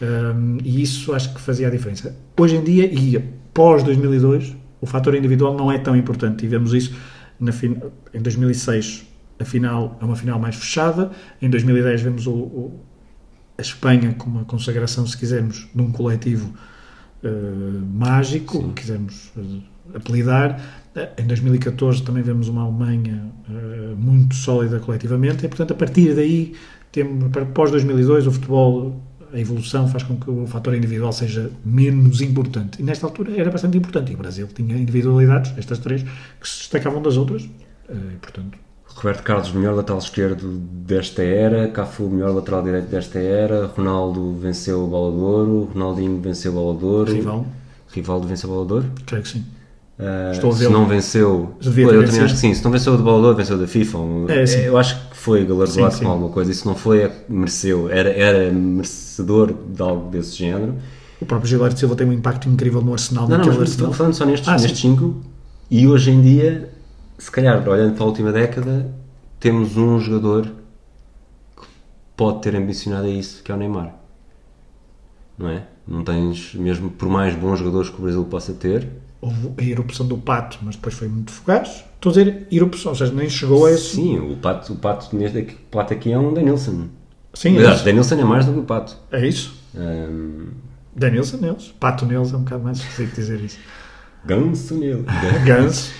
Um, 0.02 0.58
e 0.64 0.82
isso 0.82 1.12
acho 1.14 1.32
que 1.34 1.40
fazia 1.40 1.68
a 1.68 1.70
diferença. 1.70 2.14
Hoje 2.38 2.56
em 2.56 2.64
dia, 2.64 2.84
e 2.86 3.18
pós 3.52 3.82
2002, 3.82 4.54
o 4.80 4.86
fator 4.86 5.14
individual 5.14 5.56
não 5.56 5.70
é 5.70 5.78
tão 5.78 5.96
importante. 5.96 6.44
E 6.44 6.48
vemos 6.48 6.74
isso 6.74 6.94
na 7.38 7.52
em 8.12 8.20
2006, 8.20 9.06
a 9.38 9.44
final 9.44 9.96
é 10.00 10.04
uma 10.04 10.16
final 10.16 10.38
mais 10.38 10.56
fechada. 10.56 11.10
Em 11.40 11.48
2010 11.48 12.02
vemos 12.02 12.26
o, 12.26 12.32
o- 12.32 12.80
a 13.56 13.62
Espanha 13.62 14.12
com 14.14 14.28
uma 14.28 14.44
consagração, 14.44 15.06
se 15.06 15.16
quisermos, 15.16 15.68
de 15.74 15.80
um 15.80 15.90
coletivo 15.92 16.52
eh, 17.22 17.28
mágico, 17.92 18.58
Sim. 18.58 18.72
quisermos 18.74 19.32
eh, 19.38 19.96
apelidar. 19.96 20.60
Eh, 20.94 21.10
Em 21.18 21.26
2014 21.26 22.02
também 22.02 22.22
vemos 22.22 22.48
uma 22.48 22.62
Alemanha 22.62 23.30
eh, 23.48 23.94
muito 23.96 24.34
sólida 24.34 24.80
coletivamente 24.80 25.44
e, 25.44 25.48
portanto, 25.48 25.70
a 25.72 25.76
partir 25.76 26.14
daí, 26.14 26.54
temos, 26.90 27.30
pós 27.54 27.70
2002, 27.70 28.26
o 28.26 28.32
futebol, 28.32 29.00
a 29.34 29.38
evolução 29.40 29.88
faz 29.88 30.02
com 30.04 30.16
que 30.16 30.30
o 30.30 30.46
fator 30.46 30.74
individual 30.74 31.12
seja 31.12 31.50
menos 31.64 32.20
importante. 32.20 32.80
E 32.80 32.84
nesta 32.84 33.04
altura 33.06 33.32
era 33.36 33.50
bastante 33.50 33.76
importante. 33.76 34.12
E 34.12 34.14
o 34.14 34.18
Brasil 34.18 34.46
tinha 34.54 34.76
individualidades, 34.76 35.52
estas 35.58 35.78
três, 35.80 36.02
que 36.02 36.48
se 36.48 36.58
destacavam 36.60 37.02
das 37.02 37.16
outras. 37.16 37.42
Eh, 37.88 37.94
E, 38.14 38.16
portanto, 38.18 38.58
Roberto 38.86 39.22
Carlos, 39.24 39.50
melhor 39.52 39.74
lateral 39.74 39.98
esquerdo 39.98 40.58
desta 40.86 41.22
era. 41.22 41.66
Cafu, 41.68 42.08
melhor 42.08 42.32
lateral 42.32 42.62
direito 42.62 42.86
desta 42.88 43.18
era. 43.18 43.66
Ronaldo 43.66 44.36
venceu 44.38 44.84
o 44.84 44.86
Bola 44.86 45.12
de 45.12 45.18
Ouro. 45.18 45.70
Ronaldinho 45.74 46.20
venceu 46.20 46.52
o 46.52 46.54
Bola 46.54 46.78
de 46.78 46.84
Ouro. 46.84 47.12
rival, 47.12 47.46
Rivaldo 47.92 48.26
venceu 48.28 48.48
o 48.50 48.52
Bola 48.54 48.66
de 48.66 48.72
Ouro. 48.74 48.86
creio 49.04 49.22
que 49.24 49.28
sim. 49.28 49.44
Uh, 49.98 50.32
Estou 50.32 50.50
a 50.50 50.54
se 50.56 50.68
não 50.68 50.86
venceu, 50.88 51.54
eu 51.64 51.72
também 52.04 52.20
acho 52.20 52.34
que 52.34 52.40
sim. 52.40 52.52
Se 52.52 52.64
não 52.64 52.70
venceu 52.72 52.94
o 52.94 52.96
de 52.96 53.02
Bola 53.04 53.18
de 53.20 53.24
Ouro, 53.26 53.36
venceu 53.36 53.56
da 53.58 53.66
FIFA. 53.66 53.98
Um- 53.98 54.28
É, 54.28 54.44
sim. 54.46 54.58
Eu 54.62 54.76
acho 54.76 55.00
que 55.00 55.03
foi 55.24 55.42
galardoado 55.46 55.92
Sim, 55.92 55.98
sim. 56.00 56.04
com 56.04 56.10
alguma 56.10 56.28
coisa. 56.28 56.50
E 56.50 56.54
se 56.54 56.66
não 56.66 56.74
foi, 56.74 57.02
é 57.04 57.24
mereceu. 57.28 57.88
Era, 57.88 58.10
era 58.10 58.52
merecedor 58.52 59.54
de 59.54 59.80
algo 59.82 60.10
desse 60.10 60.36
género. 60.36 60.74
O 61.18 61.24
próprio 61.24 61.48
Gilberto 61.48 61.78
Silva 61.78 61.96
tem 61.96 62.06
um 62.06 62.12
impacto 62.12 62.46
incrível 62.46 62.82
no 62.82 62.92
Arsenal, 62.92 63.26
Não, 63.26 63.38
não, 63.38 63.46
mas 63.46 63.58
Arsenal. 63.58 63.92
falando 63.94 64.12
só 64.12 64.26
nestes, 64.26 64.46
Ah, 64.48 64.52
nestes 64.52 64.78
cinco, 64.78 65.16
e 65.70 65.88
hoje 65.88 66.10
em 66.10 66.20
dia, 66.20 66.70
se 67.18 67.30
calhar, 67.30 67.66
olhando 67.66 67.94
para 67.94 68.04
a 68.04 68.06
última 68.06 68.30
década, 68.32 68.92
temos 69.40 69.78
um 69.78 69.98
jogador 69.98 70.42
que 71.56 71.66
pode 72.14 72.42
ter 72.42 72.54
ambicionado 72.54 73.06
a 73.06 73.10
isso, 73.10 73.42
que 73.42 73.50
é 73.50 73.54
o 73.54 73.58
Neymar. 73.58 73.94
Não 75.38 75.48
é? 75.48 75.62
Não 75.88 76.04
tens, 76.04 76.54
mesmo 76.54 76.90
por 76.90 77.08
mais 77.08 77.34
bons 77.34 77.58
jogadores 77.60 77.88
que 77.88 77.98
o 77.98 78.02
Brasil 78.02 78.24
possa 78.24 78.52
ter, 78.52 78.86
Houve 79.24 79.52
a 79.58 79.62
erupção 79.62 80.06
do 80.06 80.18
Pato, 80.18 80.58
mas 80.62 80.76
depois 80.76 80.94
foi 80.94 81.08
muito 81.08 81.30
fugaz. 81.32 81.84
Estou 81.94 82.10
a 82.10 82.14
dizer 82.14 82.46
erupção, 82.52 82.92
ou 82.92 82.96
seja, 82.98 83.12
nem 83.12 83.28
chegou 83.30 83.64
a 83.66 83.70
esse... 83.72 83.96
sim, 83.96 84.18
o 84.18 84.36
Pato, 84.36 84.72
o 84.74 84.76
Pato, 84.76 85.16
neste 85.16 85.38
aqui, 85.38 85.54
o 85.54 85.70
Pato 85.70 85.94
aqui 85.94 86.12
é 86.12 86.18
um 86.18 86.34
Danielson. 86.34 86.88
Sim, 87.32 87.56
Aliás, 87.56 87.68
eles- 87.76 87.82
Danielson 87.84 88.14
é 88.16 88.24
mais 88.24 88.44
do 88.46 88.52
que 88.52 88.58
o 88.58 88.64
Pato. 88.64 88.96
é 89.10 89.26
isso. 89.26 89.54
Um, 89.74 90.48
Danielson 90.94 91.38
neles. 91.38 91.74
Pato 91.80 92.04
neles 92.04 92.32
é 92.32 92.36
um 92.36 92.40
bocado 92.42 92.62
mais 92.64 92.78
esquisito 92.78 93.14
dizer 93.14 93.40
isso. 93.40 93.58
ganso 94.24 94.74
nele. 94.74 95.04
Ganso. 95.44 95.90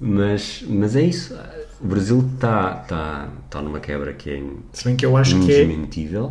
Mas, 0.00 0.64
mas 0.68 0.96
é 0.96 1.02
isso. 1.02 1.36
O 1.80 1.86
Brasil 1.86 2.26
está 2.34 2.74
tá, 2.74 3.28
tá 3.50 3.62
numa 3.62 3.80
quebra 3.80 4.12
que 4.12 4.30
é 4.30 4.42
Se 4.72 4.84
bem 4.84 4.96
que 4.96 5.04
eu 5.04 5.16
acho 5.16 5.38
que 5.40 5.52
é, 5.52 5.66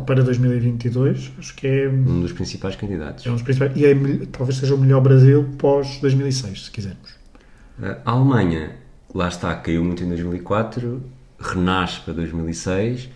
para 0.04 0.22
2022, 0.22 1.32
acho 1.38 1.54
que 1.54 1.66
é, 1.66 1.88
um 1.88 2.20
dos 2.20 2.32
principais 2.32 2.74
candidatos. 2.74 3.24
é 3.26 3.30
um 3.30 3.34
dos 3.34 3.42
principais. 3.42 3.72
E 3.76 3.84
é, 3.84 3.94
talvez 4.32 4.58
seja 4.58 4.74
o 4.74 4.78
melhor 4.78 5.00
Brasil 5.00 5.48
pós 5.58 5.98
2006, 6.00 6.64
se 6.64 6.70
quisermos. 6.70 7.14
A 8.04 8.10
Alemanha, 8.10 8.76
lá 9.14 9.28
está, 9.28 9.54
caiu 9.54 9.84
muito 9.84 10.02
em 10.02 10.08
2004, 10.08 11.02
renasce 11.38 12.00
para 12.00 12.14
2006 12.14 13.08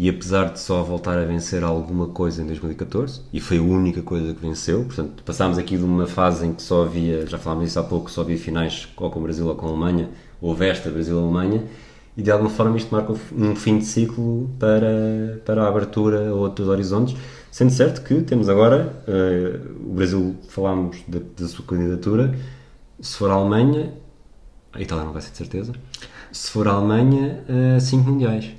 e 0.00 0.08
apesar 0.08 0.52
de 0.52 0.60
só 0.60 0.80
voltar 0.84 1.18
a 1.18 1.24
vencer 1.24 1.64
alguma 1.64 2.06
coisa 2.06 2.40
em 2.40 2.46
2014, 2.46 3.20
e 3.32 3.40
foi 3.40 3.58
a 3.58 3.62
única 3.62 4.00
coisa 4.00 4.32
que 4.32 4.40
venceu, 4.40 4.84
portanto 4.84 5.24
passámos 5.24 5.58
aqui 5.58 5.76
de 5.76 5.82
uma 5.82 6.06
fase 6.06 6.46
em 6.46 6.52
que 6.52 6.62
só 6.62 6.84
havia, 6.84 7.26
já 7.26 7.36
falámos 7.36 7.64
disso 7.64 7.80
há 7.80 7.82
pouco, 7.82 8.08
só 8.08 8.20
havia 8.20 8.38
finais 8.38 8.86
ou 8.96 9.10
com 9.10 9.18
o 9.18 9.22
Brasil 9.24 9.48
ou 9.48 9.56
com 9.56 9.66
a 9.66 9.70
Alemanha, 9.70 10.08
houve 10.40 10.68
esta 10.68 10.88
Brasil-Alemanha, 10.88 11.64
e 12.16 12.22
de 12.22 12.30
alguma 12.30 12.48
forma 12.48 12.76
isto 12.76 12.94
marca 12.94 13.12
um 13.36 13.56
fim 13.56 13.78
de 13.78 13.86
ciclo 13.86 14.48
para, 14.56 15.42
para 15.44 15.64
a 15.64 15.68
abertura 15.68 16.28
a 16.28 16.32
outros 16.32 16.68
horizontes, 16.68 17.16
sendo 17.50 17.72
certo 17.72 18.02
que 18.02 18.22
temos 18.22 18.48
agora, 18.48 19.02
eh, 19.08 19.58
o 19.84 19.94
Brasil, 19.94 20.36
falámos 20.48 20.98
da, 21.08 21.18
da 21.36 21.48
sua 21.48 21.64
candidatura, 21.64 22.38
se 23.00 23.16
for 23.16 23.32
a 23.32 23.34
Alemanha, 23.34 23.92
a 24.72 24.80
Itália 24.80 25.04
não 25.04 25.12
vai 25.12 25.22
ser 25.22 25.32
de 25.32 25.38
certeza, 25.38 25.72
se 26.30 26.52
for 26.52 26.68
a 26.68 26.72
Alemanha, 26.74 27.44
5 27.80 28.08
mundiais. 28.08 28.52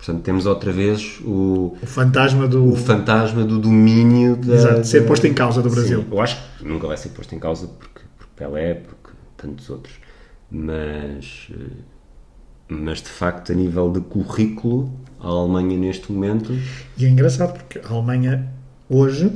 Portanto, 0.00 0.22
temos 0.22 0.46
outra 0.46 0.72
vez 0.72 1.20
o, 1.22 1.76
O 1.82 1.86
fantasma 1.86 2.48
do. 2.48 2.72
o 2.72 2.74
fantasma 2.76 3.44
do 3.44 3.58
domínio 3.58 4.34
da, 4.36 4.54
Exato, 4.54 4.86
ser 4.86 5.06
posto 5.06 5.26
em 5.26 5.34
causa 5.34 5.60
do 5.62 5.68
Brasil. 5.68 6.00
Sim, 6.00 6.06
eu 6.10 6.20
acho 6.22 6.38
que 6.58 6.64
nunca 6.66 6.86
vai 6.86 6.96
ser 6.96 7.10
posto 7.10 7.34
em 7.34 7.38
causa 7.38 7.66
porque, 7.68 8.00
porque 8.16 8.32
Pelé, 8.34 8.74
porque 8.74 9.10
tantos 9.36 9.68
outros. 9.68 9.94
Mas, 10.50 11.48
eh, 11.50 11.72
mas 12.68 12.98
de 13.02 13.08
facto, 13.08 13.52
a 13.52 13.54
nível 13.54 13.90
de 13.92 14.00
currículo, 14.00 14.90
a 15.20 15.26
Alemanha 15.28 15.76
neste 15.78 16.10
momento 16.10 16.52
E 16.96 17.04
é 17.04 17.08
engraçado 17.08 17.52
porque 17.52 17.78
a 17.78 17.88
Alemanha, 17.92 18.48
hoje, 18.88 19.30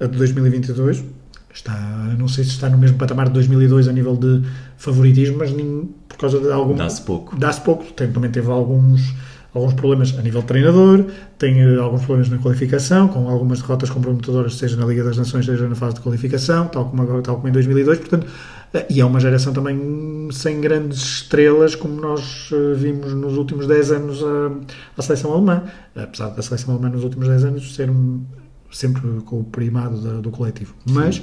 a 0.00 0.06
de 0.06 0.16
2022, 0.16 1.04
está, 1.52 1.74
não 2.18 2.26
sei 2.26 2.42
se 2.44 2.50
está 2.50 2.68
no 2.68 2.78
mesmo 2.78 2.96
patamar 2.98 3.26
de 3.28 3.34
2002 3.34 3.86
a 3.88 3.92
nível 3.92 4.16
de 4.16 4.42
favoritismo, 4.78 5.38
mas 5.38 5.52
nem, 5.52 5.88
por 6.08 6.16
causa 6.16 6.40
de 6.40 6.50
algum. 6.50 6.74
dá-se 6.74 7.02
pouco. 7.02 7.36
Dá-se 7.36 7.60
pouco. 7.60 7.84
Tem, 7.92 8.10
também 8.10 8.30
teve 8.30 8.50
alguns, 8.50 9.14
alguns 9.56 9.74
problemas 9.74 10.16
a 10.18 10.22
nível 10.22 10.40
de 10.42 10.46
treinador, 10.46 11.04
tem 11.38 11.60
eh, 11.60 11.76
alguns 11.78 12.02
problemas 12.04 12.28
na 12.30 12.38
qualificação, 12.38 13.08
com 13.08 13.28
algumas 13.28 13.60
derrotas 13.60 13.90
comprometedoras, 13.90 14.54
seja 14.56 14.76
na 14.76 14.86
Liga 14.86 15.02
das 15.04 15.16
Nações, 15.16 15.44
seja 15.46 15.68
na 15.68 15.74
fase 15.74 15.94
de 15.96 16.00
qualificação, 16.00 16.68
tal 16.68 16.86
como, 16.90 17.02
agora- 17.02 17.22
tal 17.22 17.36
como 17.36 17.48
em 17.48 17.52
2002. 17.52 17.98
Portanto, 17.98 18.26
eh, 18.74 18.86
e 18.90 19.00
é 19.00 19.04
uma 19.04 19.18
geração 19.20 19.52
também 19.52 20.28
sem 20.32 20.60
grandes 20.60 20.98
estrelas, 20.98 21.74
como 21.74 22.00
nós 22.00 22.50
eh, 22.52 22.74
vimos 22.74 23.12
nos 23.14 23.36
últimos 23.36 23.66
10 23.66 23.90
anos 23.92 24.22
a, 24.22 24.52
a 24.98 25.02
seleção 25.02 25.32
alemã. 25.32 25.62
Apesar 25.94 26.28
da 26.30 26.42
seleção 26.42 26.74
alemã 26.74 26.88
nos 26.90 27.02
últimos 27.04 27.26
10 27.28 27.44
anos 27.44 27.74
ser 27.74 27.90
um- 27.90 28.22
sempre 28.70 29.02
com 29.24 29.40
o 29.40 29.44
primado 29.44 30.00
da- 30.00 30.20
do 30.20 30.30
coletivo. 30.30 30.74
Mas, 30.90 31.22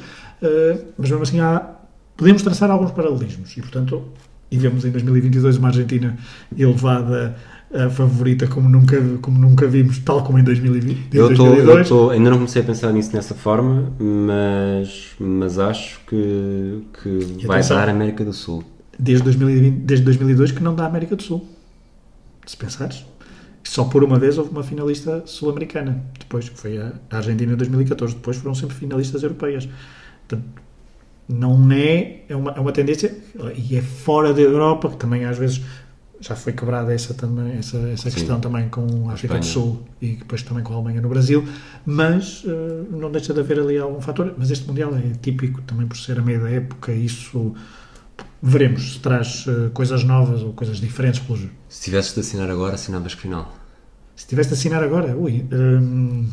mas 0.98 1.10
mesmo 1.10 1.22
assim, 1.24 1.40
há, 1.40 1.62
podemos 2.18 2.42
traçar 2.42 2.72
alguns 2.72 2.92
paralelismos. 2.92 3.56
E, 3.58 3.62
portanto, 3.62 4.02
e 4.50 4.58
vemos 4.58 4.86
em 4.86 4.92
2022 4.92 5.58
uma 5.58 5.68
Argentina 5.68 6.18
elevada 6.58 7.36
a 7.74 7.90
favorita 7.90 8.46
como 8.48 8.70
nunca, 8.70 9.02
como 9.22 9.40
nunca 9.40 9.68
vimos, 9.68 9.98
tal 10.00 10.24
como 10.24 10.38
em 10.38 10.44
2020, 10.44 10.96
em 10.96 11.18
Eu 11.18 11.32
estou, 11.32 11.48
2002. 11.48 12.12
ainda 12.12 12.30
não 12.30 12.38
comecei 12.38 12.62
a 12.62 12.66
pensar 12.66 12.92
nisso 12.92 13.12
dessa 13.12 13.34
forma, 13.34 13.92
mas, 14.00 15.12
mas 15.20 15.58
acho 15.58 16.00
que, 16.08 16.84
que 17.02 17.48
vai 17.48 17.64
dar 17.64 17.90
a 17.90 17.92
América 17.92 18.24
do 18.24 18.32
Sul. 18.32 18.64
Desde, 18.98 19.24
2020, 19.24 19.76
desde 19.80 20.06
2002 20.06 20.52
que 20.52 20.62
não 20.62 20.76
dá 20.76 20.86
América 20.86 21.16
do 21.16 21.24
Sul. 21.24 21.48
Se 22.46 22.56
pensares. 22.56 23.06
só 23.64 23.86
por 23.86 24.04
uma 24.04 24.20
vez 24.20 24.38
houve 24.38 24.52
uma 24.52 24.64
finalista 24.64 25.24
sul-americana, 25.26 26.04
depois 26.20 26.50
que 26.50 26.60
foi 26.60 26.78
a 26.78 26.94
Argentina 27.10 27.54
em 27.54 27.56
2014, 27.56 28.14
depois 28.16 28.38
foram 28.38 28.54
sempre 28.54 28.76
finalistas 28.76 29.24
europeias. 29.24 29.68
Portanto, 30.28 30.62
não 31.28 31.72
é, 31.72 32.22
é 32.28 32.36
uma, 32.36 32.52
é 32.52 32.60
uma 32.60 32.72
tendência, 32.72 33.16
e 33.56 33.78
é 33.78 33.82
fora 33.82 34.34
da 34.34 34.42
Europa, 34.42 34.90
que 34.90 34.98
também 34.98 35.26
às 35.26 35.38
vezes 35.38 35.62
já 36.24 36.36
foi 36.36 36.54
quebrada 36.54 36.94
essa, 36.94 37.14
também, 37.14 37.58
essa, 37.58 37.78
essa 37.90 38.10
questão 38.10 38.40
também 38.40 38.70
com 38.70 39.10
a 39.10 39.14
África 39.14 39.38
do 39.38 39.46
Sul 39.46 39.84
e 40.02 40.16
depois 40.16 40.42
também 40.42 40.64
com 40.64 40.72
a 40.72 40.78
Alemanha 40.78 41.02
no 41.02 41.10
Brasil, 41.10 41.46
mas 41.86 42.44
uh, 42.46 42.88
não 42.90 43.12
deixa 43.12 43.34
de 43.34 43.42
haver 43.42 43.60
ali 43.60 43.78
algum 43.78 44.00
fator. 44.00 44.34
Mas 44.38 44.50
este 44.50 44.66
Mundial 44.66 44.96
é 44.96 45.12
típico 45.22 45.62
também 45.64 45.86
por 45.86 45.98
ser 45.98 46.18
a 46.20 46.22
meio 46.22 46.42
da 46.42 46.50
época, 46.50 46.94
isso 46.94 47.54
veremos 48.42 48.94
se 48.94 49.00
traz 49.00 49.46
uh, 49.48 49.70
coisas 49.74 50.06
novas 50.06 50.42
ou 50.42 50.54
coisas 50.54 50.80
diferentes 50.80 51.20
pelos. 51.20 51.42
Se 51.68 51.84
tivesses 51.84 52.14
de 52.14 52.22
assinar 52.22 52.50
agora, 52.50 52.76
assinavas 52.76 53.14
que 53.16 53.22
final? 53.22 53.54
Se 54.16 54.26
tivesse 54.26 54.50
de 54.50 54.56
assinar 54.56 54.82
agora, 54.82 55.18
ui. 55.18 55.46
Um, 55.52 56.30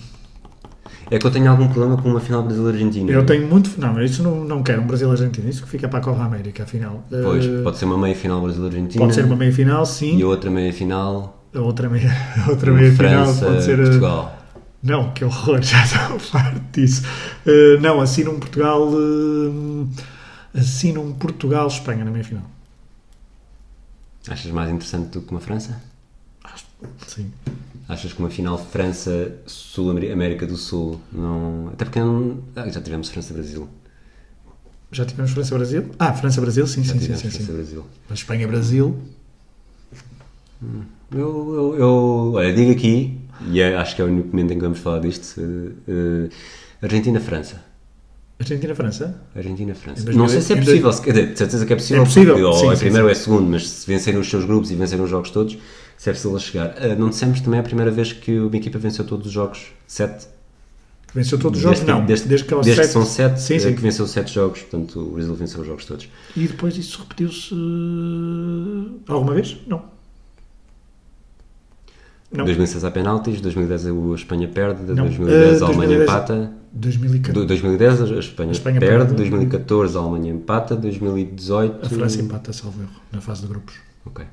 é 1.11 1.19
que 1.19 1.27
eu 1.27 1.31
tenho 1.31 1.51
algum 1.51 1.67
problema 1.69 2.01
com 2.01 2.09
uma 2.09 2.21
final 2.21 2.43
Brasil-Argentina. 2.43 3.11
Eu 3.11 3.27
tenho 3.27 3.49
muito. 3.49 3.79
Não, 3.81 4.01
isso 4.01 4.23
não, 4.23 4.45
não 4.45 4.63
quero 4.63 4.81
um 4.81 4.87
Brasil-Argentina. 4.87 5.51
Isso 5.51 5.63
que 5.65 5.69
fica 5.69 5.89
para 5.89 5.99
a 5.99 6.03
Copa 6.03 6.23
América, 6.23 6.63
afinal. 6.63 7.05
Pois, 7.11 7.45
uh, 7.45 7.63
pode 7.65 7.79
ser 7.79 7.87
uma 7.87 7.99
meia 7.99 8.15
final 8.15 8.41
Brasil-Argentina. 8.41 9.05
Pode 9.05 9.15
ser 9.15 9.25
uma 9.25 9.35
meia 9.35 9.53
final, 9.53 9.85
sim. 9.85 10.17
E 10.17 10.25
outra 10.25 10.51
meia 10.51 10.73
final. 10.73 11.45
A 11.53 11.61
outra 11.61 11.89
meia, 11.89 12.11
a 12.47 12.51
outra 12.51 12.73
meia 12.73 12.93
final 12.93 13.35
pode 13.35 13.65
ser. 13.65 13.81
Eh, 13.81 13.83
Portugal. 13.83 14.39
Não, 14.83 15.11
que 15.11 15.25
horror, 15.25 15.61
já 15.63 15.83
estou 15.85 16.17
a 16.17 16.19
falar 16.21 16.55
disso. 16.73 17.03
Uh, 17.45 17.81
não, 17.81 18.01
assino 18.01 18.31
um 18.31 18.39
Portugal. 18.39 18.89
Uh, 18.89 19.89
assino 20.55 21.03
um 21.03 21.13
Portugal-Espanha 21.13 22.05
na 22.05 22.11
meia 22.13 22.25
final. 22.25 22.45
Achas 24.29 24.53
mais 24.53 24.71
interessante 24.71 25.09
do 25.11 25.23
que 25.23 25.31
uma 25.33 25.41
França? 25.41 25.83
Sim. 27.07 27.33
Achas 27.91 28.13
que 28.13 28.21
uma 28.21 28.31
final 28.31 28.57
França-Sul-América 28.57 30.47
do 30.47 30.57
Sul 30.57 31.01
não. 31.13 31.71
Até 31.73 31.85
porque 31.85 31.99
não... 31.99 32.39
ah, 32.55 32.69
já 32.69 32.81
tivemos 32.81 33.09
França-Brasil. 33.09 33.69
Já 34.93 35.05
tivemos 35.05 35.33
França-Brasil? 35.33 35.87
Ah, 35.99 36.13
França-Brasil, 36.13 36.69
sim, 36.69 36.85
já 36.85 36.93
sim, 36.93 37.01
sim, 37.01 37.17
sim, 37.17 37.31
sim. 37.31 37.53
Brasil. 37.53 37.85
Mas 38.09 38.21
Espanha-Brasil. 38.21 38.97
Hum. 40.63 40.83
Eu, 41.13 41.55
eu, 41.55 41.75
eu, 41.79 42.33
olha, 42.35 42.53
digo 42.53 42.71
aqui, 42.71 43.19
e 43.49 43.61
é, 43.61 43.77
acho 43.77 43.97
que 43.97 44.03
é 44.03 44.05
o 44.05 44.09
único 44.09 44.29
momento 44.29 44.53
em 44.53 44.57
que 44.57 44.63
vamos 44.63 44.79
falar 44.79 45.01
disto: 45.01 45.41
uh, 45.41 45.75
uh, 45.89 46.31
Argentina-França. 46.81 47.61
Argentina-França? 48.39 49.21
Argentina-França. 49.35 50.13
Não 50.13 50.29
sei 50.29 50.41
se 50.41 50.53
é 50.53 50.57
quer 50.57 50.63
dizer, 50.63 51.33
de 51.33 51.39
certeza 51.39 51.67
que 51.67 51.73
é 51.73 51.77
possível, 51.77 52.03
é 52.03 52.07
possível. 52.07 52.35
Porque, 52.35 52.59
sim, 52.59 52.67
ou 52.67 52.73
é 52.73 52.77
sim, 52.77 52.81
primeiro 52.81 53.07
sim. 53.07 53.09
ou 53.09 53.11
é 53.11 53.15
segundo, 53.15 53.51
mas 53.51 53.69
se 53.69 53.87
vencerem 53.87 54.21
os 54.21 54.31
seus 54.31 54.45
grupos 54.45 54.71
e 54.71 54.77
vencerem 54.77 55.05
os 55.05 55.11
jogos 55.11 55.31
todos, 55.31 55.59
se 56.01 56.09
é 56.09 56.15
possível 56.15 56.39
chegar. 56.39 56.71
Uh, 56.79 56.99
não 56.99 57.11
dissemos 57.11 57.43
também 57.43 57.61
a 57.61 57.63
primeira 57.63 57.91
vez 57.91 58.11
que 58.11 58.39
uma 58.41 58.57
equipa 58.57 58.79
venceu 58.79 59.05
todos 59.05 59.27
os 59.27 59.33
jogos, 59.33 59.67
sete. 59.87 60.29
Venceu 61.15 61.39
todos 61.39 61.59
os 61.59 61.63
jogos? 61.63 61.81
Desde, 61.81 61.93
não, 61.93 62.07
desde, 62.07 62.27
desde 62.27 62.47
que, 62.47 62.55
desde 62.55 62.75
sete... 62.75 62.87
que 62.87 62.93
são 62.95 63.05
sete, 63.05 63.39
sim, 63.39 63.59
sim. 63.59 63.75
que 63.75 63.83
venceu 63.83 64.07
sete 64.07 64.33
jogos, 64.33 64.63
portanto 64.63 64.99
o 64.99 65.11
Brasil 65.11 65.35
venceu 65.35 65.61
os 65.61 65.67
jogos 65.67 65.85
todos. 65.85 66.09
E 66.35 66.47
depois 66.47 66.75
isso 66.79 67.01
repetiu-se 67.01 67.53
uh, 67.53 68.99
alguma 69.09 69.35
vez? 69.35 69.59
Não. 69.67 69.83
Não. 72.33 72.47
2006 72.47 72.83
há 72.83 72.91
penaltis, 72.91 73.39
2010 73.43 73.87
a 73.89 73.91
Espanha 74.15 74.49
perde, 74.49 74.83
não. 74.95 75.05
2010 75.05 75.61
a 75.61 75.67
Alemanha 75.67 75.99
2010, 75.99 76.03
empata. 76.03 76.53
2014. 76.73 77.47
2010 77.47 78.01
a 78.01 78.19
Espanha, 78.21 78.49
a 78.49 78.53
Espanha 78.53 78.81
perde, 78.81 78.97
perde, 78.97 79.15
2014 79.17 79.99
a 79.99 80.01
Alemanha 80.01 80.33
empata, 80.33 80.75
2018 80.77 81.85
a 81.85 81.89
França 81.91 82.23
empata, 82.23 82.55
salvo 82.55 82.81
erro, 82.81 82.91
na 83.13 83.21
fase 83.21 83.43
de 83.43 83.49
grupos. 83.49 83.75
Ok. 84.07 84.25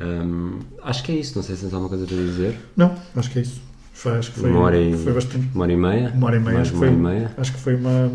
Um, 0.00 0.58
acho 0.82 1.02
que 1.02 1.12
é 1.12 1.16
isso, 1.16 1.36
não 1.36 1.42
sei 1.42 1.54
se 1.54 1.62
tens 1.62 1.74
alguma 1.74 1.88
coisa 1.88 2.06
para 2.06 2.16
dizer. 2.16 2.58
Não, 2.76 2.94
acho 3.14 3.30
que 3.30 3.38
é 3.38 3.42
isso. 3.42 3.60
Foi, 3.92 4.18
acho 4.18 4.32
que 4.32 4.40
foi, 4.40 4.50
uma 4.50 4.60
hora 4.60 4.78
e, 4.78 4.96
foi 4.96 5.12
bastante. 5.12 5.48
Uma 5.54 5.64
hora 5.64 5.72
e 5.72 5.76
meia. 5.76 6.12
Uma 6.14 6.26
hora 6.26 6.36
e 6.36 6.40
meia. 6.40 6.60
Acho, 6.60 6.72
uma 6.72 6.78
foi, 6.78 6.88
hora 6.88 6.96
e 6.96 7.00
meia. 7.00 7.34
acho 7.36 7.52
que 7.52 7.60
foi 7.60 7.74
uma. 7.76 8.10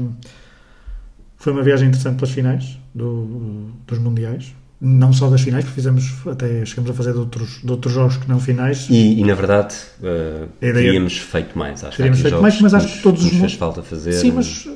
Foi 1.38 1.54
uma 1.54 1.64
viagem 1.64 1.88
interessante 1.88 2.16
pelas 2.16 2.32
finais 2.32 2.80
do, 2.96 3.70
dos 3.86 4.00
Mundiais 4.00 4.54
não 4.80 5.12
só 5.12 5.30
das 5.30 5.42
finais, 5.42 5.64
porque 5.64 5.76
fizemos 5.76 6.14
até 6.28 6.64
chegamos 6.64 6.92
a 6.92 6.94
fazer 6.94 7.14
de 7.14 7.20
outros, 7.20 7.62
de 7.64 7.72
outros 7.72 7.94
jogos 7.94 8.18
que 8.18 8.30
não 8.30 8.40
finais. 8.40 8.88
E, 8.90 9.20
e 9.20 9.24
na 9.24 9.34
verdade 9.34 9.76
uh, 10.00 10.48
teríamos 10.60 11.18
feito 11.18 11.58
mais, 11.58 11.84
acho 11.84 11.98
teríamos 11.98 12.22
feito 12.22 12.40
mais, 12.40 12.62
mas 12.62 12.74
acho 12.74 12.98
que 12.98 13.04
todos 13.04 13.24
nos 13.24 13.34
os 13.34 13.40
fez 13.40 13.54
falta 13.54 13.82
fazer. 13.82 14.14
Sim, 14.14 14.32
mas 14.34 14.68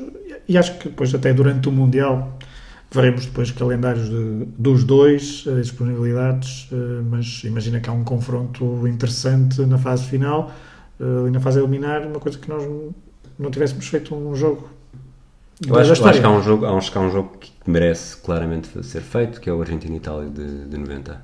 e 0.48 0.58
acho 0.58 0.78
que 0.78 0.90
depois 0.90 1.14
até 1.14 1.34
durante 1.34 1.70
o 1.70 1.72
Mundial 1.72 2.38
veremos 2.92 3.26
depois 3.26 3.52
calendários 3.52 4.10
de, 4.10 4.46
dos 4.58 4.84
dois, 4.84 5.46
as 5.48 5.68
disponibilidades, 5.68 6.70
uh, 6.72 7.04
mas 7.10 7.44
imagina 7.44 7.80
que 7.80 7.90
há 7.90 7.94
um 7.94 8.04
confronto 8.04 8.88
interessante 8.88 9.62
na 9.62 9.78
fase 9.78 10.04
final 10.06 10.52
e 11.28 11.32
na 11.32 11.40
fase 11.40 11.58
eliminar, 11.58 12.06
uma 12.06 12.20
coisa 12.20 12.38
que 12.38 12.48
nós 12.48 12.64
não 13.40 13.50
tivéssemos 13.50 13.88
feito 13.88 14.14
um 14.14 14.36
jogo 14.36 14.70
eu 15.68 15.76
acho, 15.78 15.90
eu 15.90 16.08
acho, 16.08 16.20
que 16.20 16.26
há 16.26 16.30
um 16.30 16.42
jogo, 16.42 16.66
há 16.66 16.74
um, 16.74 16.80
há 16.80 17.00
um 17.00 17.12
jogo 17.12 17.38
que 17.40 17.52
merece 17.68 18.18
claramente 18.18 18.84
ser 18.84 19.02
feito, 19.02 19.40
que 19.40 19.50
é 19.50 19.54
o 19.54 19.62
Argentina-Itália 19.62 20.30
de, 20.30 20.66
de 20.66 20.78
90. 20.78 21.22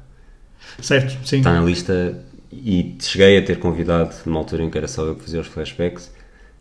Certo, 0.79 1.27
sim. 1.27 1.37
Está 1.37 1.53
na 1.53 1.61
lista 1.61 2.23
e 2.51 2.95
cheguei 2.99 3.39
a 3.39 3.43
ter 3.43 3.59
convidado, 3.59 4.13
numa 4.25 4.39
altura 4.39 4.63
em 4.63 4.69
que 4.69 4.77
era 4.77 4.87
só 4.87 5.05
eu 5.05 5.15
que 5.15 5.23
fazia 5.23 5.41
os 5.41 5.47
flashbacks, 5.47 6.11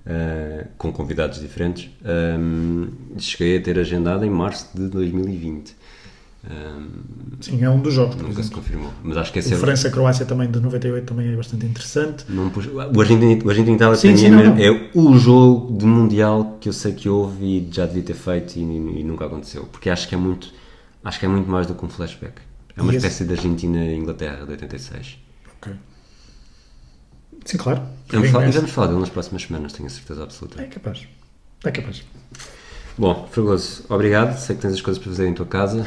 uh, 0.07 0.67
com 0.79 0.93
convidados 0.93 1.41
diferentes, 1.41 1.91
um, 2.39 2.89
cheguei 3.19 3.59
a 3.59 3.61
ter 3.61 3.79
agendado 3.79 4.25
em 4.25 4.31
março 4.31 4.69
de 4.75 4.89
2020. 4.89 5.75
Um, 6.49 6.87
Sim, 7.41 7.65
é 7.65 7.69
um 7.69 7.81
dos 7.81 7.93
jogos. 7.93 8.15
Nunca 8.17 8.41
se 8.41 8.51
confirmou. 8.53 8.93
Mas 9.03 9.17
acho 9.17 9.33
que 9.33 9.41
é 9.41 9.43
França-Croácia 9.43 10.25
também 10.25 10.49
de 10.49 10.61
98 10.61 11.05
também 11.05 11.33
é 11.33 11.37
bastante 11.37 11.67
interessante. 11.67 12.25
Não 12.29 12.51
pus... 12.51 12.67
O 12.67 13.01
Argentina-Itália 13.01 13.97
sim, 13.97 14.17
sim, 14.17 14.29
é 14.61 14.91
o 14.95 15.19
jogo 15.19 15.77
de 15.77 15.85
Mundial 15.85 16.57
que 16.61 16.69
eu 16.69 16.73
sei 16.73 16.93
que 16.93 17.09
houve 17.09 17.45
e 17.45 17.69
já 17.73 17.85
devia 17.85 18.05
ter 18.05 18.15
feito 18.15 18.57
e, 18.57 18.61
e, 18.61 19.03
nunca 19.03 19.27
aconteceu. 19.27 19.65
Porque 19.65 19.91
acho 19.91 20.09
que 20.09 20.15
é 20.15 20.19
muito 20.19 20.55
acho 21.03 21.19
que 21.19 21.27
é 21.27 21.29
muito 21.29 21.51
mais 21.51 21.67
do 21.67 21.75
que 21.75 21.85
um 21.85 21.89
flashback. 21.89 22.35
É 22.77 22.83
uma 22.83 22.93
e 22.93 22.97
espécie 22.97 23.23
esse... 23.23 23.25
de 23.25 23.33
Argentina-Inglaterra 23.33 24.45
de 24.45 24.53
86. 24.53 25.26
Sim, 27.47 27.57
claro. 27.57 27.81
Vamos 28.09 28.31
falar, 28.31 28.49
e 28.49 28.51
vamos 28.51 28.71
falar 28.71 28.89
dele 28.89 29.01
nas 29.01 29.09
próximas 29.09 29.43
semanas, 29.43 29.73
tenho 29.73 29.87
a 29.87 29.91
certeza 29.91 30.25
absoluta. 30.25 30.61
É 30.61 30.67
capaz. 30.67 31.07
É 31.65 31.71
capaz. 31.71 32.05
Bom, 32.99 33.29
Fragoso, 33.31 33.85
obrigado. 33.89 34.37
Sei 34.37 34.57
que 34.57 34.63
tens 34.63 34.75
as 34.75 34.81
coisas 34.81 35.03
para 35.03 35.13
fazer 35.13 35.29
em 35.29 35.35
tua 35.35 35.47
casa. 35.47 35.85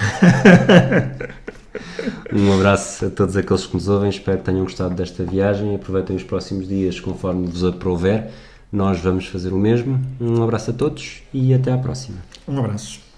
um 2.32 2.54
abraço 2.54 3.06
a 3.06 3.10
todos 3.10 3.36
aqueles 3.36 3.66
que 3.66 3.74
nos 3.74 3.88
ouvem. 3.88 4.10
Espero 4.10 4.38
que 4.38 4.46
tenham 4.46 4.64
gostado 4.64 4.96
desta 4.96 5.24
viagem. 5.24 5.76
Aproveitem 5.76 6.16
os 6.16 6.24
próximos 6.24 6.68
dias 6.68 7.00
conforme 7.00 7.48
vos 7.48 7.64
aprouver. 7.64 8.30
Nós 8.72 9.00
vamos 9.00 9.26
fazer 9.26 9.52
o 9.52 9.58
mesmo. 9.58 10.00
Um 10.22 10.44
abraço 10.44 10.72
a 10.72 10.74
todos 10.74 11.24
e 11.34 11.54
até 11.54 11.72
à 11.72 11.78
próxima. 11.78 12.20
Um 12.48 12.60
abraço. 12.60 13.09